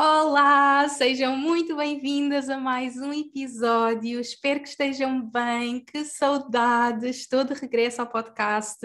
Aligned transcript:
Olá, 0.00 0.88
sejam 0.88 1.36
muito 1.36 1.74
bem-vindas 1.74 2.48
a 2.48 2.56
mais 2.56 2.96
um 2.98 3.12
episódio. 3.12 4.20
Espero 4.20 4.60
que 4.60 4.68
estejam 4.68 5.28
bem, 5.28 5.84
que 5.84 6.04
saudades. 6.04 7.16
Estou 7.16 7.42
de 7.42 7.52
regresso 7.52 8.00
ao 8.00 8.06
podcast 8.06 8.78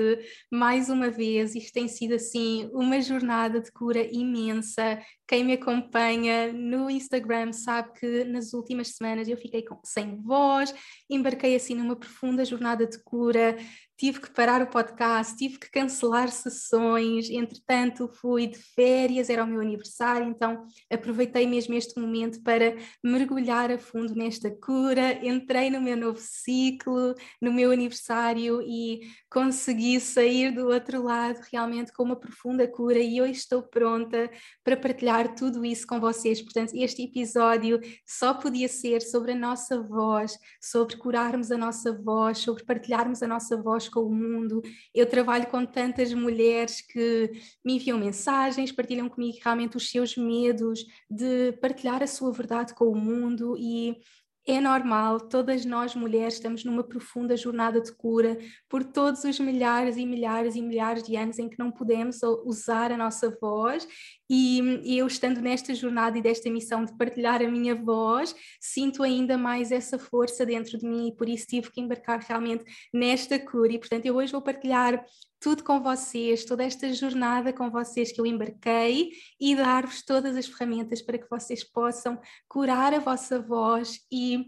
mais 0.52 0.90
uma 0.90 1.12
vez. 1.12 1.54
Isto 1.54 1.72
tem 1.72 1.88
sido 1.88 2.16
assim 2.16 2.68
uma 2.74 3.00
jornada 3.00 3.62
de 3.62 3.72
cura 3.72 4.04
imensa. 4.12 5.00
Quem 5.28 5.44
me 5.44 5.54
acompanha 5.54 6.52
no 6.52 6.90
Instagram 6.90 7.54
sabe 7.54 7.94
que 7.94 8.24
nas 8.24 8.52
últimas 8.52 8.96
semanas 8.96 9.28
eu 9.28 9.38
fiquei 9.38 9.64
com, 9.64 9.80
sem 9.86 10.20
voz, 10.20 10.74
embarquei 11.08 11.56
assim 11.56 11.76
numa 11.76 11.96
profunda 11.96 12.44
jornada 12.44 12.88
de 12.88 12.98
cura 13.04 13.56
tive 14.04 14.20
que 14.20 14.32
parar 14.32 14.62
o 14.62 14.68
podcast, 14.68 15.34
tive 15.38 15.58
que 15.58 15.72
cancelar 15.72 16.30
sessões, 16.30 17.30
entretanto 17.30 18.10
fui 18.10 18.48
de 18.48 18.58
férias, 18.58 19.30
era 19.30 19.46
o 19.46 19.48
meu 19.48 19.62
aniversário, 19.62 20.28
então 20.28 20.66
aproveitei 20.92 21.48
mesmo 21.48 21.74
este 21.74 21.98
momento 21.98 22.44
para 22.44 22.76
mergulhar 23.02 23.72
a 23.72 23.78
fundo 23.78 24.14
nesta 24.14 24.52
cura, 24.52 25.26
entrei 25.26 25.70
no 25.70 25.80
meu 25.80 25.96
novo 25.96 26.20
ciclo, 26.20 27.16
no 27.42 27.54
meu 27.54 27.72
aniversário 27.72 28.62
e 28.62 29.00
consegui 29.34 30.00
sair 30.00 30.52
do 30.52 30.68
outro 30.68 31.02
lado 31.02 31.42
realmente 31.52 31.92
com 31.92 32.04
uma 32.04 32.16
profunda 32.16 32.68
cura 32.68 33.00
e 33.00 33.20
hoje 33.20 33.32
estou 33.32 33.64
pronta 33.64 34.30
para 34.64 34.78
partilhar 34.78 35.34
tudo 35.34 35.66
isso 35.66 35.88
com 35.88 36.00
vocês. 36.00 36.40
Portanto, 36.40 36.74
este 36.76 37.02
episódio 37.02 37.80
só 38.06 38.36
podia 38.36 38.68
ser 38.68 39.02
sobre 39.02 39.32
a 39.32 39.36
nossa 39.36 39.82
voz, 39.82 40.38
sobre 40.62 40.98
curarmos 40.98 41.52
a 41.52 41.58
nossa 41.58 41.92
voz, 41.92 42.38
sobre 42.38 42.64
partilharmos 42.64 43.24
a 43.24 43.28
nossa 43.28 43.60
voz 43.60 43.90
com 43.90 44.02
o 44.02 44.14
mundo. 44.14 44.62
Eu 44.94 45.08
trabalho 45.08 45.48
com 45.48 45.66
tantas 45.66 46.14
mulheres 46.14 46.80
que 46.82 47.32
me 47.66 47.78
enviam 47.78 47.98
mensagens, 47.98 48.72
partilham 48.72 49.10
comigo 49.10 49.40
realmente 49.44 49.78
os 49.78 49.90
seus 49.90 50.16
medos 50.16 50.86
de 51.10 51.54
partilhar 51.54 52.04
a 52.04 52.08
sua 52.08 52.32
verdade 52.32 52.76
com 52.76 52.86
o 52.86 52.96
mundo 52.96 53.56
e 53.58 53.98
é 54.46 54.60
normal, 54.60 55.22
todas 55.22 55.64
nós 55.64 55.96
mulheres 55.96 56.34
estamos 56.34 56.66
numa 56.66 56.84
profunda 56.84 57.38
jornada 57.38 57.80
de 57.80 57.94
cura 57.94 58.38
por 58.68 58.84
todos 58.84 59.24
os 59.24 59.40
milhares 59.40 59.96
e 59.96 60.06
milhares 60.06 60.56
e 60.56 60.62
milhares 60.62 61.04
de 61.04 61.16
anos 61.16 61.40
em 61.40 61.48
que 61.48 61.58
não 61.58 61.72
podemos 61.72 62.22
usar 62.46 62.92
a 62.92 62.98
nossa 62.98 63.30
voz 63.40 63.88
e, 64.36 64.98
eu 64.98 65.06
estando 65.06 65.40
nesta 65.40 65.76
jornada 65.76 66.18
e 66.18 66.22
desta 66.22 66.50
missão 66.50 66.84
de 66.84 66.98
partilhar 66.98 67.42
a 67.42 67.48
minha 67.48 67.76
voz, 67.76 68.36
sinto 68.60 69.04
ainda 69.04 69.38
mais 69.38 69.72
essa 69.72 70.00
força 70.00 70.44
dentro 70.44 70.78
de 70.78 70.88
mim 70.88 71.10
e 71.10 71.16
por 71.16 71.30
isso 71.30 71.46
tive 71.46 71.72
que 71.72 71.80
embarcar 71.80 72.20
realmente 72.20 72.66
nesta 72.92 73.38
cura 73.38 73.74
e 73.74 73.78
portanto 73.78 74.06
eu 74.08 74.16
hoje 74.16 74.32
vou 74.32 74.42
partilhar 74.42 75.06
tudo 75.40 75.64
com 75.64 75.82
vocês, 75.84 76.46
toda 76.46 76.64
esta 76.64 76.92
jornada 76.94 77.54
com 77.54 77.70
vocês 77.70 78.12
que 78.12 78.20
eu 78.20 78.26
embarquei 78.26 79.12
e 79.40 79.56
dar-vos 79.56 80.02
todas 80.04 80.36
as 80.36 80.48
ferramentas 80.48 81.02
para 81.02 81.20
que 81.20 81.30
vocês 81.30 81.64
possam 81.64 82.20
curar 82.48 82.94
a 82.94 83.00
vossa 83.00 83.40
voz 83.40 84.00
e 84.12 84.46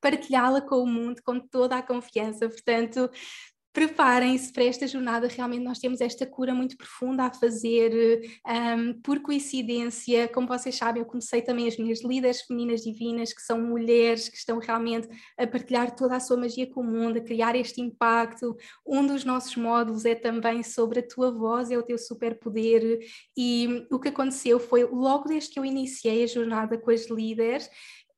partilhá-la 0.00 0.60
com 0.60 0.82
o 0.82 0.86
mundo 0.86 1.22
com 1.24 1.38
toda 1.38 1.76
a 1.76 1.82
confiança. 1.82 2.48
Portanto, 2.48 3.10
preparem-se 3.72 4.52
para 4.52 4.64
esta 4.64 4.86
jornada. 4.86 5.28
Realmente, 5.28 5.62
nós 5.62 5.78
temos 5.78 6.00
esta 6.00 6.26
cura 6.26 6.52
muito 6.54 6.76
profunda 6.76 7.24
a 7.24 7.32
fazer. 7.32 8.20
Um, 8.46 9.00
por 9.00 9.20
coincidência, 9.20 10.28
como 10.28 10.46
vocês 10.46 10.74
sabem, 10.74 11.02
eu 11.02 11.06
comecei 11.06 11.40
também 11.40 11.68
as 11.68 11.76
minhas 11.76 12.02
líderes 12.02 12.42
femininas 12.42 12.82
divinas, 12.82 13.32
que 13.32 13.42
são 13.42 13.60
mulheres 13.60 14.28
que 14.28 14.36
estão 14.36 14.58
realmente 14.58 15.08
a 15.38 15.46
partilhar 15.46 15.94
toda 15.94 16.16
a 16.16 16.20
sua 16.20 16.36
magia 16.36 16.68
com 16.68 16.80
o 16.80 16.84
mundo, 16.84 17.18
a 17.18 17.22
criar 17.22 17.54
este 17.54 17.80
impacto. 17.80 18.56
Um 18.86 19.06
dos 19.06 19.24
nossos 19.24 19.54
módulos 19.56 20.04
é 20.04 20.14
também 20.14 20.62
sobre 20.62 21.00
a 21.00 21.06
tua 21.06 21.30
voz, 21.30 21.70
é 21.70 21.78
o 21.78 21.82
teu 21.82 21.98
superpoder. 21.98 22.98
E 23.36 23.86
o 23.90 24.00
que 24.00 24.08
aconteceu 24.08 24.58
foi, 24.58 24.84
logo 24.84 25.28
desde 25.28 25.50
que 25.50 25.58
eu 25.60 25.64
iniciei 25.64 26.24
a 26.24 26.26
jornada 26.26 26.76
com 26.76 26.90
as 26.90 27.08
líderes, 27.08 27.70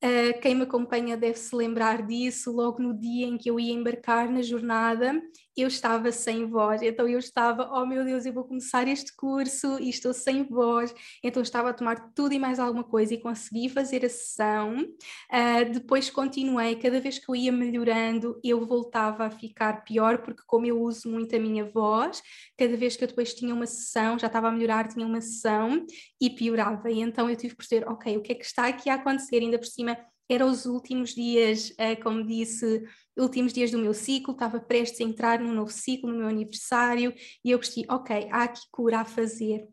Uh, 0.05 0.37
quem 0.41 0.57
me 0.57 0.63
acompanha 0.63 1.17
deve 1.17 1.39
se 1.39 1.55
lembrar 1.55 2.05
disso. 2.05 2.51
Logo 2.51 2.83
no 2.83 2.93
dia 2.93 3.25
em 3.25 3.39
que 3.39 3.49
eu 3.49 3.61
ia 3.61 3.73
embarcar 3.73 4.29
na 4.29 4.43
jornada, 4.43 5.23
eu 5.57 5.69
estava 5.69 6.11
sem 6.11 6.47
voz. 6.47 6.83
Então 6.83 7.09
eu 7.09 7.19
estava, 7.19 7.71
oh 7.73 7.87
meu 7.87 8.05
Deus, 8.05 8.25
eu 8.25 8.33
vou 8.33 8.45
começar 8.45 8.89
este 8.89 9.15
curso 9.15 9.79
e 9.79 9.89
estou 9.89 10.13
sem 10.13 10.45
voz. 10.45 10.95
Então 11.23 11.43
estava 11.43 11.71
a 11.71 11.75
tomar 11.75 12.13
tudo 12.15 12.33
e 12.33 12.39
mais 12.39 12.59
alguma 12.59 12.85
coisa 12.85 13.15
e 13.15 13.21
consegui 13.21 13.69
fazer 13.69 14.05
a 14.05 14.09
sessão. 14.09 14.77
Uh, 14.77 15.73
depois 15.73 16.11
continuei, 16.11 16.77
cada 16.77 17.01
vez 17.01 17.19
que 17.19 17.29
eu 17.29 17.37
ia 17.37 17.53
melhorando, 17.53 18.41
eu 18.43 18.65
voltava 18.67 19.27
a 19.27 19.31
ficar 19.31 19.85
pior, 19.85 20.19
porque 20.23 20.43
como 20.47 20.67
eu 20.67 20.81
uso 20.81 21.11
muito 21.11 21.35
a 21.37 21.39
minha 21.39 21.65
voz, 21.65 22.23
cada 22.57 22.77
vez 22.77 22.97
que 22.97 23.05
eu 23.05 23.09
depois 23.09 23.35
tinha 23.35 23.55
uma 23.55 23.67
sessão, 23.67 24.19
já 24.19 24.27
estava 24.27 24.49
a 24.49 24.53
melhorar, 24.53 24.89
tinha 24.89 25.07
uma 25.07 25.21
sessão 25.21 25.87
e 26.21 26.31
piorava. 26.31 26.91
E 26.91 27.01
então 27.01 27.29
eu 27.29 27.37
tive 27.37 27.51
que 27.55 27.59
perceber, 27.59 27.89
ok, 27.89 28.17
o 28.17 28.23
que 28.23 28.33
é 28.33 28.35
que 28.35 28.45
está 28.45 28.67
aqui 28.67 28.89
a 28.89 28.95
acontecer? 28.95 29.37
Ainda 29.37 29.59
por 29.59 29.67
cima 29.67 29.97
eram 30.29 30.51
os 30.51 30.67
últimos 30.67 31.15
dias, 31.15 31.73
eh, 31.79 31.97
como 31.97 32.27
disse, 32.27 32.83
últimos 33.17 33.53
dias 33.53 33.71
do 33.71 33.79
meu 33.79 33.95
ciclo, 33.95 34.33
estava 34.33 34.61
prestes 34.61 35.01
a 35.01 35.05
entrar 35.05 35.41
num 35.41 35.53
novo 35.53 35.71
ciclo, 35.71 36.11
no 36.11 36.19
meu 36.19 36.29
aniversário, 36.29 37.15
e 37.45 37.51
eu 37.51 37.59
percebi, 37.59 37.87
ok, 37.91 38.29
há 38.31 38.45
aqui 38.45 38.63
cura 38.71 39.01
a 39.01 39.05
fazer. 39.05 39.67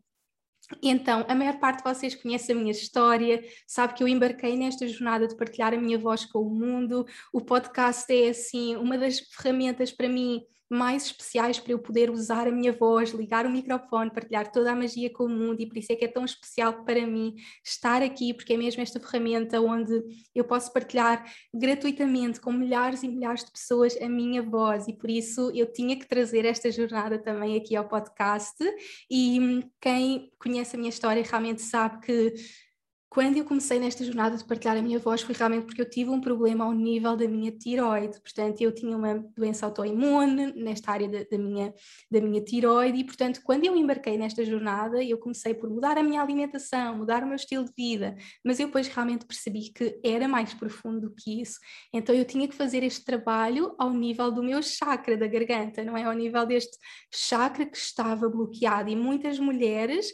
Então, 0.82 1.24
a 1.28 1.34
maior 1.34 1.58
parte 1.58 1.78
de 1.78 1.84
vocês 1.84 2.14
conhece 2.14 2.52
a 2.52 2.54
minha 2.54 2.70
história, 2.70 3.42
sabe 3.66 3.94
que 3.94 4.02
eu 4.02 4.08
embarquei 4.08 4.56
nesta 4.56 4.86
jornada 4.86 5.26
de 5.26 5.36
partilhar 5.36 5.74
a 5.74 5.80
minha 5.80 5.98
voz 5.98 6.24
com 6.24 6.40
o 6.40 6.50
mundo. 6.50 7.04
O 7.32 7.40
podcast 7.40 8.12
é, 8.12 8.28
assim, 8.28 8.76
uma 8.76 8.96
das 8.96 9.18
ferramentas 9.18 9.90
para 9.90 10.08
mim 10.08 10.42
mais 10.70 11.06
especiais 11.06 11.58
para 11.58 11.72
eu 11.72 11.78
poder 11.80 12.10
usar 12.10 12.46
a 12.46 12.52
minha 12.52 12.72
voz, 12.72 13.10
ligar 13.10 13.44
o 13.44 13.50
microfone, 13.50 14.10
partilhar 14.10 14.52
toda 14.52 14.70
a 14.70 14.76
magia 14.76 15.12
com 15.12 15.24
o 15.24 15.28
mundo 15.28 15.60
e 15.60 15.66
por 15.66 15.76
isso 15.76 15.92
é 15.92 15.96
que 15.96 16.04
é 16.04 16.08
tão 16.08 16.24
especial 16.24 16.84
para 16.84 17.04
mim 17.04 17.34
estar 17.64 18.02
aqui, 18.02 18.32
porque 18.32 18.52
é 18.52 18.56
mesmo 18.56 18.80
esta 18.80 19.00
ferramenta 19.00 19.60
onde 19.60 20.00
eu 20.32 20.44
posso 20.44 20.72
partilhar 20.72 21.24
gratuitamente 21.52 22.40
com 22.40 22.52
milhares 22.52 23.02
e 23.02 23.08
milhares 23.08 23.44
de 23.44 23.50
pessoas 23.50 23.96
a 24.00 24.08
minha 24.08 24.42
voz. 24.42 24.86
E 24.86 24.92
por 24.92 25.10
isso 25.10 25.50
eu 25.52 25.70
tinha 25.70 25.98
que 25.98 26.06
trazer 26.06 26.44
esta 26.44 26.70
jornada 26.70 27.18
também 27.18 27.56
aqui 27.56 27.74
ao 27.74 27.88
podcast. 27.88 28.56
E 29.10 29.64
quem 29.80 30.30
conhece 30.38 30.76
a 30.76 30.78
minha 30.78 30.90
história 30.90 31.22
realmente 31.22 31.62
sabe 31.62 32.00
que 32.00 32.34
quando 33.10 33.36
eu 33.36 33.44
comecei 33.44 33.80
nesta 33.80 34.04
jornada 34.04 34.36
de 34.36 34.44
partilhar 34.44 34.76
a 34.76 34.82
minha 34.82 35.00
voz 35.00 35.20
foi 35.20 35.34
realmente 35.34 35.66
porque 35.66 35.82
eu 35.82 35.90
tive 35.90 36.10
um 36.10 36.20
problema 36.20 36.64
ao 36.64 36.72
nível 36.72 37.16
da 37.16 37.26
minha 37.26 37.50
tiroide, 37.50 38.20
portanto 38.20 38.60
eu 38.60 38.72
tinha 38.72 38.96
uma 38.96 39.18
doença 39.36 39.66
autoimune 39.66 40.52
nesta 40.54 40.92
área 40.92 41.08
da, 41.08 41.24
da, 41.24 41.36
minha, 41.36 41.74
da 42.08 42.20
minha 42.20 42.40
tiroide 42.40 43.00
e 43.00 43.04
portanto 43.04 43.40
quando 43.42 43.64
eu 43.64 43.76
embarquei 43.76 44.16
nesta 44.16 44.44
jornada 44.44 45.02
eu 45.02 45.18
comecei 45.18 45.52
por 45.52 45.68
mudar 45.68 45.98
a 45.98 46.02
minha 46.04 46.22
alimentação, 46.22 46.96
mudar 46.96 47.24
o 47.24 47.26
meu 47.26 47.34
estilo 47.34 47.64
de 47.64 47.72
vida, 47.76 48.16
mas 48.44 48.60
eu 48.60 48.66
depois 48.66 48.86
realmente 48.86 49.26
percebi 49.26 49.72
que 49.72 49.98
era 50.04 50.28
mais 50.28 50.54
profundo 50.54 51.00
do 51.00 51.14
que 51.14 51.42
isso, 51.42 51.58
então 51.92 52.14
eu 52.14 52.24
tinha 52.24 52.46
que 52.46 52.54
fazer 52.54 52.84
este 52.84 53.04
trabalho 53.04 53.74
ao 53.76 53.92
nível 53.92 54.30
do 54.30 54.42
meu 54.42 54.62
chakra 54.62 55.16
da 55.16 55.26
garganta, 55.26 55.82
não 55.82 55.96
é? 55.96 56.04
Ao 56.04 56.12
nível 56.12 56.46
deste 56.46 56.78
chakra 57.12 57.66
que 57.66 57.76
estava 57.76 58.28
bloqueado. 58.28 58.90
E 58.90 58.96
muitas 58.96 59.38
mulheres 59.38 60.12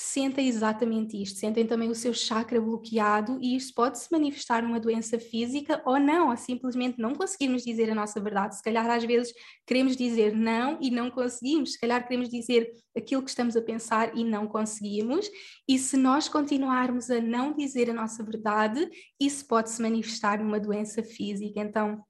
sentem 0.00 0.46
exatamente 0.46 1.20
isto, 1.20 1.40
sentem 1.40 1.66
também 1.66 1.90
o 1.90 1.94
seu 1.94 2.14
chakra 2.14 2.60
bloqueado 2.60 3.36
e 3.42 3.56
isto 3.56 3.74
pode 3.74 3.98
se 3.98 4.06
manifestar 4.12 4.62
numa 4.62 4.78
doença 4.78 5.18
física 5.18 5.82
ou 5.84 5.98
não, 5.98 6.30
ou 6.30 6.36
simplesmente 6.36 7.00
não 7.00 7.16
conseguirmos 7.16 7.64
dizer 7.64 7.90
a 7.90 7.96
nossa 7.96 8.20
verdade. 8.20 8.56
Se 8.56 8.62
calhar 8.62 8.88
às 8.88 9.02
vezes 9.02 9.34
queremos 9.66 9.96
dizer 9.96 10.36
não 10.36 10.78
e 10.80 10.88
não 10.88 11.10
conseguimos, 11.10 11.72
se 11.72 11.80
calhar 11.80 12.06
queremos 12.06 12.28
dizer 12.28 12.70
aquilo 12.96 13.24
que 13.24 13.30
estamos 13.30 13.56
a 13.56 13.60
pensar 13.60 14.16
e 14.16 14.22
não 14.22 14.46
conseguimos, 14.46 15.28
e 15.68 15.76
se 15.76 15.96
nós 15.96 16.28
continuarmos 16.28 17.10
a 17.10 17.20
não 17.20 17.52
dizer 17.52 17.90
a 17.90 17.94
nossa 17.94 18.22
verdade, 18.22 18.88
isso 19.20 19.48
pode 19.48 19.68
se 19.68 19.82
manifestar 19.82 20.38
numa 20.38 20.60
doença 20.60 21.02
física. 21.02 21.58
Então, 21.58 22.00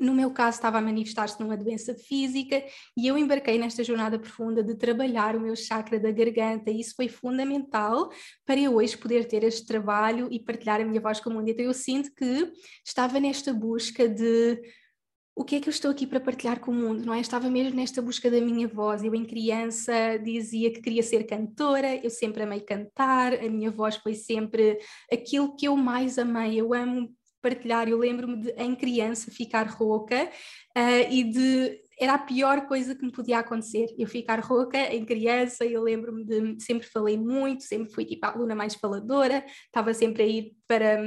no 0.00 0.14
meu 0.14 0.30
caso, 0.30 0.56
estava 0.56 0.78
a 0.78 0.80
manifestar-se 0.80 1.38
numa 1.38 1.56
doença 1.56 1.94
física 1.94 2.64
e 2.96 3.06
eu 3.06 3.18
embarquei 3.18 3.58
nesta 3.58 3.84
jornada 3.84 4.18
profunda 4.18 4.62
de 4.62 4.74
trabalhar 4.74 5.36
o 5.36 5.40
meu 5.40 5.54
chakra 5.54 6.00
da 6.00 6.10
garganta. 6.10 6.70
E 6.70 6.80
isso 6.80 6.94
foi 6.96 7.08
fundamental 7.08 8.10
para 8.46 8.58
eu 8.58 8.76
hoje 8.76 8.96
poder 8.96 9.26
ter 9.26 9.44
este 9.44 9.66
trabalho 9.66 10.28
e 10.30 10.40
partilhar 10.40 10.80
a 10.80 10.84
minha 10.84 11.00
voz 11.00 11.20
com 11.20 11.28
o 11.28 11.34
mundo. 11.34 11.48
Então, 11.48 11.64
eu 11.64 11.74
sinto 11.74 12.10
que 12.14 12.50
estava 12.84 13.20
nesta 13.20 13.52
busca 13.52 14.08
de 14.08 14.60
o 15.36 15.44
que 15.44 15.56
é 15.56 15.60
que 15.60 15.68
eu 15.68 15.72
estou 15.72 15.90
aqui 15.90 16.06
para 16.06 16.20
partilhar 16.20 16.60
com 16.60 16.70
o 16.70 16.74
mundo, 16.74 17.04
não 17.04 17.14
é? 17.14 17.20
Estava 17.20 17.48
mesmo 17.48 17.76
nesta 17.76 18.02
busca 18.02 18.30
da 18.30 18.40
minha 18.40 18.68
voz. 18.68 19.02
Eu, 19.02 19.14
em 19.14 19.24
criança, 19.24 20.18
dizia 20.18 20.70
que 20.72 20.82
queria 20.82 21.02
ser 21.02 21.24
cantora, 21.24 21.96
eu 21.96 22.10
sempre 22.10 22.42
amei 22.42 22.60
cantar, 22.60 23.34
a 23.34 23.48
minha 23.48 23.70
voz 23.70 23.96
foi 23.96 24.14
sempre 24.14 24.78
aquilo 25.10 25.56
que 25.56 25.66
eu 25.66 25.76
mais 25.76 26.18
amei. 26.18 26.60
Eu 26.60 26.74
amo 26.74 27.14
partilhar. 27.40 27.88
Eu 27.88 27.98
lembro-me 27.98 28.36
de, 28.36 28.50
em 28.52 28.74
criança, 28.74 29.30
ficar 29.30 29.66
rouca 29.68 30.24
uh, 30.76 31.12
e 31.12 31.24
de. 31.24 31.80
Era 31.98 32.14
a 32.14 32.18
pior 32.18 32.66
coisa 32.66 32.94
que 32.94 33.04
me 33.04 33.12
podia 33.12 33.38
acontecer, 33.40 33.86
eu 33.98 34.06
ficar 34.06 34.40
rouca 34.40 34.78
em 34.78 35.04
criança. 35.04 35.64
Eu 35.64 35.82
lembro-me 35.82 36.24
de. 36.24 36.62
Sempre 36.62 36.86
falei 36.86 37.18
muito, 37.18 37.64
sempre 37.64 37.92
fui 37.92 38.04
tipo 38.04 38.24
a 38.26 38.30
aluna 38.30 38.54
mais 38.54 38.74
faladora, 38.74 39.44
estava 39.66 39.92
sempre 39.94 40.22
a 40.22 40.26
ir 40.26 40.52
para 40.66 41.00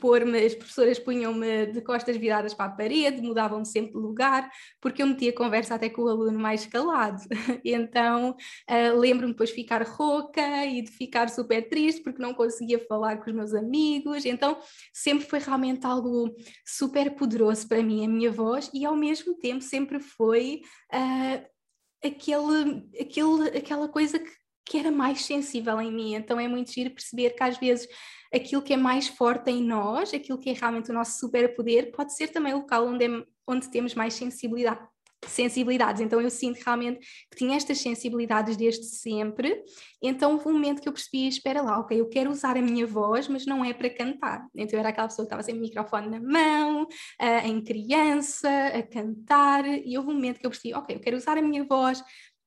pôr-me, 0.00 0.44
as 0.44 0.54
professoras 0.54 0.98
punham-me 0.98 1.66
de 1.66 1.80
costas 1.82 2.16
viradas 2.16 2.54
para 2.54 2.66
a 2.66 2.74
parede, 2.74 3.20
mudavam-me 3.20 3.66
sempre 3.66 3.92
de 3.92 3.98
lugar, 3.98 4.50
porque 4.80 5.02
eu 5.02 5.06
metia 5.06 5.32
conversa 5.32 5.74
até 5.74 5.88
com 5.88 6.02
o 6.02 6.08
aluno 6.08 6.38
mais 6.38 6.66
calado. 6.66 7.22
então 7.64 8.30
uh, 8.30 8.98
lembro-me 8.98 9.32
depois 9.32 9.50
de 9.50 9.54
ficar 9.54 9.82
rouca 9.82 10.64
e 10.64 10.82
de 10.82 10.90
ficar 10.90 11.28
super 11.28 11.68
triste 11.68 12.02
porque 12.02 12.22
não 12.22 12.34
conseguia 12.34 12.78
falar 12.86 13.18
com 13.18 13.30
os 13.30 13.36
meus 13.36 13.54
amigos. 13.54 14.24
Então 14.24 14.58
sempre 14.92 15.26
foi 15.26 15.38
realmente 15.38 15.86
algo 15.86 16.34
super 16.64 17.14
poderoso 17.14 17.68
para 17.68 17.82
mim, 17.82 18.04
a 18.04 18.08
minha 18.08 18.32
voz, 18.32 18.70
e 18.72 18.84
ao 18.84 18.96
mesmo 18.96 19.34
tempo 19.34 19.62
sempre 19.62 20.00
foi. 20.00 20.62
Uh, 20.92 21.60
aquele, 22.04 22.88
aquele, 22.98 23.58
aquela 23.58 23.88
coisa 23.88 24.18
que, 24.18 24.30
que 24.64 24.78
era 24.78 24.90
mais 24.90 25.24
sensível 25.24 25.80
em 25.80 25.92
mim. 25.92 26.14
Então 26.14 26.40
é 26.40 26.48
muito 26.48 26.72
giro 26.72 26.90
perceber 26.90 27.30
que 27.30 27.42
às 27.42 27.58
vezes 27.58 27.88
aquilo 28.32 28.62
que 28.62 28.72
é 28.72 28.76
mais 28.76 29.08
forte 29.08 29.50
em 29.50 29.62
nós, 29.62 30.14
aquilo 30.14 30.38
que 30.38 30.50
é 30.50 30.52
realmente 30.52 30.90
o 30.90 30.94
nosso 30.94 31.18
superpoder, 31.18 31.92
pode 31.92 32.14
ser 32.14 32.28
também 32.28 32.54
o 32.54 32.58
local 32.58 32.86
onde, 32.86 33.04
é, 33.04 33.24
onde 33.46 33.70
temos 33.70 33.94
mais 33.94 34.14
sensibilidade 34.14 34.80
sensibilidades, 35.26 36.00
então 36.00 36.20
eu 36.20 36.30
sinto 36.30 36.58
realmente 36.64 36.98
que 37.30 37.36
tinha 37.36 37.56
estas 37.56 37.78
sensibilidades 37.78 38.56
desde 38.56 38.84
sempre, 38.86 39.62
então 40.02 40.32
houve 40.32 40.48
um 40.48 40.52
momento 40.52 40.80
que 40.80 40.88
eu 40.88 40.92
percebi, 40.92 41.28
espera 41.28 41.60
lá, 41.60 41.78
ok, 41.78 42.00
eu 42.00 42.08
quero 42.08 42.30
usar 42.30 42.56
a 42.56 42.62
minha 42.62 42.86
voz, 42.86 43.28
mas 43.28 43.44
não 43.44 43.64
é 43.64 43.74
para 43.74 43.90
cantar, 43.90 44.46
então 44.54 44.78
eu 44.78 44.80
era 44.80 44.88
aquela 44.88 45.08
pessoa 45.08 45.26
que 45.26 45.28
estava 45.28 45.42
sempre 45.42 45.60
microfone 45.60 46.08
na 46.08 46.20
mão, 46.20 46.84
uh, 46.84 47.46
em 47.46 47.62
criança, 47.62 48.48
a 48.48 48.82
cantar, 48.82 49.66
e 49.66 49.96
houve 49.98 50.10
um 50.10 50.14
momento 50.14 50.40
que 50.40 50.46
eu 50.46 50.50
percebi, 50.50 50.74
ok, 50.74 50.96
eu 50.96 51.00
quero 51.00 51.16
usar 51.16 51.36
a 51.36 51.42
minha 51.42 51.64
voz, 51.64 52.02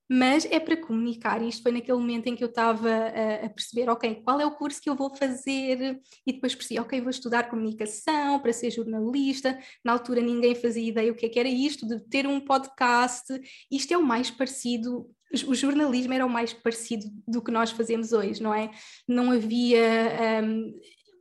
mas 0.10 0.46
é 0.46 0.60
para 0.60 0.78
comunicar. 0.78 1.42
Isto 1.42 1.64
foi 1.64 1.72
naquele 1.72 1.98
momento 1.98 2.28
em 2.28 2.36
que 2.36 2.44
eu 2.44 2.50
estava 2.50 2.90
a, 2.90 3.46
a, 3.46 3.50
perceber, 3.50 3.90
ok, 3.90 4.22
qual 4.24 4.40
é 4.40 4.46
o 4.46 4.52
curso 4.52 4.82
que 4.82 4.90
eu 4.90 4.96
vou 4.96 5.16
fazer, 5.16 6.00
e 6.26 6.34
depois 6.34 6.56
percebi, 6.56 6.80
ok, 6.80 7.02
vou 7.02 7.10
estudar 7.10 7.50
comunicação 7.50 8.40
para 8.40 8.54
ser 8.54 8.72
jornalista. 8.72 9.58
Na 9.84 9.94
altura 9.94 10.22
ninguém 10.22 10.56
fazia 10.56 10.88
ideia 10.88 11.12
o 11.12 11.16
que, 11.16 11.26
é 11.26 11.30
que 11.30 11.40
era 11.40 11.50
isto, 11.50 11.88
de 11.88 12.00
ter 12.10 12.28
um 12.28 12.40
podcast. 12.40 13.34
Isto 13.72 13.94
é 13.94 13.98
o 13.98 14.04
mais 14.04 14.30
parecido. 14.30 15.10
O 15.48 15.56
jornalismo 15.56 16.14
era 16.14 16.26
o 16.26 16.30
mais 16.30 16.54
parecido 16.54 17.06
do 17.28 17.42
que 17.42 17.52
nós 17.52 17.72
fazemos 17.72 18.14
hoje, 18.14 18.42
não 18.42 18.54
é? 18.54 18.70
Não 19.08 19.32
havia. 19.32 20.44
Um, 20.44 20.74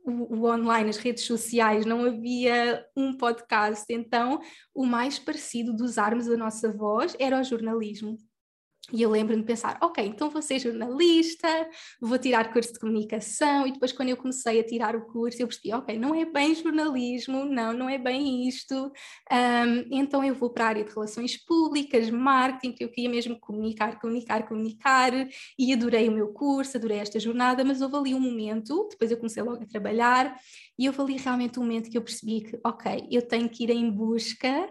o, 0.05 0.49
online, 0.49 0.89
as 0.89 0.97
redes 0.97 1.23
sociais, 1.23 1.85
não 1.85 2.03
havia 2.05 2.85
um 2.95 3.15
podcast, 3.15 3.85
então 3.89 4.41
o 4.75 4.85
mais 4.85 5.17
parecido 5.17 5.73
de 5.73 5.81
usarmos 5.81 6.27
a 6.27 6.35
nossa 6.35 6.71
voz 6.71 7.15
era 7.17 7.39
o 7.39 7.43
jornalismo. 7.43 8.17
E 8.91 9.01
eu 9.01 9.09
lembro-me 9.09 9.41
de 9.41 9.47
pensar, 9.47 9.77
ok, 9.81 10.05
então 10.05 10.29
vou 10.29 10.41
ser 10.41 10.59
jornalista, 10.59 11.47
vou 12.01 12.17
tirar 12.17 12.51
curso 12.51 12.73
de 12.73 12.79
comunicação, 12.79 13.65
e 13.65 13.71
depois 13.71 13.93
quando 13.93 14.09
eu 14.09 14.17
comecei 14.17 14.59
a 14.59 14.63
tirar 14.63 14.93
o 14.93 15.05
curso, 15.05 15.41
eu 15.41 15.47
percebi, 15.47 15.73
ok, 15.73 15.97
não 15.97 16.13
é 16.13 16.25
bem 16.25 16.53
jornalismo, 16.53 17.45
não, 17.45 17.71
não 17.71 17.87
é 17.87 17.97
bem 17.97 18.45
isto, 18.45 18.91
um, 19.31 19.85
então 19.89 20.21
eu 20.21 20.35
vou 20.35 20.49
para 20.49 20.65
a 20.65 20.67
área 20.67 20.83
de 20.83 20.93
relações 20.93 21.37
públicas, 21.37 22.09
marketing, 22.09 22.73
que 22.73 22.83
eu 22.83 22.89
queria 22.89 23.09
mesmo 23.09 23.39
comunicar, 23.39 23.99
comunicar, 24.01 24.45
comunicar, 24.45 25.11
e 25.57 25.71
adorei 25.73 26.09
o 26.09 26.11
meu 26.11 26.33
curso, 26.33 26.75
adorei 26.75 26.97
esta 26.97 27.19
jornada, 27.19 27.63
mas 27.63 27.81
houve 27.81 27.95
ali 27.95 28.13
um 28.13 28.19
momento, 28.19 28.89
depois 28.91 29.09
eu 29.09 29.17
comecei 29.17 29.41
logo 29.41 29.63
a 29.63 29.65
trabalhar, 29.65 30.35
e 30.77 30.89
houve 30.89 31.01
ali 31.01 31.17
realmente 31.17 31.57
um 31.57 31.63
momento 31.63 31.89
que 31.89 31.97
eu 31.97 32.01
percebi 32.01 32.41
que, 32.41 32.59
ok, 32.65 33.07
eu 33.09 33.21
tenho 33.21 33.47
que 33.47 33.63
ir 33.63 33.69
em 33.69 33.89
busca 33.89 34.69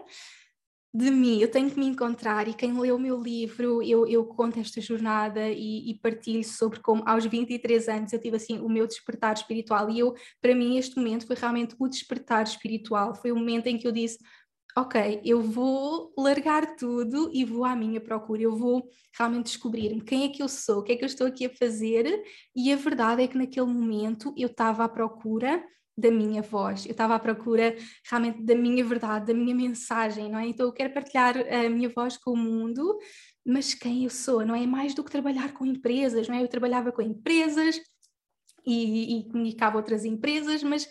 de 0.93 1.09
mim, 1.09 1.39
eu 1.39 1.49
tenho 1.49 1.71
que 1.71 1.79
me 1.79 1.87
encontrar 1.87 2.47
e 2.47 2.53
quem 2.53 2.79
lê 2.79 2.91
o 2.91 2.99
meu 2.99 3.19
livro, 3.19 3.81
eu, 3.81 4.05
eu 4.05 4.23
conto 4.25 4.59
esta 4.59 4.79
jornada 4.79 5.49
e, 5.49 5.89
e, 5.89 5.95
partilho 5.95 6.43
sobre 6.43 6.79
como 6.81 7.01
aos 7.07 7.25
23 7.25 7.89
anos 7.89 8.13
eu 8.13 8.21
tive 8.21 8.35
assim 8.35 8.59
o 8.59 8.69
meu 8.69 8.85
despertar 8.85 9.33
espiritual 9.33 9.89
e 9.89 9.97
eu, 9.97 10.13
para 10.39 10.53
mim 10.53 10.77
este 10.77 10.95
momento 10.95 11.25
foi 11.25 11.35
realmente 11.35 11.75
o 11.79 11.87
despertar 11.87 12.43
espiritual, 12.43 13.15
foi 13.15 13.31
o 13.31 13.35
momento 13.35 13.65
em 13.65 13.77
que 13.77 13.87
eu 13.87 13.91
disse, 13.91 14.19
ok, 14.77 15.19
eu 15.25 15.41
vou 15.41 16.13
largar 16.15 16.75
tudo 16.75 17.31
e 17.33 17.43
vou 17.43 17.65
à 17.65 17.75
minha 17.75 17.99
procura, 17.99 18.43
eu 18.43 18.55
vou 18.55 18.87
realmente 19.17 19.45
descobrir-me 19.45 20.01
quem 20.01 20.25
é 20.25 20.29
que 20.29 20.43
eu 20.43 20.49
sou, 20.49 20.79
o 20.79 20.83
que 20.83 20.91
é 20.91 20.95
que 20.95 21.03
eu 21.03 21.07
estou 21.07 21.25
aqui 21.25 21.47
a 21.47 21.49
fazer 21.49 22.23
e 22.55 22.71
a 22.71 22.75
verdade 22.75 23.23
é 23.23 23.27
que 23.27 23.37
naquele 23.37 23.65
momento 23.65 24.31
eu 24.37 24.47
estava 24.47 24.83
à 24.83 24.89
procura 24.89 25.63
da 25.97 26.09
minha 26.09 26.41
voz, 26.41 26.85
eu 26.85 26.91
estava 26.91 27.15
à 27.15 27.19
procura 27.19 27.75
realmente 28.09 28.41
da 28.41 28.55
minha 28.55 28.83
verdade, 28.83 29.27
da 29.27 29.33
minha 29.33 29.53
mensagem, 29.53 30.29
não 30.29 30.39
é? 30.39 30.47
Então 30.47 30.65
eu 30.65 30.73
quero 30.73 30.93
partilhar 30.93 31.35
a 31.37 31.69
minha 31.69 31.89
voz 31.89 32.17
com 32.17 32.31
o 32.31 32.37
mundo, 32.37 32.97
mas 33.45 33.73
quem 33.73 34.03
eu 34.03 34.09
sou, 34.09 34.45
não 34.45 34.55
é 34.55 34.65
mais 34.65 34.95
do 34.95 35.03
que 35.03 35.11
trabalhar 35.11 35.53
com 35.53 35.65
empresas, 35.65 36.27
não 36.27 36.35
é? 36.35 36.43
Eu 36.43 36.47
trabalhava 36.47 36.91
com 36.91 37.01
empresas 37.01 37.79
e, 38.65 39.19
e 39.19 39.23
comunicava 39.29 39.77
outras 39.77 40.03
empresas, 40.03 40.63
mas 40.63 40.89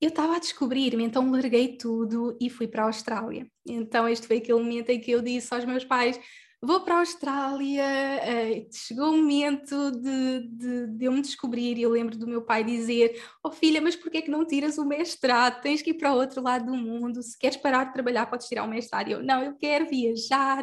eu 0.00 0.08
estava 0.08 0.36
a 0.36 0.38
descobrir-me, 0.38 1.04
então 1.04 1.30
larguei 1.30 1.76
tudo 1.76 2.36
e 2.40 2.48
fui 2.48 2.68
para 2.68 2.84
a 2.84 2.86
Austrália. 2.86 3.46
Então 3.66 4.08
este 4.08 4.26
foi 4.26 4.38
aquele 4.38 4.58
momento 4.58 4.90
em 4.90 5.00
que 5.00 5.10
eu 5.10 5.20
disse 5.20 5.52
aos 5.52 5.64
meus 5.64 5.84
pais, 5.84 6.18
vou 6.60 6.80
para 6.80 6.96
a 6.96 6.98
Austrália, 6.98 7.84
uh, 7.84 8.68
chegou 8.72 9.10
o 9.10 9.16
momento 9.16 9.92
de, 9.92 10.40
de, 10.48 10.86
de, 10.88 11.04
eu 11.04 11.12
me 11.12 11.22
descobrir 11.22 11.78
e 11.78 11.82
eu 11.82 11.90
lembro 11.90 12.18
do 12.18 12.26
meu 12.26 12.42
pai 12.42 12.64
dizer, 12.64 13.22
oh 13.44 13.50
filha, 13.50 13.80
mas 13.80 13.94
porquê 13.94 14.18
é 14.18 14.22
que 14.22 14.30
não 14.30 14.44
tiras 14.44 14.76
o 14.76 14.84
mestrado? 14.84 15.62
Tens 15.62 15.82
que 15.82 15.90
ir 15.90 15.94
para 15.94 16.12
o 16.12 16.16
outro 16.16 16.42
lado 16.42 16.66
do 16.66 16.76
mundo, 16.76 17.22
se 17.22 17.38
queres 17.38 17.56
parar 17.56 17.84
de 17.84 17.92
trabalhar 17.92 18.26
podes 18.26 18.48
tirar 18.48 18.64
o 18.64 18.68
mestrado. 18.68 19.08
Eu, 19.08 19.22
não, 19.22 19.42
eu 19.42 19.54
quero 19.56 19.88
viajar, 19.88 20.62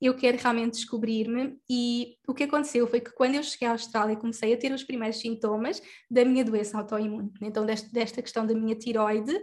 eu 0.00 0.16
quero 0.16 0.38
realmente 0.38 0.74
descobrir-me 0.74 1.58
e 1.68 2.16
o 2.26 2.32
que 2.32 2.44
aconteceu 2.44 2.86
foi 2.86 3.00
que 3.00 3.12
quando 3.12 3.34
eu 3.34 3.42
cheguei 3.42 3.68
à 3.68 3.72
Austrália 3.72 4.16
comecei 4.16 4.54
a 4.54 4.56
ter 4.56 4.72
os 4.72 4.82
primeiros 4.82 5.18
sintomas 5.18 5.82
da 6.10 6.24
minha 6.24 6.44
doença 6.44 6.78
autoimune, 6.78 7.30
então 7.42 7.66
desta, 7.66 7.90
desta 7.92 8.22
questão 8.22 8.46
da 8.46 8.54
minha 8.54 8.74
tiroide 8.74 9.42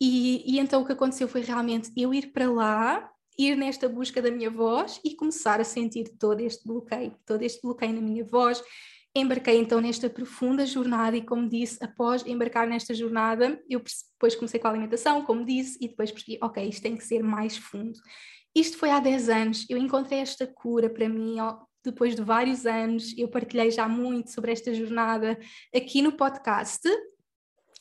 e, 0.00 0.54
e 0.54 0.60
então 0.60 0.82
o 0.82 0.86
que 0.86 0.92
aconteceu 0.92 1.26
foi 1.28 1.42
realmente 1.42 1.90
eu 1.96 2.14
ir 2.14 2.32
para 2.32 2.50
lá 2.50 3.10
ir 3.38 3.56
nesta 3.56 3.88
busca 3.88 4.20
da 4.20 4.30
minha 4.30 4.50
voz 4.50 5.00
e 5.04 5.14
começar 5.14 5.60
a 5.60 5.64
sentir 5.64 6.08
todo 6.18 6.40
este 6.40 6.66
bloqueio, 6.66 7.14
todo 7.24 7.42
este 7.42 7.62
bloqueio 7.62 7.92
na 7.94 8.00
minha 8.00 8.24
voz. 8.24 8.62
Embarquei 9.14 9.58
então 9.58 9.80
nesta 9.80 10.08
profunda 10.08 10.64
jornada 10.64 11.16
e, 11.16 11.22
como 11.22 11.48
disse, 11.48 11.82
após 11.82 12.24
embarcar 12.24 12.66
nesta 12.68 12.94
jornada, 12.94 13.60
eu 13.68 13.80
depois 13.80 14.36
comecei 14.36 14.60
com 14.60 14.68
a 14.68 14.70
alimentação, 14.70 15.24
como 15.24 15.44
disse, 15.44 15.78
e 15.80 15.88
depois 15.88 16.12
percebi, 16.12 16.38
ok, 16.40 16.68
isto 16.68 16.82
tem 16.82 16.96
que 16.96 17.04
ser 17.04 17.22
mais 17.22 17.56
fundo. 17.56 17.98
Isto 18.54 18.78
foi 18.78 18.90
há 18.90 19.00
10 19.00 19.28
anos, 19.28 19.66
eu 19.68 19.78
encontrei 19.78 20.20
esta 20.20 20.46
cura 20.46 20.88
para 20.88 21.08
mim, 21.08 21.36
depois 21.84 22.14
de 22.14 22.22
vários 22.22 22.66
anos, 22.66 23.16
eu 23.16 23.28
partilhei 23.28 23.70
já 23.70 23.88
muito 23.88 24.30
sobre 24.30 24.52
esta 24.52 24.72
jornada 24.72 25.38
aqui 25.74 26.02
no 26.02 26.12
podcast, 26.12 26.88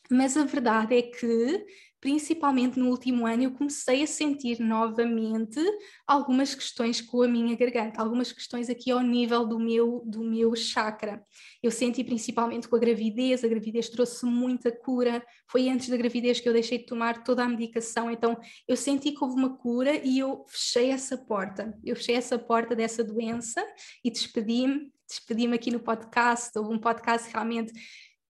mas 0.09 0.35
a 0.37 0.45
verdade 0.45 0.97
é 0.97 1.01
que 1.01 1.65
principalmente 2.01 2.79
no 2.79 2.89
último 2.89 3.27
ano, 3.27 3.43
eu 3.43 3.51
comecei 3.51 4.03
a 4.03 4.07
sentir 4.07 4.59
novamente 4.59 5.59
algumas 6.07 6.55
questões 6.55 7.01
com 7.01 7.21
a 7.21 7.27
minha 7.27 7.55
garganta, 7.55 8.01
algumas 8.01 8.31
questões 8.31 8.69
aqui 8.69 8.89
ao 8.89 9.01
nível 9.01 9.45
do 9.45 9.59
meu, 9.59 10.01
do 10.05 10.23
meu 10.23 10.55
chakra. 10.55 11.21
Eu 11.61 11.71
senti 11.71 12.03
principalmente 12.03 12.67
com 12.67 12.75
a 12.75 12.79
gravidez, 12.79 13.43
a 13.43 13.47
gravidez 13.47 13.89
trouxe 13.89 14.25
muita 14.25 14.71
cura, 14.71 15.23
foi 15.47 15.69
antes 15.69 15.89
da 15.89 15.97
gravidez 15.97 16.39
que 16.39 16.47
eu 16.47 16.53
deixei 16.53 16.77
de 16.77 16.85
tomar 16.85 17.23
toda 17.23 17.43
a 17.43 17.49
medicação, 17.49 18.09
então 18.09 18.39
eu 18.67 18.77
senti 18.77 19.11
que 19.11 19.23
houve 19.23 19.35
uma 19.35 19.57
cura 19.57 19.95
e 19.95 20.19
eu 20.19 20.45
fechei 20.47 20.91
essa 20.91 21.17
porta, 21.17 21.77
eu 21.83 21.95
fechei 21.95 22.15
essa 22.15 22.39
porta 22.39 22.75
dessa 22.75 23.03
doença 23.03 23.61
e 24.03 24.09
despedi-me, 24.09 24.91
despedi-me 25.07 25.55
aqui 25.55 25.71
no 25.71 25.79
podcast, 25.79 26.57
houve 26.57 26.73
um 26.73 26.79
podcast 26.79 27.29
realmente 27.31 27.73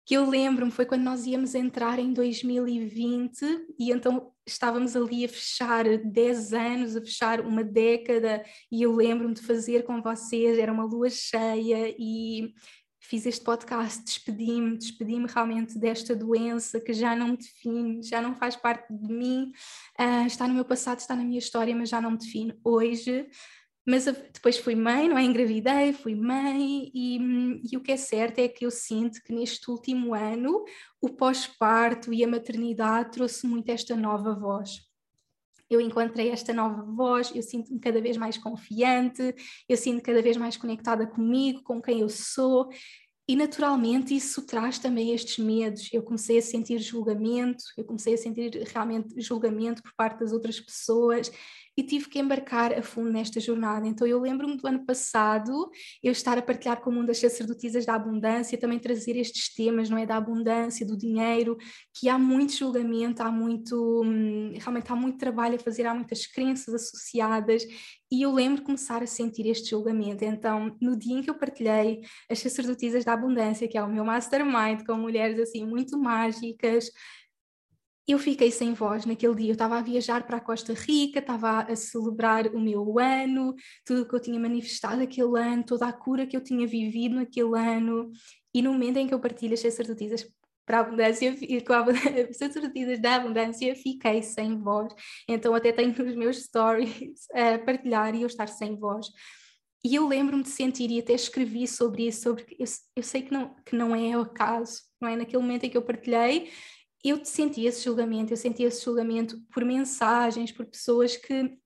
que 0.05 0.13
eu 0.13 0.29
lembro-me 0.29 0.71
foi 0.71 0.85
quando 0.85 1.01
nós 1.01 1.25
íamos 1.25 1.55
entrar 1.55 1.97
em 1.97 2.13
2020 2.13 3.41
e 3.79 3.91
então 3.91 4.31
estávamos 4.45 4.95
ali 4.95 5.25
a 5.25 5.29
fechar 5.29 5.83
10 5.97 6.53
anos, 6.53 6.95
a 6.95 7.01
fechar 7.01 7.41
uma 7.41 7.63
década, 7.63 8.43
e 8.71 8.83
eu 8.83 8.95
lembro-me 8.95 9.33
de 9.33 9.41
fazer 9.41 9.83
com 9.83 10.01
vocês, 10.03 10.59
era 10.59 10.71
uma 10.71 10.85
lua 10.85 11.09
cheia 11.09 11.95
e 11.97 12.53
fiz 12.99 13.25
este 13.25 13.43
podcast, 13.43 14.03
despedi-me, 14.03 14.77
despedi-me 14.77 15.27
realmente 15.27 15.77
desta 15.79 16.15
doença 16.15 16.79
que 16.79 16.93
já 16.93 17.15
não 17.15 17.29
me 17.29 17.37
define, 17.37 18.03
já 18.03 18.21
não 18.21 18.35
faz 18.35 18.55
parte 18.55 18.91
de 18.93 19.11
mim, 19.11 19.51
uh, 19.99 20.27
está 20.27 20.47
no 20.47 20.53
meu 20.53 20.65
passado, 20.65 20.99
está 20.99 21.15
na 21.15 21.23
minha 21.23 21.39
história, 21.39 21.75
mas 21.75 21.89
já 21.89 21.99
não 21.99 22.11
me 22.11 22.17
define 22.17 22.55
hoje. 22.63 23.27
Mas 23.85 24.05
depois 24.05 24.57
fui 24.57 24.75
mãe, 24.75 25.07
não 25.07 25.17
é? 25.17 25.23
Engravidei, 25.23 25.93
fui 25.93 26.15
mãe, 26.15 26.91
e, 26.93 27.19
e 27.71 27.77
o 27.77 27.81
que 27.81 27.91
é 27.91 27.97
certo 27.97 28.39
é 28.39 28.47
que 28.47 28.65
eu 28.65 28.71
sinto 28.71 29.21
que 29.23 29.31
neste 29.31 29.69
último 29.69 30.15
ano 30.15 30.63
o 30.99 31.09
pós-parto 31.09 32.11
e 32.13 32.23
a 32.23 32.27
maternidade 32.27 33.11
trouxe 33.11 33.45
muito 33.45 33.69
esta 33.69 33.95
nova 33.95 34.33
voz 34.33 34.85
eu 35.69 35.81
encontrei 35.81 36.29
esta 36.29 36.53
nova 36.53 36.83
voz, 36.83 37.31
eu 37.33 37.41
sinto-me 37.41 37.79
cada 37.79 37.99
vez 37.99 38.17
mais 38.17 38.37
confiante, 38.37 39.35
eu 39.67 39.77
sinto 39.77 40.01
cada 40.03 40.21
vez 40.21 40.37
mais 40.37 40.55
conectada 40.55 41.07
comigo, 41.07 41.63
com 41.63 41.81
quem 41.81 42.01
eu 42.01 42.09
sou, 42.09 42.69
e 43.27 43.35
naturalmente 43.35 44.15
isso 44.15 44.45
traz 44.45 44.77
também 44.77 45.11
estes 45.11 45.43
medos. 45.43 45.89
Eu 45.91 46.03
comecei 46.03 46.37
a 46.37 46.41
sentir 46.41 46.77
julgamento, 46.77 47.63
eu 47.75 47.83
comecei 47.83 48.13
a 48.13 48.17
sentir 48.17 48.51
realmente 48.71 49.19
julgamento 49.19 49.81
por 49.81 49.93
parte 49.95 50.19
das 50.19 50.31
outras 50.31 50.59
pessoas 50.59 51.31
e 51.77 51.83
tive 51.83 52.07
que 52.09 52.19
embarcar 52.19 52.73
a 52.73 52.81
fundo 52.81 53.11
nesta 53.11 53.39
jornada. 53.39 53.87
Então 53.87 54.07
eu 54.07 54.19
lembro-me 54.19 54.57
do 54.57 54.67
ano 54.67 54.85
passado 54.85 55.69
eu 56.01 56.11
estar 56.11 56.37
a 56.37 56.41
partilhar 56.41 56.81
com 56.81 56.89
o 56.89 56.93
mundo 56.93 57.07
das 57.07 57.19
sacerdotisas 57.19 57.85
da 57.85 57.95
abundância, 57.95 58.57
também 58.57 58.79
trazer 58.79 59.17
estes 59.17 59.53
temas, 59.53 59.89
não 59.89 59.97
é, 59.97 60.05
da 60.05 60.15
abundância, 60.15 60.85
do 60.85 60.97
dinheiro, 60.97 61.57
que 61.93 62.07
há 62.07 62.17
muito 62.17 62.53
julgamento, 62.53 63.21
há 63.21 63.31
muito, 63.31 64.03
hum, 64.03 64.53
realmente 64.55 64.91
há 64.91 64.95
muito 64.95 65.17
trabalho 65.17 65.55
a 65.55 65.59
fazer, 65.59 65.85
há 65.85 65.93
muitas 65.93 66.25
crenças 66.25 66.73
associadas 66.73 67.63
e 68.11 68.21
eu 68.21 68.31
lembro 68.31 68.61
começar 68.61 69.03
a 69.03 69.07
sentir 69.07 69.47
este 69.47 69.71
julgamento. 69.71 70.23
Então, 70.23 70.75
no 70.79 70.95
dia 70.95 71.17
em 71.17 71.23
que 71.23 71.29
eu 71.29 71.35
partilhei 71.35 72.01
as 72.29 72.39
sacerdotisas 72.39 73.03
da 73.03 73.13
abundância, 73.13 73.67
que 73.67 73.77
é 73.77 73.83
o 73.83 73.91
meu 73.91 74.05
mastermind 74.05 74.85
com 74.85 74.93
mulheres 74.95 75.39
assim 75.39 75.65
muito 75.65 75.97
mágicas, 75.97 76.89
eu 78.07 78.19
fiquei 78.19 78.51
sem 78.51 78.73
voz 78.73 79.05
naquele 79.05 79.35
dia. 79.35 79.47
Eu 79.49 79.53
estava 79.53 79.77
a 79.77 79.81
viajar 79.81 80.25
para 80.25 80.37
a 80.37 80.41
Costa 80.41 80.73
Rica, 80.73 81.19
estava 81.19 81.61
a 81.61 81.75
celebrar 81.75 82.47
o 82.47 82.59
meu 82.59 82.99
ano, 82.99 83.55
tudo 83.83 84.03
o 84.03 84.07
que 84.07 84.15
eu 84.15 84.19
tinha 84.19 84.39
manifestado 84.39 85.01
aquele 85.01 85.39
ano, 85.39 85.63
toda 85.63 85.87
a 85.87 85.93
cura 85.93 86.27
que 86.27 86.37
eu 86.37 86.41
tinha 86.41 86.67
vivido 86.67 87.15
naquele 87.15 87.57
ano. 87.57 88.11
E 88.53 88.61
no 88.61 88.73
momento 88.73 88.97
em 88.97 89.07
que 89.07 89.13
eu 89.13 89.19
partilho 89.19 89.53
as 89.53 89.59
sacerdotisas 89.59 90.25
para 90.65 90.79
a 90.79 90.81
abundância, 90.81 91.35
com 91.65 91.73
as 92.29 92.37
sacerdotisas 92.37 92.99
da 92.99 93.15
abundância, 93.15 93.75
fiquei 93.75 94.21
sem 94.23 94.57
voz. 94.59 94.93
Então, 95.27 95.53
até 95.53 95.71
tenho 95.71 95.95
nos 95.97 96.15
meus 96.15 96.43
stories 96.43 97.27
a 97.33 97.59
partilhar 97.59 98.15
e 98.15 98.21
eu 98.21 98.27
estar 98.27 98.47
sem 98.47 98.77
voz. 98.77 99.07
E 99.83 99.93
eu 99.93 100.07
lembro-me 100.07 100.41
de 100.41 100.49
sentir, 100.49 100.89
e 100.89 100.99
até 100.99 101.13
escrevi 101.13 101.67
sobre 101.67 102.07
isso, 102.07 102.23
sobre 102.23 102.43
eu, 102.57 102.65
eu 102.95 103.03
sei 103.03 103.21
que 103.21 103.31
não, 103.31 103.55
que 103.63 103.75
não 103.75 103.95
é 103.95 104.17
o 104.17 104.21
acaso, 104.21 104.81
não 104.99 105.07
é? 105.07 105.15
Naquele 105.15 105.43
momento 105.43 105.65
em 105.65 105.69
que 105.69 105.77
eu 105.77 105.83
partilhei, 105.83 106.51
eu 107.09 107.23
senti 107.23 107.65
esse 107.65 107.83
julgamento, 107.83 108.33
eu 108.33 108.37
senti 108.37 108.63
esse 108.63 108.83
julgamento 108.83 109.39
por 109.51 109.63
mensagens, 109.63 110.51
por 110.51 110.65
pessoas 110.65 111.15
que 111.15 111.57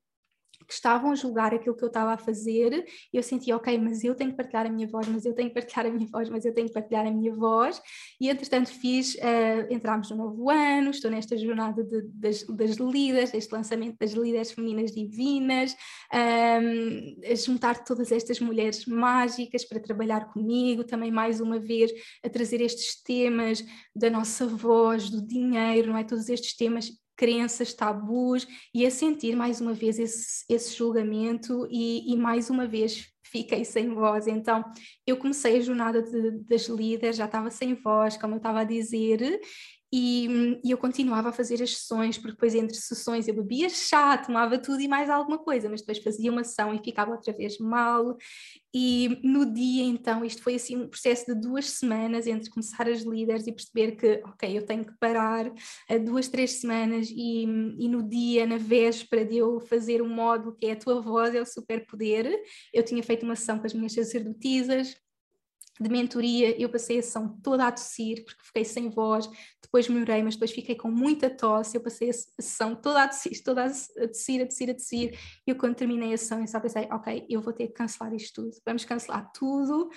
que 0.69 0.75
estavam 0.75 1.11
a 1.11 1.15
julgar 1.15 1.51
aquilo 1.51 1.75
que 1.75 1.83
eu 1.83 1.87
estava 1.87 2.13
a 2.13 2.17
fazer, 2.17 2.85
e 3.11 3.17
eu 3.17 3.23
sentia, 3.23 3.55
ok, 3.55 3.75
mas 3.79 4.03
eu 4.03 4.13
tenho 4.13 4.29
que 4.29 4.37
partilhar 4.37 4.67
a 4.67 4.69
minha 4.69 4.87
voz, 4.87 5.07
mas 5.07 5.25
eu 5.25 5.33
tenho 5.33 5.49
que 5.49 5.55
partilhar 5.55 5.87
a 5.87 5.89
minha 5.89 6.07
voz, 6.07 6.29
mas 6.29 6.45
eu 6.45 6.53
tenho 6.53 6.67
que 6.67 6.73
partilhar 6.73 7.07
a 7.07 7.11
minha 7.11 7.33
voz, 7.33 7.81
e 8.21 8.29
entretanto 8.29 8.69
fiz, 8.69 9.15
uh, 9.15 9.73
entramos 9.73 10.11
no 10.11 10.17
novo 10.17 10.47
ano, 10.47 10.91
estou 10.91 11.09
nesta 11.09 11.35
jornada 11.35 11.83
de, 11.83 12.03
das, 12.13 12.43
das 12.43 12.75
líderes, 12.75 13.33
este 13.33 13.51
lançamento 13.51 13.97
das 13.99 14.11
líderes 14.11 14.51
femininas 14.51 14.91
divinas, 14.91 15.75
um, 16.13 16.17
ehm, 16.17 17.35
juntar 17.35 17.83
todas 17.83 18.11
estas 18.11 18.39
mulheres 18.39 18.85
mágicas 18.85 19.65
para 19.65 19.79
trabalhar 19.79 20.31
comigo, 20.31 20.83
também 20.83 21.11
mais 21.11 21.41
uma 21.41 21.57
vez 21.57 21.91
a 22.23 22.29
trazer 22.29 22.61
estes 22.61 23.01
temas 23.01 23.65
da 23.95 24.09
nossa 24.11 24.45
voz, 24.45 25.09
do 25.09 25.25
dinheiro, 25.25 25.87
não 25.87 25.97
é? 25.97 26.03
Todos 26.03 26.29
estes 26.29 26.55
temas 26.55 26.91
crenças, 27.19 27.73
tabus 27.73 28.47
e 28.73 28.85
a 28.85 28.89
sentir 28.89 29.35
mais 29.35 29.59
uma 29.59 29.73
vez 29.73 29.99
esse, 29.99 30.45
esse 30.47 30.73
julgamento 30.73 31.67
e, 31.69 32.13
e, 32.13 32.15
mais 32.15 32.49
uma 32.49 32.65
vez 32.65 33.09
fiquei 33.21 33.65
sem 33.65 33.93
voz. 33.93 34.25
Então 34.25 34.63
eu 35.05 35.17
comecei 35.17 35.57
a 35.57 35.61
jornada 35.61 36.01
de, 36.01 36.31
das 36.45 36.67
líderes, 36.69 37.17
já 37.17 37.25
estava 37.25 37.51
sem 37.51 37.75
voz, 37.75 38.15
como 38.15 38.35
eu 38.35 38.37
estava 38.37 38.61
a 38.61 38.63
dizer, 38.63 39.37
e, 39.91 40.59
e, 40.63 40.69
eu 40.71 40.77
continuava 40.77 41.29
a 41.29 41.33
fazer 41.33 41.61
as 41.63 41.77
sessões, 41.77 42.17
porque 42.17 42.33
depois 42.33 42.53
entre 42.53 42.75
sessões 42.75 43.27
eu 43.27 43.33
bebia 43.33 43.69
chá, 43.69 44.17
tomava 44.17 44.59
tudo 44.59 44.81
e 44.81 44.87
mais 44.87 45.09
alguma 45.09 45.39
coisa, 45.39 45.67
mas 45.67 45.81
depois 45.81 45.97
fazia 45.97 46.31
uma 46.31 46.41
ação 46.41 46.73
e 46.73 46.83
ficava 46.83 47.11
outra 47.11 47.33
vez 47.33 47.57
mal. 47.57 48.15
E 48.71 49.19
no 49.23 49.51
dia 49.51 49.83
então, 49.83 50.23
isto 50.23 50.43
foi 50.43 50.55
assim 50.55 50.77
um 50.77 50.87
processo 50.87 51.25
de 51.25 51.41
duas 51.41 51.71
semanas 51.71 52.27
entre 52.27 52.51
começar 52.51 52.87
as 52.87 53.01
líderes 53.01 53.47
e 53.47 53.51
perceber 53.51 53.95
que, 53.95 54.21
ok, 54.25 54.57
eu 54.57 54.63
tenho 54.63 54.85
que 54.85 54.93
parar 54.99 55.51
duas, 56.05 56.27
três 56.27 56.51
semanas 56.53 57.09
e, 57.09 57.43
e 57.43 57.87
no 57.87 58.07
dia, 58.07 58.45
na 58.45 58.57
véspera 58.57 59.25
de 59.25 59.37
eu 59.37 59.59
fazer 59.59 60.01
o 60.01 60.05
um 60.05 60.13
módulo 60.13 60.55
que 60.55 60.67
é 60.67 60.73
a 60.73 60.75
tua 60.75 61.01
voz 61.01 61.33
é 61.33 61.41
o 61.41 61.45
superpoder, 61.45 62.31
eu 62.71 62.83
tinha 62.83 63.01
feito 63.01 63.23
uma 63.23 63.35
sessão 63.35 63.57
com 63.57 63.65
as 63.65 63.73
minhas 63.73 63.93
sacerdotisas, 63.93 64.95
de 65.79 65.89
mentoria, 65.89 66.59
eu 66.61 66.69
passei 66.69 66.99
a 66.99 67.01
sessão 67.01 67.39
toda 67.41 67.65
a 67.65 67.71
tossir, 67.71 68.25
porque 68.25 68.43
fiquei 68.43 68.65
sem 68.65 68.89
voz, 68.89 69.29
depois 69.61 69.87
melhorei, 69.87 70.21
mas 70.21 70.35
depois 70.35 70.51
fiquei 70.51 70.75
com 70.75 70.91
muita 70.91 71.29
tosse, 71.29 71.77
eu 71.77 71.81
passei 71.81 72.09
a 72.09 72.13
sessão 72.13 72.75
toda 72.75 73.03
a 73.03 73.07
tossir, 73.07 73.41
toda 73.43 73.65
a 73.65 73.69
tossir, 73.69 74.41
a 74.41 74.45
tossir, 74.45 74.69
a 74.69 74.73
tossir, 74.73 75.19
e 75.47 75.51
eu 75.51 75.55
quando 75.55 75.75
terminei 75.75 76.13
a 76.13 76.17
sessão, 76.17 76.41
eu 76.41 76.47
só 76.47 76.59
pensei, 76.59 76.87
ok, 76.91 77.25
eu 77.29 77.41
vou 77.41 77.53
ter 77.53 77.67
que 77.67 77.73
cancelar 77.73 78.13
isto 78.13 78.41
tudo, 78.41 78.57
vamos 78.65 78.83
cancelar 78.83 79.31
tudo, 79.31 79.89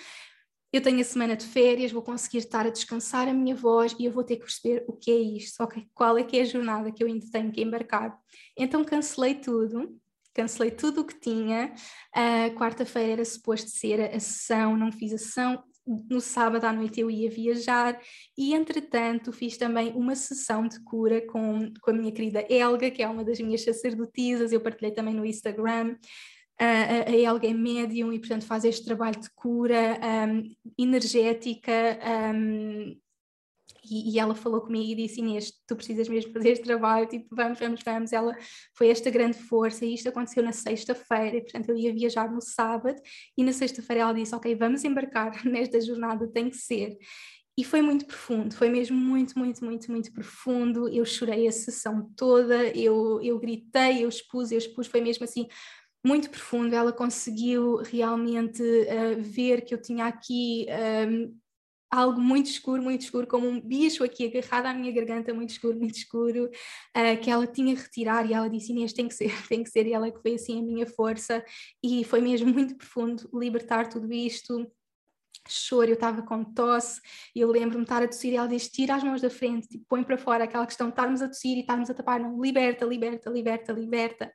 eu 0.71 0.81
tenho 0.81 1.01
a 1.01 1.03
semana 1.03 1.35
de 1.35 1.45
férias, 1.45 1.91
vou 1.91 2.01
conseguir 2.01 2.39
estar 2.39 2.65
a 2.65 2.69
descansar 2.69 3.27
a 3.27 3.33
minha 3.33 3.55
voz 3.55 3.95
e 3.99 4.05
eu 4.05 4.11
vou 4.11 4.23
ter 4.23 4.37
que 4.37 4.43
perceber 4.43 4.83
o 4.87 4.93
que 4.93 5.11
é 5.11 5.19
isto, 5.19 5.61
ok, 5.61 5.87
qual 5.93 6.17
é 6.17 6.23
que 6.23 6.37
é 6.37 6.41
a 6.41 6.45
jornada 6.45 6.91
que 6.91 7.03
eu 7.03 7.07
ainda 7.07 7.25
tenho 7.31 7.51
que 7.51 7.61
embarcar. 7.61 8.17
Então 8.57 8.83
cancelei 8.83 9.35
tudo, 9.35 9.95
cancelei 10.33 10.71
tudo 10.71 11.01
o 11.01 11.05
que 11.05 11.19
tinha. 11.19 11.73
Uh, 12.15 12.55
Quarta-feira 12.55 13.11
era 13.11 13.25
suposto 13.25 13.69
ser 13.69 14.01
a 14.01 14.19
sessão, 14.19 14.75
não 14.75 14.91
fiz 14.91 15.13
a 15.13 15.17
sessão 15.19 15.63
no 15.85 16.21
sábado 16.21 16.65
à 16.65 16.73
noite 16.73 16.99
eu 16.99 17.11
ia 17.11 17.29
viajar 17.29 17.99
e 18.37 18.53
entretanto 18.53 19.33
fiz 19.33 19.57
também 19.57 19.91
uma 19.93 20.15
sessão 20.15 20.67
de 20.67 20.81
cura 20.83 21.25
com, 21.27 21.71
com 21.81 21.91
a 21.91 21.93
minha 21.93 22.11
querida 22.11 22.45
Elga, 22.49 22.89
que 22.89 23.03
é 23.03 23.07
uma 23.07 23.23
das 23.23 23.39
minhas 23.39 23.63
sacerdotisas, 23.63 24.51
eu 24.51 24.61
partilhei 24.61 24.91
também 24.93 25.13
no 25.13 25.25
Instagram. 25.25 25.95
Uh, 26.61 27.09
a 27.09 27.11
Elga 27.11 27.47
é 27.47 27.53
médium 27.53 28.13
e, 28.13 28.19
portanto, 28.19 28.45
faz 28.45 28.63
este 28.63 28.85
trabalho 28.85 29.19
de 29.19 29.29
cura 29.35 29.99
um, 30.29 30.43
energética 30.77 31.71
um, 32.33 32.95
e, 34.09 34.19
ela 34.19 34.35
falou 34.35 34.61
comigo 34.61 34.91
e 34.91 34.95
disse 34.95 35.19
Inês, 35.19 35.51
tu 35.67 35.75
precisas 35.75 36.07
mesmo 36.07 36.31
fazer 36.33 36.49
este 36.51 36.63
trabalho, 36.63 37.07
tipo, 37.07 37.35
vamos, 37.35 37.59
vamos, 37.59 37.81
vamos. 37.83 38.13
Ela 38.13 38.35
foi 38.75 38.89
esta 38.89 39.09
grande 39.09 39.37
força 39.37 39.85
e 39.85 39.93
isto 39.93 40.09
aconteceu 40.09 40.43
na 40.43 40.51
sexta-feira, 40.51 41.41
portanto 41.41 41.69
eu 41.69 41.77
ia 41.77 41.93
viajar 41.93 42.31
no 42.31 42.41
sábado 42.41 42.99
e 43.37 43.43
na 43.43 43.51
sexta-feira 43.51 44.03
ela 44.03 44.13
disse, 44.13 44.33
ok, 44.35 44.55
vamos 44.55 44.83
embarcar 44.83 45.31
nesta 45.45 45.79
jornada, 45.81 46.27
tem 46.27 46.49
que 46.49 46.57
ser. 46.57 46.97
E 47.55 47.63
foi 47.63 47.83
muito 47.83 48.05
profundo, 48.05 48.55
foi 48.55 48.67
mesmo 48.67 48.97
muito, 48.97 49.37
muito, 49.37 49.63
muito, 49.63 49.91
muito 49.91 50.11
profundo. 50.11 50.89
Eu 50.89 51.05
chorei 51.05 51.47
a 51.47 51.51
sessão 51.51 52.11
toda, 52.15 52.65
eu, 52.75 53.21
eu 53.21 53.37
gritei, 53.37 54.03
eu 54.03 54.09
expus, 54.09 54.51
eu 54.51 54.57
expus, 54.57 54.87
foi 54.87 55.01
mesmo 55.01 55.23
assim 55.23 55.47
muito 56.05 56.29
profundo. 56.29 56.73
Ela 56.73 56.91
conseguiu 56.91 57.77
realmente 57.77 58.61
uh, 58.61 59.21
ver 59.21 59.61
que 59.61 59.73
eu 59.73 59.81
tinha 59.81 60.05
aqui 60.05 60.65
um, 61.07 61.37
algo 61.93 62.19
muito 62.19 62.47
escuro, 62.47 62.81
muito 62.81 63.01
escuro, 63.01 63.27
como 63.27 63.47
um 63.47 63.61
bicho 63.61 64.03
aqui 64.03 64.25
agarrado 64.25 64.65
à 64.65 64.73
minha 64.73 64.91
garganta, 64.91 65.33
muito 65.33 65.51
escuro, 65.51 65.77
muito 65.77 65.95
escuro, 65.95 66.45
uh, 66.45 67.21
que 67.21 67.29
ela 67.29 67.45
tinha 67.45 67.75
que 67.75 67.83
retirar 67.83 68.27
e 68.27 68.33
ela 68.33 68.49
disse, 68.49 68.71
Inês, 68.71 68.93
tem 68.93 69.07
que 69.07 69.13
ser, 69.13 69.31
tem 69.47 69.63
que 69.63 69.69
ser, 69.69 69.85
e 69.85 69.93
ela 69.93 70.11
que 70.11 70.21
foi 70.21 70.33
assim 70.33 70.59
a 70.59 70.63
minha 70.63 70.87
força, 70.87 71.43
e 71.83 72.03
foi 72.03 72.19
mesmo 72.21 72.51
muito 72.51 72.75
profundo 72.75 73.29
libertar 73.33 73.87
tudo 73.89 74.11
isto, 74.11 74.67
choro, 75.47 75.89
eu 75.89 75.95
estava 75.95 76.21
com 76.21 76.43
tosse, 76.43 77.01
e 77.35 77.41
eu 77.41 77.49
lembro-me 77.49 77.83
de 77.83 77.91
estar 77.91 78.03
a 78.03 78.07
tossir 78.07 78.33
e 78.33 78.35
ela 78.37 78.47
diz, 78.47 78.69
tira 78.69 78.95
as 78.95 79.03
mãos 79.03 79.21
da 79.21 79.29
frente, 79.29 79.67
tipo, 79.67 79.85
põe 79.87 80.03
para 80.03 80.17
fora 80.17 80.43
aquela 80.43 80.65
questão 80.65 80.87
de 80.87 80.93
estarmos 80.93 81.21
a 81.21 81.27
tossir 81.27 81.57
e 81.57 81.61
estarmos 81.61 81.89
a 81.89 81.93
tapar, 81.93 82.19
não, 82.19 82.41
liberta, 82.41 82.85
liberta, 82.85 83.29
liberta, 83.29 83.73
liberta, 83.73 84.31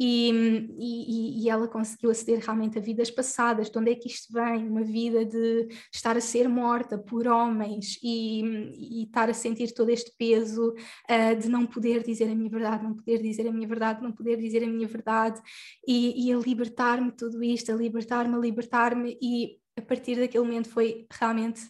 e, 0.00 0.30
e, 0.78 1.42
e, 1.44 1.50
ela 1.50 1.66
conseguiu 1.66 2.10
aceder 2.10 2.38
realmente 2.38 2.78
a 2.78 2.80
vidas 2.80 3.10
passadas, 3.10 3.68
de 3.68 3.78
onde 3.78 3.90
é 3.90 3.94
que 3.96 4.08
isto 4.08 4.32
vem, 4.32 4.68
uma 4.68 4.84
vida 4.84 5.24
de 5.24 5.68
estar 5.92 6.16
a 6.16 6.20
ser 6.20 6.48
morta 6.48 6.96
por 6.96 7.26
homens 7.26 7.98
e, 8.02 8.42
e 9.00 9.04
estar 9.04 9.28
a 9.28 9.34
sentir 9.34 9.72
todo 9.74 9.90
este 9.90 10.12
peso 10.16 10.72
uh, 10.72 11.36
de 11.40 11.48
não 11.48 11.66
poder 11.66 12.04
dizer 12.04 12.30
a 12.30 12.34
minha 12.34 12.48
verdade, 12.48 12.84
não 12.84 12.94
poder 12.94 13.20
dizer 13.20 13.48
a 13.48 13.52
minha 13.52 13.66
verdade, 13.66 14.02
não 14.02 14.12
poder 14.12 14.36
dizer 14.36 14.62
a 14.62 14.68
minha 14.68 14.86
verdade, 14.86 15.40
e, 15.86 16.28
e 16.28 16.32
a 16.32 16.38
libertar-me 16.38 17.10
tudo 17.10 17.42
isto, 17.42 17.72
a 17.72 17.74
libertar-me, 17.74 18.36
a 18.36 18.38
libertar-me, 18.38 19.18
e 19.20 19.58
a 19.78 19.82
partir 19.82 20.16
daquele 20.16 20.44
momento 20.44 20.68
foi 20.68 21.06
realmente 21.10 21.68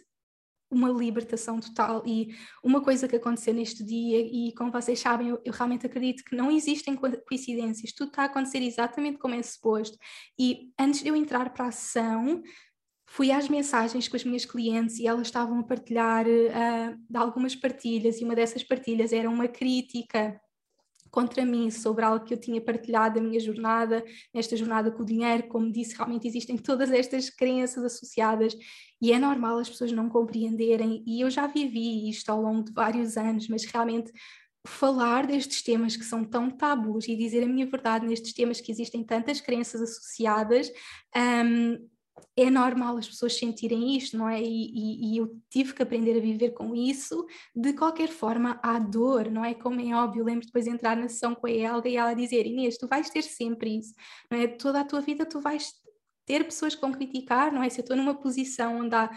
uma 0.71 0.91
libertação 0.91 1.59
total 1.61 2.03
e 2.07 2.29
uma 2.63 2.83
coisa 2.83 3.09
que 3.09 3.17
aconteceu 3.17 3.55
neste 3.55 3.83
dia 3.83 4.21
e 4.21 4.53
como 4.55 4.71
vocês 4.71 5.01
sabem 5.01 5.29
eu, 5.29 5.41
eu, 5.45 5.53
realmente 5.53 5.87
acredito 5.87 6.23
que 6.23 6.37
não 6.37 6.51
existem 6.51 6.95
coincidências, 6.95 7.93
tudo 7.93 8.09
está 8.09 8.23
a 8.23 8.27
acontecer 8.27 8.59
exatamente 8.59 9.19
como 9.19 9.35
é 9.35 9.43
suposto. 9.43 9.97
E 10.39 10.71
antes 10.79 11.03
de 11.03 11.09
eu 11.09 11.17
entrar 11.17 11.51
para 11.55 11.67
a 11.67 11.69
ação 11.69 12.43
fui 13.09 13.33
às 13.33 13.49
mensagens 13.49 14.07
com 14.07 14.17
as 14.17 14.25
minhas 14.25 14.45
clientes 14.45 14.99
e 14.99 15.07
elas 15.07 15.29
estavam 15.29 15.61
a 15.61 15.65
partilhar 15.65 16.27
uh, 16.27 16.97
de 17.09 17.17
algumas 17.17 17.57
partilhas, 17.57 18.21
e 18.21 18.25
uma 18.25 18.35
dessas 18.35 18.63
partilhas 18.63 19.13
era 19.13 19.31
uma 19.31 19.49
crítica 19.49 20.39
contra 21.11 21.45
mim 21.45 21.71
sobre 21.71 22.05
algo 22.05 22.25
que 22.25 22.35
eu 22.35 22.39
tinha 22.39 22.61
partilhado 22.61 23.17
da 23.17 23.21
minha 23.21 23.41
jornada, 23.41 24.05
nesta 24.33 24.57
jornada 24.57 24.91
com 24.91 25.03
o 25.03 25.07
dinheiro, 25.07 25.49
como 25.49 25.73
disse, 25.73 25.97
realmente 25.97 26.27
existem 26.27 26.57
todas 26.57 26.91
estas 26.91 27.31
crenças 27.31 27.85
associadas 27.85 28.57
e 29.01 29.13
é 29.13 29.19
normal 29.19 29.59
as 29.59 29.69
pessoas 29.69 29.93
não 29.93 30.09
compreenderem. 30.09 31.03
E 31.07 31.21
eu 31.21 31.31
já 31.31 31.47
vivi 31.47 32.09
isto 32.09 32.31
ao 32.31 32.41
longo 32.41 32.65
de 32.65 32.73
vários 32.73 33.17
anos, 33.17 33.49
mas 33.49 33.65
realmente 33.65 34.13
falar 34.67 35.27
destes 35.27 35.63
temas 35.63 35.97
que 35.97 36.05
são 36.05 36.25
tão 36.25 36.51
tabus 36.51 37.09
e 37.09 37.17
dizer 37.17 37.43
a 37.43 37.47
minha 37.47 37.67
verdade 37.67 38.07
nestes 38.07 38.33
temas 38.33 38.61
que 38.61 38.71
existem 38.71 39.03
tantas 39.03 39.41
crenças 39.41 39.81
associadas 39.81 40.71
um, 41.17 41.89
é 42.37 42.51
normal 42.51 42.97
as 42.97 43.09
pessoas 43.09 43.37
sentirem 43.37 43.97
isto, 43.97 44.17
não 44.17 44.29
é? 44.29 44.41
E, 44.41 44.47
e, 44.47 45.15
e, 45.15 45.17
eu 45.19 45.41
tive 45.51 45.73
que 45.75 45.83
aprender 45.83 46.17
a 46.17 46.21
viver 46.21 46.51
com 46.51 46.75
isso. 46.75 47.27
De 47.55 47.73
qualquer 47.73 48.09
forma, 48.09 48.59
há 48.63 48.79
dor, 48.79 49.31
não 49.31 49.45
é? 49.45 49.55
Como 49.55 49.81
é 49.81 49.95
óbvio, 49.95 50.25
lembro 50.25 50.47
depois 50.47 50.65
de 50.65 50.71
entrar 50.71 50.97
na 50.97 51.09
sessão 51.09 51.35
com 51.35 51.47
a 51.47 51.51
Helga 51.51 51.89
e 51.89 51.97
ela 51.97 52.15
dizer: 52.15 52.47
Inês, 52.47 52.79
tu 52.79 52.87
vais 52.89 53.11
ter 53.11 53.23
sempre 53.23 53.79
isso, 53.79 53.95
não 54.31 54.39
é? 54.39 54.47
Toda 54.47 54.81
a 54.81 54.85
tua 54.85 55.01
vida 55.01 55.27
tu 55.27 55.41
vais 55.41 55.73
ter 56.27 56.45
pessoas 56.45 56.75
que 56.75 56.81
vão 56.81 56.93
criticar, 56.93 57.53
não 57.53 57.63
é? 57.63 57.71
Se 57.71 57.81
eu 57.81 57.83
estou 57.83 57.97
numa 57.97 58.15
posição 58.15 58.81
onde 58.81 58.95
há 58.95 59.11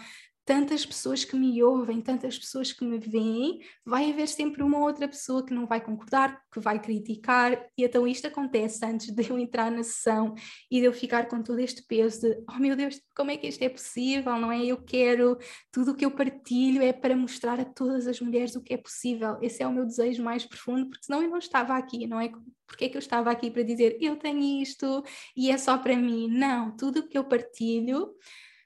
tantas 0.44 0.84
pessoas 0.84 1.24
que 1.24 1.36
me 1.36 1.62
ouvem, 1.62 2.00
tantas 2.00 2.38
pessoas 2.38 2.72
que 2.72 2.84
me 2.84 2.98
veem, 2.98 3.60
vai 3.84 4.10
haver 4.10 4.26
sempre 4.26 4.62
uma 4.62 4.78
outra 4.78 5.06
pessoa 5.06 5.44
que 5.44 5.54
não 5.54 5.66
vai 5.66 5.80
concordar, 5.80 6.40
que 6.52 6.58
vai 6.58 6.80
criticar, 6.80 7.52
e 7.76 7.84
então 7.84 8.06
isto 8.06 8.26
acontece 8.26 8.84
antes 8.84 9.10
de 9.10 9.30
eu 9.30 9.38
entrar 9.38 9.70
na 9.70 9.82
sessão 9.82 10.34
e 10.70 10.80
de 10.80 10.86
eu 10.86 10.92
ficar 10.92 11.28
com 11.28 11.42
todo 11.42 11.60
este 11.60 11.82
peso 11.86 12.22
de, 12.22 12.44
oh 12.50 12.58
meu 12.58 12.74
Deus, 12.74 13.00
como 13.14 13.30
é 13.30 13.36
que 13.36 13.46
isto 13.46 13.62
é 13.62 13.68
possível, 13.68 14.36
não 14.36 14.50
é? 14.50 14.64
Eu 14.64 14.82
quero, 14.82 15.38
tudo 15.70 15.92
o 15.92 15.94
que 15.94 16.04
eu 16.04 16.10
partilho 16.10 16.82
é 16.82 16.92
para 16.92 17.16
mostrar 17.16 17.60
a 17.60 17.64
todas 17.64 18.06
as 18.06 18.20
mulheres 18.20 18.56
o 18.56 18.62
que 18.62 18.74
é 18.74 18.76
possível, 18.76 19.38
esse 19.40 19.62
é 19.62 19.66
o 19.66 19.72
meu 19.72 19.86
desejo 19.86 20.22
mais 20.24 20.44
profundo, 20.44 20.88
porque 20.88 21.04
senão 21.04 21.22
eu 21.22 21.30
não 21.30 21.38
estava 21.38 21.76
aqui, 21.76 22.06
não 22.06 22.20
é? 22.20 22.30
Porque 22.66 22.86
é 22.86 22.88
que 22.88 22.96
eu 22.96 23.00
estava 23.00 23.30
aqui 23.30 23.50
para 23.50 23.62
dizer, 23.62 23.96
eu 24.00 24.16
tenho 24.16 24.62
isto 24.62 25.04
e 25.36 25.50
é 25.50 25.58
só 25.58 25.76
para 25.78 25.94
mim? 25.94 26.26
Não, 26.28 26.74
tudo 26.76 27.00
o 27.00 27.08
que 27.08 27.18
eu 27.18 27.24
partilho 27.24 28.14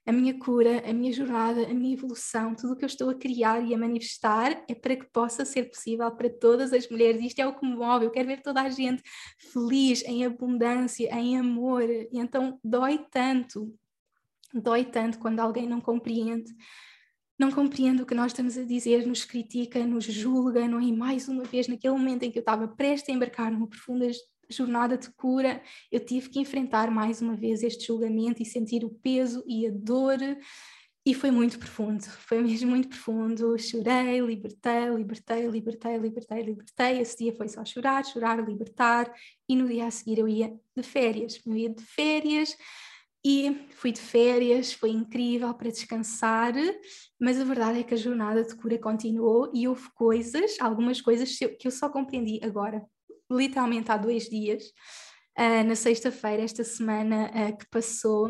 a 0.06 0.12
minha 0.12 0.38
cura, 0.38 0.88
a 0.88 0.92
minha 0.92 1.12
jornada, 1.12 1.66
a 1.66 1.74
minha 1.74 1.94
evolução, 1.94 2.54
tudo 2.54 2.74
o 2.74 2.76
que 2.76 2.84
eu 2.84 2.86
estou 2.86 3.10
a 3.10 3.14
criar 3.14 3.60
e 3.60 3.74
a 3.74 3.78
manifestar 3.78 4.64
é 4.68 4.74
para 4.74 4.94
que 4.94 5.04
possa 5.06 5.44
ser 5.44 5.64
possível 5.64 6.08
para 6.12 6.30
todas 6.30 6.72
as 6.72 6.88
mulheres. 6.88 7.20
Isto 7.20 7.40
é 7.40 7.46
o 7.46 7.58
que 7.58 7.66
me 7.66 7.74
move. 7.74 8.04
Eu 8.04 8.12
quero 8.12 8.28
ver 8.28 8.40
toda 8.40 8.62
a 8.62 8.70
gente 8.70 9.02
feliz, 9.52 10.04
em 10.04 10.24
abundância, 10.24 11.12
em 11.12 11.36
amor. 11.36 11.82
E 11.82 12.08
então 12.12 12.60
dói 12.62 13.04
tanto, 13.10 13.74
dói 14.54 14.84
tanto 14.84 15.18
quando 15.18 15.40
alguém 15.40 15.68
não 15.68 15.80
compreende. 15.80 16.54
Não 17.36 17.50
compreende 17.50 18.00
o 18.00 18.06
que 18.06 18.14
nós 18.14 18.32
estamos 18.32 18.56
a 18.56 18.62
dizer, 18.62 19.06
nos 19.06 19.24
critica, 19.24 19.84
nos 19.84 20.04
julga, 20.04 20.68
não 20.68 20.78
é? 20.78 20.84
E 20.84 20.92
mais 20.92 21.28
uma 21.28 21.42
vez, 21.42 21.66
naquele 21.66 21.92
momento 21.92 22.22
em 22.22 22.30
que 22.30 22.38
eu 22.38 22.40
estava 22.40 22.68
prestes 22.68 23.10
a 23.10 23.12
embarcar 23.12 23.50
numa 23.50 23.66
profunda 23.68 24.08
jornada 24.50 24.96
de 24.96 25.10
cura, 25.10 25.62
eu 25.90 26.00
tive 26.00 26.28
que 26.28 26.40
enfrentar 26.40 26.90
mais 26.90 27.20
uma 27.20 27.36
vez 27.36 27.62
este 27.62 27.86
julgamento 27.86 28.42
e 28.42 28.46
sentir 28.46 28.84
o 28.84 28.90
peso 28.90 29.44
e 29.46 29.66
a 29.66 29.70
dor. 29.72 30.18
E 31.04 31.14
foi 31.14 31.30
muito 31.30 31.56
profundo, 31.56 32.02
foi 32.02 32.42
mesmo 32.42 32.70
muito 32.70 32.88
profundo. 32.88 33.56
Chorei, 33.56 34.20
libertei, 34.20 34.88
libertei, 34.88 35.46
libertei, 35.46 35.96
libertei, 35.96 36.42
libertei. 36.42 37.00
Esse 37.00 37.18
dia 37.18 37.32
foi 37.36 37.48
só 37.48 37.64
chorar, 37.64 38.04
chorar, 38.04 38.44
libertar. 38.44 39.14
E 39.48 39.54
no 39.54 39.68
dia 39.68 39.86
a 39.86 39.90
seguir 39.90 40.18
eu 40.18 40.28
ia 40.28 40.52
de 40.76 40.82
férias. 40.82 41.40
Eu 41.46 41.54
ia 41.54 41.70
de 41.70 41.82
férias 41.82 42.56
e 43.24 43.66
fui 43.70 43.90
de 43.90 44.00
férias, 44.00 44.72
foi 44.72 44.90
incrível 44.90 45.52
para 45.54 45.70
descansar. 45.70 46.54
Mas 47.20 47.40
a 47.40 47.44
verdade 47.44 47.80
é 47.80 47.82
que 47.82 47.94
a 47.94 47.96
jornada 47.96 48.44
de 48.44 48.54
cura 48.56 48.78
continuou 48.78 49.50
e 49.54 49.66
houve 49.66 49.88
coisas, 49.94 50.56
algumas 50.60 51.00
coisas 51.00 51.36
que 51.36 51.66
eu 51.66 51.70
só 51.70 51.88
compreendi 51.88 52.40
agora, 52.42 52.84
literalmente 53.30 53.90
há 53.90 53.96
dois 53.96 54.28
dias, 54.28 54.64
uh, 55.38 55.64
na 55.66 55.74
sexta-feira, 55.74 56.42
esta 56.42 56.64
semana 56.64 57.30
uh, 57.30 57.56
que 57.56 57.66
passou. 57.70 58.28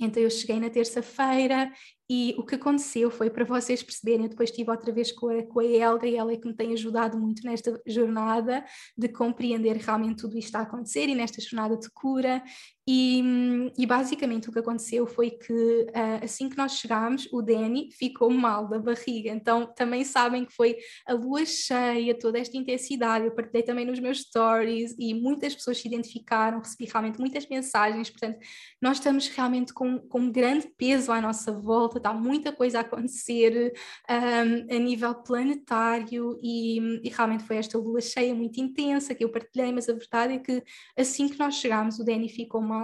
Então 0.00 0.22
eu 0.22 0.30
cheguei 0.30 0.60
na 0.60 0.68
terça-feira 0.68 1.72
e 2.10 2.34
o 2.38 2.44
que 2.44 2.54
aconteceu 2.54 3.10
foi, 3.10 3.30
para 3.30 3.44
vocês 3.44 3.82
perceberem, 3.82 4.24
eu 4.24 4.30
depois 4.30 4.50
estive 4.50 4.70
outra 4.70 4.92
vez 4.92 5.12
com 5.12 5.28
a, 5.28 5.42
com 5.42 5.60
a 5.60 5.64
Helga 5.64 6.06
e 6.06 6.16
ela 6.16 6.32
é 6.32 6.36
que 6.36 6.46
me 6.46 6.54
tem 6.54 6.72
ajudado 6.72 7.18
muito 7.18 7.42
nesta 7.44 7.80
jornada 7.86 8.64
de 8.96 9.08
compreender 9.08 9.76
realmente 9.76 10.22
tudo 10.22 10.38
isto 10.38 10.54
a 10.56 10.60
acontecer 10.60 11.08
e 11.08 11.14
nesta 11.14 11.40
jornada 11.40 11.76
de 11.76 11.90
cura 11.90 12.42
e, 12.90 13.70
e, 13.76 13.84
basicamente 13.84 14.48
o 14.48 14.52
que 14.52 14.60
aconteceu 14.60 15.06
foi 15.06 15.32
que 15.32 15.52
uh, 15.52 16.24
assim 16.24 16.48
que 16.48 16.56
nós 16.56 16.72
chegámos, 16.72 17.28
o 17.30 17.42
Danny 17.42 17.90
ficou 17.92 18.30
mal 18.30 18.66
da 18.66 18.78
barriga. 18.78 19.30
Então 19.30 19.66
também 19.66 20.04
sabem 20.04 20.46
que 20.46 20.54
foi 20.54 20.74
a 21.06 21.12
lua 21.12 21.44
cheia, 21.44 22.18
toda 22.18 22.38
esta 22.38 22.56
intensidade. 22.56 23.26
Eu 23.26 23.32
partilhei 23.32 23.62
também 23.62 23.84
nos 23.84 24.00
meus 24.00 24.20
stories 24.20 24.96
e 24.98 25.12
muitas 25.12 25.54
pessoas 25.54 25.76
se 25.76 25.86
identificaram, 25.86 26.60
recebi 26.60 26.90
realmente 26.90 27.20
muitas 27.20 27.46
mensagens. 27.46 28.08
Portanto, 28.08 28.38
nós 28.80 28.96
estamos 28.96 29.28
realmente 29.28 29.74
com, 29.74 29.98
com 29.98 30.20
um 30.20 30.32
grande 30.32 30.66
peso 30.78 31.12
à 31.12 31.20
nossa 31.20 31.52
volta, 31.52 31.98
está 31.98 32.14
muita 32.14 32.52
coisa 32.52 32.78
a 32.78 32.80
acontecer 32.80 33.70
um, 34.08 34.74
a 34.74 34.78
nível 34.78 35.14
planetário 35.14 36.40
e, 36.42 36.78
e 37.06 37.10
realmente 37.10 37.44
foi 37.44 37.58
esta 37.58 37.76
lua 37.76 38.00
cheia 38.00 38.34
muito 38.34 38.58
intensa 38.58 39.14
que 39.14 39.22
eu 39.22 39.30
partilhei. 39.30 39.72
Mas 39.72 39.90
a 39.90 39.92
verdade 39.92 40.32
é 40.32 40.38
que 40.38 40.62
assim 40.96 41.28
que 41.28 41.38
nós 41.38 41.56
chegámos, 41.56 41.98
o 41.98 42.04
Danny 42.04 42.30
ficou 42.30 42.62
mal 42.62 42.77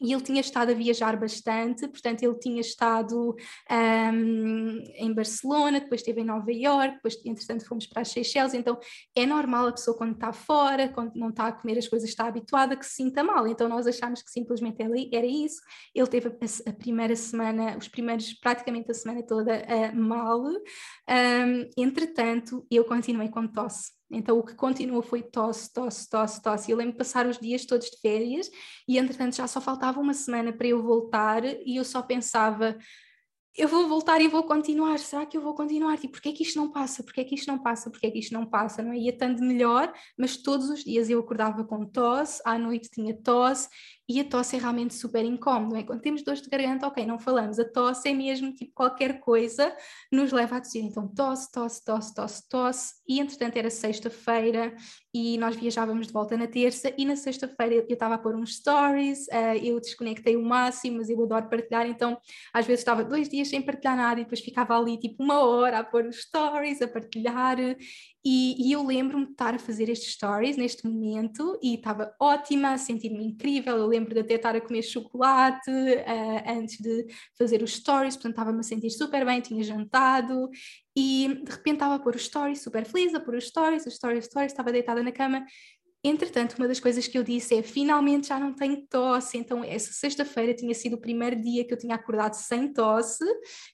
e 0.00 0.12
ele 0.12 0.22
tinha 0.22 0.40
estado 0.40 0.70
a 0.70 0.74
viajar 0.74 1.16
bastante, 1.18 1.88
portanto 1.88 2.22
ele 2.22 2.38
tinha 2.38 2.60
estado 2.60 3.34
um, 3.70 4.82
em 4.94 5.12
Barcelona, 5.12 5.80
depois 5.80 6.00
esteve 6.00 6.20
em 6.20 6.24
Nova 6.24 6.52
York, 6.52 6.94
depois 6.96 7.16
entretanto 7.24 7.66
fomos 7.66 7.86
para 7.86 8.02
as 8.02 8.08
Seychelles, 8.08 8.54
então 8.54 8.78
é 9.14 9.26
normal 9.26 9.68
a 9.68 9.72
pessoa 9.72 9.96
quando 9.96 10.14
está 10.14 10.32
fora, 10.32 10.88
quando 10.88 11.14
não 11.16 11.30
está 11.30 11.48
a 11.48 11.52
comer 11.52 11.78
as 11.78 11.88
coisas, 11.88 12.08
está 12.08 12.26
habituada 12.26 12.76
que 12.76 12.86
se 12.86 12.94
sinta 12.94 13.24
mal, 13.24 13.46
então 13.48 13.68
nós 13.68 13.86
achámos 13.86 14.22
que 14.22 14.30
simplesmente 14.30 14.80
era 14.80 15.26
isso, 15.26 15.60
ele 15.94 16.06
teve 16.06 16.28
a, 16.28 16.70
a 16.70 16.72
primeira 16.72 17.16
semana, 17.16 17.76
os 17.76 17.88
primeiros, 17.88 18.32
praticamente 18.34 18.90
a 18.90 18.94
semana 18.94 19.22
toda 19.24 19.52
uh, 19.52 19.96
mal, 19.96 20.40
um, 20.40 21.70
entretanto 21.76 22.64
eu 22.70 22.84
continuei 22.84 23.28
com 23.28 23.48
tosse, 23.48 23.97
então 24.10 24.38
o 24.38 24.42
que 24.42 24.54
continuou 24.54 25.02
foi 25.02 25.22
tosse, 25.22 25.72
tosse, 25.72 26.08
tosse, 26.08 26.42
tosse. 26.42 26.70
E 26.70 26.72
eu 26.72 26.78
lembro 26.78 26.92
de 26.92 26.98
passar 26.98 27.26
os 27.26 27.38
dias 27.38 27.66
todos 27.66 27.90
de 27.90 28.00
férias 28.00 28.50
e 28.86 28.98
entretanto 28.98 29.36
já 29.36 29.46
só 29.46 29.60
faltava 29.60 30.00
uma 30.00 30.14
semana 30.14 30.52
para 30.52 30.66
eu 30.66 30.82
voltar 30.82 31.44
e 31.44 31.76
eu 31.76 31.84
só 31.84 32.02
pensava, 32.02 32.76
eu 33.56 33.68
vou 33.68 33.88
voltar 33.88 34.20
e 34.20 34.28
vou 34.28 34.44
continuar, 34.44 34.98
será 34.98 35.26
que 35.26 35.36
eu 35.36 35.42
vou 35.42 35.54
continuar? 35.54 35.98
Tipo, 35.98 36.12
porquê 36.12 36.28
é 36.30 36.32
que 36.32 36.42
isto 36.42 36.56
não 36.56 36.70
passa? 36.70 37.02
Porquê 37.02 37.22
é 37.22 37.24
que 37.24 37.34
isto 37.34 37.48
não 37.48 37.58
passa? 37.58 37.90
Porquê 37.90 38.06
é 38.06 38.10
que 38.10 38.18
isto 38.20 38.32
não 38.32 38.46
passa? 38.46 38.82
Não 38.82 38.92
é? 38.92 38.98
Ia 38.98 39.16
tanto 39.16 39.42
melhor, 39.42 39.92
mas 40.16 40.36
todos 40.36 40.70
os 40.70 40.84
dias 40.84 41.10
eu 41.10 41.18
acordava 41.18 41.64
com 41.64 41.84
tosse, 41.84 42.40
à 42.44 42.56
noite 42.56 42.88
tinha 42.88 43.14
tosse 43.20 43.68
e 44.08 44.20
a 44.20 44.24
tosse 44.24 44.56
é 44.56 44.58
realmente 44.58 44.94
super 44.94 45.24
incómodo, 45.24 45.76
é? 45.76 45.82
Quando 45.82 46.00
temos 46.00 46.22
dores 46.22 46.40
de 46.40 46.48
garganta, 46.48 46.86
ok, 46.86 47.04
não 47.04 47.18
falamos, 47.18 47.58
a 47.58 47.64
tosse 47.64 48.08
é 48.08 48.14
mesmo 48.14 48.52
tipo 48.54 48.72
qualquer 48.74 49.20
coisa 49.20 49.76
nos 50.10 50.32
leva 50.32 50.56
a 50.56 50.60
tossir, 50.60 50.82
então 50.82 51.06
tosse, 51.06 51.52
tosse, 51.52 51.84
tosse, 51.84 52.14
tosse, 52.14 52.48
tosse, 52.48 52.94
e 53.06 53.20
entretanto 53.20 53.56
era 53.56 53.68
sexta-feira 53.68 54.74
e 55.12 55.36
nós 55.36 55.56
viajávamos 55.56 56.06
de 56.06 56.12
volta 56.12 56.36
na 56.36 56.46
terça 56.46 56.92
e 56.96 57.04
na 57.04 57.16
sexta-feira 57.16 57.74
eu 57.74 57.86
estava 57.88 58.14
a 58.14 58.18
pôr 58.18 58.34
uns 58.34 58.56
stories, 58.56 59.26
uh, 59.26 59.58
eu 59.62 59.78
desconectei 59.78 60.36
o 60.36 60.42
máximo, 60.42 60.98
mas 60.98 61.10
eu 61.10 61.22
adoro 61.22 61.48
partilhar, 61.48 61.86
então 61.86 62.18
às 62.54 62.66
vezes 62.66 62.80
estava 62.80 63.04
dois 63.04 63.28
dias 63.28 63.48
sem 63.48 63.60
partilhar 63.60 63.96
nada 63.96 64.20
e 64.20 64.24
depois 64.24 64.40
ficava 64.40 64.78
ali 64.78 64.98
tipo 64.98 65.22
uma 65.22 65.40
hora 65.40 65.80
a 65.80 65.84
pôr 65.84 66.06
os 66.06 66.22
stories, 66.22 66.80
a 66.80 66.88
partilhar 66.88 67.58
e, 68.30 68.68
e, 68.68 68.72
eu 68.72 68.84
lembro-me 68.84 69.24
de 69.24 69.32
estar 69.32 69.54
a 69.54 69.58
fazer 69.58 69.88
estes 69.88 70.12
stories 70.12 70.58
neste 70.58 70.86
momento 70.86 71.58
e 71.62 71.76
estava 71.76 72.14
ótima, 72.20 72.72
a 72.72 72.76
sentir-me 72.76 73.24
incrível. 73.24 73.74
Eu 73.78 73.86
lembro 73.86 74.12
de 74.12 74.20
até 74.20 74.34
estar 74.34 74.54
a 74.54 74.60
comer 74.60 74.82
chocolate 74.82 75.70
uh, 75.70 76.50
antes 76.58 76.78
de 76.78 77.06
fazer 77.38 77.62
os 77.62 77.74
stories, 77.74 78.16
portanto 78.16 78.32
estava-me 78.32 78.60
a 78.60 78.62
sentir 78.62 78.90
super 78.90 79.24
bem, 79.24 79.40
tinha 79.40 79.64
jantado 79.64 80.50
e 80.94 81.40
de 81.42 81.50
repente 81.50 81.76
estava 81.76 81.94
a 81.94 81.98
pôr 81.98 82.16
os 82.16 82.26
stories 82.26 82.60
super 82.60 82.84
feliz, 82.84 83.14
a 83.14 83.20
pôr 83.20 83.36
os 83.36 83.46
stories, 83.46 83.86
os 83.86 83.94
stories, 83.94 84.26
stories, 84.26 84.52
estava 84.52 84.70
deitada 84.72 85.02
na 85.02 85.10
cama 85.10 85.42
Entretanto, 86.08 86.54
uma 86.58 86.66
das 86.66 86.80
coisas 86.80 87.06
que 87.06 87.18
eu 87.18 87.22
disse 87.22 87.54
é: 87.54 87.62
finalmente 87.62 88.28
já 88.28 88.40
não 88.40 88.54
tenho 88.54 88.86
tosse. 88.86 89.36
Então, 89.36 89.62
essa 89.62 89.92
sexta-feira 89.92 90.54
tinha 90.54 90.74
sido 90.74 90.94
o 90.94 91.00
primeiro 91.00 91.40
dia 91.40 91.64
que 91.64 91.72
eu 91.72 91.78
tinha 91.78 91.94
acordado 91.94 92.34
sem 92.34 92.72
tosse, 92.72 93.24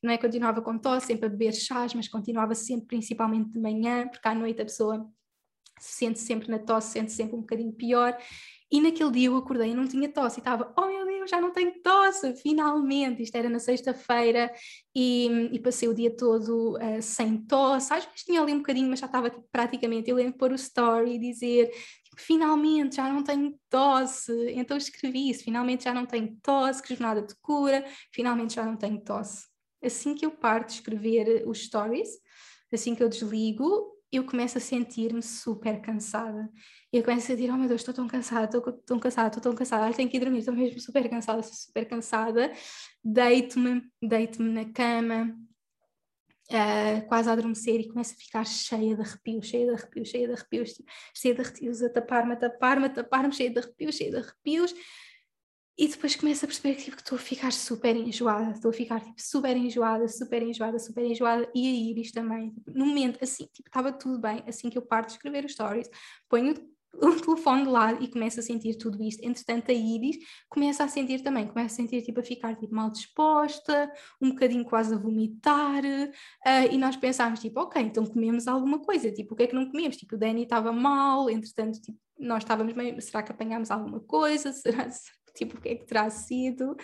não 0.03 0.13
é? 0.13 0.19
Continuava 0.19 0.61
com 0.61 0.79
tosse, 0.79 1.07
sempre 1.07 1.27
a 1.27 1.29
beber 1.29 1.53
chás, 1.53 1.95
mas 1.95 2.09
continuava 2.09 2.55
sempre, 2.55 2.87
principalmente 2.87 3.51
de 3.51 3.61
manhã, 3.61 4.09
porque 4.09 4.27
à 4.27 4.35
noite 4.35 4.61
a 4.61 4.65
pessoa 4.65 5.09
se 5.79 5.99
sente 5.99 6.19
sempre 6.19 6.51
na 6.51 6.59
tosse, 6.59 6.93
sente 6.93 7.13
sempre 7.13 7.37
um 7.37 7.41
bocadinho 7.41 7.73
pior. 7.73 8.17
E 8.71 8.81
naquele 8.81 9.11
dia 9.13 9.29
eu 9.29 9.37
acordei 9.37 9.71
e 9.71 9.75
não 9.75 9.87
tinha 9.87 10.09
tosse, 10.09 10.39
e 10.39 10.41
estava, 10.41 10.73
oh 10.77 10.87
meu 10.87 11.07
Deus, 11.07 11.31
já 11.31 11.41
não 11.41 11.53
tenho 11.53 11.81
tosse, 11.81 12.35
finalmente! 12.37 13.23
Isto 13.23 13.37
era 13.37 13.49
na 13.49 13.61
sexta-feira 13.61 14.53
e, 14.95 15.51
e, 15.53 15.61
passei 15.61 15.89
o 15.89 15.95
dia 15.95 16.11
todo 16.11 16.77
uh, 16.77 17.01
sem 17.01 17.39
tosse. 17.47 17.93
Às 17.93 18.05
vezes 18.05 18.25
tinha 18.25 18.41
ali 18.41 18.53
um 18.53 18.59
bocadinho, 18.59 18.89
mas 18.91 18.99
já 18.99 19.07
estava 19.07 19.31
tipo, 19.31 19.47
praticamente. 19.53 20.11
Eu 20.11 20.17
lembro 20.17 20.33
de 20.33 20.39
pôr 20.39 20.51
o 20.51 20.57
story 20.57 21.15
e 21.15 21.19
dizer 21.19 21.71
finalmente 22.17 22.97
já 22.97 23.13
não 23.13 23.23
tenho 23.23 23.59
tosse. 23.69 24.33
Então 24.51 24.77
escrevi 24.77 25.31
isso, 25.31 25.45
finalmente 25.45 25.85
já 25.85 25.95
não 25.95 26.07
tenho 26.07 26.37
tosse, 26.43 26.83
que 26.83 26.95
jornada 26.95 27.23
de 27.23 27.35
cura, 27.41 27.85
finalmente 28.13 28.55
já 28.55 28.65
não 28.65 28.77
tenho 28.77 29.01
tosse. 29.01 29.47
Assim 29.83 30.15
que 30.15 30.25
eu 30.25 30.31
paro 30.31 30.65
de 30.67 30.73
escrever 30.73 31.45
os 31.47 31.65
stories, 31.65 32.09
assim 32.73 32.95
que 32.95 33.03
eu 33.03 33.09
desligo, 33.09 33.95
eu 34.17 34.25
começo 34.25 34.59
a 34.59 34.61
sentir-me 34.61 35.23
super 35.23 35.81
cansada. 35.81 36.49
Eu 36.93 37.03
começo 37.03 37.33
a 37.33 37.35
dizer, 37.35 37.51
oh 37.51 37.57
meu 37.57 37.69
Deus, 37.69 37.81
estou 37.81 37.93
tão 37.93 38.07
cansada, 38.07 38.45
estou 38.45 38.73
tão 38.73 38.99
cansada, 38.99 39.29
estou 39.29 39.43
tão 39.43 39.55
cansada, 39.55 39.93
tenho 39.95 40.09
que 40.09 40.17
ir 40.17 40.21
dormir, 40.21 40.39
estou 40.39 40.55
mesmo 40.55 40.81
super 40.81 41.09
cansada, 41.11 41.41
estou 41.41 41.57
super 41.57 41.87
cansada. 41.87 42.53
Deito-me, 43.03 43.83
deito-me 44.03 44.51
na 44.51 44.73
cama, 44.73 45.37
uh, 46.51 47.07
quase 47.07 47.29
a 47.29 47.33
adormecer 47.33 47.81
e 47.81 47.89
começo 47.89 48.15
a 48.15 48.17
ficar 48.17 48.47
cheia 48.47 48.95
de 48.95 49.03
arrepios, 49.03 49.47
cheia 49.47 49.67
de 49.67 49.73
arrepios, 49.75 50.09
cheia 50.09 50.27
de 50.27 50.33
arrepios, 50.35 50.83
cheia 51.15 51.35
de 51.35 51.41
arrepios, 51.41 51.83
a 51.83 51.91
tapar-me, 51.91 52.33
a 52.33 52.37
tapar-me, 52.37 52.87
a 52.87 52.91
tapar-me, 52.91 53.33
cheia 53.33 53.51
de 53.51 53.59
arrepios, 53.59 53.95
cheia 53.95 54.11
de 54.11 54.17
arrepios. 54.17 54.75
E 55.77 55.89
depois 55.89 56.15
começo 56.15 56.45
a 56.45 56.49
perceber 56.49 56.77
que, 56.77 56.85
tipo, 56.85 56.97
estou 56.99 57.17
a 57.17 57.21
ficar 57.21 57.53
super 57.53 57.97
enjoada, 57.97 58.53
estou 58.53 58.71
a 58.71 58.73
ficar 58.73 59.01
tipo, 59.01 59.21
super 59.21 59.57
enjoada, 59.57 60.07
super 60.07 60.41
enjoada, 60.41 60.79
super 60.79 61.05
enjoada, 61.05 61.51
e 61.53 61.67
a 61.67 61.91
Iris 61.91 62.13
também. 62.13 62.51
Tipo, 62.51 62.71
no 62.71 62.87
momento, 62.87 63.19
assim, 63.21 63.49
tipo, 63.53 63.69
estava 63.69 63.93
tudo 63.93 64.21
bem, 64.21 64.45
assim 64.47 64.71
que 64.71 64.79
eu 64.79 64.83
parto 64.83 65.09
de 65.09 65.15
escrever 65.15 65.45
os 65.45 65.53
stories, 65.53 65.91
ponho 66.29 66.55
o 67.01 67.21
telefone 67.21 67.65
de 67.65 67.69
lado 67.69 68.03
e 68.03 68.09
começa 68.09 68.41
a 68.41 68.43
sentir 68.43 68.77
tudo 68.77 69.03
isto. 69.03 69.25
Entretanto, 69.25 69.71
a 69.71 69.75
Iris 69.75 70.17
começa 70.49 70.85
a 70.85 70.89
sentir 70.89 71.23
também, 71.23 71.47
começa 71.47 71.75
a 71.75 71.77
sentir 71.77 72.03
tipo 72.03 72.21
a 72.21 72.23
ficar 72.23 72.55
tipo, 72.57 72.75
mal 72.75 72.91
disposta, 72.91 73.91
um 74.21 74.31
bocadinho 74.31 74.65
quase 74.65 74.95
a 74.95 74.99
vomitar, 74.99 75.83
uh, 75.85 76.73
e 76.73 76.79
nós 76.79 76.97
pensámos 76.97 77.41
tipo, 77.41 77.61
ok, 77.61 77.83
então 77.83 78.05
comemos 78.07 78.47
alguma 78.49 78.79
coisa, 78.81 79.11
tipo, 79.11 79.35
o 79.35 79.37
que 79.37 79.45
é 79.45 79.47
que 79.47 79.55
não 79.55 79.71
comemos? 79.71 79.97
Tipo, 79.97 80.17
o 80.17 80.19
Danny 80.19 80.45
estava 80.45 80.73
mal, 80.73 81.29
entretanto, 81.31 81.81
tipo, 81.81 81.99
nós 82.19 82.43
estávamos 82.43 82.75
meio, 82.75 83.01
será 83.01 83.23
que 83.23 83.33
apanhámos 83.33 83.71
alguma 83.71 84.01
coisa? 84.01 84.53
Será, 84.55 84.89
tipo, 85.35 85.59
o 85.59 85.61
que 85.61 85.69
é 85.71 85.75
que 85.75 85.85
terá 85.85 86.09
sido? 86.11 86.77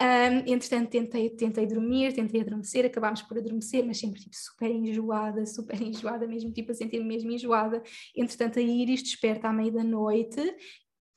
Um, 0.00 0.52
entretanto, 0.52 0.90
tentei, 0.90 1.30
tentei 1.30 1.66
dormir, 1.66 2.12
tentei 2.12 2.40
adormecer, 2.40 2.84
acabámos 2.84 3.22
por 3.22 3.38
adormecer, 3.38 3.84
mas 3.86 3.98
sempre 3.98 4.20
tipo 4.20 4.34
super 4.34 4.70
enjoada, 4.70 5.46
super 5.46 5.80
enjoada 5.82 6.26
mesmo, 6.26 6.52
tipo 6.52 6.72
a 6.72 6.74
sentir-me 6.74 7.06
mesmo 7.06 7.30
enjoada. 7.30 7.82
Entretanto, 8.16 8.58
a 8.58 8.62
Iris 8.62 9.02
desperta 9.02 9.48
à 9.48 9.52
meia 9.52 9.72
da 9.72 9.84
noite 9.84 10.40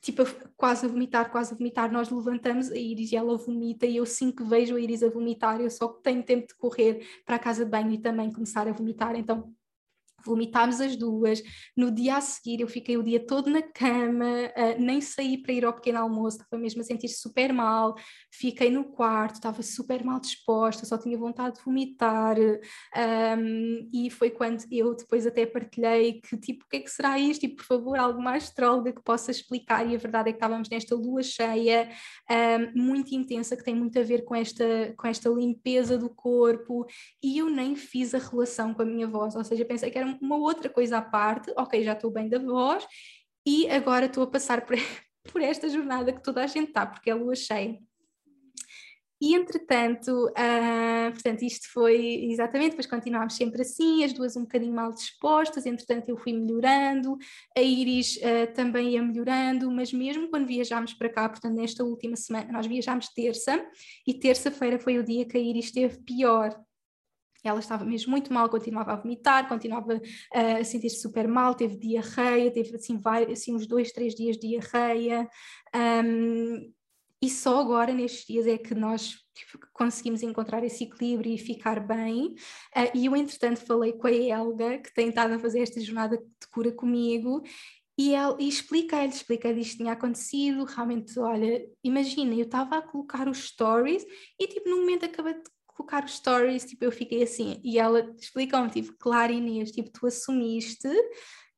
tipo, 0.05 0.21
quase 0.55 0.85
a 0.85 0.89
vomitar, 0.89 1.31
quase 1.31 1.51
a 1.51 1.57
vomitar, 1.57 1.91
nós 1.91 2.11
levantamos 2.11 2.71
a 2.71 2.77
Iris 2.77 3.11
e 3.11 3.15
ela 3.15 3.35
vomita 3.37 3.87
e 3.87 3.97
eu 3.97 4.05
sim 4.05 4.31
que 4.31 4.43
vejo 4.43 4.75
a 4.75 4.79
Iris 4.79 5.01
a 5.01 5.09
vomitar, 5.09 5.59
eu 5.59 5.69
só 5.71 5.87
tenho 5.87 6.21
tempo 6.21 6.45
de 6.47 6.53
correr 6.53 7.03
para 7.25 7.37
a 7.37 7.39
casa 7.39 7.65
de 7.65 7.71
banho 7.71 7.91
e 7.91 7.97
também 7.97 8.31
começar 8.31 8.67
a 8.67 8.71
vomitar, 8.71 9.15
então 9.15 9.51
vomitámos 10.25 10.81
as 10.81 10.95
duas. 10.95 11.41
No 11.75 11.91
dia 11.91 12.17
a 12.17 12.21
seguir, 12.21 12.61
eu 12.61 12.67
fiquei 12.67 12.97
o 12.97 13.03
dia 13.03 13.25
todo 13.25 13.49
na 13.49 13.61
cama, 13.61 14.25
uh, 14.25 14.81
nem 14.81 15.01
saí 15.01 15.37
para 15.41 15.53
ir 15.53 15.65
ao 15.65 15.73
pequeno 15.73 15.99
almoço, 15.99 16.37
estava 16.37 16.61
mesmo 16.61 16.81
a 16.81 16.83
sentir 16.83 17.09
super 17.09 17.53
mal. 17.53 17.95
Fiquei 18.31 18.69
no 18.69 18.85
quarto, 18.85 19.35
estava 19.35 19.61
super 19.61 20.03
mal 20.03 20.19
disposta, 20.19 20.85
só 20.85 20.97
tinha 20.97 21.17
vontade 21.17 21.57
de 21.57 21.63
vomitar. 21.63 22.37
Um, 22.37 23.89
e 23.93 24.09
foi 24.09 24.29
quando 24.29 24.63
eu 24.71 24.95
depois 24.95 25.25
até 25.25 25.45
partilhei 25.45 26.21
que, 26.21 26.37
tipo, 26.37 26.65
o 26.65 26.67
que 26.69 26.77
é 26.77 26.79
que 26.79 26.89
será 26.89 27.17
isto? 27.19 27.45
E, 27.45 27.49
por 27.49 27.65
favor, 27.65 27.97
alguma 27.97 28.35
astróloga 28.35 28.91
que 28.91 29.03
possa 29.03 29.31
explicar. 29.31 29.89
E 29.89 29.95
a 29.95 29.97
verdade 29.97 30.29
é 30.29 30.31
que 30.31 30.37
estávamos 30.37 30.69
nesta 30.69 30.95
lua 30.95 31.23
cheia, 31.23 31.89
um, 32.75 32.83
muito 32.83 33.13
intensa, 33.13 33.55
que 33.55 33.63
tem 33.63 33.75
muito 33.75 33.97
a 33.99 34.03
ver 34.03 34.23
com 34.23 34.35
esta, 34.35 34.93
com 34.97 35.07
esta 35.07 35.29
limpeza 35.29 35.97
do 35.97 36.09
corpo. 36.09 36.85
E 37.23 37.37
eu 37.37 37.49
nem 37.49 37.75
fiz 37.75 38.13
a 38.13 38.17
relação 38.17 38.73
com 38.73 38.81
a 38.81 38.85
minha 38.85 39.07
voz, 39.07 39.35
ou 39.35 39.43
seja, 39.43 39.65
pensei 39.65 39.91
que 39.91 39.97
era 39.97 40.14
uma 40.21 40.37
outra 40.37 40.69
coisa 40.69 40.97
à 40.97 41.01
parte, 41.01 41.51
ok, 41.55 41.83
já 41.83 41.93
estou 41.93 42.11
bem 42.11 42.29
da 42.29 42.39
voz 42.39 42.85
e 43.45 43.69
agora 43.69 44.05
estou 44.05 44.23
a 44.23 44.27
passar 44.27 44.65
por, 44.65 44.75
por 45.31 45.41
esta 45.41 45.69
jornada 45.69 46.11
que 46.11 46.23
toda 46.23 46.43
a 46.43 46.47
gente 46.47 46.69
está, 46.69 46.85
porque 46.85 47.09
é 47.09 47.13
lua 47.13 47.35
cheia. 47.35 47.79
E 49.21 49.33
entretanto, 49.33 50.27
uh, 50.27 51.11
portanto, 51.13 51.41
isto 51.43 51.71
foi 51.71 52.25
exatamente, 52.25 52.71
depois 52.71 52.85
continuámos 52.85 53.35
sempre 53.35 53.61
assim, 53.61 54.03
as 54.03 54.11
duas 54.11 54.35
um 54.35 54.41
bocadinho 54.41 54.73
mal 54.73 54.91
dispostas, 54.91 55.65
entretanto 55.65 56.09
eu 56.09 56.17
fui 56.17 56.33
melhorando, 56.33 57.17
a 57.57 57.61
Iris 57.61 58.17
uh, 58.17 58.53
também 58.53 58.89
ia 58.89 59.01
melhorando, 59.01 59.71
mas 59.71 59.93
mesmo 59.93 60.27
quando 60.29 60.45
viajámos 60.45 60.93
para 60.93 61.09
cá, 61.09 61.29
portanto 61.29 61.55
nesta 61.55 61.83
última 61.83 62.17
semana, 62.17 62.51
nós 62.51 62.67
viajámos 62.67 63.07
terça, 63.07 63.65
e 64.05 64.13
terça-feira 64.13 64.77
foi 64.77 64.99
o 64.99 65.03
dia 65.03 65.25
que 65.25 65.37
a 65.37 65.41
Iris 65.41 65.65
esteve 65.65 65.97
pior, 66.03 66.53
ela 67.47 67.59
estava 67.59 67.85
mesmo 67.85 68.11
muito 68.11 68.33
mal, 68.33 68.49
continuava 68.49 68.93
a 68.93 68.95
vomitar, 68.95 69.47
continuava 69.47 69.95
uh, 69.95 70.57
a 70.59 70.63
sentir-se 70.63 71.01
super 71.01 71.27
mal, 71.27 71.55
teve 71.55 71.77
diarreia, 71.77 72.51
teve 72.51 72.75
assim, 72.75 72.99
assim 73.31 73.53
uns 73.53 73.67
dois, 73.67 73.91
três 73.91 74.15
dias 74.15 74.37
de 74.37 74.49
diarreia. 74.49 75.29
Um, 75.75 76.73
e 77.21 77.29
só 77.29 77.59
agora, 77.59 77.93
nestes 77.93 78.25
dias, 78.25 78.45
é 78.45 78.57
que 78.57 78.75
nós 78.75 79.15
conseguimos 79.73 80.21
encontrar 80.21 80.63
esse 80.63 80.83
equilíbrio 80.83 81.33
e 81.33 81.37
ficar 81.37 81.79
bem. 81.79 82.35
Uh, 82.75 82.91
e 82.93 83.05
eu, 83.05 83.15
entretanto, 83.15 83.65
falei 83.65 83.93
com 83.93 84.07
a 84.07 84.11
Helga, 84.11 84.77
que 84.79 84.93
tem 84.93 85.09
estado 85.09 85.33
a 85.33 85.39
fazer 85.39 85.61
esta 85.61 85.79
jornada 85.81 86.17
de 86.17 86.47
cura 86.51 86.71
comigo, 86.71 87.41
e, 87.97 88.13
ele, 88.13 88.35
e 88.39 88.49
expliquei-lhe, 88.49 89.07
expliquei-lhe 89.07 89.61
isto 89.61 89.77
tinha 89.77 89.93
acontecido, 89.93 90.65
realmente, 90.65 91.17
olha, 91.17 91.65
imagina, 91.81 92.33
eu 92.33 92.43
estava 92.43 92.77
a 92.77 92.81
colocar 92.81 93.27
os 93.29 93.47
stories 93.47 94.05
e 94.37 94.47
tipo, 94.47 94.69
no 94.69 94.81
momento 94.81 95.05
acabei 95.05 95.33
de 95.35 95.49
colocar 95.75 96.05
os 96.05 96.15
stories, 96.15 96.65
tipo, 96.65 96.85
eu 96.85 96.91
fiquei 96.91 97.21
assim, 97.21 97.59
e 97.63 97.77
ela 97.77 97.99
explicou-me, 98.17 98.69
tipo, 98.69 98.95
claro 98.97 99.33
Inês, 99.33 99.71
tipo, 99.71 99.91
tu 99.91 100.07
assumiste 100.07 100.87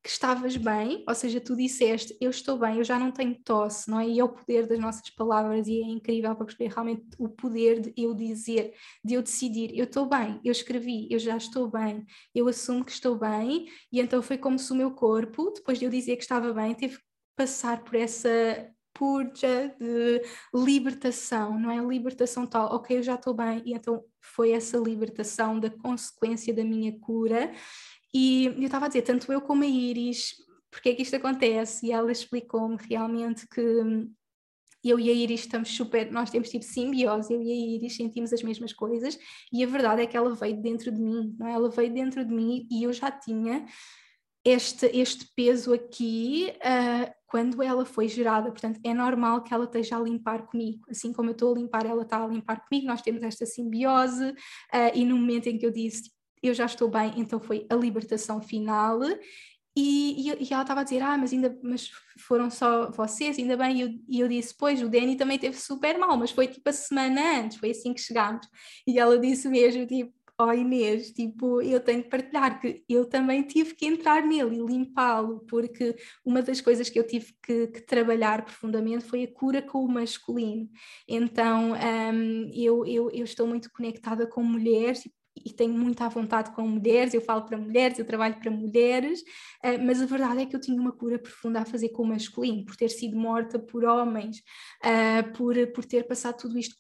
que 0.04 0.10
estavas 0.10 0.56
bem, 0.56 1.04
ou 1.08 1.14
seja, 1.14 1.42
tu 1.42 1.56
disseste, 1.56 2.16
eu 2.22 2.30
estou 2.30 2.58
bem, 2.58 2.78
eu 2.78 2.84
já 2.84 2.98
não 2.98 3.12
tenho 3.12 3.38
tosse, 3.44 3.90
não 3.90 4.00
é? 4.00 4.08
E 4.08 4.20
é 4.20 4.24
o 4.24 4.30
poder 4.30 4.66
das 4.66 4.80
nossas 4.80 5.10
palavras 5.10 5.68
e 5.68 5.82
é 5.82 5.86
incrível 5.86 6.34
para 6.36 6.46
perceber 6.46 6.74
realmente 6.74 7.04
o 7.20 7.28
poder 7.28 7.82
de 7.82 7.94
eu 7.98 8.14
dizer, 8.14 8.74
de 9.04 9.16
eu 9.16 9.22
decidir, 9.22 9.78
eu 9.78 9.84
estou 9.84 10.08
bem, 10.08 10.40
eu 10.44 10.52
escrevi, 10.52 11.08
eu 11.12 11.20
já 11.20 11.36
estou 11.36 11.70
bem, 11.70 12.06
eu 12.34 12.48
assumo 12.48 12.86
que 12.86 12.92
estou 12.92 13.18
bem, 13.18 13.68
e 13.92 14.00
então 14.00 14.22
foi 14.22 14.38
como 14.38 14.58
se 14.58 14.72
o 14.72 14.76
meu 14.76 14.92
corpo, 14.92 15.52
depois 15.52 15.78
de 15.78 15.86
eu 15.86 15.92
dizer 15.92 16.16
que 16.16 16.24
estava 16.24 16.54
bem, 16.54 16.74
teve 16.74 16.98
que 16.98 17.04
passar 17.36 17.84
por 17.84 17.96
essa 17.96 18.30
purja, 18.98 19.74
de 19.80 20.22
libertação, 20.54 21.60
não 21.60 21.72
é? 21.72 21.78
Libertação 21.78 22.46
tal, 22.46 22.74
ok, 22.76 22.98
eu 22.98 23.04
já 23.04 23.16
estou 23.16 23.34
bem, 23.34 23.62
e 23.66 23.74
então 23.74 24.04
foi 24.20 24.52
essa 24.52 24.78
libertação 24.78 25.60
da 25.60 25.70
consequência 25.70 26.54
da 26.54 26.64
minha 26.64 26.98
cura. 27.00 27.52
E 28.14 28.46
eu 28.46 28.64
estava 28.64 28.86
a 28.86 28.88
dizer, 28.88 29.04
tanto 29.04 29.32
eu 29.32 29.42
como 29.42 29.64
a 29.64 29.68
Iris, 29.68 30.34
porque 30.72 30.90
é 30.90 30.96
que 30.96 31.02
isto 31.02 31.16
acontece? 31.16 31.86
E 31.86 31.92
ela 31.92 32.12
explicou-me 32.12 32.78
realmente 32.90 33.48
que 33.48 33.62
eu 34.84 35.00
e 35.00 35.10
a 35.10 35.14
Iris 35.14 35.42
estamos 35.42 35.70
super, 35.70 36.12
nós 36.12 36.30
temos 36.30 36.50
tipo 36.50 36.64
simbiose, 36.64 37.34
eu 37.34 37.42
e 37.42 37.52
a 37.52 37.76
Iris 37.76 37.96
sentimos 37.96 38.32
as 38.32 38.42
mesmas 38.42 38.74
coisas, 38.74 39.18
e 39.52 39.64
a 39.64 39.68
verdade 39.68 40.02
é 40.02 40.06
que 40.06 40.16
ela 40.16 40.34
veio 40.34 40.62
dentro 40.62 40.92
de 40.92 41.02
mim, 41.02 41.36
não 41.38 41.48
é? 41.48 41.54
Ela 41.54 41.70
veio 41.70 41.94
dentro 41.94 42.24
de 42.24 42.34
mim 42.34 42.68
e 42.72 42.84
eu 42.84 42.94
já 42.94 43.12
tinha 43.12 43.66
este, 44.48 44.86
este 44.98 45.28
peso 45.36 45.74
aqui 45.74 46.54
uh, 46.58 47.12
quando 47.28 47.62
ela 47.62 47.86
foi 47.86 48.08
gerada. 48.08 48.50
Portanto, 48.50 48.80
é 48.84 48.94
normal 48.94 49.44
que 49.44 49.54
ela 49.54 49.66
esteja 49.66 49.98
a 49.98 50.02
limpar 50.02 50.48
comigo. 50.48 50.86
Assim 50.90 51.12
como 51.12 51.30
eu 51.30 51.34
estou 51.34 51.54
a 51.54 51.58
limpar, 51.58 51.86
ela 51.86 52.04
está 52.04 52.24
a 52.24 52.28
limpar 52.28 52.66
comigo. 52.66 52.88
Nós 52.88 53.02
temos 53.02 53.22
esta 53.24 53.46
simbiose. 53.46 54.30
Uh, 54.30 54.92
e 54.96 55.04
no 55.04 55.18
momento 55.18 55.48
em 55.48 55.58
que 55.58 55.66
eu 55.66 55.72
disse 55.72 56.12
eu 56.42 56.54
já 56.54 56.66
estou 56.66 56.88
bem, 56.88 57.14
então 57.18 57.40
foi 57.40 57.66
a 57.70 57.76
libertação 57.76 58.40
final. 58.42 59.00
E, 59.76 60.30
e, 60.30 60.44
e 60.44 60.54
ela 60.54 60.64
estava 60.64 60.82
a 60.82 60.84
dizer, 60.84 61.04
ah, 61.04 61.18
mas 61.18 61.32
ainda 61.32 61.56
mas 61.62 61.92
foram 62.20 62.50
só 62.50 62.90
vocês, 62.92 63.38
ainda 63.38 63.56
bem. 63.56 63.78
E 63.78 63.82
eu, 63.82 63.90
e 64.08 64.20
eu 64.22 64.28
disse, 64.28 64.56
pois, 64.58 64.82
o 64.82 64.90
Danny 64.90 65.16
também 65.16 65.38
teve 65.38 65.56
super 65.60 65.98
mal, 66.00 66.18
mas 66.18 66.32
foi 66.32 66.48
tipo 66.48 66.68
a 66.68 66.74
semana 66.74 67.42
antes, 67.42 67.58
foi 67.58 67.72
assim 67.72 67.94
que 67.94 68.02
chegámos. 68.02 68.48
E 68.88 68.98
ela 68.98 69.20
disse 69.20 69.48
mesmo, 69.48 69.86
tipo, 69.86 70.14
oh 70.40 70.52
Inês, 70.54 71.12
tipo, 71.12 71.62
eu 71.62 71.80
tenho 71.80 72.04
que 72.04 72.10
partilhar 72.10 72.62
que 72.62 72.84
eu 72.88 73.06
também 73.06 73.42
tive 73.44 73.74
que 73.74 73.86
entrar 73.86 74.24
nele 74.24 74.58
e 74.58 74.66
limpá-lo, 74.66 75.40
porque 75.48 75.96
uma 76.24 76.42
das 76.42 76.62
coisas 76.62 76.90
que 76.90 77.00
eu 77.00 77.06
tive 77.06 77.34
que, 77.42 77.68
que, 77.68 77.82
trabalhar 77.82 78.46
profundamente 78.46 79.06
foi 79.06 79.24
a 79.24 79.34
cura 79.34 79.62
com 79.62 79.84
o 79.84 79.90
masculino. 79.90 80.70
Então, 81.08 81.74
um, 81.74 82.52
eu, 82.54 82.86
eu, 82.86 83.10
eu 83.12 83.24
estou 83.24 83.48
muito 83.48 83.72
conectada 83.72 84.28
com 84.28 84.44
mulheres 84.44 85.10
e 85.46 85.54
tenho 85.54 85.74
muita 85.74 86.10
vontade 86.10 86.52
com 86.52 86.68
mulheres, 86.68 87.14
eu 87.14 87.22
falo 87.22 87.44
para 87.44 87.58
mulheres, 87.58 87.98
eu 87.98 88.06
trabalho 88.06 88.40
para 88.40 88.52
mulheres, 88.52 89.22
uh, 89.22 89.84
mas 89.86 90.02
a 90.02 90.06
verdade 90.06 90.42
é 90.42 90.46
que 90.46 90.56
eu 90.56 90.62
tinha 90.62 90.80
uma 90.80 90.92
cura 90.92 91.20
profunda 91.20 91.62
a 91.62 91.66
fazer 91.66 91.90
com 91.90 92.04
o 92.04 92.08
masculino, 92.08 92.66
por 92.66 92.76
ter 92.76 92.90
sido 92.90 93.18
morta 93.18 93.60
por 93.60 93.84
homens, 93.86 94.38
uh, 94.84 95.32
por, 95.34 95.56
por 95.74 95.86
ter 95.86 96.08
passado 96.08 96.38
tudo 96.38 96.58
isto 96.58 96.76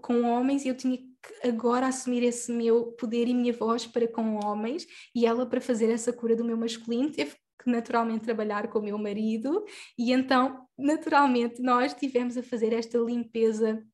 com 0.00 0.22
homens, 0.22 0.64
eu 0.64 0.76
tinha 0.76 0.96
que 0.96 1.48
agora 1.48 1.86
assumir 1.86 2.22
esse 2.22 2.52
meu 2.52 2.92
poder 2.92 3.28
e 3.28 3.34
minha 3.34 3.52
voz 3.52 3.86
para 3.86 4.08
com 4.08 4.44
homens, 4.44 4.86
e 5.14 5.26
ela, 5.26 5.46
para 5.46 5.60
fazer 5.60 5.90
essa 5.90 6.12
cura 6.12 6.36
do 6.36 6.44
meu 6.44 6.56
masculino, 6.56 7.10
teve 7.10 7.34
que 7.62 7.70
naturalmente 7.70 8.24
trabalhar 8.24 8.68
com 8.68 8.80
o 8.80 8.82
meu 8.82 8.98
marido, 8.98 9.64
e 9.96 10.12
então, 10.12 10.66
naturalmente, 10.76 11.62
nós 11.62 11.94
tivemos 11.94 12.36
a 12.36 12.42
fazer 12.42 12.72
esta 12.72 12.98
limpeza 12.98 13.84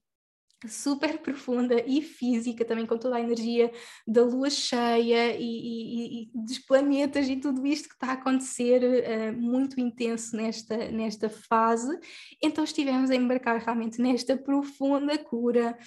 super 0.67 1.19
profunda 1.19 1.83
e 1.87 2.03
física 2.03 2.65
também 2.65 2.87
com 2.87 2.99
toda 2.99 3.17
a 3.17 3.21
energia 3.21 3.71
da 4.07 4.25
lua 4.25 4.51
cheia 4.51 5.37
e, 5.37 5.43
e, 5.43 6.23
e 6.23 6.31
dos 6.35 6.59
planetas 6.59 7.29
e 7.29 7.37
tudo 7.37 7.65
isto 7.67 7.89
que 7.89 7.95
está 7.95 8.09
a 8.09 8.13
acontecer 8.15 8.83
uh, 8.83 9.33
muito 9.41 9.81
intenso 9.81 10.37
nesta, 10.37 10.91
nesta 10.91 11.29
fase. 11.29 11.99
Então 12.43 12.65
estivemos 12.65 13.11
a 13.11 13.15
embarcar 13.15 13.61
realmente 13.61 14.01
nesta 14.01 14.37
profunda 14.37 15.17
cura 15.17 15.79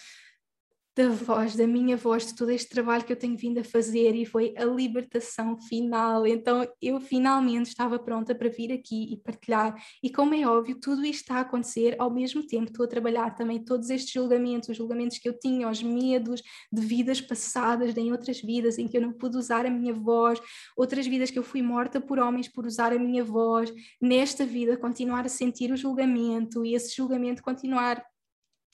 da 0.95 1.07
voz, 1.07 1.55
da 1.55 1.65
minha 1.65 1.95
voz, 1.95 2.27
de 2.27 2.35
todo 2.35 2.51
este 2.51 2.69
trabalho 2.69 3.05
que 3.05 3.13
eu 3.13 3.17
tenho 3.17 3.37
vindo 3.37 3.59
a 3.59 3.63
fazer 3.63 4.13
e 4.13 4.25
foi 4.25 4.53
a 4.57 4.65
libertação 4.65 5.57
final. 5.61 6.27
Então 6.27 6.67
eu 6.81 6.99
finalmente 6.99 7.69
estava 7.69 7.97
pronta 7.97 8.35
para 8.35 8.49
vir 8.49 8.73
aqui 8.73 9.13
e 9.13 9.17
partilhar. 9.17 9.73
E 10.03 10.09
como 10.09 10.35
é 10.35 10.45
óbvio, 10.45 10.77
tudo 10.79 11.05
isto 11.05 11.21
está 11.21 11.35
a 11.35 11.41
acontecer 11.41 11.95
ao 11.97 12.11
mesmo 12.11 12.45
tempo. 12.45 12.71
Estou 12.71 12.85
a 12.85 12.89
trabalhar 12.89 13.33
também 13.35 13.63
todos 13.63 13.89
estes 13.89 14.11
julgamentos, 14.11 14.67
os 14.67 14.75
julgamentos 14.75 15.17
que 15.17 15.29
eu 15.29 15.39
tinha, 15.39 15.69
os 15.69 15.81
medos 15.81 16.41
de 16.71 16.81
vidas 16.81 17.21
passadas, 17.21 17.93
de 17.93 18.01
em 18.01 18.11
outras 18.11 18.41
vidas 18.41 18.77
em 18.77 18.87
que 18.87 18.97
eu 18.97 19.01
não 19.01 19.13
pude 19.13 19.37
usar 19.37 19.65
a 19.65 19.69
minha 19.69 19.93
voz, 19.93 20.41
outras 20.75 21.07
vidas 21.07 21.31
que 21.31 21.39
eu 21.39 21.43
fui 21.43 21.61
morta 21.61 22.01
por 22.01 22.19
homens 22.19 22.49
por 22.49 22.65
usar 22.65 22.91
a 22.91 22.99
minha 22.99 23.23
voz. 23.23 23.71
Nesta 24.01 24.45
vida, 24.45 24.75
continuar 24.75 25.25
a 25.25 25.29
sentir 25.29 25.71
o 25.71 25.77
julgamento 25.77 26.65
e 26.65 26.75
esse 26.75 26.93
julgamento 26.95 27.41
continuar 27.41 28.03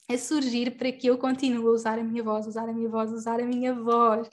a 0.08 0.16
surgir 0.18 0.76
para 0.76 0.90
que 0.92 1.06
eu 1.06 1.18
continue 1.18 1.66
a 1.66 1.70
usar 1.70 1.98
a 1.98 2.04
minha 2.04 2.22
voz, 2.22 2.46
usar 2.46 2.68
a 2.68 2.72
minha 2.72 2.88
voz, 2.88 3.12
usar 3.12 3.40
a 3.40 3.44
minha 3.46 3.74
voz. 3.74 4.28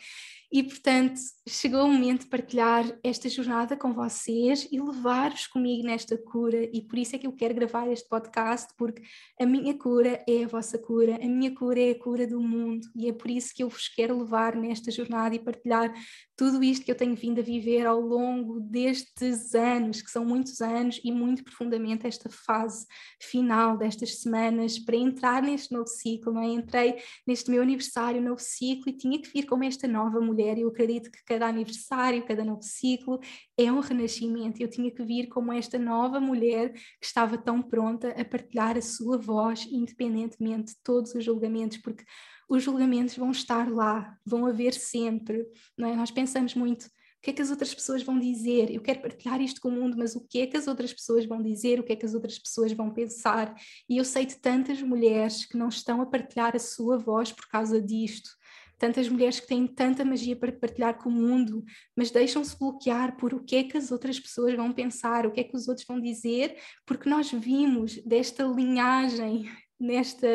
E, 0.56 0.64
portanto, 0.64 1.20
chegou 1.46 1.84
o 1.84 1.92
momento 1.92 2.22
de 2.22 2.28
partilhar 2.28 2.86
esta 3.04 3.28
jornada 3.28 3.76
com 3.76 3.92
vocês 3.92 4.66
e 4.72 4.80
levar-vos 4.80 5.48
comigo 5.48 5.86
nesta 5.86 6.18
cura. 6.18 6.70
E 6.72 6.82
por 6.82 6.98
isso 6.98 7.14
é 7.14 7.20
que 7.20 7.28
eu 7.28 7.34
quero 7.34 7.54
gravar 7.54 7.92
este 7.92 8.08
podcast, 8.08 8.74
porque 8.78 9.02
a 9.38 9.46
minha 9.46 9.78
cura 9.78 10.24
é 10.26 10.46
a 10.46 10.48
vossa 10.48 10.80
cura, 10.80 11.20
a 11.22 11.28
minha 11.28 11.54
cura 11.54 11.82
é 11.82 11.92
a 11.92 12.00
cura 12.00 12.26
do 12.26 12.40
mundo. 12.40 12.88
E 12.96 13.10
é 13.10 13.12
por 13.12 13.30
isso 13.30 13.54
que 13.54 13.64
eu 13.64 13.68
vos 13.68 13.90
quero 13.90 14.18
levar 14.18 14.56
nesta 14.56 14.90
jornada 14.92 15.36
e 15.36 15.40
partilhar 15.40 15.94
tudo 16.38 16.64
isto 16.64 16.86
que 16.86 16.92
eu 16.92 16.96
tenho 16.96 17.16
vindo 17.16 17.40
a 17.40 17.44
viver 17.44 17.86
ao 17.86 18.00
longo 18.00 18.62
destes 18.62 19.54
anos, 19.56 20.02
que 20.02 20.10
são 20.10 20.24
muitos 20.24 20.62
anos, 20.62 21.02
e 21.04 21.12
muito 21.12 21.44
profundamente 21.44 22.08
esta 22.08 22.30
fase 22.30 22.86
final 23.22 23.78
destas 23.78 24.22
semanas, 24.22 24.80
para 24.80 24.96
entrar 24.96 25.44
neste 25.44 25.74
novo 25.74 25.88
ciclo. 25.88 26.32
Não 26.32 26.42
é? 26.42 26.48
Entrei 26.48 26.96
neste 27.28 27.52
meu 27.52 27.62
aniversário, 27.62 28.22
novo 28.22 28.40
ciclo, 28.40 28.90
e 28.90 28.94
tinha 28.98 29.22
que 29.22 29.30
vir 29.30 29.46
como 29.46 29.66
esta 29.66 29.86
nova 29.86 30.22
mulher. 30.22 30.45
Eu 30.58 30.68
acredito 30.68 31.10
que 31.12 31.24
cada 31.26 31.48
aniversário, 31.48 32.26
cada 32.26 32.44
novo 32.44 32.62
ciclo 32.62 33.20
é 33.58 33.72
um 33.72 33.80
renascimento. 33.80 34.62
Eu 34.62 34.70
tinha 34.70 34.92
que 34.92 35.04
vir 35.04 35.28
como 35.28 35.52
esta 35.52 35.80
nova 35.80 36.20
mulher 36.20 36.74
que 36.74 37.06
estava 37.06 37.38
tão 37.38 37.62
pronta 37.62 38.10
a 38.10 38.26
partilhar 38.26 38.78
a 38.78 38.82
sua 38.82 39.18
voz, 39.18 39.68
independentemente 39.72 40.74
de 40.74 40.78
todos 40.84 41.16
os 41.16 41.24
julgamentos, 41.24 41.78
porque 41.78 42.04
os 42.50 42.64
julgamentos 42.64 43.18
vão 43.18 43.32
estar 43.32 43.70
lá, 43.72 44.16
vão 44.26 44.46
haver 44.46 44.74
sempre. 44.74 45.46
Não 45.78 45.88
é? 45.88 45.96
Nós 45.96 46.12
pensamos 46.12 46.54
muito 46.54 46.86
o 46.86 46.90
que 47.26 47.32
é 47.32 47.34
que 47.34 47.42
as 47.42 47.50
outras 47.50 47.74
pessoas 47.74 48.04
vão 48.04 48.20
dizer? 48.20 48.70
Eu 48.70 48.82
quero 48.82 49.02
partilhar 49.02 49.42
isto 49.42 49.60
com 49.60 49.70
o 49.70 49.72
mundo, 49.72 49.98
mas 49.98 50.16
o 50.16 50.22
que 50.28 50.42
é 50.42 50.46
que 50.46 50.58
as 50.58 50.68
outras 50.68 50.94
pessoas 50.94 51.26
vão 51.26 51.42
dizer? 51.42 51.80
O 51.80 51.84
que 51.84 51.94
é 51.94 51.96
que 51.96 52.06
as 52.06 52.14
outras 52.14 52.38
pessoas 52.38 52.72
vão 52.72 52.92
pensar? 52.92 53.56
E 53.90 53.98
eu 53.98 54.06
sei 54.06 54.28
de 54.28 54.36
tantas 54.36 54.80
mulheres 54.84 55.44
que 55.44 55.58
não 55.58 55.70
estão 55.70 56.02
a 56.02 56.06
partilhar 56.06 56.56
a 56.56 56.60
sua 56.60 57.00
voz 57.00 57.32
por 57.32 57.48
causa 57.48 57.82
disto. 57.82 58.30
Tantas 58.78 59.08
mulheres 59.10 59.40
que 59.40 59.48
têm 59.48 59.68
tanta 59.68 60.04
magia 60.04 60.36
para 60.36 60.52
partilhar 60.52 60.98
com 60.98 61.10
o 61.10 61.12
mundo, 61.12 61.64
mas 61.96 62.12
deixam-se 62.12 62.58
bloquear 62.58 63.18
por 63.18 63.34
o 63.34 63.44
que 63.44 63.56
é 63.56 63.64
que 63.64 63.78
as 63.78 63.92
outras 63.92 64.20
pessoas 64.20 64.56
vão 64.56 64.72
pensar, 64.72 65.26
o 65.26 65.32
que 65.32 65.40
é 65.40 65.44
que 65.44 65.56
os 65.56 65.68
outros 65.68 65.86
vão 65.88 66.00
dizer, 66.00 66.58
porque 66.86 67.10
nós 67.10 67.32
vimos 67.32 67.98
desta 68.04 68.44
linhagem 68.44 69.50
nesta 69.80 70.28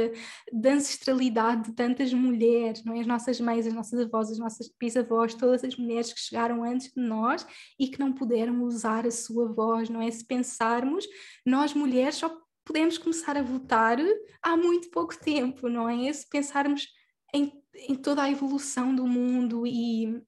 da 0.53 0.73
ancestralidade 0.73 1.71
de 1.71 1.73
tantas 1.75 2.13
mulheres, 2.13 2.85
não 2.85 2.95
é? 2.95 3.01
As 3.01 3.07
nossas 3.07 3.41
mães, 3.41 3.67
as 3.67 3.73
nossas 3.73 4.01
avós, 4.01 4.31
as 4.31 4.39
nossas 4.39 4.71
bisavós, 4.79 5.35
todas 5.35 5.65
as 5.65 5.77
mulheres 5.77 6.13
que 6.13 6.21
chegaram 6.21 6.63
antes 6.63 6.93
de 6.93 7.03
nós 7.03 7.47
e 7.79 7.89
que 7.89 7.99
não 7.99 8.13
puderam 8.13 8.63
usar 8.63 9.07
a 9.07 9.11
sua 9.11 9.53
voz, 9.53 9.89
não 9.89 10.03
é? 10.03 10.11
Se 10.11 10.25
pensarmos, 10.25 11.07
nós 11.45 11.73
mulheres 11.75 12.17
só 12.17 12.31
podemos 12.65 12.99
começar 12.99 13.37
a 13.37 13.43
votar 13.43 13.99
há 14.43 14.57
muito 14.57 14.91
pouco 14.91 15.19
tempo, 15.19 15.69
não 15.69 15.89
é? 15.89 16.13
Se 16.13 16.29
pensarmos 16.29 16.87
em, 17.33 17.53
em 17.75 17.95
toda 17.95 18.23
a 18.23 18.31
evolução 18.31 18.95
do 18.95 19.07
mundo 19.07 19.67
e 19.67 20.23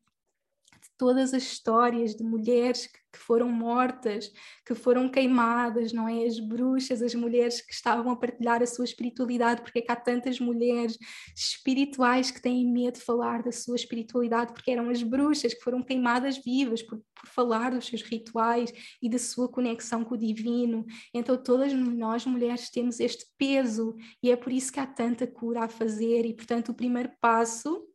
todas 0.97 1.35
as 1.35 1.43
histórias 1.43 2.15
de 2.15 2.23
mulheres 2.23 2.87
que, 2.87 3.02
que, 3.12 3.18
foram 3.18 3.48
mortas, 3.48 4.33
que 4.64 4.75
foram 4.75 5.09
queimadas, 5.09 5.92
não 5.92 6.09
é? 6.09 6.25
As 6.25 6.40
bruxas, 6.40 7.03
as 7.03 7.14
mulheres 7.14 7.61
que 7.61 7.72
estavam 7.72 8.11
a 8.11 8.16
partilhar 8.16 8.62
a 8.62 8.66
sua 8.66 8.85
espiritualidade, 8.85 9.62
porque 9.62 9.81
é 9.81 9.83
que 9.83 9.92
há 9.92 9.96
tantas 9.96 10.40
mulheres 10.40 10.98
espirituais 11.37 12.31
que 12.31 12.40
têm 12.40 12.66
medo 12.66 12.94
de 12.94 13.05
falar 13.05 13.42
da 13.42 13.53
sua 13.53 13.77
espiritualidade, 13.77 14.53
porque 14.53 14.70
eram 14.70 14.88
as 14.88 15.03
bruxas 15.03 15.55
que 15.55 15.62
foram 15.62 15.83
queimadas 15.83 16.38
vivas 16.38 16.83
por, 16.83 16.98
por 16.98 17.29
falar 17.29 17.70
dos 17.70 17.87
seus 17.87 18.03
rituais 18.03 18.72
e 19.01 19.09
da 19.09 19.18
sua 19.18 19.48
conexão 19.48 20.05
com 20.05 20.14
o 20.14 20.18
divino. 20.18 20.85
Então, 21.12 21.37
todas 21.37 21.72
nós 21.72 22.25
mulheres 22.25 22.70
temos 22.70 22.98
este 23.01 23.27
peso 23.37 23.94
e 24.22 24.31
é 24.31 24.37
por 24.37 24.53
isso 24.53 24.72
que 24.72 24.81
há 24.81 24.87
tanta 24.87 25.27
cura 25.27 25.64
a 25.64 25.68
fazer, 25.68 26.25
e 26.25 26.35
portanto, 26.35 26.70
o 26.70 26.75
primeiro 26.75 27.11
passo 27.20 27.87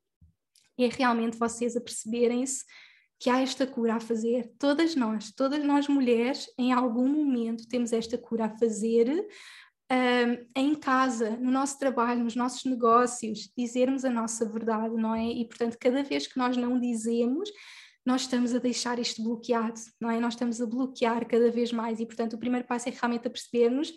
é 0.79 0.87
realmente 0.87 1.37
vocês 1.37 1.75
a 1.75 1.81
perceberem-se 1.81 2.63
que 3.19 3.29
há 3.29 3.41
esta 3.41 3.65
cura 3.65 3.95
a 3.95 3.99
fazer. 3.99 4.51
Todas 4.59 4.95
nós, 4.95 5.31
todas 5.31 5.63
nós 5.63 5.87
mulheres, 5.87 6.47
em 6.57 6.71
algum 6.71 7.07
momento 7.07 7.67
temos 7.67 7.91
esta 7.91 8.17
cura 8.17 8.45
a 8.45 8.57
fazer. 8.57 9.27
Um, 9.89 10.45
em 10.53 10.75
casa, 10.75 11.37
no 11.37 11.49
nosso 11.49 11.79
trabalho, 11.79 12.23
nos 12.23 12.35
nossos 12.35 12.65
negócios, 12.65 13.49
dizermos 13.57 14.03
a 14.03 14.09
nossa 14.09 14.45
verdade, 14.45 14.95
não 14.95 15.15
é? 15.15 15.25
E 15.25 15.47
portanto, 15.47 15.77
cada 15.79 16.03
vez 16.03 16.27
que 16.27 16.37
nós 16.37 16.57
não 16.57 16.77
dizemos, 16.77 17.49
nós 18.05 18.21
estamos 18.21 18.53
a 18.53 18.59
deixar 18.59 18.99
isto 18.99 19.23
bloqueado, 19.23 19.79
não 19.99 20.11
é? 20.11 20.19
Nós 20.19 20.33
estamos 20.33 20.61
a 20.61 20.65
bloquear 20.65 21.25
cada 21.25 21.49
vez 21.49 21.71
mais 21.71 21.99
e 22.01 22.05
portanto, 22.05 22.33
o 22.33 22.37
primeiro 22.37 22.67
passo 22.67 22.89
é 22.89 22.91
realmente 22.91 23.27
a 23.27 23.31
percebermos 23.31 23.93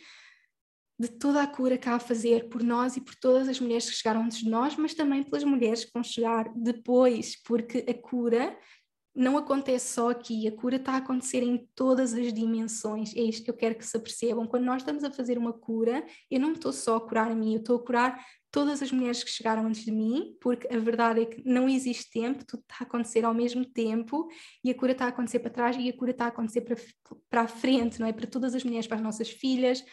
de 1.01 1.09
toda 1.09 1.43
a 1.43 1.47
cura 1.47 1.79
que 1.79 1.89
há 1.89 1.95
a 1.95 2.01
fazer 2.01 2.49
por 2.51 2.63
nós 2.63 2.97
e 2.97 3.01
por 3.01 3.15
todas 3.15 3.49
as 3.49 3.59
mulheres 3.59 3.89
que 3.89 3.97
chegaram 3.97 4.23
antes 4.23 4.39
de 4.39 4.51
nós, 4.51 4.77
mas 4.77 4.95
também 4.95 5.23
pelas 5.23 5.45
mulheres 5.45 5.85
que 5.85 5.91
vão 5.95 6.03
chegar 6.03 6.53
depois, 6.55 7.41
porque 7.43 7.85
a 7.89 7.95
cura 7.95 8.55
não 9.15 9.37
acontece 9.37 9.93
só 9.95 10.11
aqui, 10.11 10.47
a 10.47 10.53
cura 10.53 10.77
está 10.77 10.93
a 10.93 10.99
acontecer 10.99 11.43
em 11.43 11.69
todas 11.75 12.15
as 12.15 12.33
dimensões. 12.33 13.15
É 13.17 13.21
isto 13.21 13.45
que 13.45 13.51
eu 13.51 13.57
quero 13.57 13.75
que 13.75 13.85
se 13.85 13.97
apercebam. 13.97 14.47
Quando 14.47 14.65
nós 14.65 14.83
estamos 14.83 15.03
a 15.03 15.11
fazer 15.11 15.37
uma 15.37 15.53
cura, 15.53 16.05
eu 16.31 16.39
não 16.39 16.53
estou 16.53 16.73
só 16.73 16.97
a 16.97 17.01
curar 17.01 17.31
a 17.31 17.35
mim, 17.35 17.55
eu 17.55 17.61
estou 17.61 17.77
a 17.77 17.85
curar 17.85 18.25
todas 18.51 18.83
as 18.83 18.91
mulheres 18.91 19.23
que 19.23 19.31
chegaram 19.31 19.67
antes 19.67 19.85
de 19.85 19.93
mim, 19.93 20.37
porque 20.41 20.67
a 20.73 20.79
verdade 20.79 21.23
é 21.23 21.27
que 21.27 21.43
não 21.45 21.69
existe 21.69 22.11
tempo, 22.11 22.45
tudo 22.45 22.63
está 22.63 22.77
a 22.81 22.83
acontecer 22.83 23.25
ao 23.25 23.35
mesmo 23.35 23.65
tempo 23.65 24.29
e 24.63 24.71
a 24.71 24.75
cura 24.75 24.93
está 24.93 25.07
a 25.07 25.09
acontecer 25.09 25.39
para 25.39 25.51
trás 25.51 25.77
e 25.77 25.89
a 25.89 25.97
cura 25.97 26.11
está 26.11 26.25
a 26.25 26.29
acontecer 26.29 26.63
para, 26.63 26.77
para 27.29 27.43
a 27.43 27.49
frente, 27.49 28.01
não 28.01 28.07
é? 28.07 28.13
Para 28.13 28.27
todas 28.27 28.55
as 28.55 28.65
mulheres, 28.65 28.87
para 28.87 28.97
as 28.97 29.03
nossas 29.03 29.31
filhas, 29.31 29.85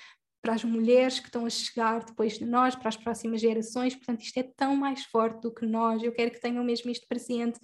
para 0.41 0.53
as 0.53 0.63
mulheres 0.63 1.19
que 1.19 1.27
estão 1.27 1.45
a 1.45 1.49
chegar 1.49 2.03
depois 2.03 2.37
de 2.37 2.45
nós, 2.45 2.75
para 2.75 2.89
as 2.89 2.97
próximas 2.97 3.41
gerações. 3.41 3.95
Portanto, 3.95 4.21
isto 4.21 4.37
é 4.37 4.43
tão 4.43 4.75
mais 4.75 5.03
forte 5.05 5.41
do 5.41 5.53
que 5.53 5.65
nós. 5.65 6.01
Eu 6.01 6.11
quero 6.11 6.31
que 6.31 6.39
tenham 6.39 6.63
mesmo 6.63 6.89
isto 6.89 7.07
presente 7.07 7.59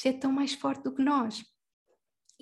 isto 0.00 0.08
é 0.08 0.12
tão 0.14 0.32
mais 0.32 0.54
forte 0.54 0.82
do 0.82 0.94
que 0.94 1.02
nós. 1.02 1.44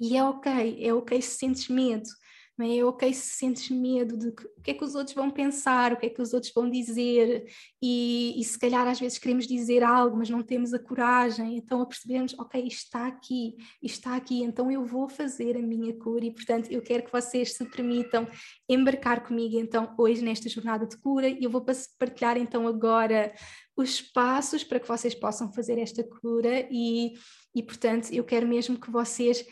E 0.01 0.17
é 0.17 0.23
ok, 0.23 0.79
é 0.81 0.95
ok 0.95 1.21
se 1.21 1.39
sentes 1.39 1.69
medo, 1.69 2.09
não 2.57 2.65
é? 2.65 2.77
é 2.77 2.85
ok 2.85 3.13
se 3.13 3.37
sentes 3.37 3.69
medo 3.69 4.17
de 4.17 4.31
que, 4.31 4.45
o 4.47 4.63
que 4.63 4.71
é 4.71 4.75
que 4.75 4.85
os 4.85 4.95
outros 4.95 5.13
vão 5.13 5.29
pensar, 5.29 5.93
o 5.93 5.97
que 5.97 6.07
é 6.07 6.09
que 6.09 6.23
os 6.23 6.33
outros 6.33 6.53
vão 6.55 6.71
dizer, 6.71 7.47
e, 7.83 8.41
e 8.41 8.45
se 8.45 8.57
calhar 8.57 8.87
às 8.87 9.01
vezes 9.01 9.19
queremos 9.19 9.45
dizer 9.45 9.83
algo, 9.83 10.17
mas 10.17 10.31
não 10.31 10.41
temos 10.41 10.73
a 10.73 10.79
coragem, 10.79 11.57
então 11.57 11.83
a 11.83 11.87
percebermos, 11.87 12.33
ok, 12.39 12.63
isto 12.65 12.85
está 12.85 13.09
aqui, 13.09 13.57
isto 13.83 13.97
está 13.97 14.15
aqui, 14.15 14.41
então 14.45 14.71
eu 14.71 14.85
vou 14.85 15.09
fazer 15.09 15.57
a 15.57 15.61
minha 15.61 15.93
cura, 15.99 16.27
e 16.27 16.33
portanto 16.33 16.71
eu 16.71 16.81
quero 16.81 17.03
que 17.03 17.13
vocês 17.13 17.55
se 17.55 17.65
permitam 17.65 18.29
embarcar 18.69 19.27
comigo 19.27 19.59
então 19.59 19.93
hoje 19.99 20.23
nesta 20.23 20.49
jornada 20.49 20.87
de 20.87 20.97
cura, 20.99 21.29
e 21.29 21.43
eu 21.43 21.51
vou 21.51 21.67
partilhar 21.99 22.37
então 22.37 22.69
agora 22.69 23.35
os 23.77 24.01
passos 24.01 24.63
para 24.63 24.81
que 24.81 24.89
vocês 24.89 25.15
possam 25.15 25.53
fazer 25.53 25.79
esta 25.79 26.05
cura 26.05 26.69
e, 26.71 27.15
e 27.55 27.63
portanto, 27.63 28.13
eu 28.13 28.25
quero 28.25 28.47
mesmo 28.47 28.79
que 28.79 28.91
vocês 28.91 29.45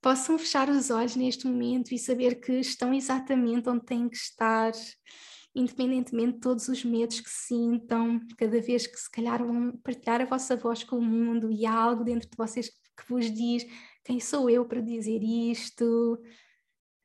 possam 0.00 0.38
fechar 0.38 0.68
os 0.68 0.90
olhos 0.90 1.14
neste 1.16 1.46
momento 1.46 1.92
e 1.92 1.98
saber 1.98 2.40
que 2.40 2.52
estão 2.52 2.92
exatamente 2.94 3.68
onde 3.68 3.84
têm 3.84 4.08
que 4.08 4.16
estar, 4.16 4.72
independentemente 5.54 6.34
de 6.34 6.40
todos 6.40 6.68
os 6.68 6.84
medos 6.84 7.20
que 7.20 7.30
sintam, 7.30 8.20
cada 8.38 8.60
vez 8.60 8.86
que 8.86 8.96
se 8.96 9.10
calhar 9.10 9.44
vão 9.44 9.72
partilhar 9.82 10.20
a 10.20 10.24
vossa 10.24 10.56
voz 10.56 10.82
com 10.82 10.96
o 10.96 11.02
mundo 11.02 11.50
e 11.50 11.66
há 11.66 11.74
algo 11.74 12.04
dentro 12.04 12.28
de 12.28 12.36
vocês 12.36 12.68
que 12.68 13.08
vos 13.08 13.30
diz 13.30 13.66
quem 14.04 14.18
sou 14.18 14.48
eu 14.48 14.64
para 14.64 14.80
dizer 14.80 15.22
isto, 15.22 16.18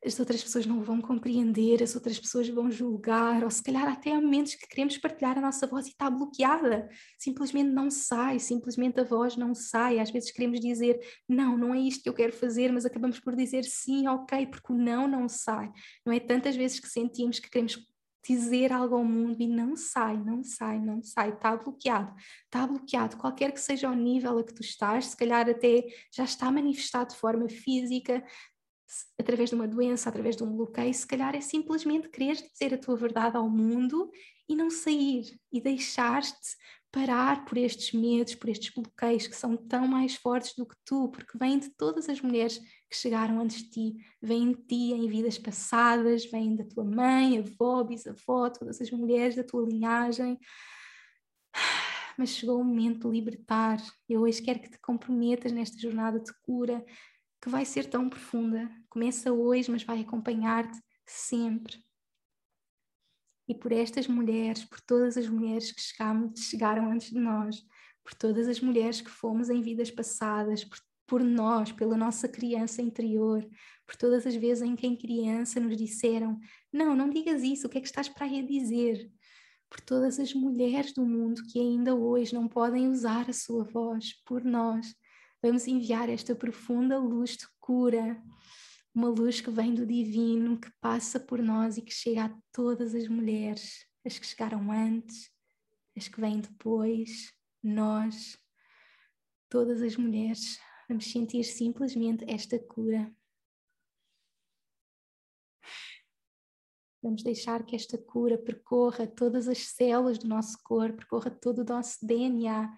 as 0.06 0.20
outras 0.20 0.42
pessoas 0.42 0.66
não 0.66 0.82
vão 0.82 1.00
compreender, 1.00 1.82
as 1.82 1.94
outras 1.94 2.18
pessoas 2.18 2.48
vão 2.48 2.70
julgar, 2.70 3.42
ou 3.42 3.50
se 3.50 3.62
calhar 3.62 3.88
até 3.88 4.12
há 4.12 4.20
momentos 4.20 4.54
que 4.54 4.66
queremos 4.66 4.96
partilhar 4.96 5.36
a 5.36 5.40
nossa 5.40 5.66
voz 5.66 5.86
e 5.86 5.90
está 5.90 6.08
bloqueada, 6.08 6.88
simplesmente 7.18 7.70
não 7.70 7.90
sai, 7.90 8.38
simplesmente 8.38 9.00
a 9.00 9.04
voz 9.04 9.36
não 9.36 9.54
sai. 9.54 9.98
Às 9.98 10.10
vezes 10.10 10.30
queremos 10.30 10.60
dizer 10.60 11.00
não, 11.28 11.58
não 11.58 11.74
é 11.74 11.80
isto 11.80 12.02
que 12.02 12.08
eu 12.08 12.14
quero 12.14 12.32
fazer, 12.32 12.72
mas 12.72 12.86
acabamos 12.86 13.18
por 13.18 13.34
dizer 13.34 13.64
sim, 13.64 14.06
ok, 14.06 14.46
porque 14.46 14.72
o 14.72 14.76
não 14.76 15.08
não 15.08 15.28
sai. 15.28 15.72
Não 16.04 16.12
é 16.12 16.20
tantas 16.20 16.54
vezes 16.54 16.78
que 16.78 16.88
sentimos 16.88 17.40
que 17.40 17.50
queremos 17.50 17.76
dizer 18.26 18.72
algo 18.72 18.96
ao 18.96 19.04
mundo 19.04 19.40
e 19.40 19.46
não 19.46 19.76
sai, 19.76 20.16
não 20.18 20.42
sai, 20.42 20.80
não 20.80 21.02
sai, 21.02 21.30
está 21.30 21.56
bloqueado, 21.56 22.12
está 22.44 22.66
bloqueado, 22.66 23.16
qualquer 23.16 23.52
que 23.52 23.60
seja 23.60 23.88
o 23.88 23.94
nível 23.94 24.38
a 24.38 24.44
que 24.44 24.52
tu 24.52 24.62
estás, 24.62 25.06
se 25.06 25.16
calhar 25.16 25.48
até 25.48 25.84
já 26.12 26.24
está 26.24 26.50
manifestado 26.50 27.10
de 27.10 27.16
forma 27.16 27.48
física, 27.48 28.24
através 29.18 29.50
de 29.50 29.54
uma 29.54 29.66
doença, 29.66 30.08
através 30.08 30.36
de 30.36 30.42
um 30.44 30.56
bloqueio, 30.56 30.92
se 30.94 31.06
calhar 31.06 31.34
é 31.34 31.40
simplesmente 31.40 32.08
querer 32.08 32.34
dizer 32.34 32.74
a 32.74 32.78
tua 32.78 32.96
verdade 32.96 33.36
ao 33.36 33.48
mundo 33.48 34.10
e 34.48 34.54
não 34.54 34.70
sair 34.70 35.38
e 35.52 35.60
deixar-te 35.60 36.56
parar 36.92 37.44
por 37.44 37.58
estes 37.58 37.92
medos, 37.92 38.34
por 38.34 38.48
estes 38.48 38.72
bloqueios 38.72 39.26
que 39.26 39.36
são 39.36 39.56
tão 39.56 39.86
mais 39.86 40.14
fortes 40.14 40.54
do 40.56 40.64
que 40.64 40.76
tu, 40.84 41.08
porque 41.10 41.36
vêm 41.36 41.58
de 41.58 41.68
todas 41.70 42.08
as 42.08 42.20
mulheres 42.20 42.58
que 42.88 42.96
chegaram 42.96 43.40
antes 43.40 43.64
de 43.64 43.70
ti, 43.70 43.96
vêm 44.22 44.52
de 44.52 44.62
ti 44.62 44.92
em 44.92 45.06
vidas 45.06 45.36
passadas, 45.36 46.24
vêm 46.24 46.56
da 46.56 46.64
tua 46.64 46.84
mãe, 46.84 47.38
avó, 47.38 47.84
bisavó, 47.84 48.48
todas 48.48 48.80
as 48.80 48.90
mulheres 48.90 49.36
da 49.36 49.44
tua 49.44 49.66
linhagem. 49.66 50.38
Mas 52.16 52.30
chegou 52.30 52.60
o 52.60 52.64
momento 52.64 53.10
de 53.10 53.14
libertar. 53.14 53.76
Eu 54.08 54.22
hoje 54.22 54.40
quero 54.40 54.60
que 54.60 54.70
te 54.70 54.78
comprometas 54.78 55.52
nesta 55.52 55.78
jornada 55.78 56.18
de 56.18 56.32
cura 56.40 56.82
que 57.40 57.48
vai 57.48 57.64
ser 57.64 57.86
tão 57.86 58.08
profunda. 58.08 58.70
Começa 58.88 59.32
hoje, 59.32 59.70
mas 59.70 59.82
vai 59.82 60.00
acompanhar-te 60.00 60.80
sempre 61.06 61.86
e 63.48 63.54
por 63.54 63.72
estas 63.72 64.08
mulheres, 64.08 64.64
por 64.64 64.80
todas 64.80 65.16
as 65.16 65.28
mulheres 65.28 65.70
que 65.70 65.80
chegaram 66.40 66.90
antes 66.90 67.10
de 67.10 67.18
nós, 67.18 67.64
por 68.02 68.14
todas 68.14 68.48
as 68.48 68.60
mulheres 68.60 69.00
que 69.00 69.10
fomos 69.10 69.48
em 69.48 69.62
vidas 69.62 69.90
passadas, 69.90 70.64
por, 70.64 70.78
por 71.06 71.22
nós, 71.22 71.70
pela 71.72 71.96
nossa 71.96 72.28
criança 72.28 72.82
interior, 72.82 73.48
por 73.86 73.96
todas 73.96 74.26
as 74.26 74.34
vezes 74.34 74.62
em 74.62 74.74
que 74.74 74.86
em 74.86 74.96
criança 74.96 75.60
nos 75.60 75.76
disseram: 75.76 76.38
Não, 76.72 76.96
não 76.96 77.08
digas 77.08 77.42
isso, 77.42 77.66
o 77.66 77.70
que 77.70 77.78
é 77.78 77.80
que 77.80 77.86
estás 77.86 78.08
para 78.08 78.26
aí 78.26 78.40
a 78.40 78.46
dizer? 78.46 79.10
Por 79.70 79.80
todas 79.80 80.18
as 80.18 80.32
mulheres 80.32 80.92
do 80.92 81.04
mundo 81.04 81.42
que 81.50 81.58
ainda 81.60 81.94
hoje 81.94 82.34
não 82.34 82.48
podem 82.48 82.88
usar 82.88 83.28
a 83.28 83.32
sua 83.32 83.64
voz, 83.64 84.12
por 84.24 84.44
nós, 84.44 84.86
vamos 85.42 85.66
enviar 85.66 86.08
esta 86.08 86.34
profunda 86.34 86.98
luz 86.98 87.36
de 87.36 87.46
cura 87.60 88.22
uma 88.96 89.10
luz 89.10 89.42
que 89.42 89.50
vem 89.50 89.74
do 89.74 89.84
divino, 89.84 90.58
que 90.58 90.70
passa 90.80 91.20
por 91.20 91.42
nós 91.42 91.76
e 91.76 91.82
que 91.82 91.92
chega 91.92 92.24
a 92.24 92.38
todas 92.50 92.94
as 92.94 93.06
mulheres, 93.06 93.86
as 94.02 94.18
que 94.18 94.26
chegaram 94.26 94.72
antes, 94.72 95.30
as 95.94 96.08
que 96.08 96.18
vêm 96.18 96.40
depois, 96.40 97.30
nós, 97.62 98.38
todas 99.50 99.82
as 99.82 99.98
mulheres. 99.98 100.58
Vamos 100.88 101.10
sentir 101.10 101.44
simplesmente 101.44 102.24
esta 102.26 102.58
cura. 102.58 103.14
Vamos 107.02 107.22
deixar 107.22 107.66
que 107.66 107.76
esta 107.76 107.98
cura 107.98 108.38
percorra 108.38 109.06
todas 109.06 109.46
as 109.46 109.58
células 109.58 110.16
do 110.16 110.26
nosso 110.26 110.58
corpo, 110.64 110.96
percorra 110.96 111.30
todo 111.30 111.58
o 111.58 111.64
nosso 111.64 111.98
DNA, 112.04 112.74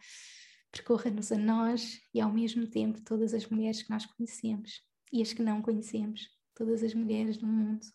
percorra-nos 0.70 1.32
a 1.32 1.38
nós 1.38 2.00
e 2.12 2.20
ao 2.20 2.32
mesmo 2.32 2.66
tempo 2.66 3.00
todas 3.02 3.34
as 3.34 3.46
mulheres 3.46 3.82
que 3.82 3.90
nós 3.90 4.06
conhecemos 4.06 4.82
e 5.12 5.22
as 5.22 5.32
que 5.32 5.42
não 5.42 5.62
conhecemos, 5.62 6.28
todas 6.54 6.82
as 6.82 6.94
mulheres 6.94 7.36
do 7.36 7.46
mundo. 7.46 7.86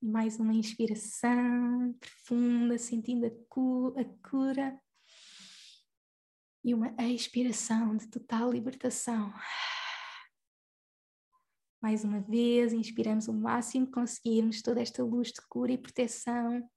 E 0.00 0.06
mais 0.06 0.38
uma 0.38 0.54
inspiração 0.54 1.92
profunda, 1.98 2.78
sentindo 2.78 3.26
a, 3.26 3.30
cu 3.48 3.94
a 3.98 4.04
cura. 4.28 4.80
E 6.64 6.74
uma 6.74 6.94
expiração 7.00 7.96
de 7.96 8.06
total 8.08 8.52
libertação. 8.52 9.32
Mais 11.80 12.04
uma 12.04 12.20
vez, 12.20 12.72
inspiramos 12.72 13.28
o 13.28 13.32
máximo 13.32 13.86
que 13.86 13.92
conseguirmos 13.92 14.62
toda 14.62 14.80
esta 14.80 15.02
luz 15.02 15.28
de 15.28 15.40
cura 15.48 15.72
e 15.72 15.78
proteção. 15.78 16.68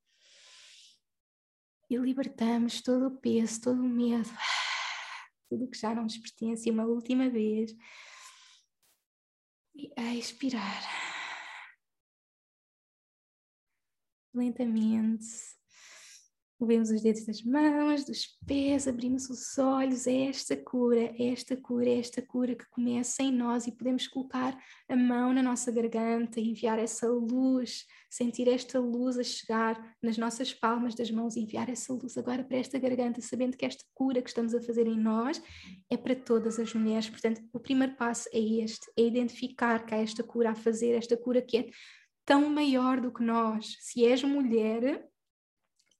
E 1.91 1.97
libertamos 1.97 2.81
todo 2.81 3.07
o 3.07 3.17
peso, 3.19 3.59
todo 3.59 3.81
o 3.81 3.89
medo 3.89 4.29
tudo 5.49 5.69
que 5.69 5.77
já 5.77 5.93
não 5.93 6.03
nos 6.03 6.17
pertence 6.17 6.71
uma 6.71 6.85
última 6.85 7.29
vez. 7.29 7.75
E 9.75 9.91
a 9.97 10.15
expirar. 10.15 10.81
Lentamente 14.33 15.25
Movemos 16.61 16.91
os 16.91 17.01
dedos 17.01 17.25
das 17.25 17.41
mãos, 17.41 18.05
dos 18.05 18.37
pés, 18.45 18.87
abrimos 18.87 19.27
os 19.31 19.57
olhos. 19.57 20.05
É 20.05 20.27
esta 20.27 20.55
cura, 20.55 21.11
é 21.17 21.29
esta 21.29 21.57
cura, 21.57 21.89
é 21.89 21.97
esta 21.97 22.21
cura 22.21 22.53
que 22.53 22.69
começa 22.69 23.23
em 23.23 23.31
nós 23.31 23.65
e 23.65 23.71
podemos 23.71 24.07
colocar 24.07 24.55
a 24.87 24.95
mão 24.95 25.33
na 25.33 25.41
nossa 25.41 25.71
garganta, 25.71 26.39
enviar 26.39 26.77
essa 26.77 27.09
luz, 27.09 27.87
sentir 28.11 28.47
esta 28.47 28.79
luz 28.79 29.17
a 29.17 29.23
chegar 29.23 29.95
nas 30.03 30.19
nossas 30.19 30.53
palmas 30.53 30.93
das 30.93 31.09
mãos, 31.09 31.35
enviar 31.35 31.67
essa 31.67 31.91
luz 31.93 32.15
agora 32.15 32.43
para 32.43 32.57
esta 32.57 32.77
garganta, 32.77 33.21
sabendo 33.21 33.57
que 33.57 33.65
esta 33.65 33.83
cura 33.95 34.21
que 34.21 34.29
estamos 34.29 34.53
a 34.53 34.61
fazer 34.61 34.85
em 34.85 34.99
nós 34.99 35.41
é 35.89 35.97
para 35.97 36.13
todas 36.13 36.59
as 36.59 36.75
mulheres. 36.75 37.09
Portanto, 37.09 37.41
o 37.51 37.59
primeiro 37.59 37.95
passo 37.95 38.29
é 38.31 38.39
este: 38.39 38.85
é 38.95 39.01
identificar 39.01 39.83
que 39.83 39.95
há 39.95 39.97
esta 39.97 40.21
cura 40.21 40.51
a 40.51 40.55
fazer, 40.55 40.91
esta 40.91 41.17
cura 41.17 41.41
que 41.41 41.57
é 41.57 41.69
tão 42.23 42.47
maior 42.51 43.01
do 43.01 43.11
que 43.11 43.23
nós. 43.23 43.77
Se 43.79 44.05
és 44.05 44.23
mulher, 44.23 45.09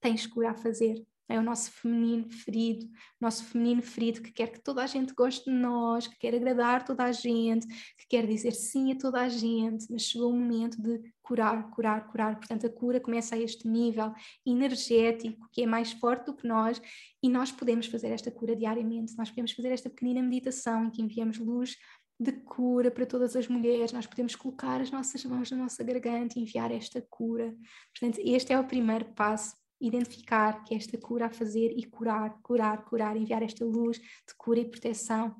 tens 0.02 0.26
cura 0.26 0.50
a 0.50 0.54
fazer. 0.54 1.02
É 1.28 1.38
o 1.38 1.42
nosso 1.42 1.70
feminino 1.70 2.28
ferido, 2.28 2.86
nosso 3.18 3.44
feminino 3.44 3.80
ferido 3.80 4.20
que 4.20 4.30
quer 4.30 4.48
que 4.48 4.60
toda 4.60 4.82
a 4.82 4.86
gente 4.86 5.14
goste 5.14 5.50
de 5.50 5.56
nós, 5.56 6.06
que 6.06 6.18
quer 6.18 6.34
agradar 6.34 6.84
toda 6.84 7.04
a 7.04 7.12
gente, 7.12 7.66
que 7.96 8.06
quer 8.06 8.26
dizer 8.26 8.52
sim 8.52 8.92
a 8.92 8.98
toda 8.98 9.18
a 9.18 9.28
gente, 9.30 9.86
mas 9.88 10.02
chegou 10.02 10.30
o 10.30 10.36
momento 10.36 10.82
de 10.82 11.00
curar, 11.22 11.70
curar, 11.70 12.06
curar. 12.08 12.36
Portanto, 12.36 12.66
a 12.66 12.70
cura 12.70 13.00
começa 13.00 13.34
a 13.34 13.38
este 13.38 13.66
nível 13.66 14.12
energético 14.44 15.48
que 15.50 15.62
é 15.62 15.66
mais 15.66 15.92
forte 15.92 16.26
do 16.26 16.34
que 16.34 16.46
nós 16.46 16.82
e 17.22 17.30
nós 17.30 17.50
podemos 17.50 17.86
fazer 17.86 18.08
esta 18.08 18.30
cura 18.30 18.54
diariamente. 18.54 19.16
Nós 19.16 19.30
podemos 19.30 19.52
fazer 19.52 19.68
esta 19.70 19.88
pequenina 19.88 20.20
meditação 20.20 20.84
em 20.84 20.90
que 20.90 21.00
enviamos 21.00 21.38
luz 21.38 21.78
de 22.20 22.32
cura 22.32 22.90
para 22.90 23.06
todas 23.06 23.34
as 23.34 23.48
mulheres, 23.48 23.92
nós 23.92 24.06
podemos 24.06 24.36
colocar 24.36 24.80
as 24.80 24.90
nossas 24.90 25.24
mãos 25.24 25.50
na 25.50 25.56
nossa 25.56 25.82
garganta 25.82 26.38
e 26.38 26.42
enviar 26.42 26.70
esta 26.70 27.02
cura. 27.10 27.54
Portanto, 27.98 28.20
este 28.22 28.52
é 28.52 28.58
o 28.58 28.64
primeiro 28.64 29.06
passo 29.14 29.56
identificar 29.82 30.64
que 30.64 30.74
esta 30.74 30.96
cura 30.96 31.26
a 31.26 31.30
fazer 31.30 31.72
e 31.76 31.84
curar, 31.84 32.38
curar, 32.42 32.84
curar, 32.84 33.16
enviar 33.16 33.42
esta 33.42 33.64
luz 33.64 33.98
de 33.98 34.34
cura 34.36 34.60
e 34.60 34.64
proteção 34.64 35.34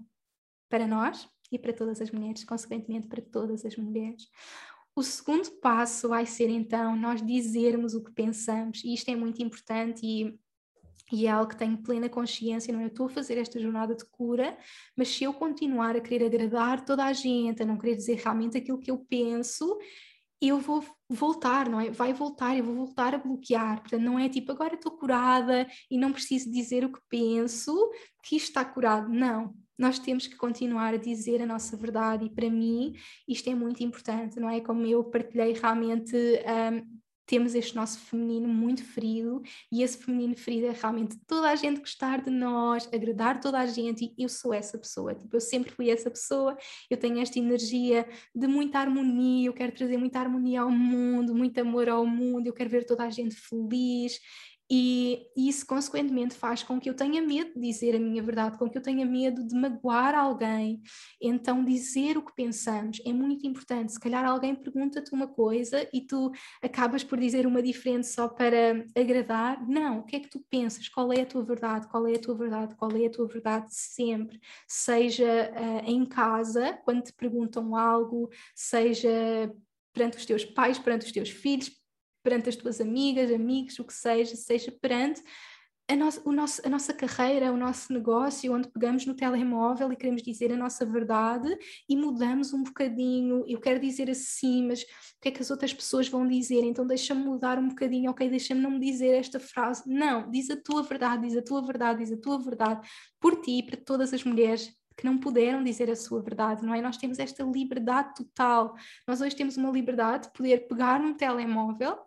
para 0.68 0.86
nós 0.86 1.28
e 1.50 1.58
para 1.58 1.72
todas 1.72 2.00
as 2.00 2.10
mulheres, 2.10 2.44
consequentemente 2.44 3.06
para 3.06 3.22
todas 3.22 3.64
as 3.64 3.76
mulheres. 3.76 4.28
O 4.96 5.02
segundo 5.02 5.50
passo 5.52 6.08
vai 6.08 6.26
ser 6.26 6.48
então 6.48 6.96
nós 6.96 7.24
dizermos 7.24 7.94
o 7.94 8.02
que 8.02 8.12
pensamos, 8.12 8.82
e 8.84 8.92
isto 8.92 9.10
é 9.10 9.16
muito 9.16 9.42
importante 9.42 10.04
e, 10.04 10.38
e 11.10 11.26
é 11.26 11.30
algo 11.30 11.50
que 11.50 11.56
tenho 11.56 11.78
plena 11.78 12.08
consciência, 12.08 12.72
não 12.72 12.80
é? 12.80 12.84
Eu 12.84 12.88
estou 12.88 13.06
a 13.06 13.10
fazer 13.10 13.38
esta 13.38 13.58
jornada 13.60 13.94
de 13.94 14.04
cura, 14.06 14.56
mas 14.96 15.08
se 15.08 15.24
eu 15.24 15.32
continuar 15.32 15.96
a 15.96 16.00
querer 16.00 16.26
agradar 16.26 16.84
toda 16.84 17.04
a 17.04 17.12
gente, 17.12 17.62
a 17.62 17.66
não 17.66 17.78
querer 17.78 17.96
dizer 17.96 18.16
realmente 18.16 18.58
aquilo 18.58 18.78
que 18.78 18.90
eu 18.90 18.98
penso, 18.98 19.78
eu 20.42 20.58
vou 20.58 20.84
voltar, 21.08 21.68
não 21.68 21.80
é? 21.80 21.90
Vai 21.90 22.12
voltar, 22.12 22.56
eu 22.56 22.64
vou 22.64 22.74
voltar 22.74 23.14
a 23.14 23.18
bloquear. 23.18 23.80
Portanto, 23.80 24.02
não 24.02 24.18
é 24.18 24.28
tipo 24.28 24.50
agora 24.50 24.74
estou 24.74 24.92
curada 24.92 25.68
e 25.90 25.96
não 25.96 26.12
preciso 26.12 26.50
dizer 26.50 26.84
o 26.84 26.92
que 26.92 26.98
penso, 27.08 27.90
que 28.24 28.36
isto 28.36 28.48
está 28.48 28.64
curado. 28.64 29.08
Não. 29.08 29.54
Nós 29.78 29.98
temos 29.98 30.26
que 30.26 30.36
continuar 30.36 30.94
a 30.94 30.98
dizer 30.98 31.40
a 31.40 31.46
nossa 31.46 31.76
verdade, 31.76 32.26
e 32.26 32.30
para 32.30 32.50
mim 32.50 32.92
isto 33.26 33.48
é 33.48 33.54
muito 33.54 33.82
importante, 33.82 34.38
não 34.38 34.50
é? 34.50 34.60
Como 34.60 34.84
eu 34.84 35.04
partilhei 35.04 35.52
realmente 35.52 36.14
um, 36.16 37.00
temos 37.32 37.54
este 37.54 37.74
nosso 37.74 37.98
feminino 37.98 38.46
muito 38.46 38.84
ferido 38.84 39.40
e 39.72 39.82
esse 39.82 39.96
feminino 39.96 40.36
ferido 40.36 40.66
é 40.66 40.70
realmente 40.70 41.16
toda 41.26 41.48
a 41.48 41.56
gente 41.56 41.80
gostar 41.80 42.20
de 42.20 42.28
nós, 42.28 42.86
agradar 42.92 43.40
toda 43.40 43.58
a 43.58 43.64
gente 43.64 44.12
e 44.18 44.22
eu 44.22 44.28
sou 44.28 44.52
essa 44.52 44.76
pessoa, 44.76 45.14
tipo, 45.14 45.34
eu 45.34 45.40
sempre 45.40 45.72
fui 45.72 45.88
essa 45.88 46.10
pessoa, 46.10 46.54
eu 46.90 46.96
tenho 46.98 47.18
esta 47.20 47.38
energia 47.38 48.06
de 48.34 48.46
muita 48.46 48.80
harmonia, 48.80 49.46
eu 49.48 49.54
quero 49.54 49.72
trazer 49.72 49.96
muita 49.96 50.20
harmonia 50.20 50.60
ao 50.60 50.70
mundo, 50.70 51.34
muito 51.34 51.58
amor 51.58 51.88
ao 51.88 52.04
mundo, 52.04 52.48
eu 52.48 52.52
quero 52.52 52.68
ver 52.68 52.84
toda 52.84 53.02
a 53.02 53.08
gente 53.08 53.34
feliz 53.34 54.20
e 54.74 55.26
isso, 55.36 55.66
consequentemente, 55.66 56.34
faz 56.34 56.62
com 56.62 56.80
que 56.80 56.88
eu 56.88 56.94
tenha 56.94 57.20
medo 57.20 57.52
de 57.52 57.60
dizer 57.60 57.94
a 57.94 57.98
minha 57.98 58.22
verdade, 58.22 58.56
com 58.56 58.70
que 58.70 58.78
eu 58.78 58.80
tenha 58.80 59.04
medo 59.04 59.46
de 59.46 59.54
magoar 59.54 60.14
alguém. 60.14 60.80
Então, 61.20 61.62
dizer 61.62 62.16
o 62.16 62.24
que 62.24 62.34
pensamos 62.34 62.98
é 63.04 63.12
muito 63.12 63.46
importante. 63.46 63.92
Se 63.92 64.00
calhar 64.00 64.24
alguém 64.24 64.54
pergunta-te 64.54 65.12
uma 65.14 65.28
coisa 65.28 65.86
e 65.92 66.00
tu 66.00 66.32
acabas 66.62 67.04
por 67.04 67.20
dizer 67.20 67.46
uma 67.46 67.62
diferente 67.62 68.06
só 68.06 68.26
para 68.26 68.82
agradar. 68.96 69.62
Não, 69.68 69.98
o 69.98 70.04
que 70.04 70.16
é 70.16 70.20
que 70.20 70.30
tu 70.30 70.42
pensas? 70.48 70.88
Qual 70.88 71.12
é 71.12 71.20
a 71.20 71.26
tua 71.26 71.44
verdade? 71.44 71.86
Qual 71.88 72.06
é 72.06 72.14
a 72.14 72.18
tua 72.18 72.34
verdade? 72.34 72.74
Qual 72.74 72.90
é 72.96 73.04
a 73.04 73.10
tua 73.10 73.28
verdade 73.28 73.66
sempre? 73.74 74.40
Seja 74.66 75.52
uh, 75.52 75.90
em 75.90 76.06
casa, 76.06 76.80
quando 76.82 77.02
te 77.02 77.12
perguntam 77.12 77.76
algo, 77.76 78.30
seja 78.54 79.52
perante 79.92 80.16
os 80.16 80.24
teus 80.24 80.46
pais, 80.46 80.78
perante 80.78 81.04
os 81.04 81.12
teus 81.12 81.28
filhos, 81.28 81.81
perante 82.22 82.48
as 82.48 82.56
tuas 82.56 82.80
amigas, 82.80 83.30
amigos, 83.30 83.78
o 83.78 83.84
que 83.84 83.94
seja, 83.94 84.36
seja 84.36 84.72
perante 84.72 85.22
a, 85.88 85.96
no, 85.96 86.08
o 86.24 86.32
nosso, 86.32 86.62
a 86.64 86.70
nossa 86.70 86.92
carreira, 86.92 87.52
o 87.52 87.56
nosso 87.56 87.92
negócio, 87.92 88.52
onde 88.52 88.68
pegamos 88.68 89.04
no 89.04 89.14
telemóvel 89.14 89.92
e 89.92 89.96
queremos 89.96 90.22
dizer 90.22 90.52
a 90.52 90.56
nossa 90.56 90.86
verdade 90.86 91.48
e 91.88 91.96
mudamos 91.96 92.52
um 92.52 92.62
bocadinho. 92.62 93.44
Eu 93.46 93.60
quero 93.60 93.80
dizer 93.80 94.08
assim, 94.10 94.66
mas 94.66 94.82
o 94.82 94.86
que 95.20 95.28
é 95.28 95.30
que 95.30 95.42
as 95.42 95.50
outras 95.50 95.74
pessoas 95.74 96.08
vão 96.08 96.26
dizer? 96.26 96.62
Então 96.64 96.86
deixa-me 96.86 97.24
mudar 97.24 97.58
um 97.58 97.68
bocadinho, 97.68 98.10
ok? 98.10 98.28
Deixa-me 98.28 98.60
não 98.60 98.70
me 98.70 98.80
dizer 98.80 99.14
esta 99.14 99.40
frase. 99.40 99.82
Não, 99.86 100.30
diz 100.30 100.50
a 100.50 100.56
tua 100.56 100.82
verdade, 100.82 101.26
diz 101.26 101.36
a 101.36 101.42
tua 101.42 101.62
verdade, 101.62 101.98
diz 101.98 102.12
a 102.12 102.20
tua 102.20 102.38
verdade 102.38 102.88
por 103.20 103.40
ti 103.40 103.58
e 103.58 103.62
para 103.62 103.76
todas 103.76 104.14
as 104.14 104.24
mulheres 104.24 104.72
que 104.96 105.06
não 105.06 105.18
puderam 105.18 105.64
dizer 105.64 105.90
a 105.90 105.96
sua 105.96 106.22
verdade, 106.22 106.64
não 106.64 106.74
é? 106.74 106.80
Nós 106.80 106.96
temos 106.96 107.18
esta 107.18 107.42
liberdade 107.42 108.14
total. 108.14 108.74
Nós 109.08 109.20
hoje 109.20 109.34
temos 109.34 109.56
uma 109.56 109.70
liberdade 109.70 110.28
de 110.28 110.32
poder 110.32 110.68
pegar 110.68 111.00
num 111.00 111.14
telemóvel 111.14 111.98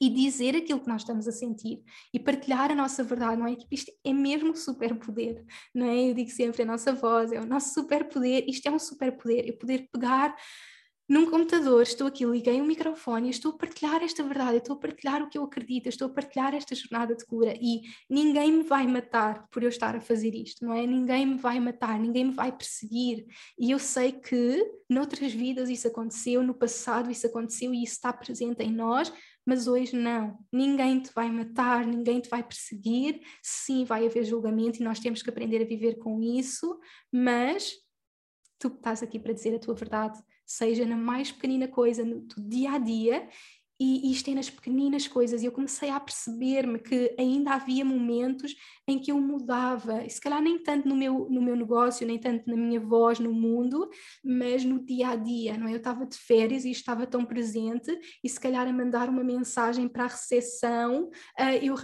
e 0.00 0.10
dizer 0.10 0.56
aquilo 0.56 0.80
que 0.80 0.88
nós 0.88 1.02
estamos 1.02 1.26
a 1.28 1.32
sentir 1.32 1.82
e 2.12 2.18
partilhar 2.18 2.70
a 2.70 2.74
nossa 2.74 3.02
verdade, 3.02 3.40
não 3.40 3.46
é? 3.46 3.54
Tipo, 3.54 3.74
isto 3.74 3.92
é 4.04 4.12
mesmo 4.12 4.54
superpoder, 4.56 5.44
não 5.74 5.86
é? 5.86 6.10
Eu 6.10 6.14
digo 6.14 6.30
sempre, 6.30 6.62
a 6.62 6.66
nossa 6.66 6.92
voz 6.92 7.32
é 7.32 7.40
o 7.40 7.46
nosso 7.46 7.74
superpoder, 7.74 8.44
isto 8.48 8.66
é 8.66 8.70
um 8.70 8.78
superpoder, 8.78 9.46
eu 9.46 9.56
poder 9.56 9.88
pegar 9.92 10.34
num 11.06 11.30
computador, 11.30 11.82
estou 11.82 12.06
aqui, 12.06 12.24
liguei 12.24 12.62
um 12.62 12.66
microfone, 12.66 13.28
estou 13.28 13.52
a 13.52 13.58
partilhar 13.58 14.02
esta 14.02 14.22
verdade, 14.22 14.56
estou 14.56 14.74
a 14.74 14.78
partilhar 14.78 15.22
o 15.22 15.28
que 15.28 15.36
eu 15.36 15.44
acredito, 15.44 15.86
estou 15.86 16.08
a 16.08 16.10
partilhar 16.10 16.54
esta 16.54 16.74
jornada 16.74 17.14
de 17.14 17.26
cura 17.26 17.54
e 17.60 17.82
ninguém 18.08 18.50
me 18.50 18.62
vai 18.62 18.86
matar 18.86 19.46
por 19.50 19.62
eu 19.62 19.68
estar 19.68 19.94
a 19.94 20.00
fazer 20.00 20.34
isto, 20.34 20.64
não 20.64 20.72
é? 20.72 20.86
Ninguém 20.86 21.26
me 21.26 21.36
vai 21.36 21.60
matar, 21.60 21.98
ninguém 21.98 22.24
me 22.24 22.32
vai 22.32 22.50
perseguir. 22.50 23.26
E 23.58 23.70
eu 23.70 23.78
sei 23.78 24.12
que 24.12 24.64
noutras 24.88 25.30
vidas 25.30 25.68
isso 25.68 25.86
aconteceu, 25.86 26.42
no 26.42 26.54
passado 26.54 27.10
isso 27.10 27.26
aconteceu 27.26 27.74
e 27.74 27.82
isso 27.82 27.96
está 27.96 28.10
presente 28.10 28.62
em 28.62 28.72
nós, 28.72 29.12
mas 29.44 29.66
hoje 29.66 29.96
não. 29.96 30.38
Ninguém 30.52 31.00
te 31.00 31.12
vai 31.12 31.30
matar, 31.30 31.86
ninguém 31.86 32.20
te 32.20 32.28
vai 32.28 32.42
perseguir. 32.42 33.20
Sim, 33.42 33.84
vai 33.84 34.06
haver 34.06 34.24
julgamento 34.24 34.80
e 34.80 34.84
nós 34.84 34.98
temos 34.98 35.22
que 35.22 35.30
aprender 35.30 35.62
a 35.62 35.66
viver 35.66 35.98
com 35.98 36.22
isso, 36.22 36.78
mas 37.12 37.74
tu 38.58 38.68
estás 38.68 39.02
aqui 39.02 39.18
para 39.18 39.32
dizer 39.32 39.54
a 39.54 39.58
tua 39.58 39.74
verdade, 39.74 40.18
seja 40.46 40.86
na 40.86 40.96
mais 40.96 41.30
pequenina 41.30 41.68
coisa, 41.68 42.04
no 42.04 42.26
dia 42.38 42.72
a 42.72 42.78
dia, 42.78 43.28
e, 43.78 44.12
isto 44.12 44.30
é 44.30 44.34
nas 44.34 44.48
pequeninas 44.48 45.08
coisas, 45.08 45.42
e 45.42 45.46
eu 45.46 45.52
comecei 45.52 45.90
a 45.90 45.98
perceber-me 45.98 46.78
que 46.78 47.14
ainda 47.18 47.52
havia 47.52 47.84
momentos 47.84 48.54
em 48.86 48.98
que 48.98 49.10
eu 49.10 49.20
mudava, 49.20 50.04
e 50.04 50.10
se 50.10 50.20
calhar 50.20 50.40
nem 50.40 50.58
tanto 50.58 50.88
no 50.88 50.94
meu, 50.94 51.28
no 51.30 51.42
meu 51.42 51.56
negócio, 51.56 52.06
nem 52.06 52.18
tanto 52.18 52.48
na 52.48 52.56
minha 52.56 52.80
voz 52.80 53.18
no 53.18 53.32
mundo, 53.32 53.88
mas 54.24 54.64
no 54.64 54.84
dia 54.84 55.08
a 55.08 55.16
dia, 55.16 55.56
não 55.56 55.66
é? 55.66 55.72
Eu 55.72 55.78
estava 55.78 56.06
de 56.06 56.16
férias 56.16 56.64
e 56.64 56.70
estava 56.70 57.06
tão 57.06 57.24
presente, 57.24 57.90
e 58.22 58.28
se 58.28 58.38
calhar 58.38 58.66
a 58.66 58.72
mandar 58.72 59.08
uma 59.08 59.24
mensagem 59.24 59.88
para 59.88 60.04
a 60.04 60.08
recepção, 60.08 61.10
uh, 61.40 61.56
eu 61.62 61.74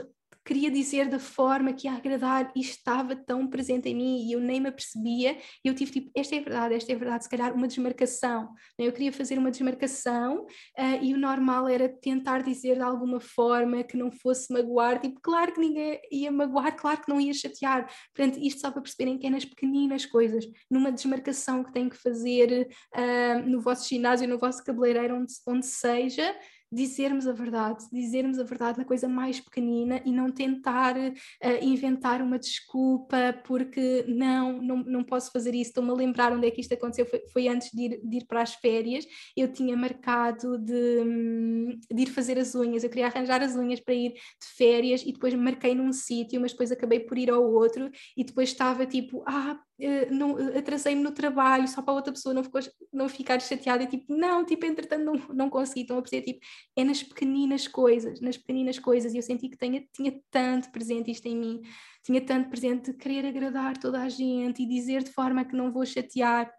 queria 0.44 0.70
dizer 0.70 1.08
da 1.08 1.18
forma 1.18 1.72
que 1.72 1.86
ia 1.86 1.92
agradar 1.92 2.50
e 2.56 2.60
estava 2.60 3.14
tão 3.14 3.46
presente 3.46 3.88
em 3.88 3.94
mim 3.94 4.26
e 4.26 4.32
eu 4.32 4.40
nem 4.40 4.60
me 4.60 4.68
apercebia. 4.68 5.38
E 5.64 5.68
eu 5.68 5.74
tive 5.74 5.92
tipo, 5.92 6.10
esta 6.14 6.34
é 6.34 6.40
verdade, 6.40 6.74
esta 6.74 6.92
é 6.92 6.96
verdade, 6.96 7.24
se 7.24 7.30
calhar 7.30 7.54
uma 7.54 7.68
desmarcação. 7.68 8.52
Né? 8.78 8.86
Eu 8.86 8.92
queria 8.92 9.12
fazer 9.12 9.38
uma 9.38 9.50
desmarcação 9.50 10.44
uh, 10.44 11.02
e 11.02 11.14
o 11.14 11.18
normal 11.18 11.68
era 11.68 11.88
tentar 11.88 12.42
dizer 12.42 12.76
de 12.76 12.82
alguma 12.82 13.20
forma 13.20 13.82
que 13.82 13.96
não 13.96 14.10
fosse 14.10 14.52
magoar. 14.52 15.00
Tipo, 15.00 15.20
claro 15.20 15.52
que 15.52 15.60
ninguém 15.60 16.00
ia 16.10 16.32
magoar, 16.32 16.76
claro 16.76 17.00
que 17.02 17.08
não 17.08 17.20
ia 17.20 17.34
chatear. 17.34 17.90
Portanto, 18.14 18.38
isto 18.42 18.60
só 18.60 18.70
para 18.70 18.82
perceberem 18.82 19.18
que 19.18 19.26
é 19.26 19.30
nas 19.30 19.44
pequeninas 19.44 20.06
coisas, 20.06 20.44
numa 20.70 20.90
desmarcação 20.90 21.62
que 21.62 21.72
têm 21.72 21.88
que 21.88 21.96
fazer 21.96 22.68
uh, 22.94 23.48
no 23.48 23.60
vosso 23.60 23.88
ginásio, 23.88 24.28
no 24.28 24.38
vosso 24.38 24.64
cabeleireiro, 24.64 25.16
onde, 25.16 25.32
onde 25.46 25.66
seja 25.66 26.34
dizermos 26.72 27.26
a 27.26 27.32
verdade, 27.32 27.84
dizermos 27.92 28.38
a 28.38 28.44
verdade 28.44 28.78
na 28.78 28.84
coisa 28.84 29.08
mais 29.08 29.40
pequenina 29.40 30.00
e 30.04 30.12
não 30.12 30.30
tentar 30.30 30.96
uh, 30.96 31.12
inventar 31.60 32.22
uma 32.22 32.38
desculpa 32.38 33.34
porque 33.44 34.04
não, 34.06 34.62
não, 34.62 34.76
não 34.76 35.04
posso 35.04 35.32
fazer 35.32 35.54
isso. 35.54 35.70
Estou-me 35.70 35.90
a 35.90 35.94
lembrar 35.94 36.32
onde 36.32 36.46
é 36.46 36.50
que 36.50 36.60
isto 36.60 36.72
aconteceu, 36.74 37.06
foi, 37.06 37.22
foi 37.32 37.48
antes 37.48 37.70
de 37.72 37.82
ir, 37.82 38.00
de 38.02 38.16
ir, 38.18 38.26
para 38.26 38.42
as 38.42 38.54
férias. 38.54 39.04
Eu 39.36 39.52
tinha 39.52 39.76
marcado 39.76 40.58
de, 40.58 41.00
hum, 41.04 41.78
de, 41.90 42.02
ir 42.02 42.06
fazer 42.06 42.38
as 42.38 42.54
unhas, 42.54 42.84
eu 42.84 42.90
queria 42.90 43.06
arranjar 43.06 43.42
as 43.42 43.56
unhas 43.56 43.80
para 43.80 43.94
ir 43.94 44.12
de 44.12 44.46
férias 44.56 45.02
e 45.02 45.12
depois 45.12 45.34
marquei 45.34 45.74
num 45.74 45.92
sítio, 45.92 46.40
mas 46.40 46.52
depois 46.52 46.70
acabei 46.70 47.00
por 47.00 47.18
ir 47.18 47.30
ao 47.30 47.42
outro 47.42 47.90
e 48.16 48.24
depois 48.24 48.50
estava 48.50 48.86
tipo, 48.86 49.24
ah, 49.26 49.58
Uh, 49.80 50.58
atrasei-me 50.58 51.02
no 51.02 51.10
trabalho 51.12 51.66
só 51.66 51.80
para 51.80 51.94
outra 51.94 52.12
pessoa 52.12 52.34
não, 52.34 52.44
ficou, 52.44 52.60
não 52.92 53.08
ficar 53.08 53.40
chateada, 53.40 53.82
e 53.82 53.86
tipo, 53.86 54.14
não, 54.14 54.44
tipo, 54.44 54.66
entretanto 54.66 55.04
não, 55.04 55.14
não 55.34 55.48
consegui, 55.48 55.80
estão 55.80 55.96
a 55.96 56.02
perceber, 56.02 56.32
tipo, 56.32 56.46
é 56.76 56.84
nas 56.84 57.02
pequeninas 57.02 57.66
coisas, 57.66 58.20
nas 58.20 58.36
pequeninas 58.36 58.78
coisas, 58.78 59.14
e 59.14 59.16
eu 59.16 59.22
senti 59.22 59.48
que 59.48 59.56
tinha, 59.56 59.82
tinha 59.92 60.20
tanto 60.30 60.70
presente 60.70 61.10
isto 61.10 61.26
em 61.26 61.36
mim, 61.36 61.62
tinha 62.04 62.20
tanto 62.20 62.50
presente 62.50 62.92
de 62.92 62.98
querer 62.98 63.26
agradar 63.26 63.78
toda 63.78 64.02
a 64.02 64.08
gente 64.08 64.62
e 64.62 64.66
dizer 64.66 65.02
de 65.02 65.12
forma 65.12 65.44
que 65.44 65.56
não 65.56 65.72
vou 65.72 65.86
chatear, 65.86 66.52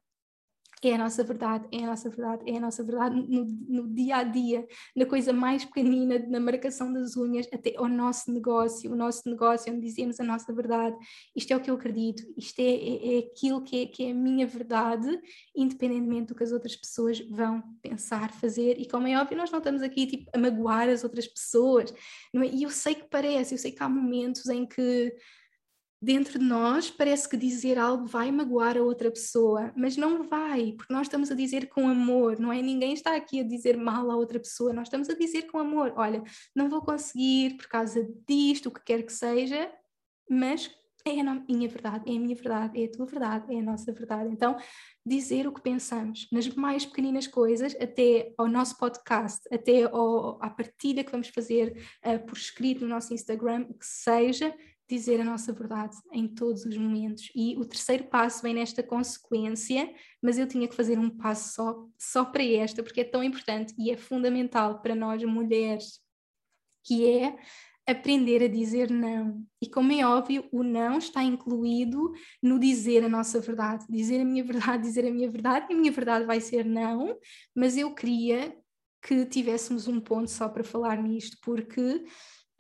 é 0.90 0.96
a 0.96 0.98
nossa 0.98 1.24
verdade, 1.24 1.68
é 1.72 1.84
a 1.84 1.88
nossa 1.88 2.10
verdade, 2.10 2.44
é 2.52 2.58
a 2.58 2.60
nossa 2.60 2.84
verdade 2.84 3.16
no, 3.16 3.46
no, 3.46 3.94
dia 3.94 4.18
a 4.18 4.24
dia, 4.24 4.68
na 4.96 5.06
coisa 5.06 5.32
mais 5.32 5.64
pequenina, 5.64 6.18
na 6.28 6.40
marcação 6.40 6.92
das 6.92 7.16
unhas, 7.16 7.48
até 7.54 7.76
ao 7.78 7.88
nosso 7.88 8.32
negócio, 8.32 8.92
o 8.92 8.96
nosso 8.96 9.30
negócio, 9.30 9.72
onde 9.72 9.86
dizemos 9.86 10.20
a 10.20 10.24
nossa 10.24 10.52
verdade. 10.54 10.96
Isto 11.36 11.54
é 11.54 11.56
o 11.56 11.60
que 11.60 11.70
eu 11.70 11.76
acredito, 11.76 12.24
isto 12.36 12.60
é, 12.60 12.64
é, 12.64 13.16
é 13.16 13.20
aquilo 13.20 13.62
que 13.64 13.84
é, 13.84 13.86
que 13.86 14.06
é 14.06 14.12
a 14.12 14.16
minha 14.16 14.48
verdade, 14.48 15.08
independentemente 15.56 16.28
do 16.28 16.36
que 16.36 16.44
as 16.44 16.52
outras 16.52 16.76
pessoas 16.76 17.20
vão 17.20 17.62
pensar, 17.82 18.32
fazer. 18.32 18.80
E 18.80 18.88
como 18.88 19.08
é 19.08 19.20
óbvio, 19.20 19.38
nós 19.38 19.52
não 19.52 19.60
estamos 19.60 19.82
aqui 19.82 20.08
tipo, 20.08 20.32
a 20.34 20.38
magoar 20.38 20.90
as 20.90 21.04
outras 21.04 21.28
pessoas, 21.28 21.94
é? 22.34 22.46
e 22.46 22.64
eu 22.64 22.70
sei 22.70 22.96
que 22.96 23.08
parece, 23.10 23.54
eu 23.54 23.58
sei 23.60 23.72
que 23.72 23.84
há 23.84 23.90
momentos 23.90 24.48
em 24.48 24.66
que 24.66 25.16
dentro 26.02 26.40
de 26.40 26.46
nós 26.46 26.90
parece 26.90 27.30
que 27.30 27.38
dizer 27.38 27.78
algo 27.78 28.06
vai 28.06 28.32
magoar 28.32 28.76
a 28.76 28.82
outra 28.82 29.12
pessoa, 29.12 29.72
mas 29.76 29.96
não 29.96 30.24
vai, 30.24 30.74
porque 30.74 30.92
nós 30.92 31.04
estamos 31.08 31.30
a 31.30 31.36
dizer 31.36 31.70
com 31.70 31.88
amor, 31.88 32.40
não 32.40 32.52
é? 32.52 32.62
Ninguém 32.62 32.94
está 32.94 33.16
aqui 33.16 33.40
a 33.40 33.44
dizer 33.44 33.78
mal 33.78 34.10
a 34.10 34.16
outra 34.16 34.40
pessoa, 34.40 34.74
nós 34.74 34.88
estamos 34.88 35.10
a 35.10 35.14
dizer 35.14 35.44
com 35.44 35.60
amor: 35.60 35.94
olha, 35.96 36.24
não 36.56 36.70
vou 36.70 36.82
conseguir 36.82 37.56
por 37.58 37.68
causa 37.68 38.08
disto, 38.28 38.68
o 38.68 38.72
que 38.72 38.84
quer 38.84 39.04
que 39.04 39.14
seja, 39.14 39.72
mas 40.28 40.72
é 41.06 41.20
a 41.20 41.36
minha 41.50 41.68
verdade, 41.68 42.12
é 42.12 42.16
a 42.16 42.20
minha 42.20 42.36
verdade, 42.36 42.82
é 42.82 42.86
a 42.86 42.92
tua 42.92 43.06
verdade, 43.06 43.54
é 43.54 43.60
a 43.60 43.64
nossa 43.64 43.92
verdade. 43.92 44.30
Então, 44.32 44.56
dizer 45.06 45.48
o 45.48 45.52
que 45.52 45.62
pensamos 45.62 46.28
nas 46.32 46.48
mais 46.50 46.86
pequeninas 46.86 47.28
coisas, 47.28 47.76
até 47.80 48.34
ao 48.38 48.48
nosso 48.48 48.78
podcast, 48.78 49.42
até 49.52 49.84
ao, 49.84 50.42
à 50.44 50.50
partilha 50.50 51.04
que 51.04 51.12
vamos 51.12 51.30
fazer 51.30 51.84
uh, 52.06 52.24
por 52.26 52.38
escrito 52.38 52.82
no 52.82 52.88
nosso 52.88 53.14
Instagram, 53.14 53.66
o 53.70 53.74
que 53.74 53.86
seja, 53.86 54.54
dizer 54.94 55.22
a 55.22 55.24
nossa 55.24 55.54
verdade 55.54 55.96
em 56.12 56.28
todos 56.28 56.66
os 56.66 56.78
momentos. 56.78 57.32
E 57.36 57.58
o 57.58 57.66
terceiro 57.66 58.04
passo 58.06 58.42
vem 58.44 58.54
nesta 58.54 58.84
consequência, 58.84 59.94
mas 60.22 60.38
eu 60.38 60.48
tinha 60.48 60.68
que 60.68 60.76
fazer 60.76 61.00
um 61.00 61.10
passo 61.10 61.54
só, 61.54 61.88
só 61.98 62.26
para 62.26 62.44
esta, 62.44 62.84
porque 62.84 63.02
é 63.02 63.04
tão 63.04 63.24
importante 63.24 63.74
e 63.78 63.90
é 63.90 63.98
fundamental 63.98 64.82
para 64.82 64.94
nós 64.94 65.24
mulheres, 65.24 66.00
que 66.84 67.10
é 67.10 67.38
aprender 67.88 68.44
a 68.44 68.48
dizer 68.48 68.92
não. 68.92 69.46
E 69.62 69.70
como 69.70 69.92
é 69.92 70.06
óbvio, 70.06 70.48
o 70.52 70.64
não 70.64 70.98
está 70.98 71.24
incluído 71.24 72.12
no 72.42 72.60
dizer 72.60 73.04
a 73.04 73.10
nossa 73.10 73.40
verdade, 73.40 73.86
dizer 73.90 74.20
a 74.22 74.26
minha 74.26 74.44
verdade, 74.44 74.84
dizer 74.84 75.08
a 75.08 75.12
minha 75.12 75.30
verdade, 75.30 75.68
e 75.70 75.74
a 75.74 75.78
minha 75.78 75.92
verdade 75.92 76.26
vai 76.26 76.42
ser 76.42 76.66
não, 76.66 77.18
mas 77.56 77.78
eu 77.78 77.94
queria 77.94 78.56
que 79.02 79.26
tivéssemos 79.26 79.88
um 79.88 80.00
ponto 80.00 80.30
só 80.30 80.48
para 80.48 80.64
falar 80.64 81.02
nisto, 81.02 81.38
porque 81.42 82.04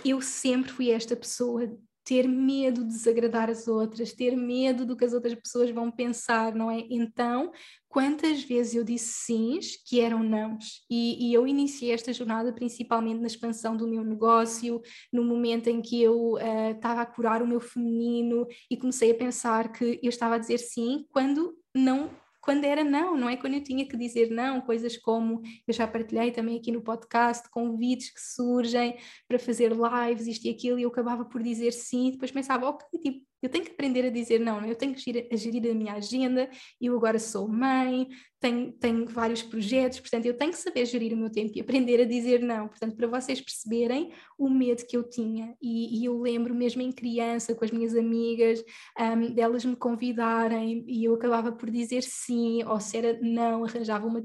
eu 0.03 0.21
sempre 0.21 0.71
fui 0.71 0.89
esta 0.89 1.15
pessoa 1.15 1.71
ter 2.03 2.27
medo 2.27 2.83
de 2.83 2.89
desagradar 2.89 3.49
as 3.49 3.67
outras, 3.67 4.13
ter 4.13 4.35
medo 4.35 4.85
do 4.85 4.95
que 4.95 5.05
as 5.05 5.13
outras 5.13 5.35
pessoas 5.35 5.69
vão 5.71 5.91
pensar, 5.91 6.53
não 6.55 6.71
é? 6.71 6.85
Então, 6.89 7.51
quantas 7.87 8.43
vezes 8.43 8.75
eu 8.75 8.83
disse 8.83 9.25
sims 9.25 9.77
que 9.85 9.99
eram 9.99 10.23
nãos? 10.23 10.83
E, 10.89 11.29
e 11.29 11.33
eu 11.33 11.45
iniciei 11.45 11.91
esta 11.91 12.11
jornada 12.11 12.51
principalmente 12.53 13.19
na 13.19 13.27
expansão 13.27 13.77
do 13.77 13.87
meu 13.87 14.03
negócio, 14.03 14.81
no 15.11 15.23
momento 15.23 15.67
em 15.67 15.81
que 15.81 16.01
eu 16.01 16.33
uh, 16.33 16.71
estava 16.75 17.01
a 17.01 17.05
curar 17.05 17.41
o 17.41 17.47
meu 17.47 17.59
feminino 17.59 18.47
e 18.69 18.77
comecei 18.77 19.11
a 19.11 19.15
pensar 19.15 19.71
que 19.71 19.99
eu 20.01 20.09
estava 20.09 20.35
a 20.35 20.39
dizer 20.39 20.57
sim 20.57 21.05
quando 21.11 21.55
não 21.73 22.09
quando 22.41 22.65
era 22.65 22.83
não, 22.83 23.15
não 23.15 23.29
é? 23.29 23.37
Quando 23.37 23.53
eu 23.53 23.63
tinha 23.63 23.87
que 23.87 23.95
dizer 23.95 24.29
não, 24.31 24.61
coisas 24.61 24.97
como 24.97 25.41
eu 25.67 25.73
já 25.73 25.87
partilhei 25.87 26.31
também 26.31 26.57
aqui 26.57 26.71
no 26.71 26.81
podcast, 26.81 27.49
convites 27.49 28.11
que 28.11 28.19
surgem 28.21 28.97
para 29.27 29.39
fazer 29.39 29.71
lives, 29.71 30.27
isto 30.27 30.45
e 30.45 30.49
aquilo, 30.49 30.79
e 30.79 30.83
eu 30.83 30.89
acabava 30.89 31.23
por 31.25 31.41
dizer 31.43 31.71
sim, 31.71 32.07
e 32.07 32.11
depois 32.11 32.31
pensava, 32.31 32.67
ok, 32.67 32.99
tipo, 32.99 33.25
eu 33.41 33.49
tenho 33.49 33.65
que 33.65 33.71
aprender 33.71 34.05
a 34.05 34.09
dizer 34.09 34.39
não, 34.39 34.65
eu 34.65 34.75
tenho 34.75 34.93
que 34.93 35.01
gerir, 35.01 35.27
a 35.31 35.35
gerir 35.35 35.71
a 35.71 35.73
minha 35.73 35.93
agenda, 35.93 36.49
eu 36.79 36.95
agora 36.95 37.19
sou 37.19 37.47
mãe, 37.47 38.07
tenho, 38.39 38.71
tenho 38.73 39.05
vários 39.07 39.43
projetos, 39.43 39.99
portanto 39.99 40.25
eu 40.25 40.33
tenho 40.35 40.51
que 40.51 40.57
saber 40.57 40.85
gerir 40.85 41.13
o 41.13 41.17
meu 41.17 41.31
tempo 41.31 41.51
e 41.55 41.61
aprender 41.61 42.01
a 42.01 42.05
dizer 42.05 42.41
não. 42.41 42.67
Portanto, 42.67 42.95
para 42.95 43.07
vocês 43.07 43.39
perceberem 43.39 44.11
o 44.37 44.49
medo 44.49 44.85
que 44.85 44.97
eu 44.97 45.03
tinha, 45.03 45.55
e, 45.61 46.01
e 46.01 46.05
eu 46.05 46.19
lembro 46.19 46.53
mesmo 46.55 46.81
em 46.81 46.91
criança, 46.91 47.53
com 47.53 47.63
as 47.63 47.71
minhas 47.71 47.95
amigas, 47.95 48.63
um, 48.99 49.33
delas 49.33 49.63
me 49.63 49.75
convidarem 49.75 50.83
e 50.87 51.05
eu 51.05 51.13
acabava 51.13 51.51
por 51.51 51.69
dizer 51.69 52.01
sim, 52.01 52.63
ou 52.63 52.79
se 52.79 52.97
era 52.97 53.19
não, 53.21 53.63
arranjava 53.63 54.07
uma, 54.07 54.21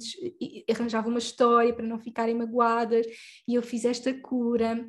arranjava 0.71 1.09
uma 1.09 1.19
história 1.19 1.75
para 1.75 1.87
não 1.87 1.99
ficarem 1.99 2.35
magoadas, 2.35 3.07
e 3.47 3.55
eu 3.55 3.63
fiz 3.63 3.85
esta 3.85 4.13
cura 4.15 4.87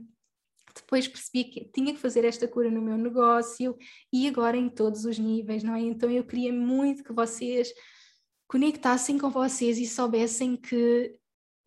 depois 0.82 1.08
percebi 1.08 1.46
que 1.46 1.66
tinha 1.66 1.94
que 1.94 2.00
fazer 2.00 2.26
esta 2.26 2.48
cura 2.48 2.70
no 2.72 2.82
meu 2.82 2.98
negócio 2.98 3.78
e 4.12 4.28
agora 4.28 4.58
em 4.58 4.70
todos 4.70 5.06
os 5.06 5.18
níveis, 5.20 5.64
não 5.64 5.76
é? 5.76 5.82
Então 5.82 6.10
eu 6.10 6.24
queria 6.24 6.52
muito 6.54 7.04
que 7.04 7.14
vocês 7.14 7.72
conectassem 8.48 9.18
com 9.18 9.30
vocês 9.30 9.78
e 9.78 9.86
soubessem 9.86 10.56
que 10.56 11.18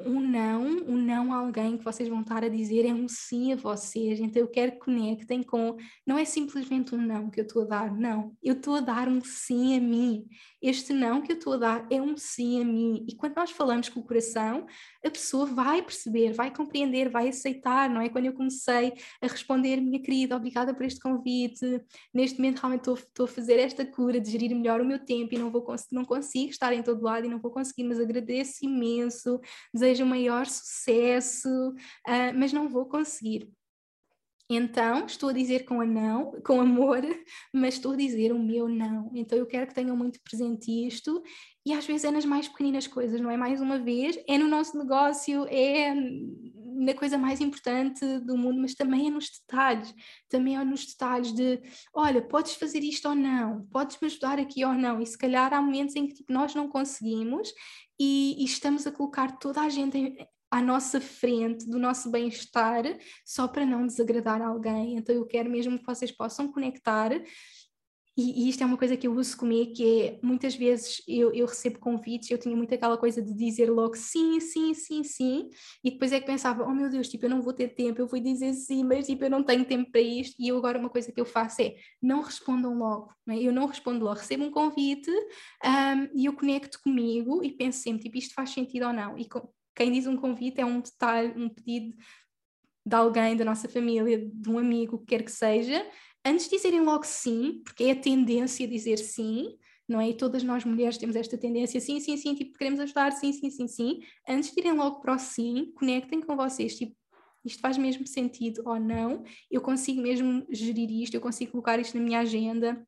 um 0.05 0.21
não, 0.21 0.63
um 0.63 0.97
não 0.97 1.33
a 1.33 1.37
alguém 1.37 1.77
que 1.77 1.85
vocês 1.85 2.09
vão 2.09 2.21
estar 2.21 2.45
a 2.45 2.49
dizer 2.49 2.87
é 2.87 2.95
um 2.95 3.09
sim 3.09 3.53
a 3.53 3.57
vocês. 3.57 4.21
Então 4.21 4.41
eu 4.41 4.49
quero 4.49 4.73
que 4.73 4.79
conectem 4.79 5.43
com. 5.43 5.77
Não 6.07 6.19
é 6.19 6.25
simplesmente 6.25 6.95
um 6.95 7.01
não 7.01 7.31
que 7.31 7.41
eu 7.41 7.45
estou 7.45 7.63
a 7.63 7.67
dar, 7.67 7.95
não. 7.97 8.37
Eu 8.43 8.55
estou 8.55 8.77
a 8.77 8.81
dar 8.81 9.09
um 9.09 9.21
sim 9.23 9.77
a 9.77 9.81
mim. 9.81 10.27
Este 10.63 10.93
não 10.93 11.23
que 11.23 11.33
eu 11.33 11.37
estou 11.37 11.55
a 11.55 11.57
dar 11.57 11.87
é 11.91 12.01
um 12.01 12.17
sim 12.17 12.61
a 12.61 12.65
mim. 12.65 13.05
E 13.09 13.15
quando 13.15 13.37
nós 13.37 13.51
falamos 13.51 13.89
com 13.89 14.01
o 14.01 14.05
coração, 14.05 14.67
a 15.05 15.11
pessoa 15.11 15.47
vai 15.47 15.83
perceber, 15.83 16.33
vai 16.33 16.55
compreender, 16.55 17.09
vai 17.09 17.29
aceitar, 17.29 17.89
não 17.89 18.01
é? 18.01 18.09
Quando 18.09 18.27
eu 18.27 18.33
comecei 18.33 18.93
a 19.21 19.27
responder, 19.27 19.81
minha 19.81 20.03
querida, 20.03 20.37
obrigada 20.37 20.75
por 20.75 20.85
este 20.85 21.01
convite. 21.01 21.83
Neste 22.13 22.39
momento 22.39 22.59
realmente 22.59 22.81
estou, 22.81 22.95
estou 22.95 23.25
a 23.25 23.29
fazer 23.29 23.59
esta 23.59 23.85
cura 23.85 24.21
de 24.21 24.31
gerir 24.31 24.55
melhor 24.55 24.81
o 24.81 24.85
meu 24.85 24.99
tempo 24.99 25.35
e 25.35 25.39
não, 25.39 25.51
vou, 25.51 25.65
não 25.93 26.05
consigo 26.05 26.51
estar 26.51 26.73
em 26.73 26.83
todo 26.83 27.03
lado 27.03 27.27
e 27.27 27.29
não 27.29 27.39
vou 27.39 27.51
conseguir, 27.51 27.85
mas 27.85 27.99
agradeço 27.99 28.65
imenso. 28.65 29.41
Desejo 29.73 29.90
desejo 29.91 30.05
o 30.05 30.09
maior 30.09 30.47
sucesso, 30.47 31.49
uh, 31.49 32.33
mas 32.35 32.53
não 32.53 32.69
vou 32.69 32.87
conseguir. 32.87 33.51
Então, 34.53 35.07
estou 35.07 35.29
a 35.29 35.33
dizer 35.33 35.65
com 35.65 35.81
a 35.81 35.87
não, 35.87 36.33
com 36.45 36.61
amor, 36.61 37.01
mas 37.55 37.75
estou 37.75 37.93
a 37.93 37.97
dizer 37.97 38.33
o 38.33 38.39
meu 38.39 38.69
não. 38.69 39.11
Então, 39.15 39.39
eu 39.39 39.47
quero 39.47 39.69
que 39.69 39.75
tenham 39.75 39.97
muito 39.97 40.21
presente 40.23 40.87
isto, 40.87 41.23
e 41.65 41.73
às 41.73 41.87
vezes 41.87 42.05
é 42.05 42.11
nas 42.11 42.25
mais 42.25 42.49
pequeninas 42.49 42.87
coisas, 42.89 43.21
não 43.21 43.31
é? 43.31 43.37
Mais 43.37 43.61
uma 43.61 43.79
vez, 43.79 44.19
é 44.27 44.37
no 44.37 44.49
nosso 44.49 44.77
negócio, 44.77 45.47
é 45.49 45.95
na 45.95 46.95
coisa 46.95 47.19
mais 47.19 47.41
importante 47.41 48.05
do 48.21 48.37
mundo, 48.37 48.61
mas 48.61 48.75
também 48.75 49.07
é 49.07 49.11
nos 49.11 49.29
detalhes. 49.31 49.95
Também 50.29 50.57
é 50.57 50.65
nos 50.65 50.87
detalhes 50.87 51.33
de, 51.33 51.61
olha, 51.95 52.23
podes 52.23 52.55
fazer 52.55 52.81
isto 52.83 53.09
ou 53.09 53.15
não, 53.15 53.67
podes 53.67 53.99
me 54.01 54.07
ajudar 54.07 54.41
aqui 54.41 54.65
ou 54.65 54.73
não. 54.73 55.01
E 55.01 55.07
se 55.07 55.19
calhar 55.19 55.53
há 55.53 55.61
momentos 55.61 55.95
em 55.95 56.09
que 56.09 56.15
tipo, 56.15 56.33
nós 56.33 56.55
não 56.55 56.69
conseguimos 56.69 57.53
e, 58.01 58.35
e 58.41 58.45
estamos 58.47 58.87
a 58.87 58.91
colocar 58.91 59.39
toda 59.39 59.61
a 59.61 59.69
gente 59.69 59.99
em, 59.99 60.17
à 60.51 60.63
nossa 60.63 61.01
frente 61.01 61.69
do 61.69 61.79
nosso 61.79 62.11
bem-estar 62.11 62.83
só 63.27 63.47
para 63.47 63.67
não 63.67 63.87
desagradar 63.87 64.41
alguém. 64.41 64.97
Então 64.97 65.15
eu 65.15 65.27
quero 65.27 65.51
mesmo 65.51 65.79
que 65.79 65.85
vocês 65.85 66.11
possam 66.11 66.51
conectar. 66.51 67.13
E, 68.21 68.45
e 68.45 68.49
isto 68.51 68.63
é 68.63 68.67
uma 68.67 68.77
coisa 68.77 68.99
que 68.99 69.07
eu 69.07 69.15
uso 69.15 69.35
comigo, 69.35 69.73
que 69.73 70.03
é 70.03 70.19
muitas 70.23 70.55
vezes 70.55 71.03
eu, 71.09 71.33
eu 71.33 71.47
recebo 71.47 71.79
convites, 71.79 72.31
eu 72.31 72.37
tinha 72.37 72.55
muito 72.55 72.75
aquela 72.75 72.99
coisa 72.99 73.23
de 73.23 73.33
dizer 73.33 73.71
logo 73.71 73.97
sim, 73.97 74.39
sim, 74.41 74.75
sim, 74.75 75.03
sim, 75.03 75.49
e 75.83 75.91
depois 75.91 76.13
é 76.13 76.21
que 76.21 76.27
pensava, 76.27 76.63
oh 76.65 76.75
meu 76.75 76.91
Deus, 76.91 77.09
tipo, 77.09 77.25
eu 77.25 77.31
não 77.31 77.41
vou 77.41 77.55
ter 77.55 77.69
tempo, 77.69 77.99
eu 77.99 78.07
vou 78.07 78.21
dizer 78.21 78.53
sim, 78.53 78.85
mas 78.85 79.07
tipo, 79.07 79.25
eu 79.25 79.31
não 79.31 79.43
tenho 79.43 79.65
tempo 79.65 79.91
para 79.91 80.03
isto, 80.03 80.37
e 80.39 80.49
eu 80.49 80.59
agora 80.59 80.79
uma 80.79 80.91
coisa 80.91 81.11
que 81.11 81.19
eu 81.19 81.25
faço 81.25 81.63
é, 81.63 81.77
não 82.03 82.21
respondam 82.21 82.77
logo, 82.77 83.11
é? 83.31 83.39
eu 83.39 83.55
não 83.55 83.65
respondo 83.65 84.05
logo, 84.05 84.19
recebo 84.19 84.45
um 84.45 84.51
convite 84.51 85.11
um, 85.11 86.09
e 86.15 86.27
eu 86.27 86.35
conecto 86.35 86.79
comigo 86.85 87.43
e 87.43 87.51
penso 87.51 87.79
sempre, 87.79 88.03
tipo, 88.03 88.19
isto 88.19 88.35
faz 88.35 88.51
sentido 88.51 88.87
ou 88.87 88.93
não, 88.93 89.17
e 89.17 89.27
com, 89.27 89.49
quem 89.75 89.91
diz 89.91 90.07
um 90.07 90.19
convite 90.19 90.61
é 90.61 90.67
um 90.67 90.83
detalhe, 90.83 91.33
um 91.43 91.49
pedido 91.49 91.97
de 92.85 92.97
alguém 92.97 93.37
da 93.37 93.45
nossa 93.45 93.69
família, 93.69 94.19
de 94.19 94.51
um 94.51 94.59
amigo, 94.59 94.97
o 94.97 94.99
que 94.99 95.07
quer 95.07 95.23
que 95.23 95.31
seja, 95.31 95.87
antes 96.25 96.49
de 96.49 96.57
dizerem 96.57 96.81
logo 96.81 97.05
sim, 97.05 97.63
porque 97.65 97.85
é 97.85 97.91
a 97.93 97.97
tendência 97.97 98.67
dizer 98.67 98.99
sim, 98.99 99.57
não 99.89 100.01
é? 100.01 100.11
E 100.11 100.15
todas 100.15 100.43
nós 100.43 100.65
mulheres 100.65 100.99
temos 100.99 101.17
esta 101.17 101.37
tendência, 101.37 101.81
sim, 101.81 101.99
sim, 101.99 102.17
sim, 102.17 102.35
tipo, 102.35 102.57
queremos 102.57 102.79
ajudar, 102.81 103.13
sim, 103.13 103.33
sim, 103.33 103.51
sim, 103.51 103.67
sim. 103.67 104.01
Antes 104.29 104.53
de 104.53 104.61
irem 104.61 104.73
logo 104.73 105.01
para 105.01 105.15
o 105.15 105.19
sim, 105.19 105.73
conectem 105.75 106.21
com 106.21 106.37
vocês, 106.37 106.77
tipo, 106.77 106.95
isto 107.45 107.61
faz 107.61 107.77
mesmo 107.77 108.07
sentido 108.07 108.63
ou 108.67 108.79
não, 108.79 109.25
eu 109.51 109.61
consigo 109.61 110.01
mesmo 110.01 110.47
gerir 110.51 110.91
isto, 110.91 111.15
eu 111.15 111.21
consigo 111.21 111.53
colocar 111.53 111.79
isto 111.81 111.97
na 111.97 112.05
minha 112.05 112.21
agenda, 112.21 112.87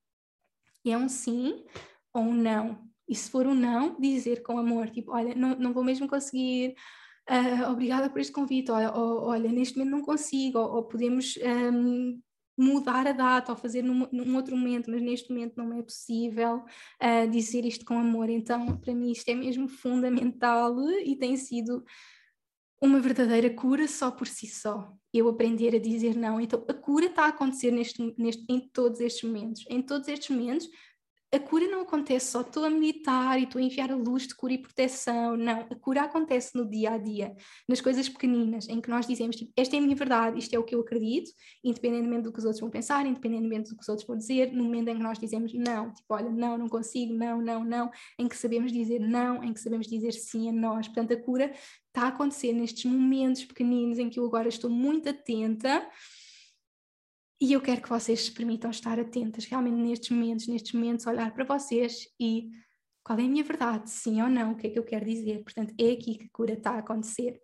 e 0.85 0.93
é 0.93 0.99
um 0.99 1.09
sim 1.09 1.65
ou 2.13 2.23
um 2.23 2.35
não. 2.35 2.87
E 3.09 3.15
se 3.15 3.31
for 3.31 3.47
um 3.47 3.55
não, 3.55 3.99
dizer 4.01 4.43
com 4.43 4.59
amor, 4.59 4.89
tipo, 4.91 5.13
olha, 5.13 5.35
não, 5.35 5.57
não 5.57 5.73
vou 5.73 5.83
mesmo 5.83 6.09
conseguir, 6.09 6.75
uh, 7.29 7.71
obrigada 7.71 8.09
por 8.09 8.21
este 8.21 8.33
convite, 8.33 8.71
olha, 8.71 8.93
olha, 8.95 9.51
neste 9.51 9.77
momento 9.77 9.91
não 9.91 10.03
consigo, 10.03 10.59
ou, 10.59 10.77
ou 10.77 10.85
podemos 10.85 11.37
um, 11.39 12.21
mudar 12.57 13.07
a 13.07 13.13
data 13.13 13.53
ou 13.53 13.57
fazer 13.57 13.83
num, 13.83 14.07
num, 14.13 14.37
outro 14.37 14.57
momento, 14.57 14.91
mas 14.91 15.01
neste 15.01 15.31
momento 15.31 15.57
não 15.57 15.73
é 15.79 15.83
possível 15.83 16.57
uh, 17.03 17.31
dizer 17.31 17.65
isto 17.65 17.85
com 17.85 17.99
amor. 17.99 18.29
Então, 18.29 18.77
para 18.79 18.95
mim, 18.95 19.11
isto 19.11 19.29
é 19.29 19.35
mesmo 19.35 19.69
fundamental 19.69 20.77
e 21.05 21.17
tem 21.17 21.37
sido 21.37 21.85
uma 22.81 23.01
verdadeira 23.01 23.49
cura 23.49 23.87
só 23.87 24.11
por 24.11 24.27
si 24.27 24.47
só. 24.47 24.93
Eu 25.15 25.29
aprender 25.29 25.75
a 25.77 25.79
dizer 25.79 26.17
não. 26.17 26.41
Então, 26.41 26.65
a 26.69 26.75
cura 26.75 27.07
está 27.07 27.25
a 27.25 27.29
acontecer 27.29 27.71
neste, 27.71 28.15
neste, 28.19 28.45
em 28.49 28.61
todos 28.73 29.01
estes 29.01 29.23
momentos. 29.23 29.65
Em 29.69 29.81
todos 29.81 30.09
estes 30.09 30.31
momentos, 30.31 30.69
a 31.35 31.41
cura 31.41 31.67
não 31.67 31.81
acontece 31.81 32.27
só 32.27 32.43
estou 32.43 32.63
a 32.63 32.69
meditar 32.69 33.41
e 33.41 33.45
estou 33.45 33.59
a 33.59 33.65
enviar 33.65 33.91
a 33.91 33.97
luz 33.97 34.27
de 34.27 34.35
cura 34.35 34.53
e 34.53 34.59
proteção. 34.59 35.35
Não, 35.35 35.61
a 35.61 35.75
cura 35.77 36.03
acontece 36.03 36.55
no 36.55 36.69
dia 36.69 36.93
a 36.93 36.99
dia, 36.99 37.35
nas 37.67 37.81
coisas 37.81 38.07
pequeninas, 38.07 38.69
em 38.69 38.83
que 38.83 38.91
nós 38.91 39.07
dizemos: 39.07 39.37
tipo, 39.37 39.51
esta 39.57 39.75
é 39.75 39.79
a 39.79 39.83
minha 39.83 39.97
verdade, 39.97 40.39
isto 40.39 40.55
é 40.55 40.59
o 40.59 40.63
que 40.63 40.75
eu 40.75 40.81
acredito, 40.81 41.31
independentemente 41.65 42.25
do 42.25 42.33
que 42.33 42.39
os 42.39 42.45
outros 42.45 42.61
vão 42.61 42.69
pensar, 42.69 43.07
independentemente 43.07 43.71
do 43.71 43.77
que 43.77 43.83
os 43.83 43.89
outros 43.89 44.07
vão 44.07 44.17
dizer. 44.17 44.53
No 44.53 44.65
momento 44.65 44.89
em 44.89 44.97
que 44.97 45.03
nós 45.03 45.19
dizemos 45.19 45.55
não, 45.55 45.91
tipo, 45.95 46.15
olha, 46.15 46.29
não, 46.29 46.59
não 46.59 46.69
consigo, 46.69 47.15
não, 47.15 47.41
não, 47.41 47.65
não, 47.65 47.91
em 48.19 48.29
que 48.29 48.37
sabemos 48.37 48.71
dizer 48.71 48.99
não, 48.99 49.43
em 49.43 49.55
que 49.55 49.61
sabemos 49.61 49.87
dizer 49.87 50.13
sim 50.13 50.51
a 50.51 50.53
nós. 50.53 50.87
Portanto, 50.87 51.15
a 51.15 51.17
cura 51.17 51.51
está 51.89 52.03
a 52.03 52.09
acontecer 52.09 52.53
nestes 52.53 52.85
momentos 52.85 53.45
pequeninos 53.45 53.99
em 53.99 54.11
que 54.11 54.21
eu 54.21 54.27
agora 54.27 54.49
estou 54.49 54.69
muito 54.69 55.09
atenta 55.09 55.87
e 57.43 57.55
eu 57.55 57.61
quero 57.61 57.83
que 57.83 57.89
vocês 57.89 58.27
se 58.27 58.31
permitam 58.31 58.71
estar 58.71 59.01
atentas 59.01 59.47
realmente 59.47 59.75
nestes 59.75 60.11
momentos, 60.11 60.47
nestes 60.47 60.73
momentos, 60.75 61.09
olhar 61.09 61.35
para 61.35 61.45
vocês 61.45 62.07
e 62.21 62.49
qual 63.03 63.19
é 63.19 63.23
a 63.23 63.29
minha 63.29 63.43
verdade, 63.43 63.91
sim 63.91 64.23
ou 64.23 64.29
não, 64.29 64.53
o 64.53 64.57
que 64.57 64.69
é 64.69 64.71
que 64.71 64.79
eu 64.79 64.85
quero 64.85 65.05
dizer. 65.05 65.43
Portanto, 65.43 65.75
é 65.77 65.91
aqui 65.91 66.19
que 66.19 66.27
a 66.27 66.29
cura 66.33 66.53
está 66.53 66.71
a 66.71 66.79
acontecer. 66.79 67.43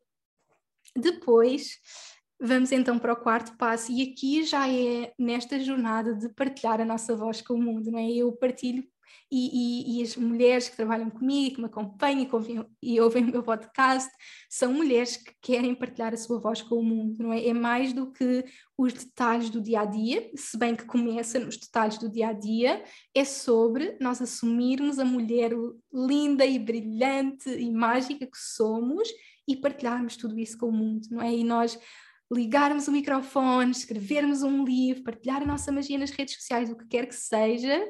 Depois, 0.95 1.81
vamos 2.41 2.71
então 2.71 2.97
para 2.97 3.13
o 3.13 3.17
quarto 3.17 3.57
passo, 3.57 3.91
e 3.91 4.13
aqui 4.13 4.45
já 4.45 4.73
é 4.73 5.13
nesta 5.19 5.59
jornada 5.59 6.15
de 6.15 6.29
partilhar 6.29 6.81
a 6.81 6.85
nossa 6.85 7.17
voz 7.17 7.43
com 7.43 7.55
o 7.55 7.61
mundo, 7.61 7.91
não 7.91 7.99
é? 7.99 8.09
Eu 8.09 8.31
partilho 8.31 8.85
e, 9.31 9.97
e, 9.97 10.01
e, 10.01 10.03
as 10.03 10.17
mulheres 10.17 10.69
que 10.69 10.77
trabalham 10.77 11.11
comigo, 11.11 11.57
que 11.57 11.61
me 11.61 11.67
acompanham 11.67 12.27
e, 12.83 13.01
ouvem, 13.01 13.25
o 13.25 13.31
meu 13.31 13.43
podcast, 13.43 14.11
são 14.49 14.73
mulheres 14.73 15.17
que 15.17 15.33
querem 15.41 15.75
partilhar 15.75 16.15
a 16.15 16.17
sua 16.17 16.41
voz 16.41 16.63
com 16.63 16.77
o 16.77 16.83
mundo, 16.83 17.23
não 17.23 17.33
é? 17.33 17.47
É 17.47 17.53
mais 17.53 17.93
do 17.93 18.11
que 18.11 18.45
os 18.77 18.93
detalhes 18.93 19.51
do 19.51 19.61
dia 19.61 19.81
a 19.81 19.85
dia, 19.85 20.31
se 20.35 20.57
bem 20.57 20.75
que 20.75 20.85
começa 20.85 21.39
nos 21.39 21.57
detalhes 21.57 21.99
do 21.99 22.11
dia 22.11 22.29
a 22.29 22.33
dia, 22.33 22.83
é 23.15 23.25
sobre 23.25 23.97
nós 24.01 24.23
assumirmos 24.23 24.99
a 24.99 25.05
mulher 25.05 25.53
linda 25.93 26.47
e 26.47 26.59
brilhante 26.59 27.51
e 27.51 27.71
mágica 27.71 28.27
que 28.27 28.39
somos 28.39 29.09
e 29.47 29.57
partilharmos 29.57 30.17
tudo 30.17 30.39
isso 30.39 30.59
com 30.59 30.67
o 30.67 30.73
mundo, 30.73 31.09
não 31.11 31.23
é? 31.23 31.35
E 31.35 31.43
nós 31.43 31.79
ligarmos 32.31 32.87
o 32.89 32.93
microfone, 32.93 33.71
escrevermos 33.71 34.43
um 34.43 34.65
livro, 34.65 35.03
partilhar 35.03 35.43
a 35.43 35.47
nossa 35.47 35.73
magia 35.73 35.99
nas 35.99 36.11
redes 36.11 36.35
sociais, 36.35 36.71
o 36.71 36.77
que 36.77 36.87
quer 36.87 37.07
que 37.07 37.15
seja, 37.15 37.83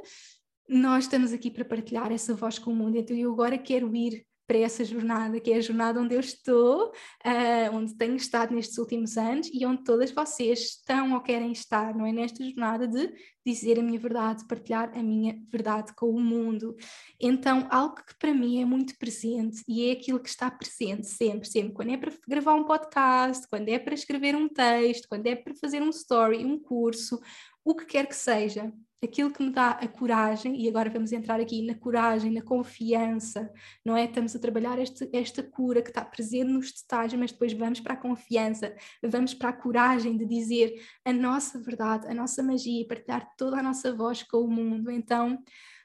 nós 0.69 1.05
estamos 1.05 1.33
aqui 1.33 1.51
para 1.51 1.65
partilhar 1.65 2.13
essa 2.13 2.35
voz 2.35 2.59
com 2.59 2.73
o 2.73 2.77
mundo. 2.77 2.97
Então 2.97 3.17
eu 3.17 3.33
agora 3.33 3.57
quero 3.57 3.95
ir 3.97 4.27
para 4.49 4.59
essa 4.59 4.83
jornada, 4.83 5.39
que 5.39 5.53
é 5.53 5.57
a 5.57 5.61
jornada 5.61 6.01
onde 6.01 6.15
eu 6.15 6.21
estou, 6.21 6.89
uh, 6.89 7.77
onde 7.77 7.95
tenho 7.95 8.17
estado 8.17 8.55
nestes 8.55 8.79
últimos 8.79 9.19
anos 9.19 9.51
e 9.53 9.67
onde 9.67 9.85
todas 9.85 10.11
vocês 10.11 10.61
estão 10.61 11.13
ou 11.13 11.21
querem 11.21 11.53
estar, 11.53 11.95
não 11.95 12.07
é? 12.07 12.13
Nesta 12.13 12.43
jornada 12.43 12.89
de 12.89 13.13
dizer 13.45 13.79
a 13.79 13.83
minha 13.83 13.99
verdade, 13.99 14.47
partilhar 14.49 14.91
a 14.97 15.03
minha 15.03 15.39
verdade 15.51 15.95
com 15.95 16.09
o 16.09 16.19
mundo. 16.19 16.75
Então, 17.21 17.69
algo 17.71 17.97
que 17.97 18.17
para 18.19 18.33
mim 18.33 18.63
é 18.63 18.65
muito 18.65 18.97
presente 18.97 19.63
e 19.69 19.87
é 19.91 19.93
aquilo 19.93 20.19
que 20.19 20.31
está 20.31 20.51
presente 20.51 21.07
sempre, 21.07 21.47
sempre, 21.47 21.75
quando 21.75 21.93
é 21.93 21.99
para 21.99 22.13
gravar 22.27 22.55
um 22.55 22.65
podcast, 22.65 23.47
quando 23.51 23.69
é 23.69 23.79
para 23.79 23.93
escrever 23.93 24.35
um 24.35 24.49
texto, 24.49 25.09
quando 25.11 25.27
é 25.27 25.37
para 25.37 25.55
fazer 25.57 25.83
um 25.83 25.91
story, 25.91 26.47
um 26.47 26.59
curso, 26.59 27.21
o 27.63 27.75
que 27.75 27.85
quer 27.85 28.07
que 28.07 28.17
seja, 28.17 28.73
aquilo 29.03 29.31
que 29.31 29.43
me 29.43 29.51
dá 29.51 29.71
a 29.71 29.87
coragem, 29.87 30.61
e 30.61 30.69
agora 30.69 30.91
vamos 30.91 31.13
entrar 31.13 31.41
aqui 31.41 31.63
na 31.63 31.75
coragem, 31.75 32.33
na 32.33 32.43
confiança, 32.43 33.51
não 33.85 33.97
é? 33.97 34.05
Estamos 34.05 34.35
a 34.35 34.39
trabalhar 34.39 34.79
este, 34.79 35.09
esta 35.13 35.43
cura 35.43 35.81
que 35.83 35.91
está 35.91 36.05
presente 36.05 36.51
nos 36.51 36.73
detalhes, 36.73 37.15
mas 37.15 37.33
depois 37.33 37.53
vamos 37.53 37.81
para 37.81 37.95
a 37.95 37.97
confiança, 37.97 38.75
vamos 39.03 39.35
para 39.35 39.51
a 39.51 39.53
coragem 39.53 40.17
de 40.17 40.27
dizer 40.27 40.75
a 41.05 41.13
nossa 41.13 41.61
verdade, 41.61 42.07
a 42.09 42.15
nossa 42.15 42.43
magia, 42.43 42.87
partilhar 42.87 43.29
toda 43.37 43.59
a 43.59 43.63
nossa 43.63 43.95
voz 43.95 44.23
com 44.23 44.39
o 44.39 44.51
mundo. 44.51 44.91
Então, 44.91 45.39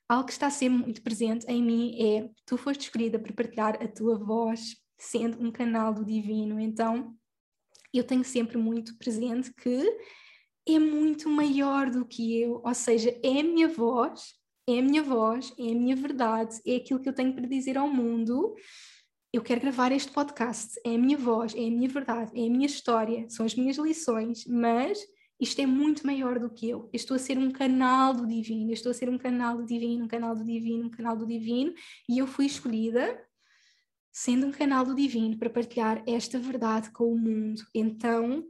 algo 0.09 0.25
que 0.25 0.33
está 0.33 0.49
sempre 0.49 0.83
muito 0.83 1.01
presente 1.03 1.45
em 1.47 1.61
mim 1.61 1.95
é: 2.01 2.29
tu 2.45 2.57
foste 2.57 2.81
escolhida 2.81 3.19
para 3.19 3.33
partilhar 3.33 3.77
a 3.81 3.87
tua 3.87 4.17
voz, 4.17 4.75
sendo 4.97 5.41
um 5.41 5.51
canal 5.51 5.93
do 5.93 6.03
divino. 6.03 6.59
Então, 6.59 7.15
eu 7.93 8.03
tenho 8.03 8.23
sempre 8.23 8.57
muito 8.57 8.97
presente 8.97 9.53
que 9.53 9.97
é 10.67 10.79
muito 10.79 11.29
maior 11.29 11.89
do 11.89 12.05
que 12.05 12.41
eu, 12.41 12.61
ou 12.63 12.73
seja, 12.73 13.17
é 13.23 13.39
a 13.39 13.43
minha 13.43 13.67
voz, 13.67 14.33
é 14.67 14.79
a 14.79 14.81
minha 14.81 15.03
voz, 15.03 15.53
é 15.59 15.71
a 15.71 15.75
minha 15.75 15.95
verdade, 15.95 16.61
é 16.65 16.77
aquilo 16.77 16.99
que 16.99 17.09
eu 17.09 17.13
tenho 17.13 17.33
para 17.33 17.47
dizer 17.47 17.77
ao 17.77 17.87
mundo. 17.87 18.55
eu 19.33 19.41
quero 19.41 19.61
gravar 19.61 19.91
este 19.91 20.11
podcast, 20.11 20.79
é 20.85 20.95
a 20.95 20.97
minha 20.97 21.17
voz, 21.17 21.53
é 21.55 21.59
a 21.67 21.71
minha 21.71 21.89
verdade, 21.89 22.31
é 22.35 22.47
a 22.47 22.49
minha 22.49 22.67
história, 22.67 23.25
são 23.29 23.45
as 23.45 23.55
minhas 23.55 23.77
lições, 23.77 24.45
mas 24.45 24.99
isto 25.39 25.59
é 25.59 25.65
muito 25.65 26.05
maior 26.05 26.39
do 26.39 26.49
que 26.49 26.69
eu. 26.69 26.81
Eu 26.81 26.89
estou 26.93 27.15
a 27.15 27.19
ser 27.19 27.37
um 27.37 27.51
canal 27.51 28.13
do 28.13 28.27
divino, 28.27 28.71
estou 28.71 28.91
a 28.91 28.93
ser 28.93 29.09
um 29.09 29.17
canal 29.17 29.57
do 29.57 29.65
divino, 29.65 30.05
um 30.05 30.07
canal 30.07 30.35
do 30.35 30.45
divino, 30.45 30.85
um 30.85 30.89
canal 30.89 31.17
do 31.17 31.25
divino, 31.25 31.73
e 32.07 32.19
eu 32.19 32.27
fui 32.27 32.45
escolhida 32.45 33.19
sendo 34.11 34.45
um 34.45 34.51
canal 34.51 34.85
do 34.85 34.95
divino 34.95 35.37
para 35.37 35.49
partilhar 35.49 36.03
esta 36.07 36.37
verdade 36.37 36.91
com 36.91 37.11
o 37.11 37.17
mundo. 37.17 37.63
Então, 37.73 38.45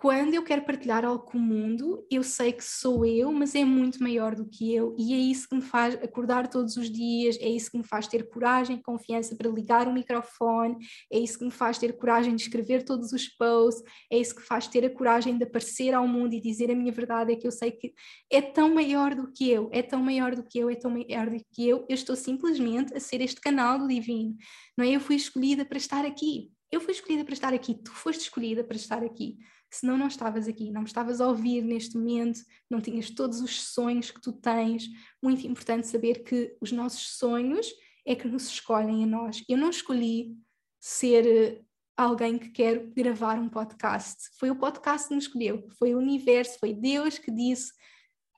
quando 0.00 0.32
eu 0.32 0.42
quero 0.42 0.62
partilhar 0.62 1.04
algo 1.04 1.26
com 1.26 1.36
o 1.36 1.40
mundo, 1.42 2.06
eu 2.10 2.22
sei 2.22 2.52
que 2.52 2.64
sou 2.64 3.04
eu, 3.04 3.30
mas 3.30 3.54
é 3.54 3.66
muito 3.66 4.02
maior 4.02 4.34
do 4.34 4.48
que 4.48 4.74
eu, 4.74 4.96
e 4.98 5.12
é 5.12 5.18
isso 5.18 5.46
que 5.46 5.54
me 5.54 5.60
faz 5.60 5.94
acordar 5.96 6.48
todos 6.48 6.78
os 6.78 6.90
dias, 6.90 7.36
é 7.38 7.46
isso 7.46 7.70
que 7.70 7.76
me 7.76 7.84
faz 7.84 8.06
ter 8.06 8.26
coragem 8.30 8.76
e 8.76 8.82
confiança 8.82 9.36
para 9.36 9.50
ligar 9.50 9.86
o 9.86 9.92
microfone, 9.92 10.78
é 11.12 11.18
isso 11.18 11.38
que 11.38 11.44
me 11.44 11.50
faz 11.50 11.76
ter 11.76 11.92
coragem 11.98 12.34
de 12.34 12.40
escrever 12.40 12.82
todos 12.82 13.12
os 13.12 13.28
posts, 13.28 13.84
é 14.10 14.16
isso 14.16 14.34
que 14.34 14.40
faz 14.40 14.66
ter 14.66 14.86
a 14.86 14.90
coragem 14.90 15.36
de 15.36 15.44
aparecer 15.44 15.92
ao 15.92 16.08
mundo 16.08 16.32
e 16.32 16.40
dizer 16.40 16.70
a 16.70 16.74
minha 16.74 16.92
verdade, 16.92 17.34
é 17.34 17.36
que 17.36 17.46
eu 17.46 17.52
sei 17.52 17.70
que 17.70 17.92
é 18.30 18.40
tão 18.40 18.72
maior 18.72 19.14
do 19.14 19.30
que 19.30 19.50
eu, 19.50 19.68
é 19.70 19.82
tão 19.82 20.02
maior 20.02 20.34
do 20.34 20.42
que 20.42 20.58
eu, 20.58 20.70
é 20.70 20.76
tão 20.76 20.90
maior 20.90 21.28
do 21.28 21.36
que 21.52 21.68
eu, 21.68 21.84
eu 21.90 21.94
estou 21.94 22.16
simplesmente 22.16 22.96
a 22.96 23.00
ser 23.00 23.20
este 23.20 23.38
canal 23.38 23.78
do 23.78 23.86
divino, 23.86 24.34
não 24.78 24.82
é? 24.82 24.92
Eu 24.96 25.00
fui 25.00 25.16
escolhida 25.16 25.62
para 25.62 25.76
estar 25.76 26.06
aqui, 26.06 26.50
eu 26.72 26.80
fui 26.80 26.94
escolhida 26.94 27.22
para 27.22 27.34
estar 27.34 27.52
aqui, 27.52 27.74
tu 27.74 27.90
foste 27.90 28.22
escolhida 28.22 28.64
para 28.64 28.76
estar 28.76 29.04
aqui 29.04 29.36
senão 29.70 29.96
não 29.96 30.08
estavas 30.08 30.48
aqui, 30.48 30.70
não 30.70 30.82
estavas 30.82 31.20
a 31.20 31.28
ouvir 31.28 31.62
neste 31.62 31.96
momento, 31.96 32.40
não 32.68 32.80
tinhas 32.80 33.10
todos 33.10 33.40
os 33.40 33.62
sonhos 33.62 34.10
que 34.10 34.20
tu 34.20 34.32
tens. 34.32 34.88
Muito 35.22 35.46
importante 35.46 35.86
saber 35.86 36.24
que 36.24 36.56
os 36.60 36.72
nossos 36.72 37.16
sonhos 37.16 37.66
é 38.04 38.14
que 38.14 38.28
nos 38.28 38.48
escolhem 38.48 39.04
a 39.04 39.06
nós. 39.06 39.44
Eu 39.48 39.56
não 39.56 39.70
escolhi 39.70 40.36
ser 40.80 41.26
eh, 41.26 41.62
alguém 41.96 42.38
que 42.38 42.48
quer 42.48 42.86
gravar 42.86 43.38
um 43.38 43.48
podcast. 43.48 44.30
Foi 44.38 44.50
o 44.50 44.56
podcast 44.56 45.08
que 45.08 45.14
me 45.14 45.20
escolheu, 45.20 45.68
foi 45.78 45.94
o 45.94 45.98
universo, 45.98 46.58
foi 46.58 46.72
Deus 46.72 47.18
que 47.18 47.30
disse: 47.30 47.72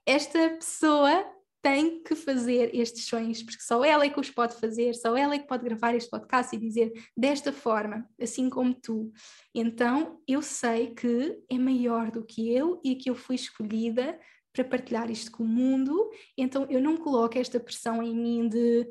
esta 0.05 0.51
pessoa 0.51 1.25
tem 1.63 2.03
que 2.03 2.17
fazer 2.17 2.75
estes 2.75 3.07
sonhos, 3.07 3.41
porque 3.41 3.63
só 3.63 3.85
ela 3.85 4.05
é 4.05 4.11
que 4.11 4.19
os 4.19 4.29
pode 4.29 4.55
fazer, 4.57 4.95
só 4.95 5.17
ela 5.17 5.37
é 5.37 5.39
que 5.39 5.47
pode 5.47 5.65
gravar 5.65 5.95
este 5.95 6.11
podcast 6.11 6.55
e 6.55 6.59
dizer 6.59 6.93
desta 7.17 7.53
forma, 7.53 8.05
assim 8.21 8.51
como 8.51 8.75
tu. 8.75 9.13
Então 9.55 10.21
eu 10.27 10.43
sei 10.43 10.89
que 10.89 11.41
é 11.49 11.57
maior 11.57 12.11
do 12.11 12.25
que 12.25 12.53
eu 12.53 12.81
e 12.85 12.97
que 12.97 13.09
eu 13.09 13.15
fui 13.15 13.37
escolhida 13.37 14.19
para 14.53 14.65
partilhar 14.65 15.11
isto 15.11 15.31
com 15.31 15.45
o 15.45 15.49
mundo, 15.49 16.11
então 16.37 16.67
eu 16.69 16.81
não 16.81 16.97
coloco 16.97 17.39
esta 17.39 17.59
pressão 17.59 18.03
em 18.03 18.15
mim 18.15 18.49
de 18.49 18.87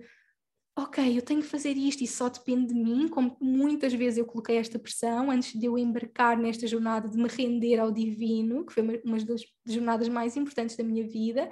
ok, 0.77 1.17
eu 1.17 1.21
tenho 1.21 1.41
que 1.41 1.47
fazer 1.47 1.75
isto 1.77 2.03
e 2.03 2.07
só 2.07 2.29
depende 2.29 2.73
de 2.73 2.79
mim, 2.79 3.07
como 3.07 3.37
muitas 3.39 3.93
vezes 3.93 4.17
eu 4.17 4.25
coloquei 4.25 4.57
esta 4.57 4.79
pressão 4.79 5.29
antes 5.29 5.59
de 5.59 5.65
eu 5.65 5.77
embarcar 5.77 6.37
nesta 6.37 6.65
jornada 6.65 7.09
de 7.09 7.17
me 7.17 7.27
render 7.27 7.77
ao 7.77 7.91
divino, 7.91 8.65
que 8.65 8.73
foi 8.73 9.01
uma 9.03 9.17
das 9.19 9.43
jornadas 9.65 10.07
mais 10.09 10.35
importantes 10.35 10.75
da 10.75 10.83
minha 10.83 11.07
vida, 11.07 11.49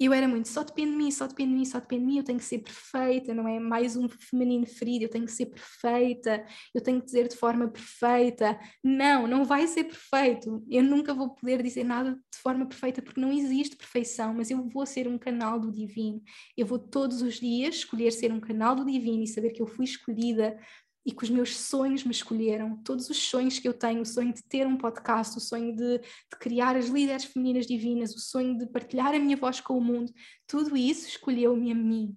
eu 0.00 0.14
era 0.14 0.26
muito, 0.26 0.48
só 0.48 0.64
depende 0.64 0.92
de 0.92 0.96
mim, 0.96 1.10
só 1.10 1.26
depende 1.26 1.50
de 1.50 1.58
mim, 1.58 1.64
só 1.66 1.78
depende 1.78 2.00
de 2.00 2.06
mim, 2.06 2.16
eu 2.16 2.24
tenho 2.24 2.38
que 2.38 2.44
ser 2.46 2.60
perfeita, 2.60 3.34
não 3.34 3.46
é 3.46 3.60
mais 3.60 3.96
um 3.96 4.08
feminino 4.08 4.64
ferido, 4.66 5.04
eu 5.04 5.10
tenho 5.10 5.26
que 5.26 5.32
ser 5.32 5.44
perfeita, 5.44 6.42
eu 6.74 6.80
tenho 6.80 7.00
que 7.00 7.04
dizer 7.04 7.28
de 7.28 7.36
forma 7.36 7.68
perfeita. 7.68 8.58
Não, 8.82 9.26
não 9.26 9.44
vai 9.44 9.66
ser 9.66 9.84
perfeito. 9.84 10.64
Eu 10.70 10.82
nunca 10.82 11.12
vou 11.12 11.34
poder 11.34 11.62
dizer 11.62 11.84
nada 11.84 12.12
de 12.12 12.38
forma 12.38 12.66
perfeita 12.66 13.02
porque 13.02 13.20
não 13.20 13.30
existe 13.30 13.76
perfeição, 13.76 14.32
mas 14.32 14.50
eu 14.50 14.66
vou 14.70 14.86
ser 14.86 15.06
um 15.06 15.18
canal 15.18 15.60
do 15.60 15.70
divino. 15.70 16.22
Eu 16.56 16.64
vou 16.64 16.78
todos 16.78 17.20
os 17.20 17.34
dias 17.38 17.74
escolher 17.74 18.10
ser 18.10 18.32
um 18.32 18.40
canal 18.40 18.74
do 18.74 18.86
divino 18.86 19.22
e 19.22 19.26
saber 19.26 19.50
que 19.50 19.60
eu 19.60 19.66
fui 19.66 19.84
escolhida 19.84 20.58
e 21.04 21.12
que 21.12 21.24
os 21.24 21.30
meus 21.30 21.56
sonhos 21.56 22.04
me 22.04 22.10
escolheram, 22.10 22.76
todos 22.82 23.08
os 23.08 23.16
sonhos 23.16 23.58
que 23.58 23.66
eu 23.66 23.72
tenho, 23.72 24.02
o 24.02 24.06
sonho 24.06 24.32
de 24.32 24.42
ter 24.42 24.66
um 24.66 24.76
podcast, 24.76 25.36
o 25.36 25.40
sonho 25.40 25.74
de, 25.74 25.98
de, 25.98 26.38
criar 26.38 26.76
as 26.76 26.88
líderes 26.88 27.24
femininas 27.24 27.66
divinas, 27.66 28.14
o 28.14 28.18
sonho 28.18 28.56
de 28.58 28.66
partilhar 28.66 29.14
a 29.14 29.18
minha 29.18 29.36
voz 29.36 29.60
com 29.60 29.78
o 29.78 29.80
mundo, 29.80 30.12
tudo 30.46 30.76
isso 30.76 31.08
escolheu-me 31.08 31.72
a 31.72 31.74
mim. 31.74 32.14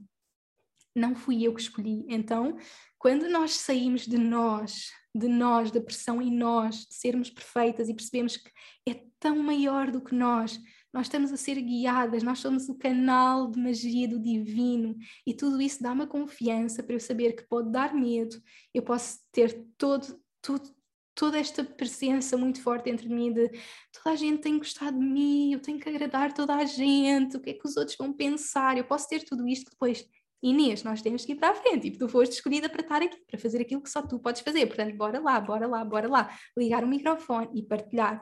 Não 0.96 1.16
fui 1.16 1.44
eu 1.48 1.54
que 1.54 1.62
escolhi. 1.62 2.06
Então, 2.08 2.58
quando 3.00 3.30
nós 3.30 3.54
saímos 3.56 4.06
de 4.06 4.18
nós, 4.18 4.92
de 5.16 5.28
nós, 5.28 5.72
da 5.72 5.82
pressão 5.82 6.22
em 6.22 6.32
nós, 6.32 6.86
de 6.86 6.94
sermos 6.94 7.30
perfeitas 7.30 7.90
e 7.90 7.94
percebemos 7.94 8.38
que 8.38 8.52
é 8.88 9.04
tão 9.20 9.38
maior 9.40 9.92
do 9.92 10.02
que 10.02 10.14
nós, 10.14 10.60
nós 10.94 11.08
estamos 11.08 11.34
a 11.34 11.38
ser 11.38 11.60
guiadas, 11.60 12.22
nós 12.22 12.40
somos 12.40 12.70
o 12.70 12.76
canal 12.76 13.50
de 13.50 13.60
magia 13.60 14.08
do 14.08 14.20
divino 14.20 14.96
e 15.26 15.34
tudo 15.34 15.60
isso 15.60 15.82
dá 15.82 15.92
uma 15.92 16.06
confiança 16.06 16.84
para 16.84 16.96
eu 16.96 17.00
saber 17.00 17.34
que 17.34 17.44
pode 17.44 17.72
dar 17.72 17.96
medo, 17.96 18.40
eu 18.72 18.84
posso 18.84 19.20
ter 19.32 19.66
todo, 19.76 20.22
tudo, 20.40 20.70
toda 21.16 21.40
esta 21.40 21.64
presença 21.64 22.38
muito 22.38 22.62
forte 22.62 22.92
entre 22.92 23.10
mim 23.10 23.34
de 23.34 23.50
toda 23.92 24.12
a 24.14 24.16
gente 24.16 24.42
tem 24.42 24.58
gostado 24.60 25.00
de 25.00 25.06
mim, 25.06 25.54
eu 25.54 25.60
tenho 25.60 25.80
que 25.80 25.90
agradar 25.90 26.32
toda 26.32 26.56
a 26.56 26.66
gente, 26.66 27.38
o 27.38 27.40
que 27.40 27.50
é 27.50 27.54
que 27.54 27.68
os 27.68 27.76
outros 27.76 27.98
vão 27.98 28.14
pensar, 28.14 28.78
eu 28.78 28.86
posso 28.86 29.08
ter 29.08 29.24
tudo 29.24 29.48
isto 29.48 29.66
que 29.66 29.72
depois 29.72 30.08
Inês, 30.44 30.84
nós 30.84 31.02
temos 31.02 31.24
que 31.26 31.32
ir 31.32 31.36
para 31.36 31.52
a 31.52 31.56
frente. 31.56 31.88
E 31.88 31.98
tu 31.98 32.10
foste 32.10 32.34
escolhida 32.34 32.68
para 32.68 32.82
estar 32.82 33.02
aqui, 33.02 33.18
para 33.26 33.40
fazer 33.40 33.62
aquilo 33.62 33.82
que 33.82 33.90
só 33.90 34.02
tu 34.02 34.20
podes 34.20 34.42
fazer. 34.42 34.68
Portanto, 34.68 34.94
bora 34.98 35.20
lá, 35.20 35.40
bora 35.40 35.66
lá, 35.66 35.86
bora 35.86 36.10
lá. 36.10 36.30
Ligar 36.58 36.84
o 36.84 36.88
microfone 36.88 37.48
e 37.54 37.64
partilhar, 37.64 38.22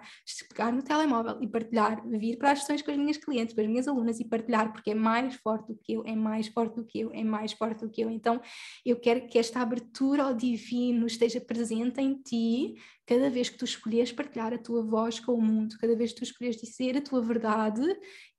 pegar 0.49 0.71
no 0.71 0.83
telemóvel 0.83 1.41
e 1.41 1.47
partilhar, 1.47 2.07
vir 2.07 2.37
para 2.37 2.51
as 2.51 2.59
sessões 2.59 2.83
com 2.83 2.91
as 2.91 2.97
minhas 2.97 3.17
clientes, 3.17 3.55
com 3.55 3.61
as 3.61 3.67
minhas 3.67 3.87
alunas 3.87 4.19
e 4.19 4.25
partilhar, 4.25 4.71
porque 4.71 4.91
é 4.91 4.95
mais 4.95 5.35
forte 5.35 5.67
do 5.67 5.75
que 5.75 5.93
eu, 5.93 6.03
é 6.05 6.15
mais 6.15 6.47
forte 6.47 6.75
do 6.75 6.85
que 6.85 6.99
eu, 6.99 7.11
é 7.11 7.23
mais 7.23 7.53
forte 7.53 7.79
do 7.83 7.89
que 7.89 8.01
eu. 8.01 8.09
Então, 8.11 8.39
eu 8.85 8.99
quero 8.99 9.27
que 9.27 9.39
esta 9.39 9.59
abertura 9.59 10.23
ao 10.23 10.35
divino 10.35 11.07
esteja 11.07 11.41
presente 11.41 11.99
em 11.99 12.13
ti, 12.21 12.75
cada 13.07 13.29
vez 13.29 13.49
que 13.49 13.57
tu 13.57 13.65
escolheres 13.65 14.11
partilhar 14.11 14.53
a 14.53 14.57
tua 14.57 14.83
voz 14.83 15.19
com 15.19 15.33
o 15.33 15.41
mundo, 15.41 15.75
cada 15.79 15.95
vez 15.95 16.13
que 16.13 16.19
tu 16.19 16.23
escolheres 16.23 16.61
dizer 16.61 16.95
a 16.95 17.01
tua 17.01 17.21
verdade 17.21 17.81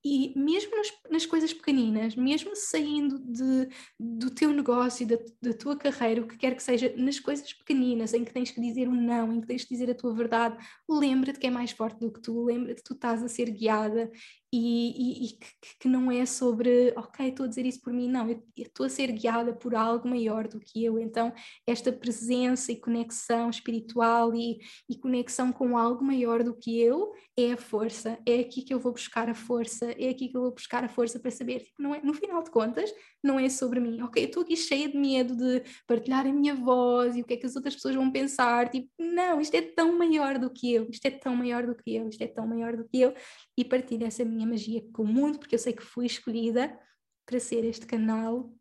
e 0.04 0.32
mesmo 0.36 0.76
nas, 0.76 0.92
nas 1.10 1.26
coisas 1.26 1.52
pequeninas, 1.52 2.16
mesmo 2.16 2.56
saindo 2.56 3.18
de, 3.20 3.68
do 3.98 4.30
teu 4.30 4.52
negócio, 4.52 5.06
da, 5.06 5.16
da 5.40 5.52
tua 5.54 5.76
carreira, 5.76 6.22
o 6.22 6.26
que 6.26 6.36
quer 6.36 6.56
que 6.56 6.62
seja, 6.62 6.92
nas 6.96 7.20
coisas 7.20 7.52
pequeninas 7.52 8.12
em 8.12 8.24
que 8.24 8.32
tens 8.32 8.50
que 8.50 8.60
dizer 8.60 8.88
um 8.88 9.00
não, 9.00 9.32
em 9.32 9.40
que 9.40 9.46
tens 9.46 9.64
que 9.64 9.74
dizer 9.74 9.90
a 9.90 9.94
tua 9.94 10.12
verdade, 10.12 10.56
lembra-te 10.88 11.38
que 11.38 11.46
é 11.46 11.50
mais 11.50 11.70
forte 11.70 12.00
do 12.00 12.12
que 12.12 12.20
tu, 12.20 12.44
lembra-te 12.44 12.82
que 12.82 12.88
tu 12.88 12.94
estás 12.94 13.22
a 13.22 13.28
ser 13.28 13.50
guiada 13.50 14.10
e, 14.52 14.90
e, 14.90 15.26
e 15.26 15.32
que, 15.32 15.48
que, 15.80 15.88
não 15.88 16.10
é 16.10 16.26
sobre, 16.26 16.92
ok, 16.94 17.28
estou 17.28 17.46
a 17.46 17.48
dizer 17.48 17.64
isso 17.64 17.80
por 17.80 17.92
mim, 17.92 18.06
não, 18.06 18.28
eu, 18.28 18.42
estou 18.56 18.84
a 18.84 18.88
ser 18.88 19.10
guiada 19.10 19.54
por 19.54 19.74
algo 19.74 20.06
maior 20.06 20.46
do 20.46 20.60
que 20.60 20.84
eu, 20.84 20.98
então 20.98 21.32
esta 21.66 21.90
presença 21.90 22.70
e 22.70 22.76
conexão 22.76 23.48
espiritual 23.48 24.34
e, 24.34 24.58
e 24.90 24.98
conexão 24.98 25.50
com 25.50 25.78
algo 25.78 26.04
maior 26.04 26.42
do 26.42 26.54
que 26.54 26.78
eu 26.78 27.12
é 27.34 27.52
a 27.52 27.56
força, 27.56 28.18
é 28.26 28.40
aqui 28.40 28.60
que 28.60 28.74
eu 28.74 28.78
vou 28.78 28.92
buscar 28.92 29.30
a 29.30 29.34
força, 29.34 29.90
é 29.92 30.10
aqui 30.10 30.28
que 30.28 30.36
eu 30.36 30.42
vou 30.42 30.52
buscar 30.52 30.84
a 30.84 30.88
força 30.88 31.18
para 31.18 31.30
saber, 31.30 31.60
tipo, 31.60 31.80
não 31.80 31.94
é, 31.94 32.02
no 32.02 32.12
final 32.12 32.42
de 32.42 32.50
contas, 32.50 32.92
não 33.24 33.40
é 33.40 33.48
sobre 33.48 33.80
mim, 33.80 34.02
ok, 34.02 34.22
eu 34.22 34.26
estou 34.26 34.42
aqui 34.42 34.54
cheia 34.54 34.86
de 34.86 34.98
medo 34.98 35.34
de 35.34 35.62
partilhar 35.86 36.26
a 36.26 36.32
minha 36.32 36.54
voz 36.54 37.16
e 37.16 37.22
o 37.22 37.24
que 37.24 37.34
é 37.34 37.36
que 37.38 37.46
as 37.46 37.56
outras 37.56 37.74
pessoas 37.74 37.94
vão 37.94 38.12
pensar, 38.12 38.68
tipo, 38.68 38.90
não, 38.98 39.40
isto 39.40 39.54
é 39.54 39.62
tão 39.62 39.96
maior 39.96 40.38
do 40.38 40.50
que 40.50 40.74
eu, 40.74 40.90
isto 40.90 41.06
é 41.06 41.10
tão 41.10 41.34
maior 41.34 41.66
do 41.66 41.74
que 41.74 41.96
eu, 41.96 42.06
isto 42.08 42.20
é 42.22 42.26
tão 42.26 42.46
maior 42.46 42.76
do 42.76 42.86
que 42.86 43.00
eu, 43.00 43.14
e 43.56 43.64
partilho 43.64 44.06
essa 44.06 44.24
minha 44.24 44.41
magia 44.46 44.82
com 44.92 45.02
o 45.02 45.06
mundo, 45.06 45.38
porque 45.38 45.54
eu 45.54 45.58
sei 45.58 45.72
que 45.72 45.82
fui 45.82 46.06
escolhida 46.06 46.78
para 47.26 47.40
ser 47.40 47.64
este 47.64 47.86
canal 47.86 48.52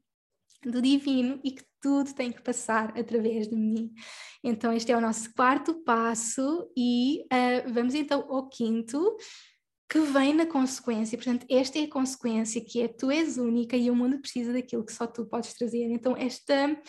do 0.64 0.82
divino 0.82 1.40
e 1.44 1.52
que 1.52 1.64
tudo 1.82 2.14
tem 2.14 2.32
que 2.32 2.42
passar 2.42 2.98
através 2.98 3.48
de 3.48 3.56
mim. 3.56 3.92
Então, 4.44 4.72
este 4.72 4.92
é 4.92 4.98
o 4.98 5.02
nosso 5.02 5.34
quarto 5.34 5.84
passo, 5.84 6.72
e 6.78 7.24
uh, 7.24 7.74
vamos 7.74 7.96
então 7.96 8.26
ao 8.30 8.48
quinto, 8.48 9.18
que 9.90 10.00
vem 10.00 10.34
na 10.34 10.46
consequência. 10.46 11.18
Portanto, 11.18 11.46
esta 11.50 11.80
é 11.80 11.84
a 11.84 11.90
consequência 11.90 12.64
que 12.64 12.82
é 12.82 12.88
tu 12.88 13.12
és 13.12 13.38
única 13.38 13.76
e 13.76 13.90
o 13.90 13.96
mundo 13.96 14.22
precisa 14.22 14.54
daquilo 14.54 14.86
que 14.86 14.94
só 14.94 15.06
tu 15.06 15.26
podes 15.26 15.54
trazer. 15.54 15.92
Então, 15.92 16.16
esta 16.16 16.80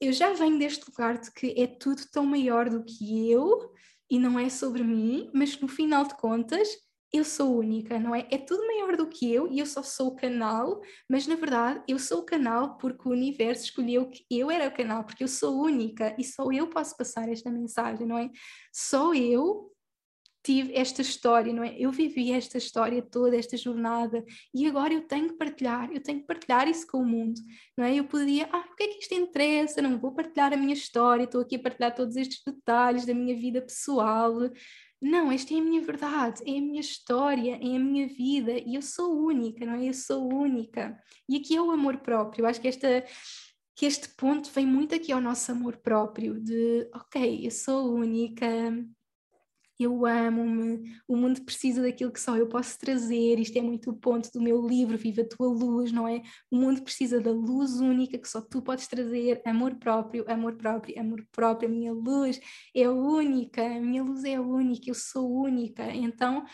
eu 0.00 0.12
já 0.12 0.32
venho 0.32 0.58
deste 0.58 0.84
lugar 0.88 1.18
de 1.18 1.32
que 1.32 1.54
é 1.56 1.66
tudo 1.66 2.02
tão 2.10 2.24
maior 2.24 2.68
do 2.68 2.84
que 2.84 3.30
eu 3.30 3.72
e 4.10 4.18
não 4.18 4.38
é 4.38 4.48
sobre 4.48 4.82
mim, 4.82 5.30
mas 5.32 5.58
no 5.60 5.68
final 5.68 6.04
de 6.04 6.16
contas 6.16 6.68
eu 7.12 7.24
sou 7.24 7.58
única, 7.58 7.98
não 7.98 8.14
é? 8.14 8.26
É 8.30 8.38
tudo 8.38 8.66
maior 8.66 8.96
do 8.96 9.06
que 9.08 9.32
eu 9.32 9.50
e 9.50 9.58
eu 9.58 9.66
só 9.66 9.82
sou 9.82 10.08
o 10.08 10.16
canal, 10.16 10.80
mas 11.08 11.26
na 11.26 11.34
verdade 11.34 11.82
eu 11.88 11.98
sou 11.98 12.20
o 12.20 12.24
canal 12.24 12.76
porque 12.78 13.08
o 13.08 13.12
universo 13.12 13.64
escolheu 13.64 14.08
que 14.08 14.24
eu 14.30 14.50
era 14.50 14.68
o 14.68 14.74
canal, 14.74 15.04
porque 15.04 15.24
eu 15.24 15.28
sou 15.28 15.60
única 15.60 16.14
e 16.18 16.24
só 16.24 16.50
eu 16.52 16.68
posso 16.68 16.96
passar 16.96 17.28
esta 17.28 17.50
mensagem, 17.50 18.06
não 18.06 18.18
é? 18.18 18.30
Só 18.72 19.12
eu 19.14 19.70
tive 20.42 20.74
esta 20.74 21.02
história, 21.02 21.52
não 21.52 21.62
é? 21.62 21.74
Eu 21.78 21.90
vivi 21.92 22.32
esta 22.32 22.58
história 22.58 23.02
toda, 23.02 23.36
esta 23.36 23.56
jornada, 23.56 24.24
e 24.54 24.66
agora 24.66 24.94
eu 24.94 25.06
tenho 25.06 25.28
que 25.28 25.34
partilhar, 25.34 25.90
eu 25.92 26.02
tenho 26.02 26.20
que 26.20 26.26
partilhar 26.26 26.66
isso 26.68 26.86
com 26.86 26.98
o 26.98 27.06
mundo, 27.06 27.40
não 27.76 27.84
é? 27.84 27.94
Eu 27.94 28.04
poderia, 28.04 28.48
ah, 28.50 28.64
o 28.72 28.76
que 28.76 28.84
é 28.84 28.88
que 28.88 28.98
isto 29.00 29.14
interessa? 29.14 29.82
Não 29.82 29.98
vou 29.98 30.12
partilhar 30.12 30.52
a 30.52 30.56
minha 30.56 30.72
história, 30.72 31.24
estou 31.24 31.42
aqui 31.42 31.56
a 31.56 31.60
partilhar 31.60 31.94
todos 31.94 32.16
estes 32.16 32.40
detalhes 32.44 33.04
da 33.04 33.14
minha 33.14 33.36
vida 33.36 33.60
pessoal, 33.60 34.32
não, 35.00 35.32
esta 35.32 35.54
é 35.54 35.58
a 35.58 35.62
minha 35.62 35.80
verdade, 35.80 36.42
é 36.46 36.58
a 36.58 36.60
minha 36.60 36.80
história, 36.80 37.52
é 37.54 37.76
a 37.76 37.78
minha 37.78 38.06
vida 38.06 38.52
e 38.52 38.74
eu 38.74 38.82
sou 38.82 39.16
única, 39.16 39.64
não 39.64 39.74
é? 39.74 39.88
Eu 39.88 39.94
sou 39.94 40.28
única. 40.28 40.98
E 41.28 41.36
aqui 41.36 41.56
é 41.56 41.62
o 41.62 41.70
amor 41.70 41.98
próprio. 41.98 42.42
Eu 42.42 42.46
acho 42.48 42.60
que 42.60 42.68
esta 42.68 43.04
que 43.80 43.86
este 43.86 44.10
ponto 44.10 44.50
vem 44.50 44.66
muito 44.66 44.94
aqui 44.94 45.10
ao 45.10 45.22
nosso 45.22 45.50
amor 45.50 45.78
próprio, 45.78 46.38
de 46.38 46.86
ok, 46.94 47.46
eu 47.46 47.50
sou 47.50 47.94
única, 47.94 48.46
eu 49.84 50.06
amo-me, 50.06 50.92
o 51.08 51.16
mundo 51.16 51.42
precisa 51.42 51.82
daquilo 51.82 52.12
que 52.12 52.20
só 52.20 52.36
eu 52.36 52.48
posso 52.48 52.78
trazer, 52.78 53.38
isto 53.38 53.58
é 53.58 53.62
muito 53.62 53.90
o 53.90 53.96
ponto 53.96 54.30
do 54.32 54.40
meu 54.40 54.66
livro, 54.66 54.98
Viva 54.98 55.22
a 55.22 55.28
tua 55.28 55.48
luz, 55.48 55.92
não 55.92 56.06
é? 56.06 56.22
O 56.50 56.56
mundo 56.56 56.82
precisa 56.82 57.20
da 57.20 57.30
luz 57.30 57.80
única 57.80 58.18
que 58.18 58.28
só 58.28 58.40
tu 58.40 58.62
podes 58.62 58.86
trazer, 58.86 59.40
amor 59.44 59.74
próprio, 59.76 60.24
amor 60.28 60.56
próprio, 60.56 61.00
amor 61.00 61.26
próprio, 61.32 61.68
a 61.68 61.72
minha 61.72 61.92
luz 61.92 62.40
é 62.74 62.88
única, 62.88 63.64
a 63.64 63.80
minha 63.80 64.02
luz 64.02 64.24
é 64.24 64.38
única, 64.40 64.90
eu 64.90 64.94
sou 64.94 65.30
única, 65.30 65.84
então 65.94 66.44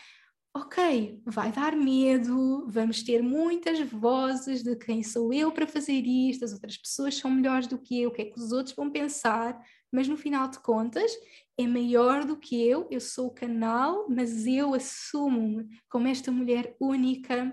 ok, 0.56 1.20
vai 1.26 1.52
dar 1.52 1.76
medo, 1.76 2.66
vamos 2.66 3.02
ter 3.02 3.22
muitas 3.22 3.78
vozes 3.90 4.62
de 4.62 4.74
quem 4.74 5.02
sou 5.02 5.30
eu 5.30 5.52
para 5.52 5.66
fazer 5.66 6.00
isto, 6.00 6.46
as 6.46 6.52
outras 6.52 6.78
pessoas 6.78 7.14
são 7.14 7.30
melhores 7.30 7.66
do 7.66 7.78
que 7.78 8.00
eu, 8.00 8.08
o 8.08 8.12
que 8.12 8.22
é 8.22 8.24
que 8.24 8.38
os 8.40 8.52
outros 8.52 8.74
vão 8.74 8.90
pensar, 8.90 9.60
mas 9.92 10.08
no 10.08 10.16
final 10.16 10.48
de 10.48 10.58
contas 10.60 11.12
é 11.58 11.66
maior 11.66 12.24
do 12.24 12.36
que 12.36 12.66
eu, 12.66 12.86
eu 12.90 13.00
sou 13.00 13.28
o 13.28 13.34
canal, 13.34 14.06
mas 14.08 14.46
eu 14.46 14.74
assumo-me 14.74 15.66
como 15.88 16.08
esta 16.08 16.30
mulher 16.30 16.76
única, 16.80 17.52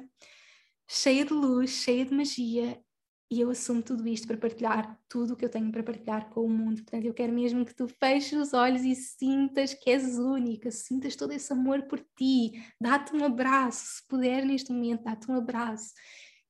cheia 0.87 1.25
de 1.25 1.33
luz, 1.33 1.71
cheia 1.71 2.05
de 2.05 2.13
magia, 2.13 2.81
e 3.33 3.41
eu 3.41 3.49
assumo 3.49 3.81
tudo 3.81 4.07
isto 4.07 4.27
para 4.27 4.37
partilhar 4.37 4.99
tudo 5.09 5.33
o 5.33 5.35
que 5.35 5.43
eu 5.43 5.49
tenho 5.49 5.71
para 5.71 5.81
partilhar 5.81 6.29
com 6.29 6.45
o 6.45 6.49
mundo. 6.49 6.83
Portanto, 6.83 7.05
eu 7.05 7.13
quero 7.15 7.33
mesmo 7.33 7.65
que 7.65 7.73
tu 7.73 7.87
feches 7.87 8.33
os 8.33 8.53
olhos 8.53 8.83
e 8.83 8.93
sintas 8.93 9.73
que 9.73 9.89
és 9.89 10.19
única, 10.19 10.69
sintas 10.69 11.15
todo 11.15 11.31
esse 11.31 11.51
amor 11.51 11.81
por 11.87 11.99
ti. 12.15 12.51
Dá-te 12.79 13.15
um 13.15 13.25
abraço, 13.25 13.95
se 13.95 14.07
puder 14.07 14.45
neste 14.45 14.71
momento, 14.71 15.03
dá-te 15.03 15.31
um 15.31 15.35
abraço. 15.35 15.93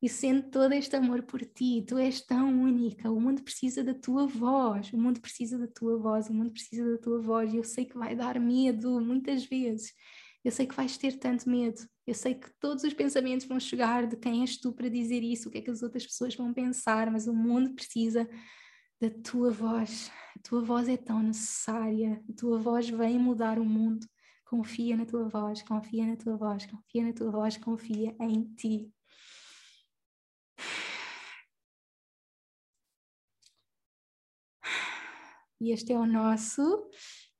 E 0.04 0.10
sente 0.10 0.50
todo 0.50 0.74
este 0.74 0.98
amor 0.98 1.24
por 1.24 1.40
ti, 1.46 1.82
tu 1.88 1.98
és 1.98 2.20
tão 2.20 2.62
única, 2.62 3.10
o 3.10 3.22
mundo 3.22 3.42
precisa 3.42 3.82
da 3.82 3.94
tua 3.94 4.28
voz, 4.28 4.92
o 4.92 4.98
mundo 4.98 5.22
precisa 5.22 5.58
da 5.58 5.66
tua 5.66 5.98
voz, 5.98 6.28
o 6.28 6.34
mundo 6.34 6.52
precisa 6.52 6.92
da 6.92 6.98
tua 6.98 7.22
voz, 7.22 7.54
e 7.54 7.56
eu 7.56 7.64
sei 7.64 7.86
que 7.86 7.98
vai 7.98 8.14
dar 8.14 8.38
medo 8.38 9.00
muitas 9.00 9.46
vezes, 9.46 9.94
eu 10.44 10.52
sei 10.52 10.68
que 10.68 10.76
vais 10.76 10.98
ter 10.98 11.18
tanto 11.18 11.50
medo, 11.50 11.88
eu 12.06 12.14
sei 12.14 12.36
que 12.36 12.50
todos 12.60 12.84
os 12.84 12.94
pensamentos 12.94 13.46
vão 13.48 13.58
chegar 13.62 14.06
de 14.06 14.18
quem 14.18 14.42
és 14.42 14.58
tu 14.58 14.74
para 14.74 14.90
dizer 14.90 15.24
isso, 15.24 15.48
o 15.48 15.52
que 15.54 15.60
é 15.60 15.62
que 15.62 15.72
as 15.72 15.82
outras 15.82 16.06
pessoas 16.06 16.36
vão 16.36 16.54
pensar, 16.54 17.10
mas 17.10 17.26
o 17.26 17.34
mundo 17.34 17.74
precisa 17.74 18.30
da 19.00 19.10
tua 19.10 19.52
voz. 19.52 20.12
A 20.36 20.40
tua 20.40 20.62
voz 20.62 20.90
é 20.90 20.98
tão 20.98 21.24
necessária, 21.24 22.22
a 22.30 22.34
tua 22.34 22.60
voz 22.60 22.90
vem 22.90 23.18
mudar 23.18 23.58
o 23.58 23.64
mundo. 23.64 24.06
Confia 24.46 24.98
na 24.98 25.06
tua 25.06 25.30
voz, 25.30 25.62
confia 25.62 26.06
na 26.06 26.18
tua 26.18 26.36
voz, 26.36 26.66
confia 26.66 27.06
na 27.06 27.14
tua 27.14 27.32
voz, 27.32 27.56
confia 27.56 28.14
em 28.20 28.44
ti. 28.56 28.92
E 35.64 35.72
este 35.72 35.94
é 35.94 35.98
o 35.98 36.06
nosso 36.06 36.90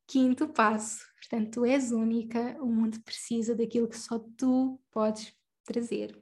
quinto 0.08 0.48
passo. 0.48 1.06
Portanto, 1.18 1.56
tu 1.56 1.66
és 1.66 1.92
única, 1.92 2.56
o 2.62 2.68
mundo 2.68 2.98
precisa 3.04 3.54
daquilo 3.54 3.90
que 3.90 4.00
só 4.00 4.18
tu 4.38 4.80
podes 4.92 5.36
trazer. 5.66 6.18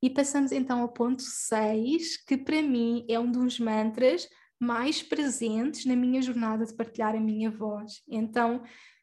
E 0.00 0.08
passamos 0.08 0.52
então 0.52 0.80
ao 0.80 0.88
ponto 0.88 1.20
6, 1.20 2.16
que 2.24 2.36
para 2.36 2.62
mim 2.62 3.04
é 3.08 3.18
um 3.18 3.28
dos 3.28 3.58
mantras 3.58 4.28
mais 4.56 5.02
presentes 5.02 5.84
na 5.84 5.96
minha 5.96 6.22
jornada 6.22 6.64
de 6.64 6.74
partilhar 6.74 7.16
a 7.16 7.20
minha 7.20 7.50
voz. 7.50 8.04
Então, 8.08 8.62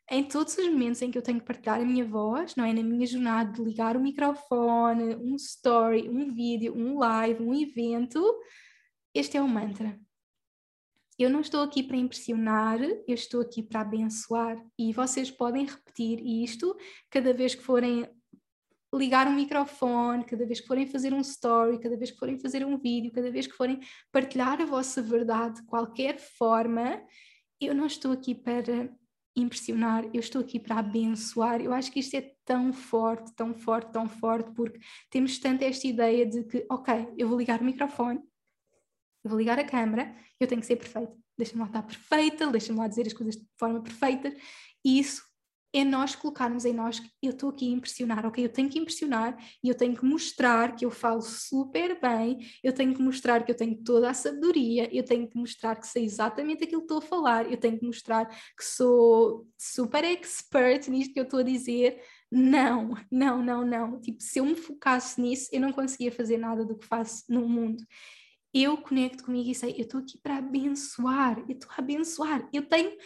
em 0.09 0.23
todos 0.23 0.57
os 0.57 0.65
momentos 0.65 1.01
em 1.01 1.11
que 1.11 1.17
eu 1.17 1.21
tenho 1.21 1.41
que 1.41 1.45
partilhar 1.45 1.81
a 1.81 1.85
minha 1.85 2.05
voz, 2.05 2.55
não 2.55 2.63
é? 2.63 2.71
Na 2.71 2.83
minha 2.83 3.05
jornada 3.05 3.51
de 3.51 3.61
ligar 3.61 3.97
o 3.97 4.01
microfone, 4.01 5.13
um 5.17 5.35
story, 5.35 6.07
um 6.07 6.33
vídeo, 6.33 6.73
um 6.73 6.99
live, 6.99 7.43
um 7.43 7.53
evento, 7.53 8.23
este 9.13 9.35
é 9.35 9.41
o 9.41 9.47
mantra 9.49 9.99
eu 11.17 11.29
não 11.29 11.41
estou 11.41 11.61
aqui 11.61 11.81
para 11.81 11.97
impressionar, 11.97 12.79
eu 12.81 13.15
estou 13.15 13.41
aqui 13.41 13.63
para 13.63 13.81
abençoar. 13.81 14.63
E 14.77 14.93
vocês 14.93 15.31
podem 15.31 15.65
repetir 15.65 16.19
isto 16.19 16.75
cada 17.09 17.33
vez 17.33 17.55
que 17.55 17.63
forem 17.63 18.07
ligar 18.93 19.27
um 19.27 19.33
microfone, 19.33 20.23
cada 20.23 20.45
vez 20.45 20.61
que 20.61 20.67
forem 20.67 20.85
fazer 20.87 21.13
um 21.13 21.21
story, 21.21 21.79
cada 21.79 21.97
vez 21.97 22.11
que 22.11 22.17
forem 22.17 22.39
fazer 22.39 22.65
um 22.65 22.77
vídeo, 22.77 23.11
cada 23.11 23.31
vez 23.31 23.47
que 23.47 23.53
forem 23.53 23.79
partilhar 24.11 24.61
a 24.61 24.65
vossa 24.65 25.01
verdade 25.01 25.61
de 25.61 25.67
qualquer 25.67 26.19
forma. 26.19 27.01
Eu 27.59 27.73
não 27.73 27.87
estou 27.87 28.11
aqui 28.11 28.35
para 28.35 28.89
impressionar, 29.35 30.05
eu 30.13 30.19
estou 30.19 30.41
aqui 30.41 30.59
para 30.59 30.79
abençoar. 30.79 31.61
Eu 31.61 31.73
acho 31.73 31.91
que 31.91 31.99
isto 31.99 32.15
é 32.15 32.31
tão 32.45 32.71
forte, 32.71 33.33
tão 33.35 33.53
forte, 33.53 33.91
tão 33.91 34.07
forte, 34.07 34.51
porque 34.51 34.79
temos 35.09 35.37
tanto 35.39 35.63
esta 35.63 35.87
ideia 35.87 36.25
de 36.25 36.43
que, 36.43 36.65
ok, 36.69 37.07
eu 37.17 37.27
vou 37.27 37.37
ligar 37.37 37.61
o 37.61 37.65
microfone, 37.65 38.21
eu 39.27 39.29
vou 39.29 39.37
ligar 39.37 39.59
a 39.59 39.63
câmera, 39.63 40.15
eu 40.39 40.47
tenho 40.47 40.61
que 40.61 40.67
ser 40.67 40.77
perfeita. 40.77 41.13
Deixa-me 41.37 41.59
lá 41.59 41.67
estar 41.67 41.83
perfeita, 41.83 42.47
deixa-me 42.47 42.79
lá 42.79 42.87
dizer 42.87 43.05
as 43.05 43.13
coisas 43.13 43.35
de 43.35 43.45
forma 43.59 43.81
perfeita. 43.81 44.33
E 44.83 44.99
isso 44.99 45.21
é 45.73 45.83
nós 45.83 46.15
colocarmos 46.15 46.63
em 46.63 46.73
nós 46.73 46.99
que 46.99 47.09
eu 47.21 47.31
estou 47.31 47.49
aqui 47.49 47.67
a 47.67 47.75
impressionar, 47.75 48.25
ok? 48.25 48.43
Eu 48.43 48.49
tenho 48.49 48.69
que 48.69 48.79
impressionar 48.79 49.37
e 49.61 49.67
eu 49.67 49.75
tenho 49.75 49.95
que 49.95 50.05
mostrar 50.05 50.75
que 50.75 50.85
eu 50.85 50.89
falo 50.89 51.21
super 51.21 51.99
bem, 51.99 52.39
eu 52.63 52.73
tenho 52.73 52.95
que 52.95 53.01
mostrar 53.01 53.43
que 53.43 53.51
eu 53.51 53.55
tenho 53.55 53.75
toda 53.83 54.09
a 54.09 54.13
sabedoria, 54.13 54.89
eu 54.95 55.03
tenho 55.03 55.27
que 55.27 55.37
mostrar 55.37 55.75
que 55.75 55.85
sei 55.85 56.05
exatamente 56.05 56.63
aquilo 56.63 56.81
que 56.81 56.85
estou 56.85 56.99
a 56.99 57.01
falar, 57.01 57.51
eu 57.51 57.57
tenho 57.57 57.77
que 57.77 57.85
mostrar 57.85 58.25
que 58.25 58.63
sou 58.63 59.45
super 59.57 60.03
expert 60.05 60.87
nisto 60.87 61.13
que 61.13 61.19
eu 61.19 61.25
estou 61.25 61.41
a 61.41 61.43
dizer. 61.43 62.01
Não, 62.31 62.95
não, 63.11 63.43
não, 63.43 63.65
não. 63.65 64.01
Tipo, 64.01 64.21
se 64.23 64.39
eu 64.39 64.45
me 64.45 64.55
focasse 64.55 65.19
nisso, 65.21 65.49
eu 65.51 65.61
não 65.61 65.71
conseguia 65.71 66.11
fazer 66.11 66.37
nada 66.37 66.65
do 66.65 66.77
que 66.77 66.85
faço 66.85 67.23
no 67.29 67.47
mundo 67.47 67.83
eu 68.53 68.77
conecto 68.77 69.23
comigo 69.23 69.49
e 69.49 69.55
sei, 69.55 69.71
eu 69.77 69.83
estou 69.83 69.99
aqui 69.99 70.17
para 70.17 70.37
abençoar, 70.37 71.39
eu 71.47 71.55
estou 71.55 71.69
a 71.71 71.75
abençoar, 71.79 72.47
eu 72.53 72.67
tenho 72.67 72.97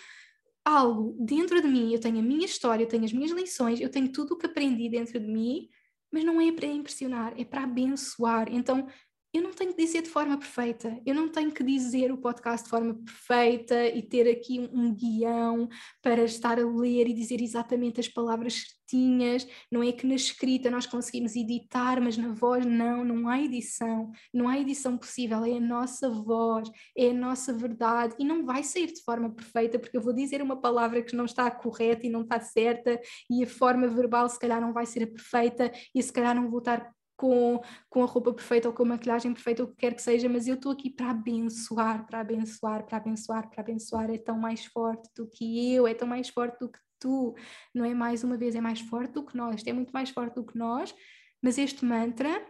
algo 0.64 1.16
dentro 1.20 1.62
de 1.62 1.68
mim, 1.68 1.94
eu 1.94 2.00
tenho 2.00 2.20
a 2.20 2.22
minha 2.22 2.46
história, 2.46 2.84
eu 2.84 2.88
tenho 2.88 3.04
as 3.04 3.14
minhas 3.14 3.32
lições, 3.32 3.80
eu 3.80 3.89
tenho 3.89 4.12
tudo 4.12 4.34
o 4.34 4.38
que 4.38 4.46
aprendi 4.46 4.89
dentro 4.89 5.20
de 5.20 5.28
mim, 5.28 5.68
mas 6.12 6.24
não 6.24 6.39
é 6.39 6.52
para 6.52 6.68
impressionar, 6.68 7.34
é 7.39 7.46
para 7.46 7.64
abençoar. 7.64 8.48
Então, 8.54 8.88
eu 9.34 9.41
não 9.41 9.51
tenho 9.51 9.73
que 9.73 9.82
dizer 9.82 10.01
de 10.01 10.09
forma 10.09 10.38
perfeita, 10.38 11.01
eu 11.05 11.15
não 11.15 11.29
tenho 11.29 11.51
que 11.51 11.63
dizer 11.63 12.11
o 12.11 12.17
podcast 12.17 12.65
de 12.65 12.69
forma 12.69 12.95
perfeita 12.95 13.88
e 13.88 14.01
ter 14.01 14.29
aqui 14.29 14.59
um, 14.73 14.93
guião 14.93 15.69
para 16.01 16.23
estar 16.23 16.59
a 16.59 16.65
ler 16.65 17.07
e 17.07 17.13
dizer 17.13 17.41
exatamente 17.41 17.99
as 17.99 18.09
palavras 18.09 18.55
certinhas. 18.91 19.47
Não 19.71 19.82
é 19.82 19.91
que 19.93 20.05
na 20.05 20.15
escrita 20.15 20.69
nós 20.69 20.86
conseguimos 20.86 21.36
editar, 21.36 22.01
mas 22.01 22.17
na 22.17 22.34
voz 22.34 22.65
não, 22.65 23.05
não 23.05 23.29
há 23.29 23.41
edição, 23.41 24.11
não 24.34 24.49
há 24.49 24.59
edição 24.59 24.97
possível, 24.97 25.45
é 25.45 25.57
a 25.57 25.61
nossa 25.61 26.09
voz, 26.09 26.69
é 26.97 27.11
a 27.11 27.13
nossa 27.13 27.53
verdade 27.53 28.15
e 28.19 28.25
não 28.25 28.45
vai 28.45 28.63
sair 28.63 28.88
de 28.88 29.01
forma 29.01 29.29
perfeita 29.34 29.79
porque 29.79 29.95
eu 29.95 30.01
vou 30.01 30.13
dizer 30.13 30.41
uma 30.41 30.59
palavra 30.59 31.01
que 31.01 31.15
não 31.15 31.25
está 31.25 31.49
correta 31.49 32.05
e 32.05 32.09
não 32.09 32.21
está 32.21 32.39
certa 32.41 32.99
e 33.29 33.43
a 33.43 33.47
forma 33.47 33.88
verbal 33.88 34.27
se 34.27 34.39
calhar 34.39 34.59
não 34.59 34.73
vai 34.73 34.86
ser 34.86 35.03
a 35.03 35.07
perfeita 35.07 35.71
e 35.95 36.03
se 36.03 36.11
calhar 36.11 36.36
não 36.36 36.49
vou 36.49 36.59
estar 36.59 36.93
com, 37.22 37.61
com 37.88 38.01
a 38.01 38.07
roupa 38.07 38.34
perfeita 38.34 38.67
ou 38.67 38.74
com 38.74 38.82
a 38.82 38.88
maquilhagem 38.88 39.32
perfeita, 39.32 39.63
o 39.63 39.67
que 39.67 39.76
quer 39.76 39.93
que 39.93 40.01
seja, 40.01 40.28
mas 40.28 40.47
eu 40.47 40.55
estou 40.55 40.72
aqui 40.72 40.89
para 40.89 41.11
abençoar, 41.11 42.07
para 42.07 42.19
abençoar, 42.19 42.84
para 42.84 42.97
abençoar, 42.97 43.47
para 43.47 43.61
abençoar. 43.61 44.09
É 44.09 44.17
tão 44.17 44.39
mais 44.39 44.65
forte 44.65 45.07
do 45.15 45.28
que 45.28 45.72
eu, 45.72 45.86
é 45.86 45.93
tão 45.93 46.07
mais 46.07 46.30
forte 46.30 46.59
do 46.59 46.67
que 46.67 46.80
tu. 46.99 47.36
Não 47.76 47.86
é 47.86 47.93
mais 47.93 48.24
uma 48.24 48.36
vez, 48.38 48.55
é 48.55 48.61
mais 48.61 48.82
forte 48.82 49.13
do 49.13 49.24
que 49.24 49.38
nós, 49.38 49.61
é 49.67 49.72
muito 49.72 49.91
mais 49.91 50.09
forte 50.09 50.34
do 50.34 50.43
que 50.43 50.57
nós, 50.57 50.95
mas 51.43 51.59
este 51.59 51.86
mantra 51.86 52.43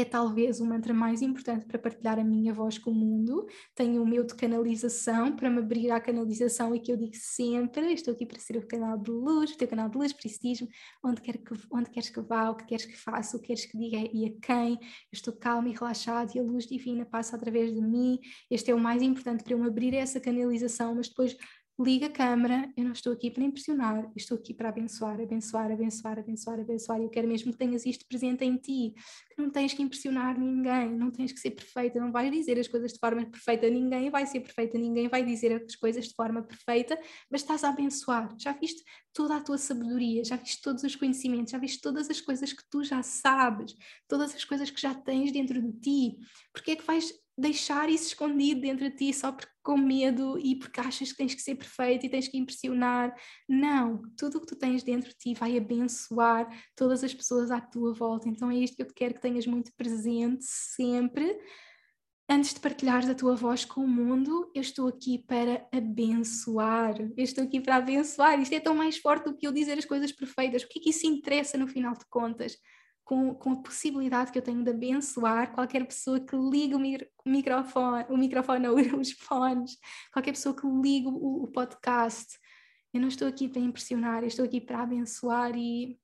é 0.00 0.04
talvez 0.04 0.60
o 0.60 0.66
mantra 0.66 0.92
mais 0.92 1.22
importante 1.22 1.66
para 1.66 1.78
partilhar 1.78 2.18
a 2.18 2.24
minha 2.24 2.52
voz 2.52 2.78
com 2.78 2.90
o 2.90 2.94
mundo. 2.94 3.46
Tenho 3.74 4.02
o 4.02 4.06
meu 4.06 4.24
de 4.24 4.34
canalização 4.34 5.34
para 5.36 5.48
me 5.48 5.58
abrir 5.58 5.90
à 5.90 6.00
canalização 6.00 6.74
e 6.74 6.80
que 6.80 6.90
eu 6.92 6.96
digo 6.96 7.14
sempre: 7.14 7.92
estou 7.92 8.12
aqui 8.14 8.26
para 8.26 8.38
ser 8.38 8.56
o 8.56 8.66
canal 8.66 8.98
de 8.98 9.10
luz, 9.10 9.52
o 9.52 9.56
teu 9.56 9.68
canal 9.68 9.88
de 9.88 9.96
luz, 9.96 10.12
prestígio, 10.12 10.68
onde, 11.04 11.20
quer 11.20 11.38
que, 11.38 11.54
onde 11.70 11.90
queres 11.90 12.10
que 12.10 12.20
vá, 12.20 12.50
o 12.50 12.56
que 12.56 12.66
queres 12.66 12.86
que 12.86 12.96
faça, 12.96 13.36
o 13.36 13.40
que 13.40 13.48
queres 13.48 13.66
que 13.66 13.78
diga 13.78 13.98
e 14.12 14.26
a 14.26 14.40
quem. 14.40 14.72
Eu 14.72 14.78
estou 15.12 15.32
calma 15.34 15.68
e 15.68 15.72
relaxada 15.72 16.32
e 16.34 16.38
a 16.40 16.42
luz 16.42 16.66
divina 16.66 17.04
passa 17.04 17.36
através 17.36 17.72
de 17.72 17.80
mim. 17.80 18.18
Este 18.50 18.70
é 18.70 18.74
o 18.74 18.80
mais 18.80 19.02
importante 19.02 19.44
para 19.44 19.54
eu 19.54 19.58
me 19.58 19.66
abrir 19.66 19.94
a 19.94 19.98
essa 19.98 20.20
canalização, 20.20 20.94
mas 20.94 21.08
depois 21.08 21.36
liga 21.78 22.06
a 22.06 22.10
câmara, 22.10 22.72
eu 22.76 22.84
não 22.84 22.92
estou 22.92 23.12
aqui 23.12 23.30
para 23.30 23.42
impressionar, 23.42 24.08
estou 24.14 24.38
aqui 24.38 24.54
para 24.54 24.68
abençoar, 24.68 25.20
abençoar, 25.20 25.72
abençoar, 25.72 26.18
abençoar, 26.18 26.60
abençoar. 26.60 27.00
Eu 27.00 27.08
quero 27.10 27.26
mesmo 27.26 27.50
que 27.50 27.58
tenhas 27.58 27.84
isto 27.84 28.06
presente 28.06 28.44
em 28.44 28.56
ti, 28.56 28.94
que 29.34 29.42
não 29.42 29.50
tens 29.50 29.74
que 29.74 29.82
impressionar 29.82 30.38
ninguém, 30.38 30.94
não 30.96 31.10
tens 31.10 31.32
que 31.32 31.40
ser 31.40 31.50
perfeita, 31.50 31.98
não 31.98 32.12
vais 32.12 32.30
dizer 32.30 32.58
as 32.58 32.68
coisas 32.68 32.92
de 32.92 32.98
forma 32.98 33.26
perfeita, 33.26 33.68
ninguém 33.68 34.08
vai 34.08 34.24
ser 34.24 34.40
perfeita, 34.40 34.78
ninguém 34.78 35.08
vai 35.08 35.24
dizer 35.24 35.64
as 35.64 35.74
coisas 35.74 36.06
de 36.06 36.14
forma 36.14 36.42
perfeita, 36.42 36.96
mas 37.28 37.40
estás 37.40 37.64
a 37.64 37.70
abençoar. 37.70 38.28
Já 38.38 38.52
viste 38.52 38.82
toda 39.12 39.36
a 39.36 39.40
tua 39.40 39.58
sabedoria, 39.58 40.24
já 40.24 40.36
viste 40.36 40.62
todos 40.62 40.84
os 40.84 40.94
conhecimentos, 40.94 41.50
já 41.50 41.58
viste 41.58 41.80
todas 41.80 42.08
as 42.08 42.20
coisas 42.20 42.52
que 42.52 42.62
tu 42.70 42.84
já 42.84 43.02
sabes, 43.02 43.74
todas 44.08 44.32
as 44.34 44.44
coisas 44.44 44.70
que 44.70 44.80
já 44.80 44.94
tens 44.94 45.32
dentro 45.32 45.60
de 45.60 45.72
ti. 45.80 46.18
Porque 46.52 46.72
é 46.72 46.76
que 46.76 46.86
vais 46.86 47.12
deixar 47.36 47.88
isso 47.88 48.08
escondido 48.08 48.60
dentro 48.60 48.88
de 48.88 48.96
ti 48.96 49.12
só 49.12 49.32
porque 49.32 49.52
com 49.62 49.78
medo 49.78 50.38
e 50.38 50.56
porque 50.56 50.78
achas 50.78 51.10
que 51.10 51.16
tens 51.16 51.34
que 51.34 51.40
ser 51.40 51.54
perfeito 51.56 52.04
e 52.04 52.08
tens 52.08 52.28
que 52.28 52.36
impressionar. 52.38 53.14
Não, 53.48 54.02
tudo 54.16 54.36
o 54.38 54.40
que 54.40 54.46
tu 54.46 54.56
tens 54.56 54.82
dentro 54.82 55.08
de 55.08 55.16
ti 55.16 55.34
vai 55.34 55.56
abençoar 55.56 56.46
todas 56.76 57.02
as 57.02 57.14
pessoas 57.14 57.50
à 57.50 57.60
tua 57.60 57.94
volta. 57.94 58.28
Então 58.28 58.50
é 58.50 58.56
isto 58.56 58.76
que 58.76 58.82
eu 58.82 58.86
te 58.86 58.94
quero 58.94 59.14
que 59.14 59.20
tenhas 59.22 59.46
muito 59.46 59.72
presente 59.76 60.44
sempre. 60.44 61.38
antes 62.28 62.54
de 62.54 62.60
partilhares 62.60 63.08
a 63.08 63.14
tua 63.14 63.36
voz 63.36 63.64
com 63.64 63.82
o 63.82 63.88
mundo, 63.88 64.50
eu 64.54 64.62
estou 64.62 64.88
aqui 64.88 65.18
para 65.18 65.66
abençoar. 65.72 66.94
Eu 67.16 67.24
estou 67.24 67.44
aqui 67.44 67.60
para 67.60 67.76
abençoar. 67.76 68.40
Isto 68.40 68.54
é 68.54 68.60
tão 68.60 68.74
mais 68.74 68.98
forte 68.98 69.24
do 69.24 69.36
que 69.36 69.46
eu 69.46 69.52
dizer 69.52 69.78
as 69.78 69.84
coisas 69.84 70.12
perfeitas. 70.12 70.62
O 70.62 70.68
que 70.68 70.78
é 70.78 70.82
que 70.82 70.90
isso 70.90 71.06
interessa 71.06 71.58
no 71.58 71.68
final 71.68 71.94
de 71.94 72.06
contas? 72.10 72.56
Com, 73.04 73.34
com 73.34 73.52
a 73.52 73.62
possibilidade 73.62 74.32
que 74.32 74.38
eu 74.38 74.42
tenho 74.42 74.64
de 74.64 74.70
abençoar 74.70 75.52
qualquer 75.52 75.86
pessoa 75.86 76.18
que 76.18 76.34
liga 76.34 76.74
o, 76.74 76.80
microfone, 77.26 78.06
o 78.08 78.16
microfone 78.16 78.66
ou 78.66 78.76
os 78.98 79.12
fones, 79.12 79.76
qualquer 80.10 80.32
pessoa 80.32 80.56
que 80.56 80.66
liga 80.66 81.08
o, 81.10 81.44
o 81.44 81.48
podcast. 81.48 82.38
Eu 82.94 83.02
não 83.02 83.08
estou 83.08 83.28
aqui 83.28 83.46
para 83.46 83.60
impressionar, 83.60 84.22
eu 84.22 84.28
estou 84.28 84.44
aqui 84.44 84.58
para 84.58 84.82
abençoar 84.82 85.54
e, 85.54 85.98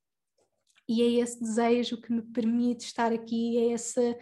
e 0.87 1.03
é 1.03 1.23
esse 1.23 1.41
desejo 1.41 2.01
que 2.01 2.13
me 2.13 2.21
permite 2.21 2.85
estar 2.85 3.13
aqui, 3.13 3.57
é 3.57 3.73
essa 3.73 4.19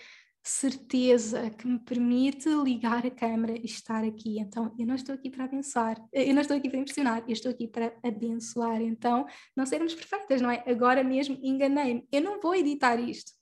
certeza 0.49 1.51
que 1.51 1.67
me 1.67 1.79
permite 1.79 2.49
ligar 2.49 3.07
a 3.07 3.11
câmera 3.11 3.57
e 3.57 3.65
estar 3.67 4.03
aqui. 4.03 4.39
Então, 4.39 4.75
eu 4.79 4.87
não 4.87 4.95
estou 4.95 5.15
aqui 5.15 5.31
para 5.31 5.45
abençoar, 5.45 6.03
eu 6.13 6.35
não 6.35 6.43
estou 6.43 6.57
aqui 6.57 6.69
para 6.69 6.79
impressionar, 6.79 7.23
eu 7.27 7.33
estou 7.33 7.51
aqui 7.51 7.69
para 7.69 7.95
abençoar. 8.03 8.81
Então, 8.81 9.27
não 9.57 9.67
sermos 9.67 9.95
perfeitas, 9.95 10.41
não 10.41 10.51
é? 10.51 10.65
Agora 10.67 11.05
mesmo 11.05 11.39
enganei-me, 11.43 12.07
eu 12.11 12.23
não 12.23 12.41
vou 12.41 12.55
editar 12.55 12.99
isto. 12.99 13.33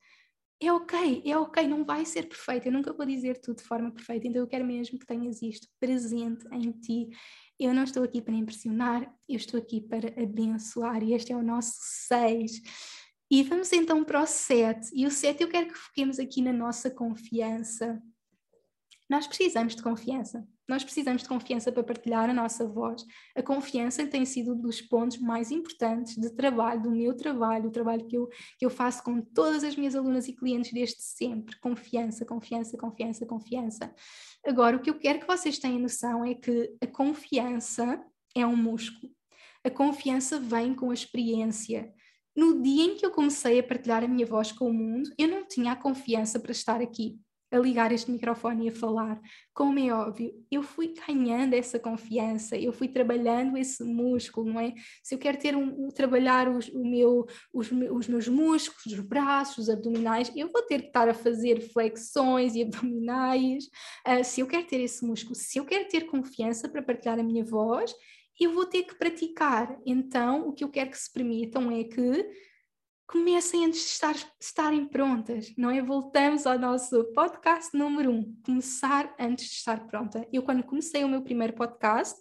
É 0.60 0.72
ok, 0.72 1.22
é 1.24 1.36
ok, 1.36 1.66
não 1.68 1.84
vai 1.84 2.04
ser 2.04 2.24
perfeito, 2.28 2.66
eu 2.66 2.72
nunca 2.72 2.92
vou 2.92 3.04
dizer 3.04 3.38
tudo 3.40 3.58
de 3.58 3.64
forma 3.64 3.90
perfeita, 3.90 4.26
então 4.26 4.40
eu 4.40 4.48
quero 4.48 4.64
mesmo 4.64 4.98
que 4.98 5.06
tenhas 5.06 5.42
isto 5.42 5.68
presente 5.78 6.46
em 6.50 6.72
ti. 6.72 7.08
Eu 7.58 7.74
não 7.74 7.84
estou 7.84 8.02
aqui 8.02 8.22
para 8.22 8.34
impressionar, 8.34 9.02
eu 9.28 9.36
estou 9.36 9.60
aqui 9.60 9.80
para 9.80 10.08
abençoar, 10.20 11.02
e 11.02 11.12
este 11.12 11.32
é 11.32 11.36
o 11.36 11.42
nosso 11.42 11.74
6. 12.08 12.62
E 13.30 13.42
vamos 13.42 13.72
então 13.72 14.04
para 14.04 14.22
o 14.22 14.26
7. 14.26 14.90
E 14.94 15.06
o 15.06 15.10
7 15.10 15.42
eu 15.42 15.48
quero 15.48 15.68
que 15.68 15.74
foquemos 15.74 16.18
aqui 16.18 16.40
na 16.40 16.52
nossa 16.52 16.90
confiança. 16.90 18.00
Nós 19.08 19.26
precisamos 19.26 19.74
de 19.74 19.82
confiança. 19.82 20.46
Nós 20.68 20.82
precisamos 20.82 21.22
de 21.22 21.28
confiança 21.28 21.70
para 21.70 21.84
partilhar 21.84 22.28
a 22.28 22.34
nossa 22.34 22.66
voz. 22.66 23.04
A 23.36 23.42
confiança 23.42 24.04
tem 24.06 24.24
sido 24.24 24.52
um 24.52 24.60
dos 24.60 24.80
pontos 24.80 25.18
mais 25.18 25.52
importantes 25.52 26.16
de 26.16 26.30
trabalho, 26.30 26.82
do 26.82 26.90
meu 26.90 27.16
trabalho, 27.16 27.68
o 27.68 27.70
trabalho 27.70 28.04
que 28.06 28.16
eu, 28.16 28.28
que 28.58 28.66
eu 28.66 28.70
faço 28.70 29.02
com 29.04 29.20
todas 29.20 29.62
as 29.62 29.76
minhas 29.76 29.94
alunas 29.94 30.26
e 30.26 30.32
clientes 30.32 30.72
desde 30.72 31.00
sempre. 31.00 31.56
Confiança, 31.60 32.24
confiança, 32.24 32.76
confiança, 32.76 33.26
confiança. 33.26 33.94
Agora, 34.44 34.76
o 34.76 34.80
que 34.80 34.90
eu 34.90 34.98
quero 34.98 35.20
que 35.20 35.26
vocês 35.26 35.58
tenham 35.58 35.78
noção 35.78 36.24
é 36.24 36.34
que 36.34 36.76
a 36.82 36.86
confiança 36.88 38.04
é 38.34 38.44
um 38.44 38.56
músculo. 38.56 39.12
A 39.62 39.70
confiança 39.70 40.40
vem 40.40 40.74
com 40.74 40.90
a 40.90 40.94
experiência 40.94 41.92
no 42.36 42.62
dia 42.62 42.84
em 42.84 42.96
que 42.96 43.06
eu 43.06 43.10
comecei 43.10 43.58
a 43.58 43.62
partilhar 43.62 44.04
a 44.04 44.08
minha 44.08 44.26
voz 44.26 44.52
com 44.52 44.68
o 44.68 44.74
mundo, 44.74 45.10
eu 45.18 45.26
não 45.26 45.46
tinha 45.46 45.72
a 45.72 45.76
confiança 45.76 46.38
para 46.38 46.52
estar 46.52 46.82
aqui, 46.82 47.18
a 47.50 47.58
ligar 47.58 47.92
este 47.92 48.10
microfone 48.10 48.66
e 48.66 48.68
a 48.68 48.72
falar. 48.72 49.20
Como 49.54 49.78
é 49.78 49.92
óbvio, 49.92 50.32
eu 50.50 50.62
fui 50.62 50.92
ganhando 51.06 51.54
essa 51.54 51.78
confiança, 51.78 52.56
eu 52.56 52.72
fui 52.72 52.88
trabalhando 52.88 53.56
esse 53.56 53.82
músculo, 53.82 54.52
não 54.52 54.60
é? 54.60 54.74
Se 55.02 55.14
eu 55.14 55.18
quero 55.18 55.38
ter 55.38 55.56
um, 55.56 55.88
trabalhar 55.88 56.48
os, 56.48 56.68
o 56.68 56.84
meu, 56.84 57.24
os, 57.54 57.70
os 57.70 58.08
meus 58.08 58.28
músculos, 58.28 58.98
os 58.98 59.00
braços, 59.00 59.58
os 59.58 59.70
abdominais, 59.70 60.30
eu 60.36 60.48
vou 60.48 60.62
ter 60.62 60.82
que 60.82 60.88
estar 60.88 61.08
a 61.08 61.14
fazer 61.14 61.60
flexões 61.72 62.54
e 62.54 62.62
abdominais. 62.64 63.64
Uh, 64.06 64.22
se 64.22 64.40
eu 64.40 64.46
quero 64.46 64.66
ter 64.66 64.80
esse 64.80 65.06
músculo, 65.06 65.34
se 65.34 65.58
eu 65.58 65.64
quero 65.64 65.88
ter 65.88 66.06
confiança 66.06 66.68
para 66.68 66.82
partilhar 66.82 67.18
a 67.18 67.22
minha 67.22 67.44
voz, 67.44 67.94
eu 68.44 68.52
vou 68.52 68.66
ter 68.66 68.84
que 68.84 68.94
praticar. 68.94 69.78
Então, 69.84 70.48
o 70.48 70.52
que 70.52 70.62
eu 70.62 70.68
quero 70.68 70.90
que 70.90 70.98
se 70.98 71.12
permitam 71.12 71.70
é 71.70 71.84
que 71.84 72.30
comecem 73.06 73.64
antes 73.64 73.80
de 73.80 73.86
estar, 73.86 74.14
estarem 74.40 74.86
prontas, 74.86 75.54
não 75.56 75.70
é? 75.70 75.80
Voltamos 75.80 76.46
ao 76.46 76.58
nosso 76.58 77.04
podcast 77.12 77.76
número 77.76 78.10
um, 78.10 78.36
começar 78.44 79.14
antes 79.18 79.46
de 79.46 79.54
estar 79.54 79.86
pronta. 79.86 80.26
Eu, 80.32 80.42
quando 80.42 80.64
comecei 80.64 81.04
o 81.04 81.08
meu 81.08 81.22
primeiro 81.22 81.52
podcast, 81.52 82.20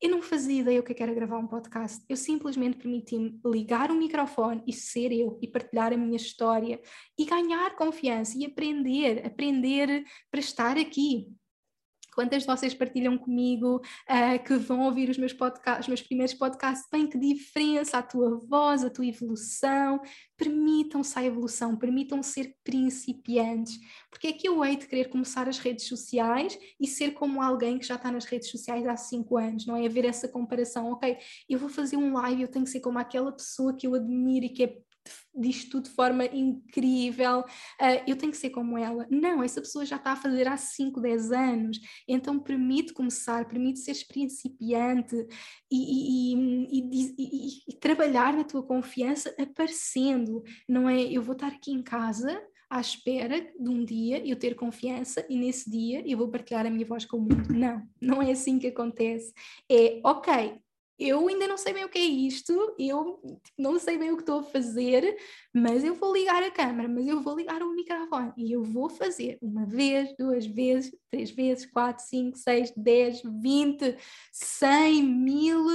eu 0.00 0.10
não 0.10 0.20
fazia 0.20 0.60
ideia 0.62 0.80
o 0.80 0.82
que 0.82 0.92
é 0.92 1.02
era 1.02 1.14
gravar 1.14 1.38
um 1.38 1.46
podcast. 1.46 2.04
Eu 2.08 2.16
simplesmente 2.16 2.76
permiti-me 2.76 3.38
ligar 3.44 3.90
o 3.90 3.94
microfone 3.94 4.60
e 4.66 4.72
ser 4.72 5.12
eu 5.12 5.38
e 5.40 5.46
partilhar 5.46 5.92
a 5.92 5.96
minha 5.96 6.16
história 6.16 6.80
e 7.16 7.24
ganhar 7.24 7.76
confiança 7.76 8.36
e 8.36 8.44
aprender, 8.44 9.24
aprender 9.24 10.04
para 10.28 10.40
estar 10.40 10.76
aqui. 10.76 11.28
Quantas 12.14 12.42
de 12.42 12.46
vocês 12.46 12.74
partilham 12.74 13.16
comigo 13.16 13.76
uh, 13.76 14.44
que 14.44 14.56
vão 14.56 14.80
ouvir 14.80 15.08
os 15.08 15.16
meus 15.16 15.32
podcasts, 15.32 15.84
os 15.84 15.88
meus 15.88 16.02
primeiros 16.02 16.34
podcasts? 16.34 16.86
Bem, 16.90 17.06
que 17.06 17.18
diferença 17.18 17.98
a 17.98 18.02
tua 18.02 18.38
voz, 18.46 18.84
a 18.84 18.90
tua 18.90 19.06
evolução. 19.06 20.00
Permitam-se 20.36 21.18
a 21.18 21.24
evolução, 21.24 21.76
permitam 21.76 22.22
ser 22.22 22.54
principiantes. 22.62 23.78
Porque 24.10 24.26
é 24.28 24.32
que 24.32 24.48
eu 24.48 24.64
hei 24.64 24.76
de 24.76 24.86
querer 24.86 25.08
começar 25.08 25.48
as 25.48 25.58
redes 25.58 25.86
sociais 25.86 26.58
e 26.78 26.86
ser 26.86 27.12
como 27.12 27.40
alguém 27.40 27.78
que 27.78 27.86
já 27.86 27.94
está 27.94 28.10
nas 28.10 28.24
redes 28.24 28.50
sociais 28.50 28.86
há 28.86 28.96
cinco 28.96 29.38
anos, 29.38 29.66
não 29.66 29.76
é? 29.76 29.86
Haver 29.86 30.04
essa 30.04 30.28
comparação, 30.28 30.92
ok, 30.92 31.16
eu 31.48 31.58
vou 31.58 31.68
fazer 31.68 31.96
um 31.96 32.12
live, 32.12 32.42
eu 32.42 32.48
tenho 32.48 32.64
que 32.64 32.70
ser 32.70 32.80
como 32.80 32.98
aquela 32.98 33.32
pessoa 33.32 33.74
que 33.74 33.86
eu 33.86 33.94
admiro 33.94 34.46
e 34.46 34.50
que 34.50 34.64
é 34.64 34.76
diz 35.34 35.64
tudo 35.64 35.84
de 35.84 35.90
forma 35.90 36.24
incrível, 36.26 37.40
uh, 37.40 38.02
eu 38.06 38.16
tenho 38.16 38.32
que 38.32 38.38
ser 38.38 38.50
como 38.50 38.76
ela. 38.76 39.06
Não, 39.10 39.42
essa 39.42 39.60
pessoa 39.60 39.84
já 39.84 39.96
está 39.96 40.12
a 40.12 40.16
fazer 40.16 40.46
há 40.46 40.56
5, 40.56 41.00
10 41.00 41.32
anos, 41.32 41.80
então 42.06 42.38
permite 42.38 42.92
começar, 42.92 43.46
permite 43.46 43.80
ser 43.80 43.96
principiante 44.06 45.16
e, 45.70 46.32
e, 46.32 46.68
e, 46.70 47.62
e, 47.68 47.76
trabalhar 47.78 48.34
na 48.34 48.44
tua 48.44 48.62
confiança 48.62 49.34
aparecendo, 49.38 50.42
não 50.68 50.88
é? 50.88 51.02
Eu 51.02 51.22
vou 51.22 51.34
estar 51.34 51.48
aqui 51.48 51.72
em 51.72 51.82
casa 51.82 52.40
à 52.70 52.80
espera 52.80 53.38
de 53.38 53.68
um 53.68 53.84
dia 53.84 54.26
eu 54.26 54.34
ter 54.34 54.54
confiança 54.54 55.26
e 55.28 55.36
nesse 55.36 55.70
dia 55.70 56.02
eu 56.06 56.16
vou 56.16 56.28
partilhar 56.28 56.64
a 56.64 56.70
minha 56.70 56.86
voz 56.86 57.04
com 57.04 57.18
o 57.18 57.20
mundo. 57.20 57.52
Não, 57.52 57.82
não 58.00 58.22
é 58.22 58.30
assim 58.32 58.58
que 58.58 58.68
acontece. 58.68 59.32
É, 59.70 60.00
ok, 60.04 60.58
eu 61.08 61.28
ainda 61.28 61.46
não 61.46 61.56
sei 61.56 61.72
bem 61.72 61.84
o 61.84 61.88
que 61.88 61.98
é 61.98 62.04
isto, 62.04 62.74
eu 62.78 63.20
não 63.58 63.78
sei 63.78 63.98
bem 63.98 64.10
o 64.10 64.16
que 64.16 64.22
estou 64.22 64.40
a 64.40 64.44
fazer, 64.44 65.16
mas 65.52 65.82
eu 65.82 65.94
vou 65.94 66.12
ligar 66.12 66.42
a 66.42 66.50
câmera, 66.50 66.88
mas 66.88 67.06
eu 67.06 67.20
vou 67.20 67.36
ligar 67.36 67.62
o 67.62 67.74
microfone 67.74 68.32
e 68.36 68.52
eu 68.52 68.62
vou 68.62 68.88
fazer 68.88 69.38
uma 69.42 69.66
vez, 69.66 70.14
duas 70.16 70.46
vezes, 70.46 70.96
três 71.10 71.30
vezes, 71.30 71.66
quatro, 71.66 72.04
cinco, 72.04 72.38
seis, 72.38 72.72
dez, 72.76 73.22
vinte, 73.24 73.96
cem, 74.32 75.02
mil, 75.02 75.66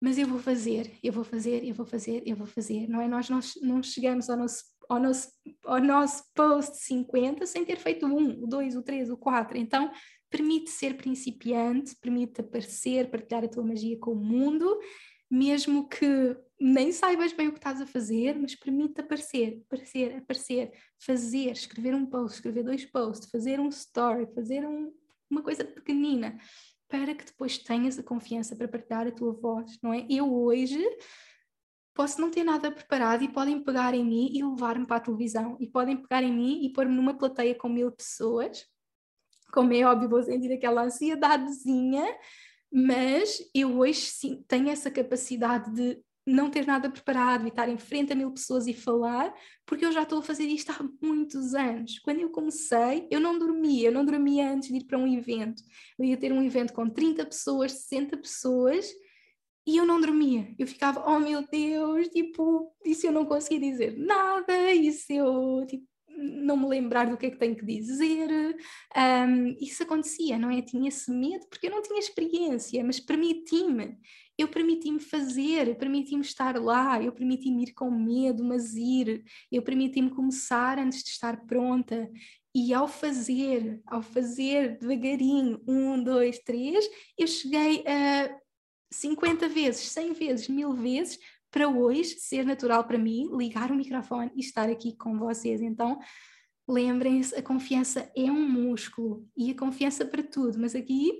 mas 0.00 0.16
eu 0.16 0.26
vou 0.26 0.38
fazer, 0.38 0.92
eu 1.02 1.12
vou 1.12 1.24
fazer, 1.24 1.64
eu 1.64 1.74
vou 1.74 1.86
fazer, 1.86 2.22
eu 2.26 2.36
vou 2.36 2.46
fazer, 2.46 2.88
não 2.88 3.00
é? 3.00 3.08
Nós 3.08 3.28
não, 3.28 3.40
não 3.62 3.82
chegamos 3.82 4.30
ao 4.30 4.36
nosso, 4.36 4.64
ao, 4.88 4.98
nosso, 4.98 5.28
ao 5.64 5.80
nosso 5.80 6.24
post 6.34 6.76
50 6.78 7.46
sem 7.46 7.64
ter 7.64 7.76
feito 7.76 8.06
um, 8.06 8.42
o 8.42 8.46
dois, 8.46 8.74
o 8.74 8.82
três, 8.82 9.10
o 9.10 9.16
quatro, 9.16 9.58
então 9.58 9.90
permite 10.30 10.70
ser 10.70 10.96
principiante, 10.96 11.96
permite 11.96 12.40
aparecer, 12.40 13.10
partilhar 13.10 13.44
a 13.44 13.48
tua 13.48 13.64
magia 13.64 13.98
com 13.98 14.12
o 14.12 14.16
mundo, 14.16 14.78
mesmo 15.30 15.88
que 15.88 16.36
nem 16.58 16.92
saibas 16.92 17.32
bem 17.32 17.48
o 17.48 17.52
que 17.52 17.58
estás 17.58 17.80
a 17.80 17.86
fazer, 17.86 18.38
mas 18.38 18.54
permite 18.54 19.00
aparecer, 19.00 19.62
aparecer, 19.66 20.16
aparecer, 20.16 20.72
fazer, 20.98 21.50
escrever 21.52 21.94
um 21.94 22.06
post, 22.06 22.36
escrever 22.36 22.62
dois 22.62 22.84
posts, 22.84 23.30
fazer 23.30 23.58
um 23.58 23.68
story, 23.68 24.26
fazer 24.34 24.66
um, 24.66 24.92
uma 25.30 25.42
coisa 25.42 25.64
pequenina, 25.64 26.38
para 26.88 27.14
que 27.14 27.24
depois 27.24 27.58
tenhas 27.58 27.98
a 27.98 28.02
confiança 28.02 28.54
para 28.54 28.68
partilhar 28.68 29.06
a 29.06 29.12
tua 29.12 29.32
voz, 29.32 29.78
não 29.82 29.92
é? 29.92 30.06
Eu 30.08 30.32
hoje 30.32 30.80
posso 31.94 32.20
não 32.20 32.30
ter 32.30 32.44
nada 32.44 32.70
preparado 32.70 33.22
e 33.22 33.28
podem 33.28 33.62
pegar 33.62 33.94
em 33.94 34.04
mim 34.04 34.30
e 34.32 34.42
levar-me 34.44 34.86
para 34.86 34.96
a 34.96 35.00
televisão, 35.00 35.56
e 35.60 35.66
podem 35.66 35.96
pegar 35.96 36.22
em 36.22 36.32
mim 36.32 36.64
e 36.64 36.72
pôr-me 36.72 36.94
numa 36.94 37.16
plateia 37.16 37.54
com 37.54 37.68
mil 37.68 37.90
pessoas 37.92 38.64
como 39.52 39.72
é 39.72 39.84
óbvio, 39.84 40.08
vou 40.08 40.22
sentir 40.22 40.52
aquela 40.52 40.84
ansiedadezinha, 40.84 42.04
mas 42.72 43.38
eu 43.54 43.78
hoje 43.78 44.00
sim 44.00 44.44
tenho 44.46 44.68
essa 44.68 44.90
capacidade 44.90 45.72
de 45.72 46.02
não 46.26 46.50
ter 46.50 46.66
nada 46.66 46.90
preparado 46.90 47.44
e 47.44 47.48
estar 47.48 47.68
em 47.68 47.78
frente 47.78 48.12
a 48.12 48.16
mil 48.16 48.30
pessoas 48.30 48.66
e 48.66 48.74
falar, 48.74 49.34
porque 49.66 49.84
eu 49.84 49.92
já 49.92 50.02
estou 50.02 50.20
a 50.20 50.22
fazer 50.22 50.44
isto 50.44 50.70
há 50.70 50.88
muitos 51.02 51.54
anos. 51.54 51.98
Quando 51.98 52.20
eu 52.20 52.30
comecei, 52.30 53.08
eu 53.10 53.20
não 53.20 53.38
dormia, 53.38 53.88
eu 53.88 53.92
não 53.92 54.04
dormia 54.04 54.52
antes 54.52 54.68
de 54.68 54.76
ir 54.76 54.84
para 54.84 54.98
um 54.98 55.06
evento. 55.06 55.62
Eu 55.98 56.04
ia 56.04 56.16
ter 56.16 56.32
um 56.32 56.42
evento 56.42 56.72
com 56.72 56.88
30 56.88 57.24
pessoas, 57.24 57.72
60 57.72 58.16
pessoas, 58.18 58.88
e 59.66 59.76
eu 59.76 59.86
não 59.86 60.00
dormia. 60.00 60.54
Eu 60.58 60.66
ficava, 60.66 61.04
oh 61.06 61.18
meu 61.18 61.46
Deus, 61.46 62.08
tipo, 62.08 62.72
e 62.84 62.94
se 62.94 63.06
eu 63.06 63.12
não 63.12 63.24
conseguia 63.24 63.70
dizer 63.70 63.96
nada, 63.98 64.72
e 64.72 64.92
se 64.92 65.16
eu, 65.16 65.64
tipo, 65.66 65.86
não 66.20 66.56
me 66.56 66.66
lembrar 66.66 67.06
do 67.08 67.16
que 67.16 67.26
é 67.26 67.30
que 67.30 67.38
tenho 67.38 67.56
que 67.56 67.64
dizer. 67.64 68.56
Um, 68.96 69.56
isso 69.60 69.82
acontecia, 69.82 70.38
não 70.38 70.50
é? 70.50 70.62
Tinha 70.62 70.88
esse 70.88 71.10
medo 71.10 71.46
porque 71.48 71.66
eu 71.66 71.70
não 71.70 71.82
tinha 71.82 71.98
experiência, 71.98 72.82
mas 72.84 73.00
permiti-me. 73.00 73.96
Eu 74.38 74.48
permiti-me 74.48 75.00
fazer, 75.00 75.76
permiti-me 75.76 76.22
estar 76.22 76.56
lá, 76.56 77.02
eu 77.02 77.12
permiti-me 77.12 77.64
ir 77.64 77.72
com 77.74 77.90
medo, 77.90 78.42
mas 78.44 78.74
ir. 78.74 79.22
Eu 79.50 79.62
permiti-me 79.62 80.10
começar 80.10 80.78
antes 80.78 81.02
de 81.02 81.10
estar 81.10 81.44
pronta. 81.46 82.10
E 82.54 82.74
ao 82.74 82.88
fazer, 82.88 83.80
ao 83.86 84.02
fazer 84.02 84.78
devagarinho, 84.78 85.60
um, 85.68 86.02
dois, 86.02 86.38
três, 86.40 86.84
eu 87.18 87.26
cheguei 87.26 87.84
a 87.86 88.36
50 88.92 89.48
vezes, 89.48 89.88
100 89.90 90.12
vezes, 90.14 90.48
mil 90.48 90.72
vezes, 90.72 91.18
para 91.50 91.68
hoje 91.68 92.16
ser 92.18 92.44
natural 92.44 92.84
para 92.84 92.98
mim 92.98 93.28
ligar 93.36 93.70
o 93.70 93.74
microfone 93.74 94.30
e 94.34 94.40
estar 94.40 94.68
aqui 94.68 94.96
com 94.96 95.18
vocês. 95.18 95.60
Então, 95.60 95.98
lembrem-se, 96.68 97.34
a 97.34 97.42
confiança 97.42 98.10
é 98.16 98.30
um 98.30 98.48
músculo 98.48 99.26
e 99.36 99.50
a 99.50 99.56
confiança 99.56 100.04
para 100.04 100.22
tudo, 100.22 100.58
mas 100.58 100.74
aqui 100.74 101.12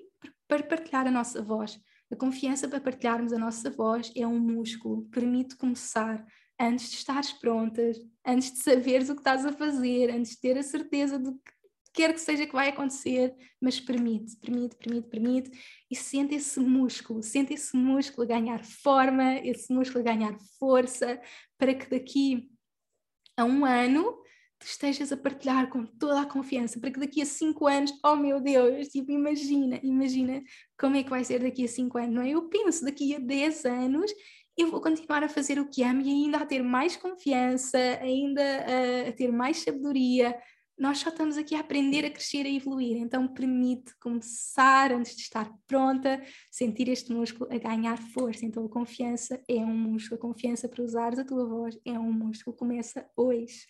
para 0.47 0.63
partilhar 0.63 1.07
a 1.07 1.11
nossa 1.11 1.43
voz. 1.43 1.81
A 2.11 2.17
confiança 2.17 2.69
para 2.69 2.81
partilharmos 2.81 3.33
a 3.33 3.39
nossa 3.39 3.71
voz 3.71 4.13
é 4.17 4.27
um 4.27 4.39
músculo, 4.39 5.09
permite 5.11 5.57
começar 5.57 6.25
antes 6.59 6.91
de 6.91 6.97
estares 6.97 7.33
prontas, 7.33 7.97
antes 8.27 8.53
de 8.53 8.59
saberes 8.59 9.09
o 9.09 9.15
que 9.15 9.21
estás 9.21 9.47
a 9.47 9.53
fazer, 9.53 10.11
antes 10.11 10.33
de 10.33 10.41
ter 10.41 10.59
a 10.59 10.63
certeza 10.63 11.19
do 11.19 11.33
que 11.35 11.60
quer 11.93 12.13
que 12.13 12.21
seja 12.21 12.47
que 12.47 12.53
vai 12.53 12.69
acontecer, 12.69 13.35
mas 13.61 13.81
permite, 13.81 14.37
permite, 14.37 14.77
permite, 14.77 15.09
permite, 15.09 15.51
e 15.91 15.97
sente 15.97 16.35
esse 16.35 16.61
músculo, 16.61 17.23
sente 17.23 17.53
esse 17.53 17.77
músculo 17.77 18.27
ganhar 18.27 18.65
forma, 18.65 19.39
esse 19.39 19.73
músculo 19.73 20.05
ganhar 20.05 20.37
força, 20.59 21.21
para 21.59 21.75
que 21.75 21.91
daqui 21.91 22.49
a 23.37 23.45
um 23.45 23.65
ano 23.65 24.19
tu 24.59 24.67
estejas 24.67 25.11
a 25.11 25.17
partilhar 25.17 25.71
com 25.71 25.87
toda 25.87 26.21
a 26.21 26.27
confiança, 26.27 26.79
para 26.79 26.91
que 26.91 27.01
daqui 27.01 27.23
a 27.23 27.27
cinco 27.27 27.67
anos, 27.67 27.93
oh 28.05 28.15
meu 28.15 28.41
Deus, 28.41 28.89
tipo, 28.89 29.11
imagina, 29.11 29.81
imagina 29.83 30.43
como 30.79 30.97
é 30.97 31.03
que 31.03 31.09
vai 31.09 31.25
ser 31.25 31.41
daqui 31.41 31.65
a 31.65 31.69
cinco 31.69 31.97
anos, 31.97 32.15
não 32.15 32.23
é? 32.23 32.31
Eu 32.31 32.49
penso 32.49 32.85
daqui 32.85 33.15
a 33.15 33.19
dez 33.19 33.65
anos 33.65 34.13
eu 34.57 34.71
vou 34.71 34.81
continuar 34.81 35.25
a 35.25 35.29
fazer 35.29 35.59
o 35.59 35.69
que 35.69 35.83
amo 35.83 36.03
e 36.03 36.11
ainda 36.11 36.39
a 36.39 36.47
ter 36.47 36.63
mais 36.63 36.97
confiança, 36.97 37.79
ainda 38.01 38.43
a, 38.43 39.09
a 39.09 39.13
ter 39.13 39.33
mais 39.33 39.59
sabedoria, 39.59 40.37
nós 40.81 40.99
só 40.99 41.11
estamos 41.11 41.37
aqui 41.37 41.55
a 41.55 41.61
aprender, 41.61 42.07
a 42.07 42.11
crescer, 42.11 42.47
a 42.47 42.49
evoluir. 42.49 42.97
Então, 42.97 43.29
permite 43.29 43.95
começar 44.01 44.91
antes 44.91 45.15
de 45.15 45.21
estar 45.21 45.53
pronta, 45.67 46.23
sentir 46.51 46.89
este 46.89 47.13
músculo 47.13 47.53
a 47.53 47.59
ganhar 47.59 47.99
força. 47.99 48.47
Então, 48.47 48.65
a 48.65 48.69
confiança 48.69 49.39
é 49.47 49.57
um 49.57 49.77
músculo, 49.77 50.19
a 50.19 50.23
confiança 50.23 50.71
para 50.71 50.83
usares 50.83 51.19
a 51.19 51.25
tua 51.25 51.47
voz 51.47 51.79
é 51.85 51.93
um 51.99 52.11
músculo. 52.11 52.57
Começa 52.57 53.07
hoje. 53.15 53.67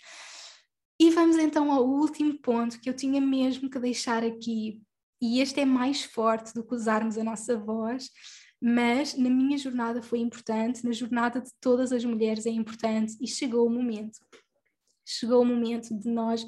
E 1.00 1.10
vamos 1.10 1.36
então 1.36 1.72
ao 1.72 1.84
último 1.84 2.38
ponto 2.38 2.80
que 2.80 2.88
eu 2.88 2.94
tinha 2.94 3.20
mesmo 3.20 3.68
que 3.68 3.80
deixar 3.80 4.22
aqui. 4.22 4.80
E 5.20 5.40
este 5.40 5.58
é 5.58 5.64
mais 5.64 6.04
forte 6.04 6.54
do 6.54 6.62
que 6.62 6.74
usarmos 6.76 7.18
a 7.18 7.24
nossa 7.24 7.56
voz, 7.56 8.08
mas 8.62 9.16
na 9.16 9.28
minha 9.28 9.58
jornada 9.58 10.00
foi 10.00 10.20
importante, 10.20 10.84
na 10.84 10.92
jornada 10.92 11.40
de 11.40 11.50
todas 11.60 11.90
as 11.90 12.04
mulheres 12.04 12.46
é 12.46 12.50
importante 12.50 13.16
e 13.20 13.26
chegou 13.26 13.66
o 13.66 13.70
momento. 13.70 14.20
Chegou 15.04 15.42
o 15.42 15.44
momento 15.44 15.92
de 15.98 16.08
nós 16.08 16.46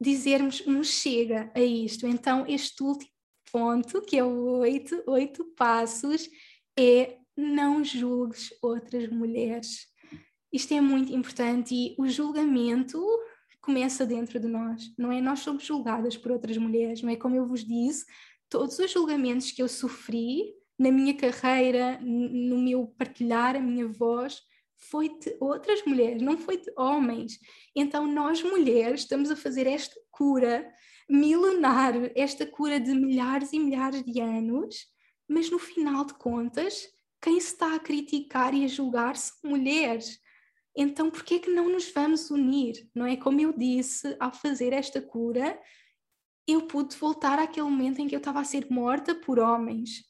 dizermos 0.00 0.62
um 0.66 0.82
chega 0.82 1.50
a 1.54 1.60
isto. 1.60 2.06
Então, 2.06 2.44
este 2.48 2.82
último 2.82 3.10
ponto, 3.52 4.00
que 4.02 4.16
é 4.16 4.24
o 4.24 4.58
oito, 4.58 5.02
oito 5.06 5.44
passos, 5.56 6.28
é 6.78 7.18
não 7.36 7.84
julgues 7.84 8.50
outras 8.62 9.08
mulheres. 9.08 9.86
Isto 10.52 10.74
é 10.74 10.80
muito 10.80 11.12
importante 11.12 11.74
e 11.74 11.94
o 11.98 12.08
julgamento 12.08 13.00
começa 13.60 14.06
dentro 14.06 14.40
de 14.40 14.48
nós, 14.48 14.82
não 14.98 15.12
é? 15.12 15.20
Nós 15.20 15.40
somos 15.40 15.64
julgadas 15.64 16.16
por 16.16 16.32
outras 16.32 16.56
mulheres, 16.56 17.02
não 17.02 17.10
é? 17.10 17.16
Como 17.16 17.36
eu 17.36 17.46
vos 17.46 17.64
disse, 17.64 18.04
todos 18.48 18.78
os 18.78 18.90
julgamentos 18.90 19.52
que 19.52 19.62
eu 19.62 19.68
sofri 19.68 20.54
na 20.78 20.90
minha 20.90 21.14
carreira, 21.14 22.00
no 22.00 22.58
meu 22.58 22.86
partilhar 22.86 23.54
a 23.54 23.60
minha 23.60 23.86
voz, 23.86 24.40
foi 24.80 25.10
de 25.18 25.36
outras 25.38 25.84
mulheres, 25.84 26.22
não 26.22 26.38
foi 26.38 26.56
de 26.56 26.72
homens. 26.76 27.38
Então, 27.76 28.06
nós 28.06 28.42
mulheres 28.42 29.00
estamos 29.00 29.30
a 29.30 29.36
fazer 29.36 29.66
esta 29.66 29.94
cura 30.10 30.72
milenar, 31.08 31.94
esta 32.14 32.46
cura 32.46 32.80
de 32.80 32.94
milhares 32.94 33.52
e 33.52 33.58
milhares 33.58 34.02
de 34.04 34.20
anos, 34.20 34.86
mas 35.28 35.50
no 35.50 35.58
final 35.58 36.04
de 36.04 36.14
contas, 36.14 36.88
quem 37.20 37.38
se 37.38 37.52
está 37.52 37.74
a 37.74 37.78
criticar 37.78 38.54
e 38.54 38.64
a 38.64 38.68
julgar 38.68 39.16
são 39.16 39.50
mulheres. 39.50 40.18
Então, 40.74 41.10
por 41.10 41.24
que 41.24 41.34
é 41.34 41.38
que 41.38 41.50
não 41.50 41.68
nos 41.68 41.90
vamos 41.90 42.30
unir? 42.30 42.88
Não 42.94 43.04
é 43.04 43.16
como 43.16 43.40
eu 43.40 43.52
disse, 43.52 44.16
ao 44.18 44.32
fazer 44.32 44.72
esta 44.72 45.02
cura, 45.02 45.60
eu 46.46 46.62
pude 46.62 46.96
voltar 46.96 47.38
àquele 47.38 47.68
momento 47.68 48.00
em 48.00 48.08
que 48.08 48.14
eu 48.14 48.18
estava 48.18 48.40
a 48.40 48.44
ser 48.44 48.66
morta 48.70 49.14
por 49.14 49.38
homens. 49.38 50.04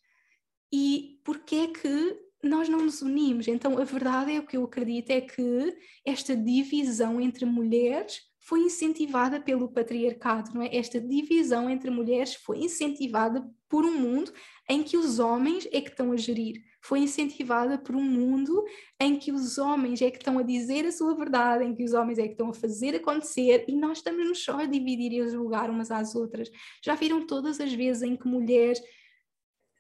E 0.73 1.21
por 1.25 1.41
que 1.41 1.57
é 1.57 1.67
que 1.67 2.30
nós 2.43 2.69
não 2.69 2.81
nos 2.81 3.03
unimos. 3.03 3.49
Então, 3.49 3.79
a 3.79 3.85
verdade 3.85 4.33
é 4.33 4.39
o 4.39 4.47
que 4.47 4.57
eu 4.57 4.65
acredito 4.65 5.11
é 5.11 5.21
que 5.21 5.77
esta 6.05 6.37
divisão 6.37 7.21
entre 7.21 7.45
mulheres 7.45 8.21
foi 8.39 8.61
incentivada 8.61 9.41
pelo 9.41 9.69
patriarcado, 9.69 10.53
não 10.55 10.63
é? 10.63 10.75
Esta 10.75 11.01
divisão 11.01 11.69
entre 11.69 11.91
mulheres 11.91 12.35
foi 12.35 12.59
incentivada 12.59 13.47
por 13.69 13.85
um 13.85 13.93
mundo 13.93 14.33
em 14.69 14.83
que 14.83 14.97
os 14.97 15.19
homens 15.19 15.69
é 15.71 15.81
que 15.81 15.91
estão 15.91 16.11
a 16.11 16.17
gerir. 16.17 16.63
Foi 16.83 17.01
incentivada 17.01 17.77
por 17.77 17.95
um 17.95 18.03
mundo 18.03 18.65
em 18.99 19.17
que 19.17 19.31
os 19.31 19.59
homens 19.59 20.01
é 20.01 20.11
que 20.11 20.17
estão 20.17 20.39
a 20.39 20.43
dizer 20.43 20.87
a 20.87 20.93
sua 20.93 21.15
verdade, 21.15 21.65
em 21.65 21.75
que 21.75 21.85
os 21.85 21.93
homens 21.93 22.19
é 22.19 22.23
que 22.23 22.33
estão 22.33 22.49
a 22.49 22.55
fazer 22.55 22.97
acontecer 22.97 23.67
e 23.69 23.77
nós 23.77 23.99
estamos 23.99 24.43
só 24.43 24.61
a 24.61 24.67
dividir 24.67 25.13
e 25.13 25.21
a 25.21 25.29
julgar 25.29 25.69
umas 25.69 25.91
às 25.91 26.15
outras. 26.15 26.51
Já 26.83 26.95
viram 26.95 27.27
todas 27.27 27.61
as 27.61 27.73
vezes 27.73 28.03
em 28.03 28.17
que 28.17 28.27
mulheres 28.27 28.81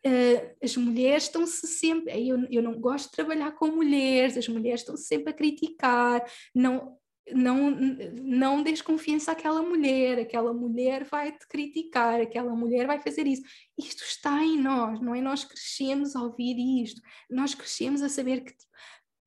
Uh, 0.06 0.56
as 0.62 0.76
mulheres 0.76 1.24
estão-se 1.24 1.66
sempre. 1.66 2.26
Eu, 2.26 2.46
eu 2.50 2.62
não 2.62 2.80
gosto 2.80 3.06
de 3.06 3.12
trabalhar 3.12 3.52
com 3.52 3.68
mulheres, 3.68 4.36
as 4.36 4.48
mulheres 4.48 4.80
estão 4.80 4.96
-se 4.96 5.04
sempre 5.04 5.30
a 5.30 5.34
criticar, 5.34 6.24
não, 6.54 6.96
não, 7.32 7.70
não 7.70 8.62
desconfiança 8.62 9.32
àquela 9.32 9.62
mulher, 9.62 10.18
aquela 10.18 10.52
mulher 10.52 11.04
vai 11.04 11.32
te 11.32 11.46
criticar, 11.46 12.20
aquela 12.20 12.54
mulher 12.54 12.86
vai 12.86 12.98
fazer 13.00 13.26
isso. 13.26 13.42
Isto 13.78 14.02
está 14.02 14.42
em 14.42 14.58
nós, 14.58 15.00
não 15.00 15.14
é? 15.14 15.20
Nós 15.20 15.44
crescemos 15.44 16.16
a 16.16 16.22
ouvir 16.22 16.56
isto, 16.82 17.00
nós 17.28 17.54
crescemos 17.54 18.02
a 18.02 18.08
saber 18.08 18.40
que 18.40 18.52
tipo, 18.52 18.70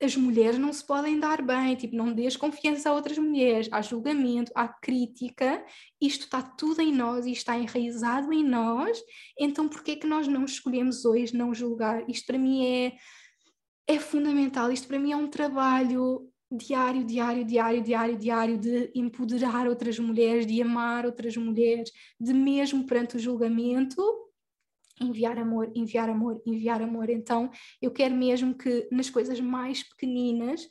as 0.03 0.15
mulheres 0.15 0.59
não 0.59 0.73
se 0.73 0.85
podem 0.85 1.19
dar 1.19 1.41
bem, 1.41 1.75
tipo, 1.75 1.95
não 1.95 2.13
dês 2.13 2.35
confiança 2.35 2.89
a 2.89 2.93
outras 2.93 3.17
mulheres, 3.17 3.69
há 3.71 3.81
julgamento, 3.81 4.51
há 4.53 4.67
crítica, 4.67 5.63
isto 6.01 6.25
está 6.25 6.41
tudo 6.41 6.81
em 6.81 6.93
nós 6.93 7.25
e 7.25 7.31
está 7.31 7.57
enraizado 7.57 8.33
em 8.33 8.43
nós, 8.43 8.99
então 9.39 9.67
por 9.67 9.83
que 9.83 9.91
é 9.91 9.95
que 9.95 10.07
nós 10.07 10.27
não 10.27 10.45
escolhemos 10.45 11.05
hoje 11.05 11.35
não 11.35 11.53
julgar? 11.53 12.07
Isto 12.09 12.27
para 12.27 12.37
mim 12.37 12.65
é, 12.65 12.93
é 13.87 13.99
fundamental, 13.99 14.71
isto 14.71 14.87
para 14.87 14.99
mim 14.99 15.11
é 15.11 15.15
um 15.15 15.27
trabalho 15.27 16.29
diário, 16.51 17.03
diário, 17.03 17.43
diário, 17.43 17.81
diário, 17.81 18.17
diário 18.17 18.57
de 18.57 18.91
empoderar 18.93 19.67
outras 19.67 19.97
mulheres, 19.97 20.45
de 20.45 20.61
amar 20.61 21.05
outras 21.05 21.35
mulheres, 21.35 21.91
de 22.19 22.33
mesmo 22.33 22.85
perante 22.85 23.15
o 23.15 23.19
julgamento, 23.19 24.01
enviar 25.01 25.37
amor, 25.37 25.71
enviar 25.75 26.09
amor, 26.09 26.41
enviar 26.45 26.81
amor. 26.81 27.09
Então, 27.09 27.49
eu 27.81 27.91
quero 27.91 28.15
mesmo 28.15 28.55
que 28.55 28.87
nas 28.91 29.09
coisas 29.09 29.39
mais 29.39 29.83
pequeninas 29.83 30.67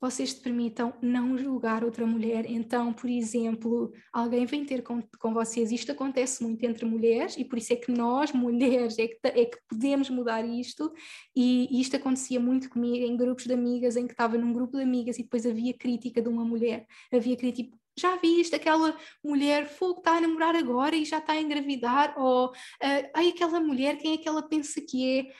vocês 0.00 0.32
te 0.32 0.40
permitam 0.40 0.94
não 1.02 1.36
julgar 1.36 1.82
outra 1.82 2.06
mulher. 2.06 2.48
Então, 2.48 2.92
por 2.92 3.10
exemplo, 3.10 3.92
alguém 4.12 4.46
vem 4.46 4.64
ter 4.64 4.82
com, 4.82 5.02
com 5.18 5.34
vocês, 5.34 5.72
isto 5.72 5.90
acontece 5.90 6.42
muito 6.42 6.64
entre 6.64 6.84
mulheres, 6.84 7.36
e 7.36 7.44
por 7.44 7.58
isso 7.58 7.72
é 7.72 7.76
que 7.76 7.90
nós, 7.90 8.32
mulheres, 8.32 8.98
é 8.98 9.08
que, 9.08 9.18
é 9.24 9.44
que 9.44 9.58
podemos 9.68 10.08
mudar 10.08 10.44
isto, 10.44 10.92
e, 11.34 11.80
isto 11.80 11.96
acontecia 11.96 12.38
muito 12.38 12.70
comigo 12.70 13.04
em 13.04 13.16
grupos 13.16 13.44
de 13.44 13.52
amigas, 13.52 13.96
em 13.96 14.06
que 14.06 14.12
estava 14.12 14.38
num 14.38 14.52
grupo 14.52 14.76
de 14.76 14.82
amigas 14.82 15.18
e 15.18 15.22
depois 15.22 15.44
havia 15.44 15.76
crítica 15.76 16.22
de 16.22 16.28
uma 16.28 16.44
mulher, 16.44 16.86
havia 17.12 17.36
crítica, 17.36 17.76
já 17.98 18.16
viste 18.16 18.54
aquela 18.54 18.96
mulher, 19.24 19.66
fogo, 19.66 19.98
está 19.98 20.16
a 20.16 20.20
namorar 20.20 20.54
agora 20.56 20.96
e 20.96 21.04
já 21.04 21.18
está 21.18 21.32
a 21.34 21.40
engravidar, 21.40 22.14
ou 22.18 22.48
uh, 22.48 23.10
ai, 23.14 23.28
aquela 23.28 23.60
mulher, 23.60 23.98
quem 23.98 24.14
é 24.14 24.18
que 24.18 24.28
ela 24.28 24.42
pensa 24.42 24.80
que 24.80 25.18
é? 25.18 25.32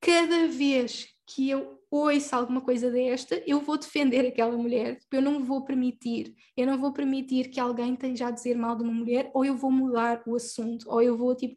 Cada 0.00 0.46
vez 0.48 1.08
que 1.26 1.50
eu 1.50 1.78
ouço 1.90 2.34
alguma 2.34 2.60
coisa 2.60 2.90
desta, 2.90 3.42
eu 3.46 3.60
vou 3.60 3.76
defender 3.76 4.26
aquela 4.26 4.56
mulher, 4.56 4.98
eu 5.12 5.20
não 5.20 5.44
vou 5.44 5.64
permitir, 5.64 6.34
eu 6.56 6.66
não 6.66 6.78
vou 6.78 6.92
permitir 6.92 7.50
que 7.50 7.60
alguém 7.60 7.94
esteja 7.94 8.28
a 8.28 8.30
dizer 8.30 8.56
mal 8.56 8.76
de 8.76 8.82
uma 8.82 8.92
mulher, 8.92 9.30
ou 9.34 9.44
eu 9.44 9.56
vou 9.56 9.70
mudar 9.70 10.22
o 10.26 10.36
assunto, 10.36 10.88
ou 10.88 11.02
eu 11.02 11.16
vou 11.16 11.34
tipo, 11.34 11.54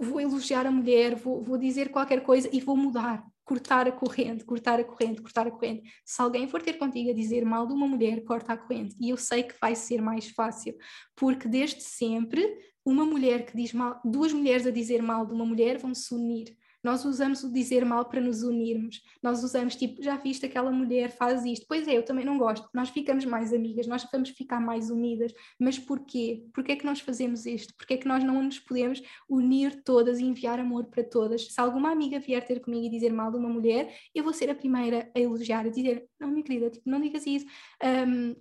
vou 0.00 0.20
elogiar 0.20 0.66
a 0.66 0.70
mulher, 0.70 1.14
vou, 1.14 1.42
vou 1.42 1.58
dizer 1.58 1.90
qualquer 1.90 2.22
coisa 2.22 2.48
e 2.52 2.60
vou 2.60 2.76
mudar, 2.76 3.24
cortar 3.44 3.86
a 3.86 3.92
corrente, 3.92 4.44
cortar 4.44 4.80
a 4.80 4.84
corrente, 4.84 5.20
cortar 5.20 5.46
a 5.46 5.50
corrente. 5.50 5.82
Se 6.04 6.20
alguém 6.20 6.48
for 6.48 6.62
ter 6.62 6.74
contigo 6.74 7.10
a 7.10 7.14
dizer 7.14 7.44
mal 7.44 7.66
de 7.66 7.72
uma 7.72 7.86
mulher, 7.86 8.24
corta 8.24 8.54
a 8.54 8.56
corrente. 8.56 8.96
E 8.98 9.10
eu 9.10 9.16
sei 9.16 9.42
que 9.42 9.54
vai 9.60 9.74
ser 9.74 10.00
mais 10.00 10.28
fácil, 10.30 10.74
porque 11.14 11.46
desde 11.46 11.82
sempre, 11.82 12.42
uma 12.84 13.04
mulher 13.04 13.44
que 13.44 13.56
diz 13.56 13.72
mal, 13.72 14.00
duas 14.04 14.32
mulheres 14.32 14.66
a 14.66 14.70
dizer 14.70 15.02
mal 15.02 15.26
de 15.26 15.32
uma 15.32 15.44
mulher 15.44 15.78
vão 15.78 15.94
se 15.94 16.14
unir. 16.14 16.56
Nós 16.84 17.04
usamos 17.04 17.42
o 17.42 17.52
dizer 17.52 17.84
mal 17.84 18.04
para 18.04 18.20
nos 18.20 18.42
unirmos. 18.42 19.02
Nós 19.22 19.42
usamos 19.42 19.74
tipo, 19.74 20.02
já 20.02 20.16
viste 20.16 20.44
aquela 20.44 20.70
mulher 20.70 21.10
faz 21.10 21.44
isto. 21.44 21.64
Pois 21.66 21.88
é, 21.88 21.96
eu 21.96 22.04
também 22.04 22.24
não 22.24 22.36
gosto. 22.38 22.68
Nós 22.74 22.90
ficamos 22.90 23.24
mais 23.24 23.52
amigas, 23.52 23.86
nós 23.86 24.06
vamos 24.12 24.28
ficar 24.30 24.60
mais 24.60 24.90
unidas. 24.90 25.32
Mas 25.58 25.78
porquê? 25.78 26.44
Porquê 26.54 26.72
é 26.72 26.76
que 26.76 26.84
nós 26.84 27.00
fazemos 27.00 27.46
isto? 27.46 27.74
Porquê 27.76 27.94
é 27.94 27.96
que 27.96 28.06
nós 28.06 28.22
não 28.22 28.42
nos 28.42 28.58
podemos 28.58 29.02
unir 29.28 29.82
todas 29.82 30.18
e 30.20 30.24
enviar 30.24 30.60
amor 30.60 30.84
para 30.84 31.02
todas? 31.02 31.52
Se 31.52 31.60
alguma 31.60 31.90
amiga 31.90 32.20
vier 32.20 32.44
ter 32.44 32.60
comigo 32.60 32.84
e 32.86 32.90
dizer 32.90 33.12
mal 33.12 33.30
de 33.30 33.38
uma 33.38 33.48
mulher, 33.48 33.92
eu 34.14 34.22
vou 34.22 34.32
ser 34.32 34.50
a 34.50 34.54
primeira 34.54 35.10
a 35.16 35.20
elogiar, 35.20 35.66
a 35.66 35.70
dizer, 35.70 36.06
não, 36.20 36.28
minha 36.28 36.44
querida, 36.44 36.70
tipo, 36.70 36.88
não 36.88 37.00
digas 37.00 37.26
isso. 37.26 37.46
Um, 37.82 38.34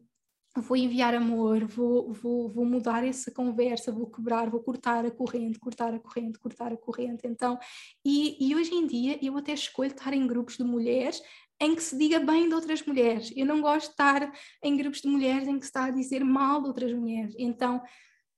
vou 0.56 0.78
enviar 0.78 1.16
amor, 1.16 1.66
vou, 1.66 2.14
vou, 2.14 2.48
vou 2.50 2.66
mudar 2.66 3.04
essa 3.04 3.32
conversa, 3.32 3.92
vou 3.92 4.10
quebrar, 4.10 4.50
vou 4.50 4.62
cortar 4.62 5.06
a 5.06 5.12
corrente, 5.12 5.60
cortar 5.60 5.94
a 5.94 6.00
corrente, 6.00 6.38
cortar 6.38 6.72
a 6.72 6.78
corrente. 6.78 7.26
Então, 7.26 7.58
e, 8.06 8.38
e 8.40 8.56
hoje 8.56 8.74
em 8.74 8.86
dia 8.86 9.18
eu 9.22 9.36
até 9.38 9.54
escolho 9.54 9.92
estar 9.92 10.14
em 10.14 10.28
grupos 10.28 10.58
de 10.58 10.64
mulheres 10.64 11.22
em 11.60 11.76
que 11.76 11.82
se 11.82 11.98
diga 11.98 12.20
bem 12.20 12.48
de 12.48 12.54
outras 12.54 12.86
mulheres. 12.86 13.34
Eu 13.36 13.46
não 13.46 13.62
gosto 13.62 13.88
de 13.88 13.92
estar 13.94 14.32
em 14.62 14.78
grupos 14.78 15.02
de 15.02 15.08
mulheres 15.08 15.48
em 15.48 15.58
que 15.58 15.66
se 15.66 15.70
está 15.70 15.86
a 15.86 15.92
dizer 15.92 16.24
mal 16.24 16.62
de 16.62 16.68
outras 16.68 16.94
mulheres. 16.94 17.34
Então, 17.40 17.82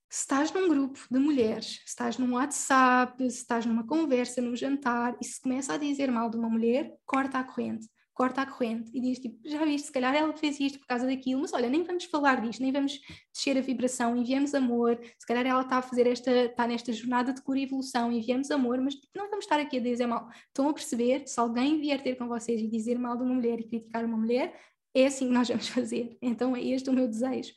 se 0.10 0.22
estás 0.22 0.54
num 0.54 0.70
grupo 0.70 1.00
de 1.12 1.20
mulheres, 1.20 1.82
se 1.84 1.88
estás 1.88 2.18
num 2.18 2.36
WhatsApp, 2.36 3.18
se 3.30 3.40
estás 3.40 3.66
numa 3.66 3.86
conversa, 3.86 4.42
num 4.42 4.56
jantar, 4.56 5.18
e 5.22 5.26
se 5.26 5.42
começa 5.42 5.74
a 5.74 5.78
dizer 5.78 6.10
mal 6.10 6.30
de 6.30 6.38
uma 6.38 6.50
mulher, 6.50 6.94
corta 7.06 7.40
a 7.40 7.44
corrente 7.44 7.90
corta 8.16 8.42
a 8.42 8.46
corrente 8.46 8.90
e 8.94 9.02
diz 9.02 9.20
tipo, 9.20 9.38
já 9.46 9.64
viste, 9.66 9.88
se 9.88 9.92
calhar 9.92 10.16
ela 10.16 10.32
fez 10.34 10.58
isto 10.58 10.80
por 10.80 10.88
causa 10.88 11.06
daquilo, 11.06 11.42
mas 11.42 11.52
olha, 11.52 11.70
nem 11.70 11.84
vamos 11.84 12.06
falar 12.06 12.42
disto, 12.42 12.62
nem 12.62 12.72
vamos 12.72 12.98
descer 13.32 13.58
a 13.58 13.62
vibração, 13.62 14.16
enviamos 14.16 14.56
amor, 14.56 14.98
se 15.20 15.28
calhar 15.28 15.46
ela 15.46 15.62
está 15.62 15.78
a 15.78 15.82
fazer 15.82 16.08
esta, 16.08 16.32
está 16.46 16.66
nesta 16.66 16.94
jornada 16.94 17.34
de 17.34 17.42
cura 17.42 17.60
e 17.60 17.64
evolução, 17.64 18.10
enviamos 18.12 18.50
amor, 18.50 18.80
mas 18.80 18.96
não 19.14 19.30
vamos 19.30 19.44
estar 19.44 19.60
aqui 19.60 19.78
a 19.78 19.82
dizer 19.82 20.08
mal. 20.08 20.30
Estão 20.48 20.70
a 20.70 20.74
perceber? 20.74 21.28
Se 21.28 21.38
alguém 21.40 21.78
vier 21.80 22.02
ter 22.02 22.16
com 22.16 22.28
vocês 22.28 22.62
e 22.62 22.68
dizer 22.70 22.98
mal 22.98 23.18
de 23.18 23.24
uma 23.24 23.34
mulher 23.34 23.60
e 23.60 23.68
criticar 23.68 24.06
uma 24.06 24.18
mulher, 24.18 24.58
é 24.94 25.08
assim 25.08 25.28
que 25.28 25.34
nós 25.34 25.50
vamos 25.50 25.68
fazer. 25.68 26.18
Então 26.24 26.56
é 26.56 26.64
este 26.64 26.90
o 26.90 26.94
meu 26.94 27.08
desejo. 27.08 27.54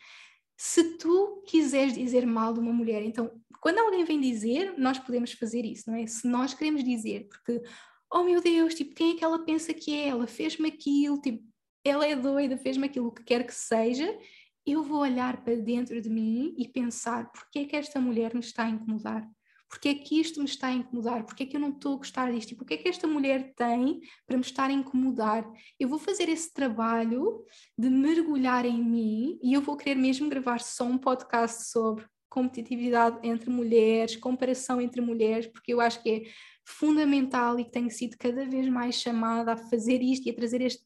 Se 0.57 0.99
tu 0.99 1.45
quiseres 1.47 1.95
dizer 1.95 2.27
mal 2.27 2.53
de 2.53 2.59
uma 2.59 2.73
mulher, 2.73 3.01
então 3.03 3.31
quando 3.61 3.79
alguém 3.79 4.05
vem 4.05 4.21
dizer, 4.21 4.75
nós 4.77 4.99
podemos 4.99 5.33
fazer 5.33 5.65
isso, 5.65 5.89
não 5.89 5.97
é? 5.97 6.07
Se 6.07 6.27
nós 6.27 6.53
queremos 6.53 6.83
dizer, 6.83 7.29
porque 7.29 7.63
oh 8.11 8.23
meu 8.23 8.41
Deus, 8.41 8.75
tipo, 8.75 8.95
quem 8.95 9.13
é 9.13 9.17
que 9.17 9.25
ela 9.25 9.45
pensa 9.45 9.73
que 9.75 9.95
é? 9.95 10.09
Ela 10.09 10.27
fez-me 10.27 10.69
aquilo, 10.69 11.21
tipo, 11.21 11.43
ela 11.85 12.07
é 12.07 12.17
doida, 12.17 12.57
fez-me 12.57 12.87
aquilo, 12.87 13.09
o 13.09 13.13
que 13.13 13.25
quer 13.25 13.47
que 13.47 13.55
seja. 13.55 14.19
Eu 14.67 14.83
vou 14.83 15.01
olhar 15.01 15.43
para 15.43 15.57
dentro 15.57 16.01
de 16.01 16.11
mim 16.11 16.55
e 16.59 16.69
pensar, 16.69 17.31
porquê 17.33 17.61
é 17.61 17.65
que 17.65 17.77
esta 17.77 18.01
mulher 18.01 18.35
me 18.35 18.41
está 18.41 18.65
a 18.65 18.71
incomodar? 18.71 19.27
Porquê 19.69 19.91
é 19.91 19.95
que 19.95 20.19
isto 20.19 20.41
me 20.41 20.47
está 20.47 20.69
a 20.69 20.73
incomodar? 20.73 21.25
Porquê 21.25 21.43
é 21.43 21.47
que 21.47 21.57
eu 21.57 21.61
não 21.61 21.71
estou 21.71 21.95
a 21.95 21.99
gostar 21.99 22.33
disto? 22.33 22.53
E 22.53 22.55
porquê 22.57 22.75
é 22.75 22.77
que 22.79 22.89
esta 22.89 23.07
mulher 23.07 23.53
tem 23.55 24.01
para 24.27 24.37
me 24.37 24.43
estar 24.43 24.71
a 24.71 24.73
incomodar? 24.73 25.47
Eu 25.79 25.89
vou 25.89 25.99
fazer 25.99 26.29
esse 26.29 26.53
trabalho 26.53 27.45
de 27.77 27.91
mergulhar 27.91 28.65
em 28.65 28.83
mim 28.83 29.39
e 29.43 29.53
eu 29.53 29.61
vou 29.61 29.77
querer 29.77 29.95
mesmo 29.95 30.29
gravar 30.29 30.61
só 30.61 30.85
um 30.85 30.97
podcast 30.97 31.71
sobre 31.71 32.07
competitividade 32.31 33.19
entre 33.23 33.51
mulheres, 33.51 34.17
comparação 34.17 34.81
entre 34.81 35.01
mulheres, 35.01 35.47
porque 35.47 35.73
eu 35.73 35.81
acho 35.81 36.03
que 36.03 36.11
é 36.11 36.23
fundamental 36.69 37.59
e 37.59 37.64
que 37.64 37.71
tenho 37.71 37.91
sido 37.91 38.16
cada 38.19 38.45
vez 38.45 38.69
mais 38.69 38.97
chamada 38.97 39.53
a 39.55 39.57
fazer 39.57 40.03
isto 40.03 40.27
e 40.27 40.31
a 40.31 40.35
trazer 40.35 40.61
este, 40.61 40.85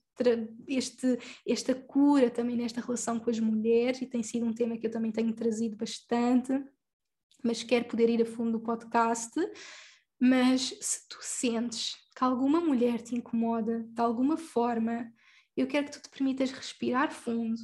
este, 0.68 1.18
esta 1.47 1.74
cura 1.74 2.30
também 2.30 2.57
nesta 2.57 2.80
relação 2.80 3.18
com 3.18 3.28
as 3.28 3.41
mulheres, 3.41 4.01
e 4.01 4.07
tem 4.07 4.22
sido 4.22 4.47
um 4.47 4.55
tema 4.55 4.78
que 4.78 4.87
eu 4.87 4.91
também 4.91 5.11
tenho 5.11 5.33
trazido 5.33 5.76
bastante, 5.76 6.53
mas 7.43 7.64
quero 7.64 7.87
poder 7.87 8.09
ir 8.09 8.22
a 8.22 8.24
fundo 8.24 8.53
do 8.53 8.61
podcast. 8.61 9.33
Mas 10.20 10.72
se 10.80 11.09
tu 11.09 11.18
sentes 11.20 11.97
que 12.16 12.22
alguma 12.22 12.61
mulher 12.61 13.03
te 13.03 13.16
incomoda 13.16 13.80
de 13.80 14.01
alguma 14.01 14.37
forma, 14.37 15.12
eu 15.57 15.66
quero 15.66 15.87
que 15.87 15.99
tu 15.99 16.03
te 16.03 16.09
permitas 16.09 16.53
respirar 16.53 17.12
fundo, 17.12 17.61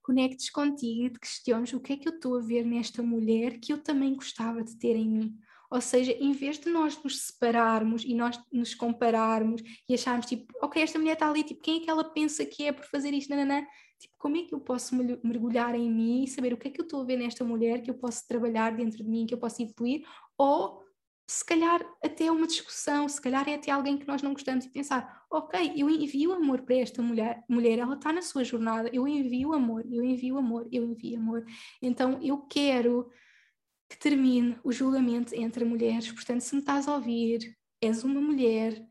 conectes 0.00 0.50
contigo 0.50 1.06
e 1.06 1.10
te 1.10 1.18
questiones 1.18 1.72
o 1.72 1.80
que 1.80 1.94
é 1.94 1.96
que 1.96 2.08
eu 2.08 2.14
estou 2.14 2.38
a 2.38 2.40
ver 2.40 2.64
nesta 2.64 3.02
mulher 3.02 3.58
que 3.58 3.72
eu 3.72 3.78
também 3.78 4.14
gostava 4.14 4.62
de 4.62 4.76
ter 4.78 4.94
em 4.94 5.08
mim. 5.08 5.38
Ou 5.72 5.80
seja, 5.80 6.12
em 6.12 6.32
vez 6.32 6.58
de 6.58 6.68
nós 6.68 7.02
nos 7.02 7.18
separarmos 7.22 8.04
e 8.04 8.14
nós 8.14 8.38
nos 8.52 8.74
compararmos 8.74 9.62
e 9.88 9.94
acharmos 9.94 10.26
tipo, 10.26 10.52
ok, 10.62 10.82
esta 10.82 10.98
mulher 10.98 11.14
está 11.14 11.30
ali, 11.30 11.42
tipo, 11.42 11.62
quem 11.62 11.78
é 11.78 11.80
que 11.80 11.88
ela 11.88 12.04
pensa 12.04 12.44
que 12.44 12.64
é 12.64 12.72
por 12.72 12.84
fazer 12.84 13.14
isto, 13.14 13.30
nananã? 13.30 13.66
Tipo, 13.98 14.14
como 14.18 14.36
é 14.36 14.42
que 14.42 14.54
eu 14.54 14.60
posso 14.60 14.94
mergulhar 14.94 15.74
em 15.74 15.90
mim 15.90 16.24
e 16.24 16.28
saber 16.28 16.52
o 16.52 16.58
que 16.58 16.68
é 16.68 16.70
que 16.70 16.78
eu 16.78 16.84
estou 16.84 17.00
a 17.00 17.04
ver 17.04 17.16
nesta 17.16 17.42
mulher 17.42 17.80
que 17.80 17.90
eu 17.90 17.94
posso 17.94 18.28
trabalhar 18.28 18.76
dentro 18.76 18.98
de 18.98 19.08
mim, 19.08 19.24
que 19.24 19.32
eu 19.32 19.38
posso 19.38 19.62
evoluir? 19.62 20.04
Ou 20.36 20.82
se 21.26 21.42
calhar 21.42 21.80
até 22.04 22.30
uma 22.30 22.46
discussão, 22.46 23.08
se 23.08 23.18
calhar 23.18 23.48
é 23.48 23.54
até 23.54 23.70
alguém 23.70 23.96
que 23.96 24.06
nós 24.06 24.20
não 24.20 24.34
gostamos 24.34 24.66
e 24.66 24.68
pensar, 24.68 25.24
ok, 25.30 25.72
eu 25.74 25.88
envio 25.88 26.34
amor 26.34 26.60
para 26.60 26.76
esta 26.76 27.00
mulher, 27.00 27.42
mulher, 27.48 27.78
ela 27.78 27.94
está 27.94 28.12
na 28.12 28.20
sua 28.20 28.44
jornada, 28.44 28.90
eu 28.92 29.08
envio 29.08 29.54
amor, 29.54 29.86
eu 29.90 30.04
envio 30.04 30.36
amor, 30.36 30.68
eu 30.70 30.84
envio 30.84 31.18
amor. 31.18 31.46
Então 31.80 32.18
eu 32.22 32.38
quero 32.42 33.10
que 33.92 33.98
termine 33.98 34.56
o 34.64 34.72
julgamento 34.72 35.34
entre 35.34 35.66
mulheres. 35.66 36.10
Portanto, 36.10 36.40
se 36.40 36.54
me 36.54 36.60
estás 36.60 36.88
a 36.88 36.94
ouvir, 36.94 37.54
és 37.78 38.02
uma 38.02 38.22
mulher, 38.22 38.82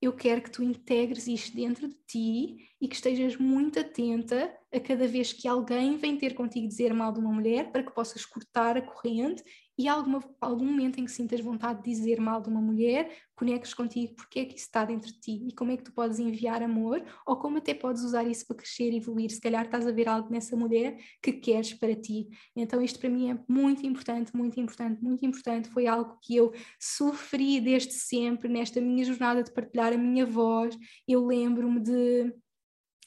eu 0.00 0.14
quero 0.14 0.40
que 0.40 0.50
tu 0.50 0.62
integres 0.62 1.26
isto 1.26 1.54
dentro 1.54 1.86
de 1.86 1.94
ti 2.06 2.66
e 2.80 2.88
que 2.88 2.94
estejas 2.94 3.36
muito 3.36 3.80
atenta 3.80 4.52
a 4.72 4.80
cada 4.80 5.06
vez 5.06 5.32
que 5.32 5.48
alguém 5.48 5.96
vem 5.96 6.16
ter 6.16 6.34
contigo 6.34 6.68
dizer 6.68 6.92
mal 6.92 7.12
de 7.12 7.20
uma 7.20 7.32
mulher 7.32 7.70
para 7.72 7.82
que 7.82 7.94
possas 7.94 8.24
cortar 8.24 8.76
a 8.76 8.82
corrente 8.82 9.42
e 9.78 9.88
alguma, 9.88 10.24
algum 10.40 10.64
momento 10.64 10.98
em 10.98 11.04
que 11.04 11.10
sintas 11.10 11.40
vontade 11.40 11.82
de 11.82 11.90
dizer 11.90 12.18
mal 12.18 12.40
de 12.40 12.48
uma 12.48 12.62
mulher, 12.62 13.14
conectes 13.34 13.74
contigo 13.74 14.14
porque 14.14 14.40
é 14.40 14.44
que 14.46 14.54
isso 14.54 14.64
está 14.64 14.84
dentro 14.84 15.12
de 15.12 15.20
ti 15.20 15.46
e 15.48 15.54
como 15.54 15.70
é 15.70 15.76
que 15.76 15.82
tu 15.82 15.92
podes 15.92 16.18
enviar 16.18 16.62
amor 16.62 17.04
ou 17.26 17.36
como 17.36 17.58
até 17.58 17.74
podes 17.74 18.02
usar 18.02 18.24
isso 18.24 18.46
para 18.46 18.56
crescer 18.56 18.90
e 18.90 18.96
evoluir. 18.96 19.30
Se 19.30 19.40
calhar 19.40 19.66
estás 19.66 19.86
a 19.86 19.92
ver 19.92 20.08
algo 20.08 20.30
nessa 20.30 20.56
mulher 20.56 20.98
que 21.22 21.32
queres 21.32 21.74
para 21.74 21.94
ti. 21.94 22.28
Então, 22.54 22.80
isto 22.80 22.98
para 22.98 23.10
mim 23.10 23.30
é 23.30 23.38
muito 23.46 23.86
importante, 23.86 24.34
muito 24.34 24.58
importante, 24.58 25.02
muito 25.02 25.26
importante. 25.26 25.68
Foi 25.68 25.86
algo 25.86 26.18
que 26.22 26.36
eu 26.36 26.52
sofri 26.80 27.60
desde 27.60 27.92
sempre 27.92 28.48
nesta 28.48 28.80
minha 28.80 29.04
jornada 29.04 29.42
de 29.42 29.52
partilhar 29.52 29.92
a 29.92 29.98
minha 29.98 30.24
voz. 30.24 30.76
Eu 31.06 31.26
lembro-me 31.26 31.80
de 31.80 32.32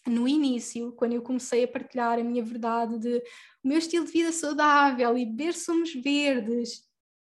no 0.09 0.27
início, 0.27 0.91
quando 0.93 1.13
eu 1.13 1.21
comecei 1.21 1.63
a 1.63 1.67
partilhar 1.67 2.19
a 2.19 2.23
minha 2.23 2.43
verdade 2.43 2.97
de 2.97 3.17
o 3.63 3.67
meu 3.67 3.77
estilo 3.77 4.05
de 4.05 4.11
vida 4.11 4.31
saudável 4.31 5.17
e 5.17 5.25
beber 5.25 5.53
sumos 5.53 5.93
verdes, 5.93 6.81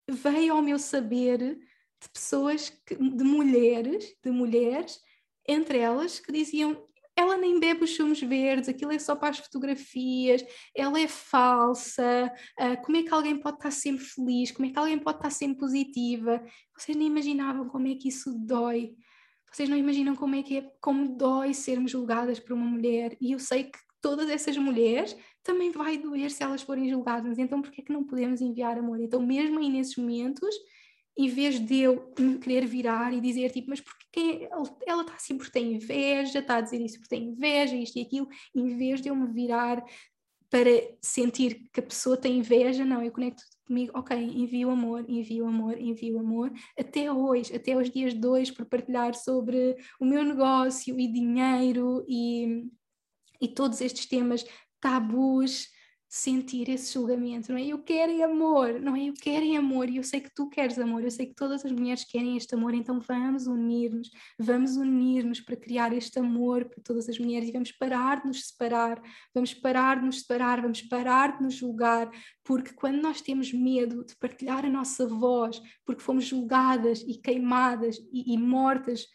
veio 0.09 0.55
ao 0.55 0.63
meu 0.63 0.79
saber 0.79 1.39
de 1.39 2.09
pessoas, 2.13 2.71
que, 2.87 2.95
de 2.97 3.25
mulheres, 3.25 4.15
de 4.25 4.31
mulheres, 4.31 5.01
entre 5.47 5.79
elas 5.79 6.19
que 6.19 6.33
diziam 6.33 6.83
ela 7.17 7.37
nem 7.37 7.61
bebe 7.61 7.85
os 7.85 7.95
sumos 7.95 8.21
verdes, 8.21 8.69
aquilo 8.69 8.93
é 8.93 8.99
só 8.99 9.15
para 9.15 9.31
as 9.31 9.39
fotografias, 9.39 10.43
ela 10.75 10.99
é 10.99 11.07
falsa, 11.07 12.33
uh, 12.59 12.83
como 12.83 12.97
é 12.97 13.03
que 13.03 13.13
alguém 13.13 13.37
pode 13.37 13.59
estar 13.59 13.71
sempre 13.71 14.05
feliz, 14.05 14.51
como 14.51 14.67
é 14.67 14.71
que 14.71 14.79
alguém 14.79 14.99
pode 14.99 15.19
estar 15.19 15.31
sempre 15.31 15.59
positiva? 15.59 16.43
Vocês 16.77 16.97
nem 16.97 17.09
imaginavam 17.09 17.69
como 17.69 17.87
é 17.89 17.95
que 17.95 18.09
isso 18.09 18.33
dói 18.39 18.95
vocês 19.51 19.69
não 19.69 19.77
imaginam 19.77 20.15
como 20.15 20.35
é 20.35 20.43
que 20.43 20.59
é, 20.59 20.73
como 20.81 21.17
dói 21.17 21.53
sermos 21.53 21.91
julgadas 21.91 22.39
por 22.39 22.53
uma 22.53 22.65
mulher. 22.65 23.17
E 23.21 23.33
eu 23.33 23.39
sei 23.39 23.65
que 23.65 23.79
todas 24.01 24.29
essas 24.31 24.57
mulheres 24.57 25.17
também 25.43 25.71
vai 25.71 25.99
doer 25.99 26.31
se 26.31 26.43
elas 26.43 26.63
forem 26.63 26.89
julgadas. 26.89 27.39
Então, 27.39 27.61
por 27.61 27.71
que 27.71 27.81
é 27.81 27.85
que 27.85 27.93
não 27.93 28.05
podemos 28.05 28.41
enviar 28.41 28.79
amor? 28.79 29.01
Então, 29.01 29.21
mesmo 29.21 29.59
aí 29.59 29.69
nesses 29.69 29.97
momentos, 29.97 30.55
em 31.17 31.29
vez 31.29 31.59
de 31.59 31.81
eu 31.81 32.13
me 32.19 32.39
querer 32.39 32.67
virar 32.67 33.13
e 33.13 33.21
dizer 33.21 33.51
tipo, 33.51 33.69
mas 33.69 33.81
porque 33.81 34.49
ela 34.87 35.03
está 35.03 35.15
assim 35.15 35.37
porque 35.37 35.53
tem 35.53 35.75
inveja, 35.75 36.39
está 36.39 36.57
a 36.57 36.61
dizer 36.61 36.81
isso 36.81 36.99
porque 36.99 37.15
tem 37.15 37.29
inveja, 37.29 37.77
isto 37.77 37.99
e 37.99 38.03
aquilo, 38.03 38.29
em 38.55 38.77
vez 38.77 39.01
de 39.01 39.09
eu 39.09 39.17
me 39.17 39.27
virar 39.33 39.85
para 40.51 40.71
sentir 41.01 41.69
que 41.73 41.79
a 41.79 41.83
pessoa 41.83 42.17
tem 42.17 42.39
inveja, 42.39 42.85
não, 42.85 43.03
eu 43.03 43.13
conecto 43.13 43.43
comigo, 43.65 43.93
ok, 43.97 44.17
envio 44.19 44.69
amor, 44.69 45.05
envio 45.09 45.47
amor, 45.47 45.79
envio 45.79 46.19
amor, 46.19 46.53
até 46.77 47.11
hoje, 47.11 47.55
até 47.55 47.77
os 47.77 47.89
dias 47.89 48.13
de 48.13 48.27
hoje, 48.27 48.53
partilhar 48.53 49.15
sobre 49.15 49.77
o 50.01 50.05
meu 50.05 50.25
negócio 50.25 50.99
e 50.99 51.07
dinheiro 51.07 52.05
e, 52.09 52.69
e 53.41 53.47
todos 53.47 53.81
estes 53.81 54.07
temas 54.07 54.45
tabus, 54.81 55.69
sentir 56.13 56.69
esse 56.69 56.93
julgamento, 56.93 57.53
não 57.53 57.59
é? 57.59 57.65
Eu 57.65 57.79
quero 57.79 58.25
amor, 58.25 58.81
não 58.81 58.97
é? 58.97 59.05
Eu 59.05 59.15
quero 59.15 59.57
amor 59.57 59.89
e 59.89 59.99
eu 59.99 60.03
sei 60.03 60.21
que 60.21 60.35
tu 60.35 60.49
queres 60.49 60.77
amor, 60.77 61.05
eu 61.05 61.11
sei 61.11 61.27
que 61.27 61.37
todas 61.37 61.65
as 61.65 61.71
mulheres 61.71 62.03
querem 62.03 62.37
este 62.37 62.53
amor, 62.53 62.75
então 62.75 62.99
vamos 62.99 63.47
unir-nos, 63.47 64.11
vamos 64.37 64.77
unir-nos 64.77 65.41
para 65.41 65.55
criar 65.55 65.93
este 65.93 66.19
amor 66.19 66.65
para 66.65 66.83
todas 66.83 67.09
as 67.09 67.17
mulheres 67.17 67.49
e 67.49 67.53
vamos 67.53 67.71
parar 67.71 68.23
de 68.23 68.27
nos 68.27 68.49
separar, 68.49 69.01
vamos 69.33 69.55
parar 69.55 70.01
de 70.01 70.07
nos 70.07 70.19
separar, 70.23 70.61
vamos 70.61 70.83
parar 70.83 71.37
de 71.37 71.45
nos 71.45 71.55
julgar, 71.55 72.11
porque 72.43 72.75
quando 72.75 73.01
nós 73.01 73.21
temos 73.21 73.53
medo 73.53 74.05
de 74.05 74.17
partilhar 74.17 74.67
a 74.67 74.71
nossa 74.71 75.07
voz, 75.07 75.63
porque 75.87 76.03
fomos 76.03 76.25
julgadas 76.25 77.03
e 77.03 77.21
queimadas 77.21 77.99
e, 78.13 78.35
e 78.35 78.37
mortas 78.37 79.07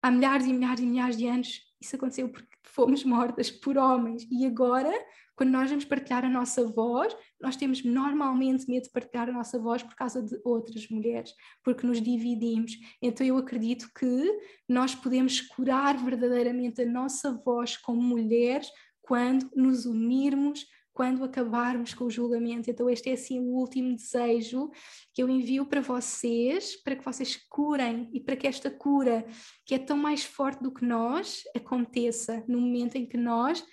há 0.00 0.12
milhares 0.12 0.46
e 0.46 0.52
milhares 0.52 0.80
e 0.80 0.86
milhares 0.86 1.16
de 1.16 1.26
anos, 1.26 1.60
isso 1.80 1.96
aconteceu 1.96 2.28
porque 2.28 2.56
fomos 2.62 3.02
mortas 3.02 3.50
por 3.50 3.76
homens 3.76 4.24
e 4.30 4.46
agora 4.46 4.92
quando 5.38 5.50
nós 5.50 5.70
vamos 5.70 5.84
partilhar 5.84 6.24
a 6.24 6.28
nossa 6.28 6.66
voz, 6.66 7.16
nós 7.40 7.54
temos 7.54 7.84
normalmente 7.84 8.68
medo 8.68 8.82
de 8.82 8.90
partilhar 8.90 9.28
a 9.28 9.32
nossa 9.32 9.56
voz 9.56 9.84
por 9.84 9.94
causa 9.94 10.20
de 10.20 10.36
outras 10.44 10.88
mulheres, 10.88 11.32
porque 11.62 11.86
nos 11.86 12.02
dividimos. 12.02 12.72
Então 13.00 13.24
eu 13.24 13.36
acredito 13.36 13.88
que 13.96 14.40
nós 14.68 14.96
podemos 14.96 15.40
curar 15.40 15.96
verdadeiramente 15.96 16.82
a 16.82 16.86
nossa 16.86 17.40
voz 17.44 17.76
como 17.76 18.02
mulheres 18.02 18.68
quando 19.00 19.48
nos 19.54 19.86
unirmos, 19.86 20.66
quando 20.92 21.22
acabarmos 21.22 21.94
com 21.94 22.06
o 22.06 22.10
julgamento. 22.10 22.68
Então, 22.68 22.90
este 22.90 23.08
é 23.08 23.12
assim 23.12 23.38
o 23.38 23.54
último 23.54 23.94
desejo 23.94 24.68
que 25.14 25.22
eu 25.22 25.28
envio 25.28 25.64
para 25.64 25.80
vocês, 25.80 26.74
para 26.82 26.96
que 26.96 27.04
vocês 27.04 27.36
curem 27.48 28.10
e 28.12 28.18
para 28.18 28.34
que 28.34 28.48
esta 28.48 28.68
cura, 28.68 29.24
que 29.64 29.76
é 29.76 29.78
tão 29.78 29.96
mais 29.96 30.24
forte 30.24 30.60
do 30.60 30.74
que 30.74 30.84
nós, 30.84 31.44
aconteça 31.54 32.44
no 32.48 32.60
momento 32.60 32.96
em 32.96 33.06
que 33.06 33.16
nós 33.16 33.64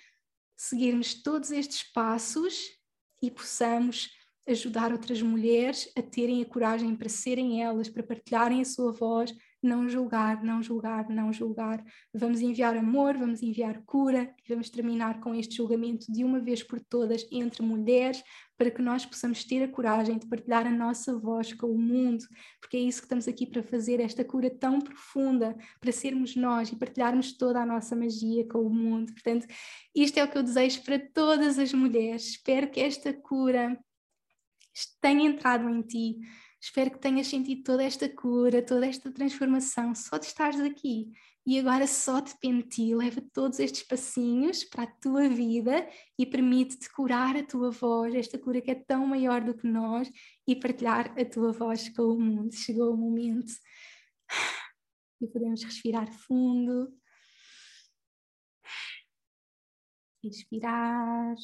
seguirmos 0.56 1.14
todos 1.14 1.50
estes 1.50 1.82
passos 1.92 2.70
e 3.22 3.30
possamos 3.30 4.10
ajudar 4.48 4.92
outras 4.92 5.20
mulheres 5.20 5.90
a 5.96 6.02
terem 6.02 6.42
a 6.42 6.46
coragem 6.46 6.94
para 6.94 7.08
serem 7.08 7.62
elas, 7.62 7.88
para 7.88 8.02
partilharem 8.02 8.60
a 8.60 8.64
sua 8.64 8.92
voz, 8.92 9.34
não 9.62 9.88
julgar, 9.88 10.42
não 10.42 10.62
julgar, 10.62 11.08
não 11.08 11.32
julgar. 11.32 11.84
Vamos 12.12 12.40
enviar 12.40 12.76
amor, 12.76 13.16
vamos 13.16 13.42
enviar 13.42 13.82
cura 13.84 14.34
e 14.44 14.48
vamos 14.48 14.70
terminar 14.70 15.20
com 15.20 15.34
este 15.34 15.56
julgamento 15.56 16.10
de 16.10 16.24
uma 16.24 16.40
vez 16.40 16.62
por 16.62 16.80
todas 16.80 17.26
entre 17.30 17.62
mulheres, 17.62 18.22
para 18.56 18.70
que 18.70 18.80
nós 18.80 19.04
possamos 19.04 19.44
ter 19.44 19.62
a 19.62 19.68
coragem 19.68 20.18
de 20.18 20.26
partilhar 20.26 20.66
a 20.66 20.70
nossa 20.70 21.18
voz 21.18 21.52
com 21.52 21.66
o 21.66 21.78
mundo, 21.78 22.24
porque 22.60 22.76
é 22.76 22.80
isso 22.80 23.00
que 23.00 23.06
estamos 23.06 23.28
aqui 23.28 23.46
para 23.46 23.62
fazer, 23.62 24.00
esta 24.00 24.24
cura 24.24 24.50
tão 24.50 24.80
profunda, 24.80 25.56
para 25.80 25.92
sermos 25.92 26.36
nós 26.36 26.70
e 26.70 26.76
partilharmos 26.76 27.36
toda 27.36 27.60
a 27.60 27.66
nossa 27.66 27.94
magia 27.94 28.46
com 28.48 28.60
o 28.60 28.70
mundo. 28.70 29.12
Portanto, 29.12 29.46
isto 29.94 30.18
é 30.18 30.24
o 30.24 30.28
que 30.28 30.38
eu 30.38 30.42
desejo 30.42 30.82
para 30.82 30.98
todas 30.98 31.58
as 31.58 31.72
mulheres. 31.72 32.28
Espero 32.28 32.70
que 32.70 32.80
esta 32.80 33.12
cura 33.12 33.78
tenha 35.00 35.28
entrado 35.28 35.68
em 35.68 35.82
ti. 35.82 36.18
Espero 36.60 36.90
que 36.90 36.98
tenhas 36.98 37.28
sentido 37.28 37.62
toda 37.62 37.84
esta 37.84 38.08
cura, 38.08 38.64
toda 38.64 38.86
esta 38.86 39.10
transformação 39.12 39.94
só 39.94 40.18
de 40.18 40.26
estares 40.26 40.60
aqui. 40.60 41.12
E 41.46 41.60
agora 41.60 41.86
só 41.86 42.20
depende 42.20 42.64
de 42.64 42.68
ti. 42.68 42.94
Leva 42.94 43.22
todos 43.32 43.60
estes 43.60 43.84
passinhos 43.84 44.64
para 44.64 44.82
a 44.82 44.86
tua 44.86 45.28
vida 45.28 45.88
e 46.18 46.26
permite-te 46.26 46.90
curar 46.92 47.36
a 47.36 47.44
tua 47.44 47.70
voz, 47.70 48.14
esta 48.14 48.36
cura 48.38 48.60
que 48.60 48.70
é 48.70 48.74
tão 48.74 49.06
maior 49.06 49.40
do 49.42 49.54
que 49.54 49.66
nós, 49.66 50.10
e 50.46 50.56
partilhar 50.56 51.14
a 51.18 51.24
tua 51.24 51.52
voz 51.52 51.88
com 51.90 52.02
o 52.02 52.20
mundo. 52.20 52.52
Chegou 52.52 52.92
o 52.92 52.96
momento 52.96 53.52
e 55.20 55.26
podemos 55.28 55.62
respirar 55.62 56.10
fundo. 56.12 56.92
Inspirar 60.22 61.36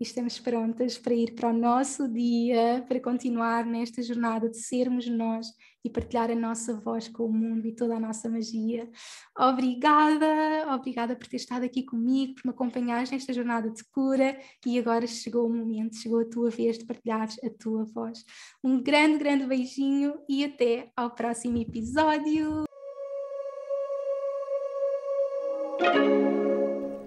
e 0.00 0.04
estamos 0.04 0.38
prontas 0.38 0.98
para 0.98 1.14
ir 1.14 1.34
para 1.34 1.50
o 1.50 1.52
nosso 1.52 2.08
dia, 2.08 2.84
para 2.88 3.00
continuar 3.00 3.64
nesta 3.64 4.02
jornada 4.02 4.48
de 4.48 4.58
sermos 4.58 5.06
nós 5.08 5.46
e 5.84 5.90
partilhar 5.90 6.30
a 6.30 6.34
nossa 6.34 6.74
voz 6.80 7.08
com 7.08 7.26
o 7.26 7.32
mundo 7.32 7.66
e 7.66 7.76
toda 7.76 7.96
a 7.96 8.00
nossa 8.00 8.28
magia. 8.28 8.90
Obrigada, 9.38 10.72
obrigada 10.74 11.14
por 11.14 11.26
ter 11.26 11.36
estado 11.36 11.64
aqui 11.64 11.82
comigo, 11.82 12.34
por 12.34 12.46
me 12.46 12.50
acompanhar 12.50 13.06
nesta 13.10 13.32
jornada 13.32 13.70
de 13.70 13.84
cura 13.84 14.38
e 14.66 14.78
agora 14.78 15.06
chegou 15.06 15.46
o 15.46 15.52
momento, 15.54 15.96
chegou 15.96 16.20
a 16.20 16.24
tua 16.24 16.50
vez 16.50 16.78
de 16.78 16.86
partilhares 16.86 17.36
a 17.44 17.50
tua 17.50 17.84
voz. 17.84 18.24
Um 18.62 18.82
grande, 18.82 19.18
grande 19.18 19.46
beijinho 19.46 20.14
e 20.28 20.44
até 20.44 20.90
ao 20.96 21.10
próximo 21.10 21.58
episódio. 21.58 22.64